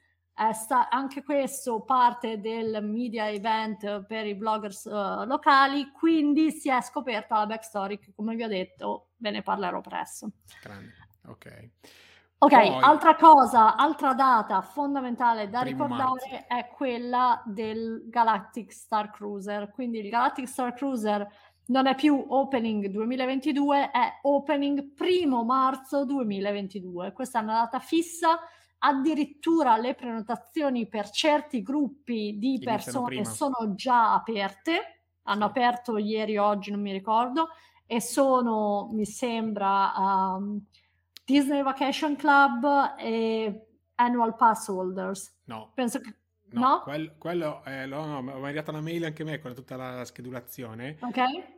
Sta- 0.53 0.91
anche 0.91 1.23
questo 1.23 1.81
parte 1.81 2.41
del 2.41 2.81
media 2.83 3.31
event 3.31 4.05
per 4.05 4.27
i 4.27 4.35
bloggers 4.35 4.85
uh, 4.85 5.25
locali, 5.25 5.91
quindi 5.93 6.51
si 6.51 6.69
è 6.69 6.83
scoperta 6.83 7.39
la 7.39 7.47
backstory 7.47 7.99
che, 7.99 8.13
come 8.15 8.35
vi 8.35 8.43
ho 8.43 8.49
detto, 8.49 9.13
ve 9.17 9.31
ne 9.31 9.41
parlerò 9.41 9.81
presto. 9.81 10.33
Grande, 10.61 10.93
ok. 11.25 11.71
Ok, 12.39 12.51
Poi, 12.51 12.69
altra 12.83 13.17
cosa, 13.17 13.77
altra 13.77 14.13
data 14.13 14.61
fondamentale 14.61 15.49
da 15.49 15.63
ricordare 15.63 16.03
marzo. 16.03 16.45
è 16.49 16.69
quella 16.69 17.43
del 17.47 18.05
Galactic 18.09 18.71
Star 18.73 19.11
Cruiser. 19.11 19.71
Quindi 19.71 20.01
il 20.01 20.11
Galactic 20.11 20.47
Star 20.47 20.75
Cruiser 20.75 21.27
non 21.69 21.87
è 21.87 21.95
più 21.95 22.23
opening 22.29 22.89
2022, 22.89 23.91
è 23.91 24.19
opening 24.23 24.93
primo 24.93 25.45
marzo 25.45 26.05
2022. 26.05 27.13
Questa 27.13 27.41
è 27.41 27.43
una 27.43 27.55
data 27.55 27.79
fissa, 27.79 28.39
addirittura 28.81 29.79
le 29.79 29.95
prenotazioni 29.95 30.87
per 30.87 31.09
certi 31.09 31.63
gruppi 31.63 32.37
di 32.39 32.61
persone 32.63 33.25
sono 33.25 33.75
già 33.75 34.13
aperte, 34.13 35.05
hanno 35.23 35.47
aperto 35.47 35.97
ieri, 35.97 36.37
oggi, 36.37 36.71
non 36.71 36.83
mi 36.83 36.93
ricordo, 36.93 37.49
e 37.87 37.99
sono, 38.03 38.91
mi 38.93 39.07
sembra... 39.07 39.95
Um, 39.97 40.63
Disney 41.27 41.61
Vacation 41.63 42.15
Club 42.15 42.95
e 42.99 43.67
Annual 43.97 44.37
Pass 44.37 44.69
Holders. 44.69 45.41
No. 45.45 45.73
Penso 45.75 46.01
che... 46.01 46.15
No, 46.51 46.61
no? 46.61 46.81
Quello, 46.83 47.15
quello 47.19 47.65
eh, 47.65 47.87
lo, 47.87 48.05
no, 48.05 48.23
mi 48.23 48.31
è 48.31 48.35
arrivata 48.35 48.71
una 48.71 48.81
mail 48.81 49.05
anche 49.05 49.23
a 49.23 49.25
me 49.25 49.41
con 49.41 49.53
tutta 49.53 49.75
la 49.75 50.05
schedulazione. 50.05 50.97
Ok. 51.01 51.17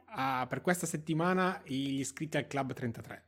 Uh, 0.09 0.47
per 0.49 0.63
questa 0.63 0.87
settimana 0.87 1.61
gli 1.67 2.01
iscritti 2.01 2.39
al 2.39 2.47
Club 2.47 2.73
33. 2.73 3.25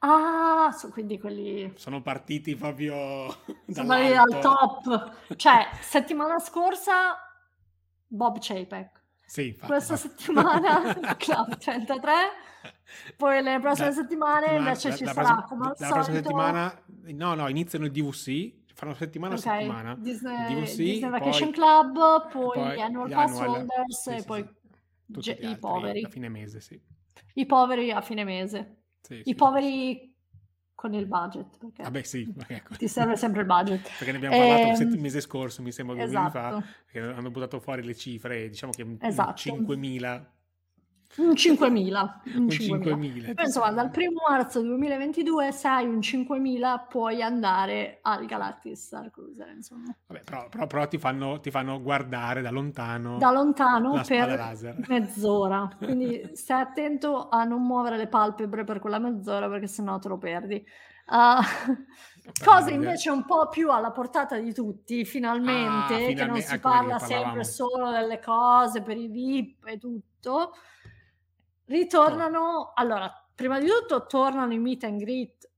Ah, 0.00 0.70
so, 0.76 0.90
quindi 0.90 1.18
quelli... 1.18 1.72
Sono 1.76 2.02
partiti 2.02 2.54
proprio 2.56 3.34
Sono 3.66 3.92
al 3.94 4.40
top. 4.40 5.34
Cioè, 5.36 5.68
settimana 5.80 6.38
scorsa 6.38 7.16
Bob 8.06 8.36
Chapek. 8.38 9.02
Sì, 9.24 9.48
infatti, 9.48 9.66
Questa 9.72 9.96
settimana 9.96 10.92
Club 11.16 11.56
33 11.56 12.12
poi 13.16 13.42
le 13.42 13.58
prossime 13.60 13.88
da, 13.88 13.94
settimane 13.94 14.56
invece 14.56 14.90
da, 14.90 14.96
ci 14.96 15.04
da, 15.04 15.12
sarà 15.12 15.44
come 15.48 15.66
al 15.68 15.76
solito... 15.76 15.94
prossima 15.94 16.16
settimana, 16.16 16.82
no, 17.12 17.34
no, 17.34 17.48
iniziano 17.48 17.84
il 17.84 17.90
DVC, 17.90 18.52
fanno 18.74 18.94
settimana 18.94 19.34
okay. 19.34 19.52
a 19.52 19.58
settimana. 19.58 19.94
Disney, 19.96 20.54
DVC, 20.54 20.76
Disney 20.76 21.10
Vacation 21.10 21.50
poi, 21.50 21.52
Club, 21.52 22.30
poi, 22.30 22.52
poi 22.52 22.80
Annual 22.80 23.10
Pass 23.10 23.38
Holders 23.38 24.02
sì, 24.02 24.10
e 24.10 24.20
sì, 24.20 24.26
poi 24.26 24.42
sì. 24.42 25.20
Ge- 25.20 25.38
i 25.40 25.58
poveri. 25.58 26.02
A 26.02 26.08
fine 26.08 26.28
mese, 26.28 26.60
sì. 26.60 26.80
I 27.34 27.46
poveri 27.46 27.90
a 27.90 28.00
fine 28.00 28.24
mese. 28.24 28.76
I 29.08 29.34
poveri 29.34 30.12
con 30.74 30.92
il 30.92 31.06
budget. 31.06 31.56
Perché 31.58 31.82
Vabbè, 31.82 32.02
sì, 32.02 32.30
ecco. 32.46 32.74
ti 32.76 32.88
serve 32.88 33.16
sempre 33.16 33.40
il 33.40 33.46
budget. 33.46 33.82
perché 33.98 34.10
ne 34.10 34.16
abbiamo 34.18 34.36
parlato 34.36 34.82
ehm, 34.82 34.92
il 34.92 35.00
mese 35.00 35.20
scorso, 35.20 35.62
mi 35.62 35.72
sembra 35.72 35.94
due 35.94 36.04
esatto. 36.04 36.56
mesi 36.56 36.66
fa, 36.86 37.14
hanno 37.16 37.30
buttato 37.30 37.60
fuori 37.60 37.82
le 37.82 37.94
cifre, 37.94 38.48
diciamo 38.48 38.72
che 38.72 38.96
esatto. 39.00 39.42
5.000 39.42 40.24
un 41.16 41.32
5.000. 41.32 42.36
Un 42.36 42.46
5.000. 42.46 43.42
Insomma, 43.44 43.70
dal 43.70 43.90
primo 43.90 44.22
marzo 44.28 44.60
2022, 44.62 45.52
se 45.52 45.68
hai 45.68 45.86
un 45.86 45.98
5.000, 45.98 46.86
puoi 46.88 47.22
andare 47.22 47.98
al 48.02 48.26
Galactic 48.26 48.76
Star 48.76 49.10
Cruiser. 49.10 49.48
Insomma. 49.54 49.94
Vabbè, 50.06 50.22
però, 50.24 50.48
però, 50.48 50.66
però 50.66 50.88
ti, 50.88 50.98
fanno, 50.98 51.40
ti, 51.40 51.50
fanno, 51.50 51.80
guardare 51.80 52.42
da 52.42 52.50
lontano. 52.50 53.18
Da 53.18 53.30
lontano 53.30 54.02
per 54.06 54.28
laser. 54.28 54.76
mezz'ora. 54.88 55.68
Quindi 55.76 56.30
stai 56.34 56.62
attento 56.62 57.28
a 57.28 57.44
non 57.44 57.62
muovere 57.62 57.96
le 57.96 58.08
palpebre 58.08 58.64
per 58.64 58.80
quella 58.80 58.98
mezz'ora, 58.98 59.48
perché 59.48 59.66
sennò 59.66 59.98
te 59.98 60.08
lo 60.08 60.18
perdi. 60.18 60.64
Uh, 61.06 61.42
Cosa 62.42 62.70
invece 62.70 63.10
un 63.10 63.26
po' 63.26 63.48
più 63.48 63.70
alla 63.70 63.90
portata 63.90 64.38
di 64.38 64.54
tutti, 64.54 65.04
finalmente, 65.04 65.94
ah, 65.94 65.98
finalmente 65.98 66.14
che 66.14 66.26
non 66.26 66.40
si 66.40 66.58
parla 66.58 66.98
sempre 66.98 67.44
solo 67.44 67.90
delle 67.90 68.18
cose 68.18 68.80
per 68.80 68.96
i 68.96 69.08
VIP 69.08 69.66
e 69.66 69.78
tutto 69.78 70.54
Ritornano, 71.66 72.72
allora, 72.74 73.10
prima 73.34 73.58
di 73.58 73.66
tutto 73.66 74.06
tornano 74.06 74.52
i 74.52 74.58
meet 74.58 74.84
and 74.84 74.98
greet. 75.00 75.50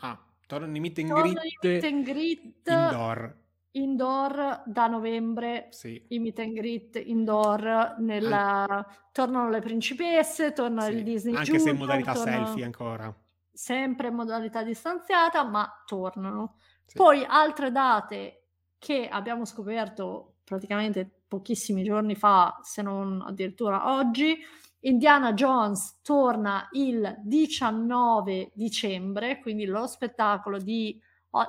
Ah, 0.00 0.18
tornano 0.46 0.76
i 0.76 0.80
meet 0.80 0.98
and, 0.98 1.12
greet, 1.12 1.38
i 1.42 1.68
meet 1.68 1.84
and 1.84 2.04
greet 2.04 2.68
indoor. 2.68 3.44
Indoor 3.72 4.62
da 4.64 4.86
novembre, 4.86 5.68
sì. 5.70 6.02
i 6.08 6.18
meet 6.18 6.38
and 6.38 6.54
greet 6.54 6.96
indoor, 7.04 7.96
nella... 7.98 8.64
An- 8.66 8.86
tornano 9.12 9.50
le 9.50 9.60
principesse, 9.60 10.52
torna 10.52 10.82
sì. 10.82 10.92
il 10.92 11.02
Disney 11.02 11.34
Anche 11.34 11.52
Junior, 11.52 11.66
se 11.66 11.70
in 11.70 11.76
modalità 11.78 12.14
selfie 12.14 12.64
ancora. 12.64 13.14
Sempre 13.50 14.08
in 14.08 14.14
modalità 14.14 14.62
distanziata, 14.62 15.42
ma 15.44 15.82
tornano. 15.86 16.56
Sì. 16.84 16.96
Poi 16.96 17.24
altre 17.26 17.72
date 17.72 18.44
che 18.78 19.08
abbiamo 19.08 19.44
scoperto 19.44 20.36
praticamente 20.44 21.22
pochissimi 21.26 21.82
giorni 21.82 22.14
fa, 22.14 22.60
se 22.62 22.82
non 22.82 23.22
addirittura 23.26 23.94
oggi, 23.94 24.38
Indiana 24.80 25.32
Jones 25.32 26.00
torna 26.02 26.68
il 26.72 27.16
19 27.22 28.52
dicembre, 28.54 29.40
quindi 29.40 29.64
lo 29.64 29.86
spettacolo 29.86 30.58
di, 30.58 31.00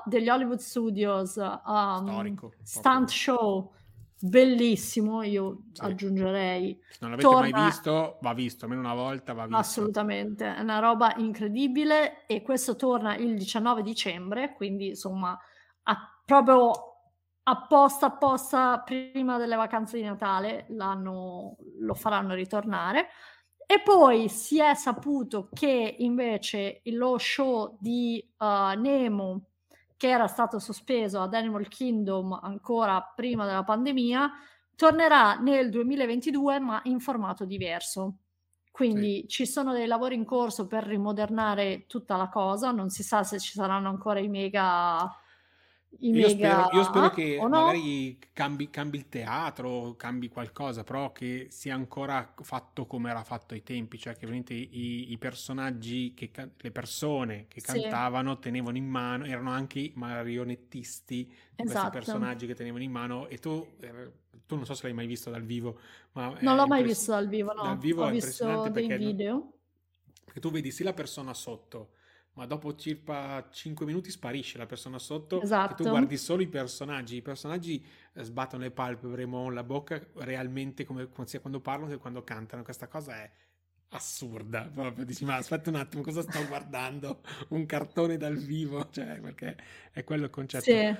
degli 0.06 0.30
Hollywood 0.30 0.60
Studios 0.60 1.36
um, 1.36 2.08
Storico, 2.08 2.54
Stunt 2.64 3.10
Show 3.10 3.72
bellissimo, 4.20 5.22
io 5.22 5.64
sì. 5.72 5.82
aggiungerei. 5.84 6.80
Se 6.90 6.98
non 7.02 7.12
l'avete 7.12 7.28
torna... 7.28 7.50
mai 7.50 7.66
visto, 7.66 8.18
va 8.22 8.34
visto, 8.34 8.66
almeno 8.66 8.82
una 8.82 8.96
volta 8.96 9.34
va 9.34 9.44
visto. 9.44 9.58
Assolutamente, 9.58 10.56
è 10.56 10.62
una 10.62 10.80
roba 10.80 11.16
incredibile 11.18 12.26
e 12.26 12.42
questo 12.42 12.76
torna 12.76 13.16
il 13.16 13.38
19 13.38 13.84
dicembre, 13.84 14.54
quindi 14.54 14.88
insomma 14.90 15.38
a, 15.84 16.22
proprio 16.26 16.97
apposta 17.50 18.08
apposta 18.08 18.80
prima 18.80 19.38
delle 19.38 19.56
vacanze 19.56 19.98
di 19.98 20.04
Natale 20.04 20.66
lo 20.70 21.94
faranno 21.94 22.34
ritornare. 22.34 23.08
E 23.66 23.82
poi 23.82 24.30
si 24.30 24.62
è 24.62 24.74
saputo 24.76 25.50
che 25.52 25.96
invece 26.00 26.82
lo 26.86 27.18
show 27.18 27.78
di 27.80 28.26
uh, 28.38 28.80
Nemo, 28.80 29.42
che 29.98 30.08
era 30.08 30.28
stato 30.28 30.58
sospeso 30.58 31.20
ad 31.20 31.34
Animal 31.34 31.68
Kingdom 31.68 32.32
ancora 32.42 33.02
prima 33.14 33.46
della 33.46 33.64
pandemia, 33.64 34.32
tornerà 34.76 35.36
nel 35.36 35.70
2022 35.70 36.60
ma 36.60 36.80
in 36.84 37.00
formato 37.00 37.44
diverso. 37.44 38.20
Quindi 38.72 39.22
sì. 39.22 39.28
ci 39.28 39.46
sono 39.46 39.74
dei 39.74 39.88
lavori 39.88 40.16
in 40.16 40.24
corso 40.24 40.68
per 40.68 40.84
rimodernare 40.86 41.88
tutta 41.88 42.16
la 42.16 42.30
cosa, 42.30 42.72
non 42.72 42.90
si 42.90 43.04
sa 43.04 43.24
se 43.24 43.40
ci 43.40 43.54
saranno 43.54 43.90
ancora 43.90 44.20
i 44.20 44.30
mega 44.30 45.12
io 46.00 46.30
spero, 46.30 46.70
io 46.74 46.84
spero, 46.84 47.10
che 47.10 47.38
no? 47.42 47.48
magari 47.48 48.20
cambi, 48.34 48.70
cambi, 48.70 48.98
il 48.98 49.10
teatro, 49.10 49.96
cambi 49.96 50.28
qualcosa, 50.28 50.84
però 50.84 51.12
che 51.12 51.48
sia 51.50 51.74
ancora 51.74 52.34
fatto 52.42 52.86
come 52.86 53.10
era 53.10 53.24
fatto 53.24 53.54
ai 53.54 53.64
tempi, 53.64 53.98
cioè 53.98 54.14
che 54.14 54.22
veramente 54.22 54.54
i, 54.54 55.12
i 55.12 55.18
personaggi, 55.18 56.14
che, 56.14 56.32
le 56.56 56.72
persone 56.72 57.46
che 57.48 57.62
sì. 57.62 57.80
cantavano 57.80 58.38
tenevano 58.38 58.78
in 58.78 58.86
mano, 58.86 59.26
erano 59.26 59.50
anche 59.50 59.80
i 59.80 59.92
marionettisti 59.96 61.34
esatto. 61.56 61.72
questi 61.72 61.90
personaggi 61.90 62.46
che 62.46 62.54
tenevano 62.54 62.84
in 62.84 62.92
mano 62.92 63.28
e 63.28 63.38
tu, 63.38 63.66
eh, 63.80 64.12
tu 64.46 64.56
non 64.56 64.66
so 64.66 64.76
se 64.76 64.84
l'hai 64.84 64.94
mai 64.94 65.08
visto 65.08 65.32
dal 65.32 65.44
vivo, 65.44 65.80
ma... 66.12 66.38
Non 66.42 66.56
l'ho 66.58 66.68
mai 66.68 66.84
visto 66.84 67.12
dal 67.12 67.28
vivo, 67.28 67.54
no. 67.54 67.64
Dal 67.64 67.78
vivo 67.78 68.06
Ho 68.06 68.10
visto 68.10 68.70
dei 68.70 68.98
video. 68.98 69.54
Perché 70.24 70.40
tu 70.42 70.52
vedi 70.52 70.70
sì 70.72 70.84
la 70.84 70.94
persona 70.94 71.34
sotto, 71.34 71.94
ma 72.38 72.46
dopo 72.46 72.76
circa 72.76 73.50
5 73.50 73.84
minuti 73.84 74.12
sparisce 74.12 74.60
la 74.60 74.68
persona 74.68 75.00
sotto 75.00 75.42
esatto. 75.42 75.82
e 75.82 75.86
tu 75.86 75.90
guardi 75.90 76.18
solo 76.18 76.44
i 76.44 76.48
personaggi. 76.48 77.16
I 77.16 77.22
personaggi 77.24 77.84
eh, 78.14 78.24
sbattono 78.24 78.62
le 78.62 78.70
palpebre, 78.70 79.26
muovono 79.26 79.56
la 79.56 79.64
bocca 79.64 80.00
realmente 80.18 80.86
come, 80.86 81.10
sia 81.26 81.40
quando 81.40 81.60
parlano 81.60 81.90
che 81.90 81.98
quando 81.98 82.24
cantano. 82.24 82.62
Questa 82.62 82.88
cosa 82.88 83.16
è 83.16 83.32
assurda. 83.90 84.70
Proprio 84.72 85.04
dici, 85.04 85.26
ma 85.26 85.36
aspetta 85.36 85.72
un 85.72 85.78
attimo, 85.78 86.04
cosa 86.04 86.22
sto 86.22 86.46
guardando? 86.46 87.22
Un 87.50 87.66
cartone 87.66 88.18
dal 88.18 88.38
vivo? 88.38 88.88
Cioè, 88.94 89.20
perché 89.20 89.58
è 89.92 90.04
quello 90.04 90.26
il 90.26 90.30
concetto. 90.30 90.64
Sì. 90.64 90.96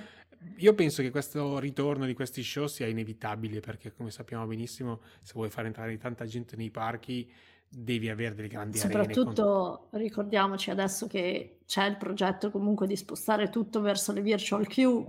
Io 0.56 0.74
penso 0.74 1.02
che 1.02 1.10
questo 1.10 1.60
ritorno 1.60 2.04
di 2.04 2.14
questi 2.14 2.42
show 2.42 2.66
sia 2.66 2.88
inevitabile 2.88 3.60
perché, 3.60 3.92
come 3.92 4.10
sappiamo 4.10 4.44
benissimo, 4.44 5.02
se 5.20 5.34
vuoi 5.34 5.50
far 5.50 5.66
entrare 5.66 5.96
tanta 5.98 6.24
gente 6.26 6.56
nei 6.56 6.70
parchi, 6.70 7.30
devi 7.68 8.08
avere 8.08 8.34
delle 8.34 8.48
grandi 8.48 8.78
Soprattutto 8.78 9.88
con... 9.90 10.00
ricordiamoci 10.00 10.70
adesso 10.70 11.06
che 11.06 11.60
c'è 11.66 11.84
il 11.84 11.96
progetto 11.96 12.50
comunque 12.50 12.86
di 12.86 12.96
spostare 12.96 13.50
tutto 13.50 13.80
verso 13.80 14.12
le 14.12 14.22
virtual 14.22 14.66
queue, 14.66 15.04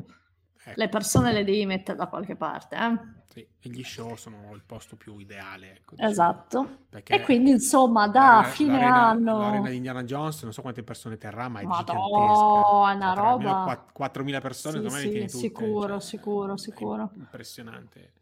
ecco. 0.64 0.74
le 0.76 0.90
persone 0.90 1.32
le 1.32 1.44
devi 1.44 1.66
mettere 1.66 1.98
da 1.98 2.08
qualche 2.08 2.36
parte. 2.36 2.76
Eh? 2.76 3.18
Sì, 3.30 3.48
e 3.60 3.70
gli 3.70 3.84
show 3.84 4.16
sono 4.16 4.54
il 4.56 4.64
posto 4.66 4.98
più 4.98 5.18
ideale. 5.20 5.78
Ecco, 5.78 5.96
diciamo. 5.96 6.10
Esatto. 6.10 6.78
e 6.90 7.22
quindi 7.22 7.52
insomma 7.52 8.08
da 8.08 8.20
l'arena, 8.20 8.50
fine 8.50 8.72
l'arena, 8.74 9.08
anno... 9.08 9.40
L'arena 9.40 9.70
di 9.70 9.76
Indiana 9.76 10.04
Jones 10.04 10.42
non 10.44 10.52
so 10.52 10.62
quante 10.62 10.84
persone 10.84 11.18
terrà, 11.18 11.48
ma 11.48 11.60
è 11.60 11.64
Madonna, 11.64 12.00
gigantesca. 12.00 12.96
una 12.96 13.14
roba... 13.14 13.88
4.000 13.98 14.42
persone, 14.42 14.90
sì, 14.90 15.28
sì, 15.28 15.38
sicuro, 15.38 16.00
cioè, 16.00 16.02
sicuro, 16.02 16.58
sicuro. 16.58 17.12
Impressionante. 17.16 18.14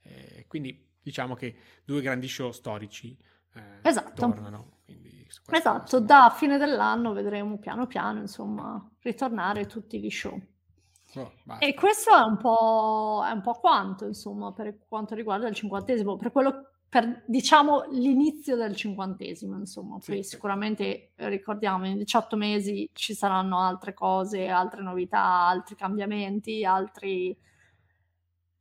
Eh, 0.00 0.46
quindi 0.48 0.88
diciamo 1.02 1.34
che 1.34 1.56
due 1.84 2.00
grandi 2.00 2.28
show 2.28 2.52
storici 2.52 3.16
eh, 3.54 3.88
esatto. 3.88 4.12
tornano. 4.14 4.78
esatto, 5.50 6.00
da 6.00 6.32
fine 6.34 6.58
dell'anno 6.58 7.12
vedremo 7.12 7.58
piano 7.58 7.86
piano, 7.86 8.20
insomma, 8.20 8.90
ritornare 9.00 9.66
tutti 9.66 10.00
gli 10.00 10.10
show. 10.10 10.40
Oh, 11.14 11.32
e 11.58 11.74
questo 11.74 12.16
è 12.16 12.22
un, 12.22 12.38
po', 12.38 13.22
è 13.26 13.30
un 13.30 13.42
po' 13.42 13.52
quanto, 13.52 14.06
insomma, 14.06 14.52
per 14.52 14.86
quanto 14.88 15.14
riguarda 15.14 15.46
il 15.46 15.54
cinquantesimo, 15.54 16.16
per 16.16 16.32
quello 16.32 16.72
per 16.92 17.24
diciamo 17.26 17.84
l'inizio 17.92 18.54
del 18.54 18.76
cinquantesimo, 18.76 19.56
insomma. 19.56 19.96
Poi 20.04 20.22
sì, 20.22 20.30
sicuramente 20.30 21.12
ricordiamo 21.16 21.86
in 21.86 21.96
18 21.96 22.36
mesi 22.36 22.86
ci 22.92 23.14
saranno 23.14 23.58
altre 23.60 23.94
cose, 23.94 24.48
altre 24.48 24.82
novità, 24.82 25.22
altri 25.22 25.74
cambiamenti, 25.74 26.66
altri 26.66 27.34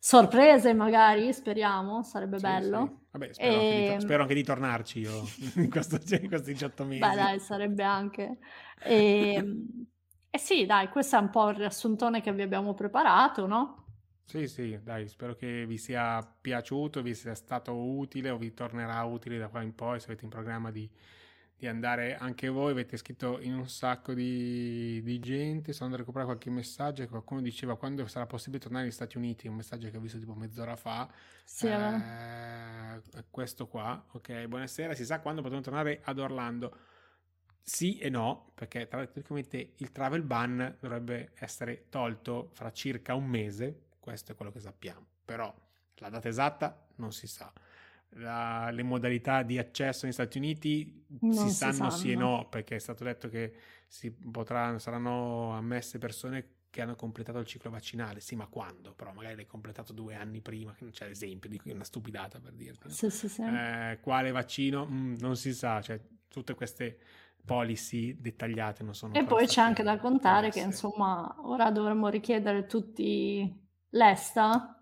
sorprese 0.03 0.73
magari, 0.73 1.31
speriamo, 1.31 2.01
sarebbe 2.01 2.37
sì, 2.37 2.43
bello. 2.43 3.01
Vabbè, 3.11 3.33
spero, 3.33 3.53
e... 3.53 3.55
anche 3.55 3.93
di, 3.93 4.01
spero, 4.01 4.21
anche 4.23 4.33
di, 4.33 4.43
tornarci 4.43 4.99
io 4.99 5.11
in, 5.61 5.69
questo, 5.69 5.99
in 6.15 6.27
questi 6.27 6.53
18 6.53 6.83
mesi. 6.85 6.99
Beh, 6.99 7.15
dai, 7.15 7.39
sarebbe 7.39 7.83
anche. 7.83 8.39
E, 8.83 9.33
ehm, 9.35 9.85
eh 10.31 10.37
sì, 10.39 10.65
dai, 10.65 10.89
questo 10.89 11.17
è 11.17 11.19
un 11.19 11.29
po' 11.29 11.49
il 11.49 11.57
riassuntone 11.57 12.19
che 12.21 12.33
vi 12.33 12.41
abbiamo 12.41 12.73
preparato, 12.73 13.45
no? 13.45 13.85
Sì, 14.25 14.47
sì, 14.47 14.79
dai, 14.81 15.07
spero 15.07 15.35
che 15.35 15.65
vi 15.67 15.77
sia 15.77 16.19
piaciuto, 16.41 17.03
vi 17.03 17.13
sia 17.13 17.35
stato 17.35 17.75
utile 17.75 18.31
o 18.31 18.37
vi 18.37 18.53
tornerà 18.53 19.03
utile 19.03 19.37
da 19.37 19.49
qua 19.49 19.61
in 19.61 19.75
poi 19.75 19.99
se 19.99 20.07
avete 20.07 20.23
in 20.23 20.31
programma 20.31 20.71
di, 20.71 20.89
di 21.61 21.67
andare 21.67 22.17
anche 22.17 22.49
voi. 22.49 22.71
Avete 22.71 22.97
scritto 22.97 23.39
in 23.39 23.53
un 23.53 23.69
sacco 23.69 24.15
di, 24.15 24.99
di 25.03 25.19
gente, 25.19 25.73
sono 25.73 25.85
andato 25.85 26.01
a 26.01 26.05
recuperare 26.05 26.25
qualche 26.25 26.49
messaggio 26.49 27.07
qualcuno 27.07 27.39
diceva 27.39 27.77
quando 27.77 28.07
sarà 28.07 28.25
possibile 28.25 28.59
tornare 28.59 28.85
negli 28.85 28.93
Stati 28.93 29.15
Uniti, 29.17 29.47
un 29.47 29.57
messaggio 29.57 29.87
che 29.91 29.97
ho 29.97 29.99
visto 29.99 30.17
tipo 30.17 30.33
mezz'ora 30.33 30.75
fa. 30.75 31.07
Sì, 31.43 31.67
eh, 31.67 32.99
questo 33.29 33.67
qua, 33.67 34.03
ok, 34.11 34.47
buonasera, 34.47 34.95
si 34.95 35.05
sa 35.05 35.19
quando 35.19 35.41
potremo 35.41 35.61
tornare 35.61 36.01
ad 36.03 36.17
Orlando. 36.17 36.75
Sì 37.61 37.99
e 37.99 38.09
no, 38.09 38.53
perché 38.55 38.87
praticamente 38.87 39.73
il 39.77 39.91
travel 39.91 40.23
ban 40.23 40.77
dovrebbe 40.79 41.33
essere 41.35 41.85
tolto 41.89 42.49
fra 42.53 42.71
circa 42.71 43.13
un 43.13 43.27
mese, 43.27 43.83
questo 43.99 44.31
è 44.31 44.35
quello 44.35 44.51
che 44.51 44.59
sappiamo, 44.59 45.05
però 45.23 45.53
la 45.97 46.09
data 46.09 46.27
esatta 46.27 46.87
non 46.95 47.13
si 47.13 47.27
sa. 47.27 47.53
La, 48.15 48.69
le 48.71 48.83
modalità 48.83 49.41
di 49.41 49.57
accesso 49.57 50.05
negli 50.05 50.13
Stati 50.13 50.37
Uniti 50.37 51.05
non 51.21 51.31
si, 51.31 51.49
sanno, 51.49 51.73
sanno 51.73 51.89
sì 51.91 52.11
e 52.11 52.15
no, 52.15 52.47
perché 52.49 52.75
è 52.75 52.79
stato 52.79 53.05
detto 53.05 53.29
che 53.29 53.53
si 53.87 54.11
potrà, 54.11 54.77
saranno 54.79 55.53
ammesse 55.53 55.97
persone 55.97 56.59
che 56.69 56.81
hanno 56.81 56.95
completato 56.95 57.39
il 57.39 57.45
ciclo 57.45 57.69
vaccinale. 57.69 58.19
Sì, 58.19 58.35
ma 58.35 58.47
quando? 58.47 58.93
Però 58.93 59.13
magari 59.13 59.35
l'hai 59.35 59.45
completato 59.45 59.93
due 59.93 60.15
anni 60.15 60.41
prima, 60.41 60.73
che 60.73 60.83
non 60.83 60.91
c'è 60.91 61.07
l'esempio 61.07 61.49
di 61.49 61.61
una 61.65 61.83
stupidata 61.83 62.39
per 62.39 62.53
dirti. 62.53 62.89
Sì, 62.89 63.09
sì, 63.09 63.29
sì. 63.29 63.41
Eh, 63.43 63.99
quale 64.01 64.31
vaccino? 64.31 64.85
Mm, 64.85 65.15
non 65.19 65.35
si 65.35 65.53
sa, 65.53 65.81
cioè 65.81 65.99
tutte 66.27 66.53
queste 66.53 66.97
policy 67.43 68.19
dettagliate 68.19 68.83
non 68.83 68.93
sono 68.93 69.15
E 69.15 69.23
poi 69.23 69.47
c'è 69.47 69.61
anche 69.61 69.83
da 69.83 69.97
contare 69.97 70.49
che 70.49 70.59
insomma 70.59 71.35
ora 71.39 71.71
dovremmo 71.71 72.07
richiedere 72.07 72.65
tutti 72.65 73.53
l'ESTA. 73.89 74.80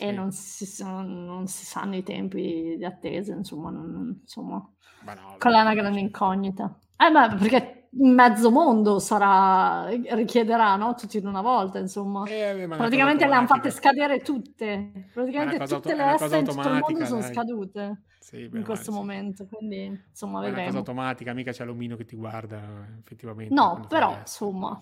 E 0.00 0.12
non 0.12 0.32
si, 0.32 0.66
non 0.82 1.46
si, 1.46 1.66
sanno 1.66 1.94
i 1.94 2.02
tempi 2.02 2.74
di 2.78 2.84
attesa, 2.86 3.34
insomma, 3.34 3.70
non, 3.70 4.20
insomma 4.22 4.66
no, 5.04 5.36
quella 5.38 5.58
è 5.58 5.60
una 5.60 5.74
grande 5.74 6.00
incognita. 6.00 6.74
Eh 6.96 7.10
beh, 7.10 7.36
perché 7.36 7.88
mezzo 7.90 8.50
mondo 8.50 8.98
sarà, 8.98 9.88
richiederà, 9.88 10.76
no? 10.76 10.94
Tutti 10.94 11.18
in 11.18 11.26
una 11.26 11.42
volta, 11.42 11.78
insomma. 11.78 12.24
Eh, 12.26 12.66
Praticamente 12.66 13.26
le 13.26 13.34
hanno 13.34 13.46
fatte 13.46 13.70
scadere 13.70 14.20
tutte. 14.20 15.08
Praticamente 15.12 15.66
tutte 15.66 15.94
le 15.94 16.14
ESTA 16.14 16.36
in 16.38 16.44
tutto 16.46 16.68
il 16.68 16.78
mondo 16.78 17.04
sono 17.04 17.20
scadute 17.20 18.04
sì, 18.18 18.48
in 18.50 18.64
questo 18.64 18.90
sì. 18.90 18.96
momento, 18.96 19.46
quindi 19.46 19.84
insomma 20.08 20.38
Ma 20.38 20.46
vedremo. 20.46 20.60
È 20.60 20.70
una 20.70 20.78
cosa 20.78 20.90
automatica, 20.90 21.34
mica 21.34 21.52
c'è 21.52 21.66
l'omino 21.66 21.96
che 21.96 22.06
ti 22.06 22.16
guarda 22.16 22.86
effettivamente. 22.98 23.52
No, 23.52 23.84
però 23.86 24.16
insomma. 24.16 24.80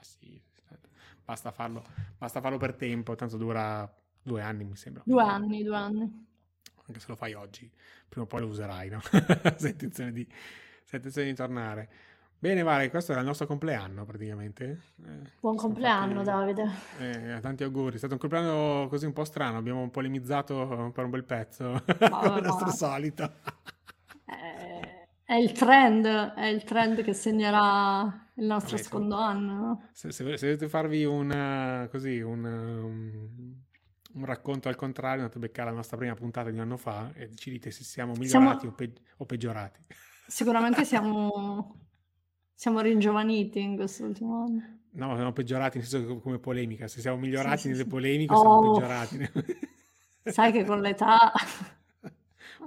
Sì, 0.00 0.42
basta 1.24 1.52
farlo, 1.52 1.84
basta 2.18 2.40
farlo 2.40 2.58
per 2.58 2.74
tempo, 2.74 3.14
tanto 3.14 3.36
dura 3.36 3.88
due 4.22 4.42
anni 4.42 4.64
mi 4.64 4.76
sembra. 4.76 5.02
Due 5.04 5.22
anni, 5.22 5.62
due 5.62 5.76
anni. 5.76 6.26
Anche 6.86 7.00
se 7.00 7.06
lo 7.08 7.16
fai 7.16 7.34
oggi, 7.34 7.70
prima 8.08 8.24
o 8.24 8.28
poi 8.28 8.40
lo 8.40 8.46
userai, 8.46 8.88
no? 8.90 9.00
se 9.56 9.66
hai 9.66 9.70
intenzione 9.70 10.12
di, 10.12 10.26
intenzione 10.90 11.28
di 11.28 11.34
tornare. 11.34 11.88
Bene, 12.42 12.64
Vale, 12.64 12.90
questo 12.90 13.12
era 13.12 13.20
il 13.20 13.26
nostro 13.28 13.46
compleanno 13.46 14.04
praticamente. 14.04 14.80
Eh, 15.06 15.30
Buon 15.38 15.54
compleanno, 15.54 16.24
fatti, 16.24 16.54
Davide. 16.54 16.70
Eh, 16.98 17.40
tanti 17.40 17.62
auguri. 17.62 17.94
È 17.94 17.98
stato 17.98 18.14
un 18.14 18.18
compleanno 18.18 18.88
così 18.88 19.06
un 19.06 19.12
po' 19.12 19.24
strano. 19.24 19.58
Abbiamo 19.58 19.88
polemizzato 19.90 20.90
per 20.92 21.04
un 21.04 21.10
bel 21.10 21.22
pezzo. 21.22 21.84
Ma, 22.10 22.36
il 22.36 22.42
nostro 22.42 22.70
solito. 22.72 23.32
Eh, 24.24 25.08
è 25.24 25.34
il 25.34 25.52
trend, 25.52 26.04
è 26.04 26.46
il 26.46 26.64
trend 26.64 27.04
che 27.04 27.14
segnerà 27.14 28.30
il 28.34 28.44
nostro 28.44 28.76
Vabbè, 28.76 28.82
secondo 28.82 29.16
se, 29.16 29.22
anno. 29.22 29.88
Se, 29.92 30.10
se, 30.10 30.36
se, 30.36 30.46
volete 30.46 30.68
farvi 30.68 31.04
una, 31.04 31.86
così, 31.92 32.20
un, 32.20 32.44
um, 32.44 33.62
un, 34.14 34.24
racconto 34.24 34.68
al 34.68 34.76
contrario, 34.76 35.20
andate 35.20 35.38
a 35.38 35.40
beccare 35.40 35.70
la 35.70 35.76
nostra 35.76 35.96
prima 35.96 36.14
puntata 36.14 36.50
di 36.50 36.56
un 36.56 36.62
anno 36.62 36.76
fa 36.76 37.10
e 37.14 37.34
ci 37.34 37.50
dite 37.50 37.70
se 37.70 37.84
siamo 37.84 38.12
migliorati 38.12 38.60
siamo... 38.60 38.72
O, 38.72 38.76
pe- 38.76 38.92
o 39.16 39.24
peggiorati. 39.24 39.80
Sicuramente 40.26 40.84
siamo 40.84 41.82
siamo 42.62 42.78
ringiovaniti 42.78 43.58
in 43.60 43.74
quest'ultimo 43.74 44.44
anno. 44.44 44.78
No, 44.92 45.16
siamo 45.16 45.32
peggiorati 45.32 45.78
nel 45.78 45.86
senso 45.88 46.14
che 46.14 46.20
come 46.20 46.38
polemica. 46.38 46.86
Se 46.86 47.00
siamo 47.00 47.16
migliorati 47.16 47.62
sì, 47.62 47.68
nelle 47.70 47.82
sì, 47.82 47.88
polemiche, 47.88 48.32
oh, 48.32 48.38
siamo 48.38 48.72
peggiorati. 48.72 49.30
Sai 50.30 50.52
che 50.52 50.64
con 50.64 50.80
l'età... 50.80 51.32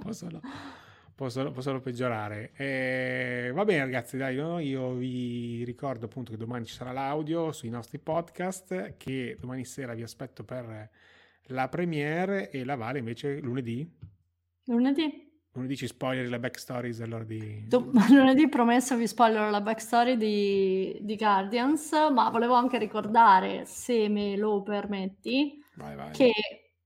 può 1.14 1.30
solo 1.32 1.80
peggiorare. 1.80 2.52
E, 2.56 3.50
va 3.54 3.64
bene 3.64 3.84
ragazzi, 3.84 4.18
dai, 4.18 4.36
no? 4.36 4.58
io 4.58 4.92
vi 4.92 5.64
ricordo 5.64 6.04
appunto 6.04 6.30
che 6.30 6.36
domani 6.36 6.66
ci 6.66 6.74
sarà 6.74 6.92
l'audio 6.92 7.52
sui 7.52 7.70
nostri 7.70 7.98
podcast, 7.98 8.98
che 8.98 9.38
domani 9.40 9.64
sera 9.64 9.94
vi 9.94 10.02
aspetto 10.02 10.44
per 10.44 10.90
la 11.48 11.68
premiere 11.68 12.50
e 12.50 12.64
la 12.64 12.76
Vale 12.76 12.98
invece 12.98 13.38
lunedì. 13.40 13.88
Lunedì. 14.64 15.24
Lunedì 15.52 15.76
ci 15.76 15.86
spoileri 15.86 16.28
la 16.28 16.38
backstory 16.38 16.94
allora 17.00 17.24
di... 17.24 17.64
Do- 17.66 17.90
lunedì 18.10 18.48
promesso 18.48 18.94
vi 18.96 19.06
spoilerò 19.06 19.48
la 19.48 19.62
backstory 19.62 20.16
di, 20.16 20.98
di, 21.00 21.16
Guardians, 21.16 21.92
ma 22.12 22.28
volevo 22.28 22.54
anche 22.54 22.78
ricordare, 22.78 23.64
se 23.64 24.08
me 24.08 24.36
lo 24.36 24.62
permetti, 24.62 25.58
vai, 25.76 25.96
vai. 25.96 26.10
che 26.12 26.32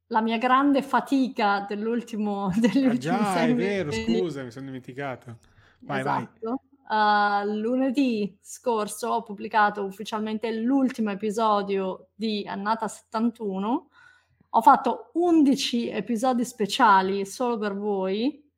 la 0.07 0.21
mia 0.21 0.39
grande 0.39 0.83
fatica 0.83 1.65
dell'ultimo... 1.69 2.51
Ah 2.87 2.97
già, 2.97 3.43
è 3.43 3.55
vero, 3.55 3.91
scusa, 3.91 4.45
mi 4.45 4.53
sono 4.53 4.67
dimenticato. 4.67 5.39
Vai, 5.81 6.01
esatto. 6.01 6.39
vai. 6.41 6.69
Uh, 6.91 7.45
lunedì 7.45 8.37
scorso 8.41 9.09
ho 9.11 9.23
pubblicato 9.23 9.85
ufficialmente 9.85 10.51
l'ultimo 10.53 11.11
episodio 11.11 12.09
di 12.15 12.45
Annata 12.49 12.89
71. 12.89 13.90
Ho 14.51 14.63
fatto 14.63 15.11
11 15.15 15.91
episodi 15.91 16.45
speciali 16.45 17.25
solo 17.25 17.59
per 17.59 17.77
voi 17.77 18.49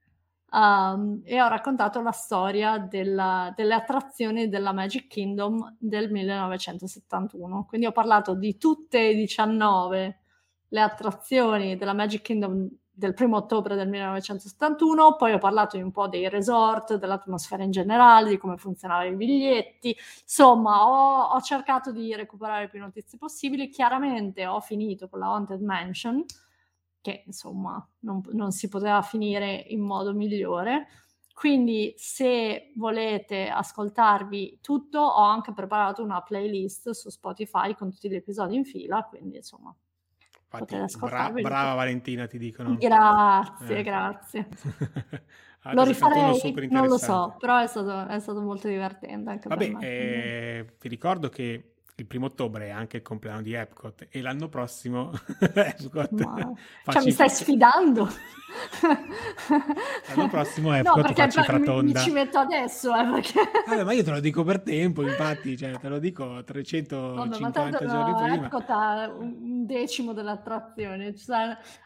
Um, 0.54 1.22
e 1.24 1.40
ho 1.40 1.48
raccontato 1.48 2.02
la 2.02 2.10
storia 2.12 2.76
della, 2.76 3.54
delle 3.56 3.72
attrazioni 3.72 4.50
della 4.50 4.74
Magic 4.74 5.06
Kingdom 5.06 5.76
del 5.78 6.10
1971. 6.10 7.64
Quindi 7.64 7.86
ho 7.86 7.92
parlato 7.92 8.34
di 8.34 8.58
tutte 8.58 9.08
e 9.08 9.14
19 9.14 10.18
le 10.68 10.80
attrazioni 10.80 11.76
della 11.76 11.94
Magic 11.94 12.20
Kingdom 12.20 12.68
del 12.94 13.14
primo 13.14 13.38
ottobre 13.38 13.74
del 13.74 13.88
1971, 13.88 15.16
poi 15.16 15.32
ho 15.32 15.38
parlato 15.38 15.78
un 15.78 15.90
po' 15.90 16.08
dei 16.08 16.28
resort, 16.28 16.96
dell'atmosfera 16.96 17.62
in 17.62 17.70
generale, 17.70 18.28
di 18.28 18.36
come 18.36 18.58
funzionavano 18.58 19.08
i 19.08 19.16
biglietti, 19.16 19.96
insomma 20.22 20.86
ho, 20.86 21.34
ho 21.34 21.40
cercato 21.40 21.90
di 21.90 22.14
recuperare 22.14 22.68
più 22.68 22.80
notizie 22.80 23.16
possibili, 23.16 23.70
chiaramente 23.70 24.46
ho 24.46 24.60
finito 24.60 25.08
con 25.08 25.20
la 25.20 25.26
Haunted 25.28 25.62
Mansion, 25.62 26.22
che 27.00 27.24
insomma 27.26 27.84
non, 28.00 28.20
non, 28.32 28.52
si 28.52 28.68
poteva 28.68 29.00
finire 29.02 29.54
in 29.68 29.80
modo 29.80 30.12
migliore. 30.12 30.88
quindi 31.34 31.94
se 31.96 32.72
volete 32.76 33.48
ascoltarvi 33.48 34.58
tutto, 34.60 35.00
ho 35.00 35.22
anche 35.22 35.52
preparato 35.52 36.02
una 36.02 36.20
playlist 36.20 36.90
su 36.90 37.08
Spotify 37.08 37.74
con 37.74 37.90
tutti 37.90 38.08
gli 38.08 38.14
episodi 38.14 38.54
in 38.56 38.64
fila, 38.64 39.02
quindi 39.04 39.36
insomma 39.36 39.74
Infatti, 40.52 40.98
bra- 40.98 41.30
brava 41.30 41.74
Valentina, 41.74 42.26
ti 42.26 42.38
dicono. 42.38 42.76
Grazie, 42.76 43.78
eh. 43.78 43.82
grazie. 43.82 44.48
ah, 45.62 45.72
lo 45.72 45.84
rifarei, 45.84 46.68
non 46.68 46.86
lo 46.86 46.98
so, 46.98 47.36
però 47.38 47.58
è 47.58 47.66
stato, 47.66 48.06
è 48.06 48.18
stato 48.20 48.40
molto 48.40 48.68
divertente 48.68 49.30
anche 49.30 49.48
Vabbè, 49.48 49.72
eh, 49.80 50.66
ti 50.78 50.88
ricordo 50.88 51.28
che 51.28 51.71
il 51.96 52.06
primo 52.06 52.26
ottobre 52.26 52.68
è 52.68 52.70
anche 52.70 52.98
il 52.98 53.02
compleanno 53.02 53.42
di 53.42 53.52
Epcot 53.52 54.06
e 54.08 54.22
l'anno 54.22 54.48
prossimo 54.48 55.12
Epcot 55.38 56.10
wow. 56.12 56.56
cioè 56.86 57.04
mi 57.04 57.10
stai 57.10 57.28
sfidando 57.28 58.08
l'anno 60.08 60.28
prossimo 60.28 60.74
Epcot 60.74 60.96
no, 60.96 61.02
perché 61.02 61.22
fa 61.22 61.28
cifra 61.28 61.60
tonda 61.60 61.98
mi 61.98 62.04
ci 62.04 62.10
metto 62.10 62.38
adesso 62.38 62.94
eh, 62.96 63.04
perché... 63.04 63.40
Vabbè, 63.66 63.84
ma 63.84 63.92
io 63.92 64.02
te 64.02 64.10
lo 64.10 64.20
dico 64.20 64.42
per 64.42 64.62
tempo 64.62 65.02
infatti 65.02 65.56
cioè, 65.56 65.78
te 65.78 65.88
lo 65.88 65.98
dico 65.98 66.42
350 66.42 67.62
Vabbè, 67.62 67.86
giorni 67.86 68.10
no, 68.10 68.16
prima 68.16 68.34
Epcot 68.36 68.70
ha 68.70 69.12
un 69.14 69.66
decimo 69.66 70.14
dell'attrazione 70.14 71.14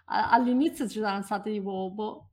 all'inizio 0.04 0.88
ci 0.88 1.00
sono 1.00 1.20
stati 1.22 1.50
di 1.50 1.60
bobo 1.60 2.25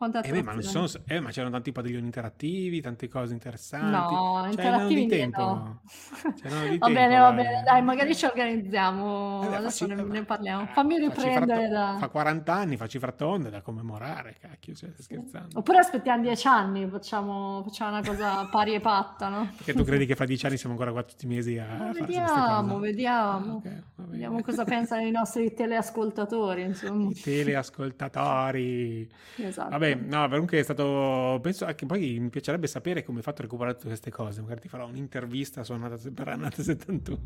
quante 0.00 0.20
eh 0.20 0.32
beh, 0.32 0.42
ma, 0.42 0.62
sono, 0.62 0.88
eh, 1.08 1.20
ma, 1.20 1.28
c'erano 1.28 1.52
tanti 1.52 1.72
padiglioni 1.72 2.06
interattivi, 2.06 2.80
tante 2.80 3.06
cose 3.06 3.34
interessanti. 3.34 4.14
No, 4.14 4.38
cioè, 4.40 4.48
interattivi 4.48 5.02
di 5.02 5.06
tempo. 5.08 5.42
No. 5.42 5.80
Di 5.82 6.48
va 6.80 6.86
tempo, 6.86 6.90
bene, 6.90 7.18
va 7.18 7.32
bene, 7.32 7.62
dai, 7.62 7.82
magari 7.82 8.16
ci 8.16 8.24
organizziamo. 8.24 9.42
Eh 9.42 9.56
Adesso 9.56 9.86
ne, 9.86 9.96
ne, 9.96 10.24
parliamo. 10.24 10.62
Eh, 10.62 10.66
Fammi 10.68 10.98
riprendere 10.98 11.68
da... 11.68 11.96
Fa 11.98 12.08
40 12.08 12.50
anni, 12.50 12.78
facci 12.78 12.98
fratonde 12.98 13.50
da 13.50 13.60
commemorare, 13.60 14.38
cacchio, 14.40 14.74
cioè, 14.74 14.88
stai 14.88 15.02
scherzando. 15.02 15.58
Oppure 15.58 15.76
aspettiamo 15.80 16.22
10 16.22 16.46
anni, 16.46 16.88
facciamo, 16.88 17.62
facciamo, 17.62 17.90
una 17.90 18.02
cosa 18.02 18.48
pari 18.50 18.72
e 18.72 18.80
patta, 18.80 19.28
no? 19.28 19.50
Perché 19.54 19.74
tu 19.74 19.84
credi 19.84 20.06
che 20.06 20.14
fra 20.14 20.24
10 20.24 20.46
anni 20.46 20.56
siamo 20.56 20.74
ancora 20.76 20.92
qua 20.92 21.02
tutti 21.02 21.26
i 21.26 21.28
mesi 21.28 21.58
a 21.58 21.66
ma 21.76 21.92
Vediamo, 21.92 22.78
vediamo. 22.78 23.52
Ah, 23.52 23.56
okay, 23.56 23.82
vediamo 23.96 24.40
cosa 24.40 24.64
pensano 24.64 25.02
i 25.02 25.10
nostri 25.10 25.52
teleascoltatori, 25.52 26.62
insomma. 26.62 27.10
I 27.10 27.14
teleascoltatori. 27.14 29.08
Esatto. 29.36 29.68
Vabbè, 29.68 29.89
no, 29.94 30.28
comunque 30.28 30.58
è 30.58 30.62
stato. 30.62 31.38
Penso 31.42 31.64
anche 31.64 31.86
poi 31.86 32.18
mi 32.18 32.30
piacerebbe 32.30 32.66
sapere 32.66 33.02
come 33.04 33.18
hai 33.18 33.24
fatto 33.24 33.40
a 33.40 33.44
recuperare 33.44 33.74
tutte 33.74 33.88
queste 33.88 34.10
cose. 34.10 34.40
Magari 34.40 34.60
ti 34.60 34.68
farò 34.68 34.86
un'intervista 34.86 35.62
su 35.64 35.72
Annata, 35.72 35.96
per 36.12 36.28
Annata 36.28 36.62
71. 36.62 37.18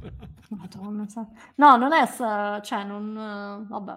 Madonna, 0.50 1.06
no, 1.56 1.76
non 1.76 1.92
è. 1.92 2.06
Cioè, 2.62 2.84
non. 2.84 3.66
Vabbè. 3.68 3.92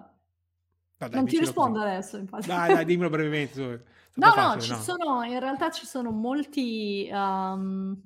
No, 1.00 1.08
dai, 1.08 1.10
non 1.10 1.26
ti 1.26 1.38
rispondo 1.38 1.78
così. 1.78 1.90
adesso, 1.90 2.16
infatti. 2.16 2.46
Dai, 2.46 2.74
dai, 2.74 2.84
dimmelo 2.84 3.10
brevemente. 3.10 3.84
No, 4.18 4.32
facile, 4.32 4.54
no, 4.54 4.60
ci 4.60 4.70
no. 4.72 4.78
sono, 4.78 5.22
in 5.22 5.38
realtà 5.38 5.70
ci 5.70 5.86
sono 5.86 6.10
molti, 6.10 7.08
um, 7.12 7.96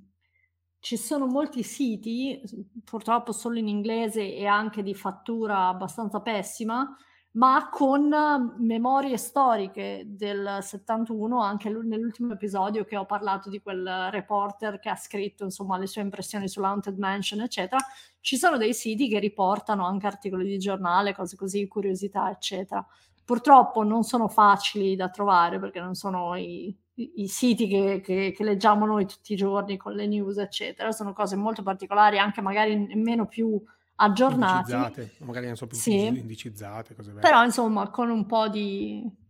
ci 0.78 0.98
sono 0.98 1.26
molti 1.26 1.62
siti, 1.62 2.42
purtroppo 2.84 3.32
solo 3.32 3.56
in 3.56 3.66
inglese 3.66 4.34
e 4.34 4.44
anche 4.44 4.82
di 4.82 4.94
fattura 4.94 5.68
abbastanza 5.68 6.20
pessima, 6.20 6.94
ma 7.32 7.70
con 7.70 8.14
memorie 8.58 9.16
storiche 9.16 10.02
del 10.06 10.58
71, 10.60 11.40
anche 11.40 11.70
nell'ultimo 11.70 12.34
episodio 12.34 12.84
che 12.84 12.96
ho 12.96 13.06
parlato 13.06 13.48
di 13.48 13.60
quel 13.60 14.08
reporter 14.10 14.78
che 14.78 14.90
ha 14.90 14.96
scritto 14.96 15.44
insomma 15.44 15.78
le 15.78 15.86
sue 15.86 16.02
impressioni 16.02 16.46
sull'Haunted 16.46 16.98
Mansion, 16.98 17.40
eccetera, 17.40 17.80
ci 18.20 18.36
sono 18.36 18.58
dei 18.58 18.74
siti 18.74 19.08
che 19.08 19.18
riportano 19.18 19.86
anche 19.86 20.06
articoli 20.06 20.46
di 20.46 20.58
giornale, 20.58 21.14
cose 21.14 21.36
così, 21.36 21.66
curiosità, 21.68 22.30
eccetera. 22.30 22.86
Purtroppo 23.24 23.82
non 23.82 24.02
sono 24.02 24.28
facili 24.28 24.94
da 24.94 25.08
trovare 25.08 25.58
perché 25.58 25.80
non 25.80 25.94
sono 25.94 26.34
i, 26.36 26.76
i, 26.94 27.22
i 27.22 27.28
siti 27.28 27.66
che, 27.66 28.00
che, 28.02 28.32
che, 28.36 28.44
leggiamo 28.44 28.84
noi 28.84 29.06
tutti 29.06 29.32
i 29.32 29.36
giorni 29.36 29.78
con 29.78 29.94
le 29.94 30.06
news, 30.06 30.36
eccetera, 30.36 30.92
sono 30.92 31.14
cose 31.14 31.36
molto 31.36 31.62
particolari, 31.62 32.18
anche 32.18 32.42
magari 32.42 32.76
nemmeno 32.76 33.26
più 33.26 33.58
aggiornati. 34.02 35.10
Magari 35.18 35.46
non 35.46 35.56
so 35.56 35.66
più 35.66 35.76
sì. 35.76 36.06
indicizzate, 36.06 36.94
cose 36.94 37.12
Però 37.12 37.44
insomma 37.44 37.88
con 37.88 38.10
un 38.10 38.26
po' 38.26 38.48
di 38.48 39.20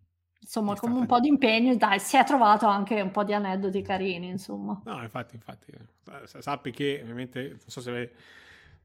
insomma 0.41 0.75
con 0.75 0.91
un 0.93 1.07
po' 1.07 1.21
di 1.21 1.29
impegno 1.29 1.75
dai, 1.77 2.01
si 2.01 2.17
è 2.17 2.25
trovato 2.25 2.67
anche 2.67 3.01
un 3.01 3.11
po' 3.11 3.25
di 3.25 3.33
aneddoti 3.33 3.81
carini 3.83 4.29
insomma. 4.29 4.81
No, 4.85 5.01
infatti, 5.03 5.37
infatti, 5.37 5.71
eh, 5.71 6.41
sappi 6.41 6.73
che 6.73 6.99
ovviamente, 7.03 7.49
non 7.49 7.59
so 7.67 7.81
se 7.81 7.93
ve 7.93 8.13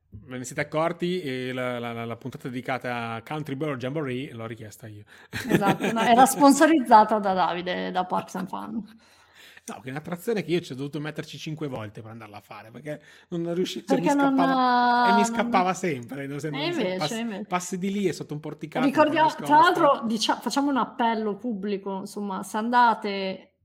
ne 0.09 0.43
siete 0.43 0.61
accorti, 0.61 1.51
la, 1.51 1.80
la, 1.80 2.05
la, 2.05 2.15
puntata 2.15 2.47
dedicata 2.47 3.14
a 3.14 3.22
Country 3.22 3.55
Bird 3.55 3.80
Jamboree 3.80 4.31
l'ho 4.34 4.45
richiesta 4.45 4.88
io. 4.88 5.03
Esatto, 5.30 5.91
no, 5.91 6.01
era 6.01 6.26
sponsorizzata 6.26 7.19
da 7.19 7.34
Davide, 7.34 7.91
da 7.91 8.05
Parks 8.05 8.35
and 8.35 8.47
Fun. 8.47 8.99
No, 9.68 9.81
che 9.81 9.89
è 9.89 9.91
un'attrazione 9.91 10.44
che 10.44 10.52
io 10.52 10.61
ci 10.61 10.72
ho 10.72 10.76
dovuto 10.76 10.98
metterci 11.02 11.38
cinque 11.38 11.68
volte 11.68 12.02
per 12.02 12.11
andarla 12.11 12.38
a 12.38 12.41
fare 12.41 12.72
perché 12.72 13.02
non 13.30 13.53
riuscivo, 13.53 13.85
cioè, 13.85 13.99
mi 13.99 14.07
scappava, 14.07 15.10
e 15.10 15.14
mi 15.15 15.26
scappava 15.26 15.73
sempre. 15.73 16.26
No? 16.26 16.39
Se, 16.39 16.48
e 16.48 16.65
invece, 16.68 16.95
passi, 16.95 17.45
passi 17.45 17.77
di 17.77 17.91
lì 17.91 18.07
e 18.07 18.14
sotto 18.14 18.34
un 18.34 18.39
porticato. 18.39 18.85
Ricordiamo, 18.85 19.30
tra 19.35 19.60
l'altro, 19.60 20.03
diciamo, 20.06 20.39
facciamo 20.39 20.69
un 20.69 20.77
appello 20.77 21.35
pubblico, 21.35 21.99
insomma, 21.99 22.44
se 22.44 22.56
andate 22.56 23.56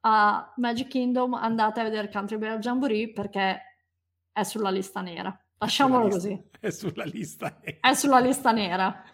a 0.00 0.52
Magic 0.56 0.88
Kingdom 0.88 1.34
andate 1.34 1.80
a 1.80 1.82
vedere 1.84 2.08
Country 2.10 2.38
Bear 2.38 2.58
Jamboree 2.58 3.12
perché 3.12 3.60
è 4.32 4.42
sulla 4.44 4.70
lista 4.70 5.02
nera. 5.02 5.38
Lasciamolo 5.58 6.06
lista, 6.06 6.18
così. 6.18 6.42
È 6.58 6.70
sulla 6.70 7.04
lista 7.04 7.58
nera. 7.62 7.78
È 7.80 7.94
sulla 7.94 8.18
lista 8.18 8.50
nera. 8.50 9.04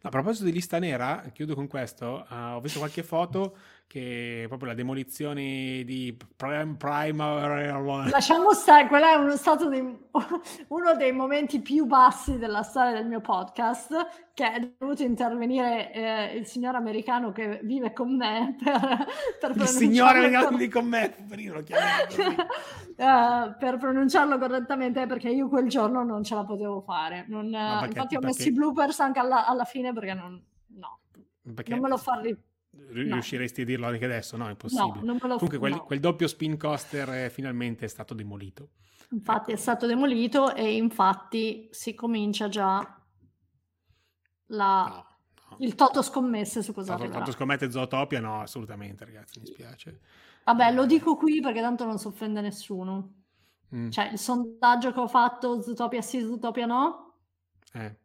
A 0.00 0.08
proposito 0.08 0.44
di 0.44 0.52
lista 0.52 0.78
nera, 0.78 1.30
chiudo 1.32 1.54
con 1.54 1.66
questo, 1.66 2.26
uh, 2.28 2.34
ho 2.54 2.60
visto 2.60 2.78
qualche 2.78 3.02
foto 3.02 3.56
che 3.86 4.44
proprio 4.48 4.68
la 4.68 4.74
demolizione 4.74 5.82
di 5.84 6.16
Prime 6.36 6.74
Prime 6.76 8.08
lasciamo 8.10 8.52
stare 8.52 8.88
quello 8.88 9.06
è 9.06 9.14
uno 9.14 9.36
stato 9.36 9.68
di, 9.68 9.78
uno 10.68 10.96
dei 10.96 11.12
momenti 11.12 11.60
più 11.60 11.84
bassi 11.86 12.38
della 12.38 12.62
storia 12.62 12.92
del 12.92 13.06
mio 13.06 13.20
podcast 13.20 14.32
che 14.34 14.52
è 14.52 14.72
dovuto 14.78 15.02
intervenire 15.04 15.92
eh, 15.92 16.36
il 16.36 16.46
signor 16.46 16.74
americano 16.74 17.30
che 17.30 17.60
vive 17.62 17.92
con 17.92 18.16
me 18.16 18.56
per, 18.58 19.52
per 19.52 19.56
il 19.56 19.66
signore 19.68 20.18
americano 20.18 20.56
vive 20.56 20.72
con 20.72 20.86
me 20.86 21.10
poverino, 21.10 21.58
uh, 21.58 21.64
per 22.96 23.76
pronunciarlo 23.78 24.38
correttamente 24.38 25.06
perché 25.06 25.28
io 25.28 25.48
quel 25.48 25.68
giorno 25.68 26.02
non 26.02 26.24
ce 26.24 26.34
la 26.34 26.44
potevo 26.44 26.80
fare. 26.80 27.26
Non, 27.28 27.48
no, 27.48 27.78
perché, 27.80 27.96
infatti 27.96 28.16
ho 28.16 28.20
messo 28.20 28.48
i 28.48 28.52
bloopers 28.52 28.98
anche 29.00 29.20
alla, 29.20 29.46
alla 29.46 29.64
fine 29.64 29.92
perché 29.92 30.14
non 30.14 30.42
no. 30.78 31.00
Perché... 31.54 31.70
non 31.70 31.80
me 31.80 31.88
lo 31.88 31.96
fa 31.96 32.14
ripetere 32.14 32.52
riusciresti 32.90 33.60
no. 33.60 33.66
a 33.66 33.66
dirlo 33.66 33.86
anche 33.86 34.04
adesso? 34.04 34.36
No, 34.36 34.46
è 34.46 34.50
impossibile. 34.50 35.04
No, 35.04 35.18
Comunque 35.18 35.58
quel, 35.58 35.72
no. 35.72 35.84
quel, 35.84 36.00
doppio 36.00 36.26
spin 36.26 36.56
coaster 36.56 37.08
è 37.08 37.28
finalmente 37.30 37.84
è 37.84 37.88
stato 37.88 38.14
demolito. 38.14 38.70
Infatti 39.10 39.52
è 39.52 39.56
stato 39.56 39.86
demolito 39.86 40.54
e 40.54 40.76
infatti 40.76 41.68
si 41.70 41.94
comincia 41.94 42.48
già 42.48 43.00
la... 44.46 45.18
il 45.58 45.74
toto 45.74 46.02
scommesse 46.02 46.62
su 46.62 46.72
cosa 46.72 46.96
toto, 46.96 47.10
toto 47.10 47.30
scommette 47.30 47.70
Zootopia? 47.70 48.20
No, 48.20 48.40
assolutamente 48.40 49.04
ragazzi, 49.04 49.40
mi 49.40 49.46
spiace. 49.46 50.00
Vabbè, 50.44 50.72
lo 50.72 50.86
dico 50.86 51.16
qui 51.16 51.40
perché 51.40 51.60
tanto 51.60 51.84
non 51.84 51.98
si 51.98 52.06
offende 52.06 52.40
nessuno. 52.40 53.22
Mm. 53.74 53.90
Cioè, 53.90 54.10
il 54.12 54.18
sondaggio 54.18 54.92
che 54.92 55.00
ho 55.00 55.08
fatto, 55.08 55.60
Zootopia 55.60 56.02
sì, 56.02 56.20
Zootopia 56.20 56.66
no? 56.66 57.18
Eh, 57.72 57.96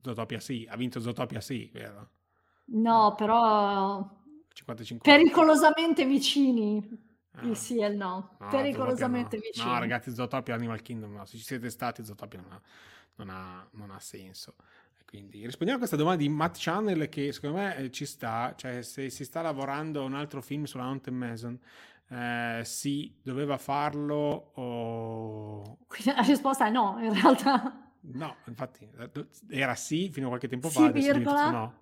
Zootopia 0.00 0.40
sì, 0.40 0.66
ha 0.68 0.76
vinto 0.76 1.00
Zootopia 1.00 1.40
sì, 1.40 1.70
vero? 1.72 2.10
No, 2.70 3.14
però 3.16 3.98
50-50. 4.54 4.98
pericolosamente 5.00 6.04
vicini. 6.04 7.06
Ah. 7.32 7.46
Il 7.46 7.56
sì 7.56 7.78
e 7.80 7.86
il 7.86 7.96
no. 7.96 8.36
no 8.38 8.48
pericolosamente 8.48 9.36
no. 9.36 9.42
vicini. 9.42 9.70
No, 9.70 9.78
ragazzi, 9.78 10.12
Zootopia 10.12 10.54
Animal 10.54 10.82
Kingdom 10.82 11.14
no. 11.14 11.24
Se 11.24 11.36
ci 11.36 11.44
siete 11.44 11.70
stati, 11.70 12.04
Zootopia 12.04 12.40
non 12.40 12.52
ha, 12.52 12.60
non 13.16 13.30
ha, 13.30 13.68
non 13.72 13.90
ha 13.90 14.00
senso. 14.00 14.54
Quindi 15.08 15.46
rispondiamo 15.46 15.76
a 15.76 15.78
questa 15.78 15.96
domanda 15.96 16.22
di 16.22 16.28
Matt 16.28 16.56
Channel 16.58 17.08
che 17.08 17.32
secondo 17.32 17.56
me 17.56 17.76
eh, 17.76 17.90
ci 17.90 18.04
sta, 18.04 18.52
cioè 18.54 18.82
se 18.82 19.08
si 19.08 19.24
sta 19.24 19.40
lavorando 19.40 20.02
a 20.02 20.04
un 20.04 20.12
altro 20.12 20.42
film 20.42 20.64
sulla 20.64 20.84
Haunted 20.84 21.14
Mason, 21.14 21.58
eh, 22.10 22.60
sì, 22.64 23.14
doveva 23.22 23.56
farlo 23.56 24.50
o... 24.54 25.78
Quindi 25.86 26.12
la 26.14 26.20
risposta 26.26 26.66
è 26.66 26.70
no, 26.70 26.98
in 27.00 27.14
realtà. 27.14 27.90
No, 28.00 28.36
infatti 28.46 28.86
era 29.48 29.74
sì 29.74 30.10
fino 30.10 30.26
a 30.26 30.28
qualche 30.28 30.48
tempo 30.48 30.68
fa, 30.68 30.86
sì, 30.86 30.92
virgola, 30.92 31.50
no. 31.50 31.74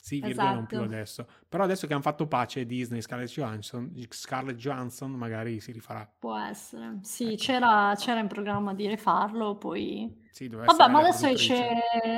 Sì, 0.00 0.20
virgola 0.20 0.30
esatto. 0.30 0.54
non 0.54 0.66
più 0.66 0.76
esatto. 0.78 0.94
adesso. 0.94 1.26
Però 1.48 1.64
adesso 1.64 1.86
che 1.86 1.92
hanno 1.92 2.02
fatto 2.02 2.26
pace 2.26 2.66
Disney, 2.66 3.00
Scarlett 3.00 3.28
Johansson, 3.28 3.92
Scarlett 4.08 4.56
Johansson 4.56 5.12
magari 5.12 5.60
si 5.60 5.72
rifarà. 5.72 6.10
Può 6.18 6.36
essere. 6.36 6.98
Sì, 7.02 7.32
ecco. 7.32 7.36
c'era, 7.36 7.94
c'era, 7.96 8.20
in 8.20 8.28
programma 8.28 8.74
di 8.74 8.88
rifarlo, 8.88 9.56
poi... 9.56 10.28
Sì, 10.30 10.48
Vabbè, 10.48 10.88
ma 10.88 11.00
adesso 11.00 11.26
esce... 11.26 11.58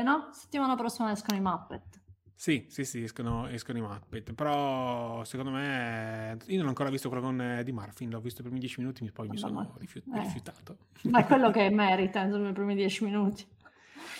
No? 0.04 0.28
Settimana 0.32 0.76
prossima 0.76 1.10
escono 1.10 1.38
i 1.38 1.40
Muppet. 1.40 2.00
Sì, 2.42 2.66
sì, 2.68 2.84
sì, 2.84 3.04
escono, 3.04 3.46
escono, 3.46 3.78
i 3.78 3.80
Muppet, 3.82 4.32
però 4.32 5.22
secondo 5.22 5.52
me 5.52 6.36
io 6.46 6.56
non 6.56 6.66
ho 6.66 6.68
ancora 6.70 6.90
visto 6.90 7.08
quello 7.08 7.22
con 7.22 7.40
Eddie 7.40 7.72
Murphy, 7.72 8.08
l'ho 8.08 8.18
visto 8.18 8.42
per 8.42 8.46
i 8.46 8.54
primi 8.54 8.58
dieci 8.58 8.80
minuti, 8.80 9.08
poi 9.12 9.28
mi 9.28 9.36
sono 9.36 9.72
rifiut- 9.78 10.12
eh. 10.12 10.22
rifiutato. 10.22 10.78
Ma 11.02 11.20
è 11.20 11.24
quello 11.24 11.50
che 11.52 11.70
merita, 11.70 12.20
insomma, 12.20 12.48
i 12.48 12.52
primi 12.52 12.74
dieci 12.74 13.04
minuti. 13.04 13.46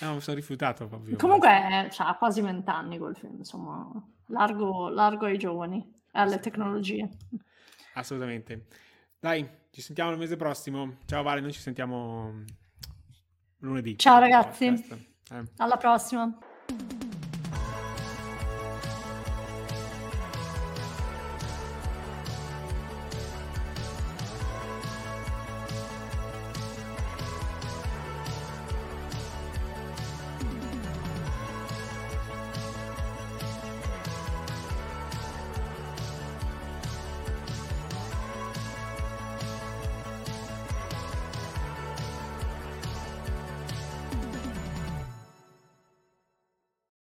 No, 0.02 0.14
mi 0.14 0.20
sono 0.20 0.36
rifiutato 0.36 0.88
proprio. 0.88 1.16
Comunque 1.16 1.88
cioè, 1.92 2.08
ha 2.08 2.16
quasi 2.16 2.40
vent'anni 2.40 2.98
quel 2.98 3.14
film, 3.16 3.36
insomma, 3.38 3.88
largo, 4.26 4.88
largo 4.88 5.26
ai 5.26 5.38
giovani. 5.38 6.00
alle 6.12 6.40
tecnologie. 6.40 7.08
Assolutamente. 7.94 8.66
Dai, 9.18 9.48
ci 9.70 9.80
sentiamo 9.80 10.10
il 10.10 10.18
mese 10.18 10.36
prossimo. 10.36 10.96
Ciao 11.06 11.22
Vale, 11.22 11.40
noi 11.40 11.52
ci 11.52 11.60
sentiamo 11.60 12.44
lunedì. 13.58 13.96
Ciao 13.96 14.18
ragazzi, 14.18 14.66
eh. 14.66 15.44
alla 15.58 15.76
prossima. 15.76 16.36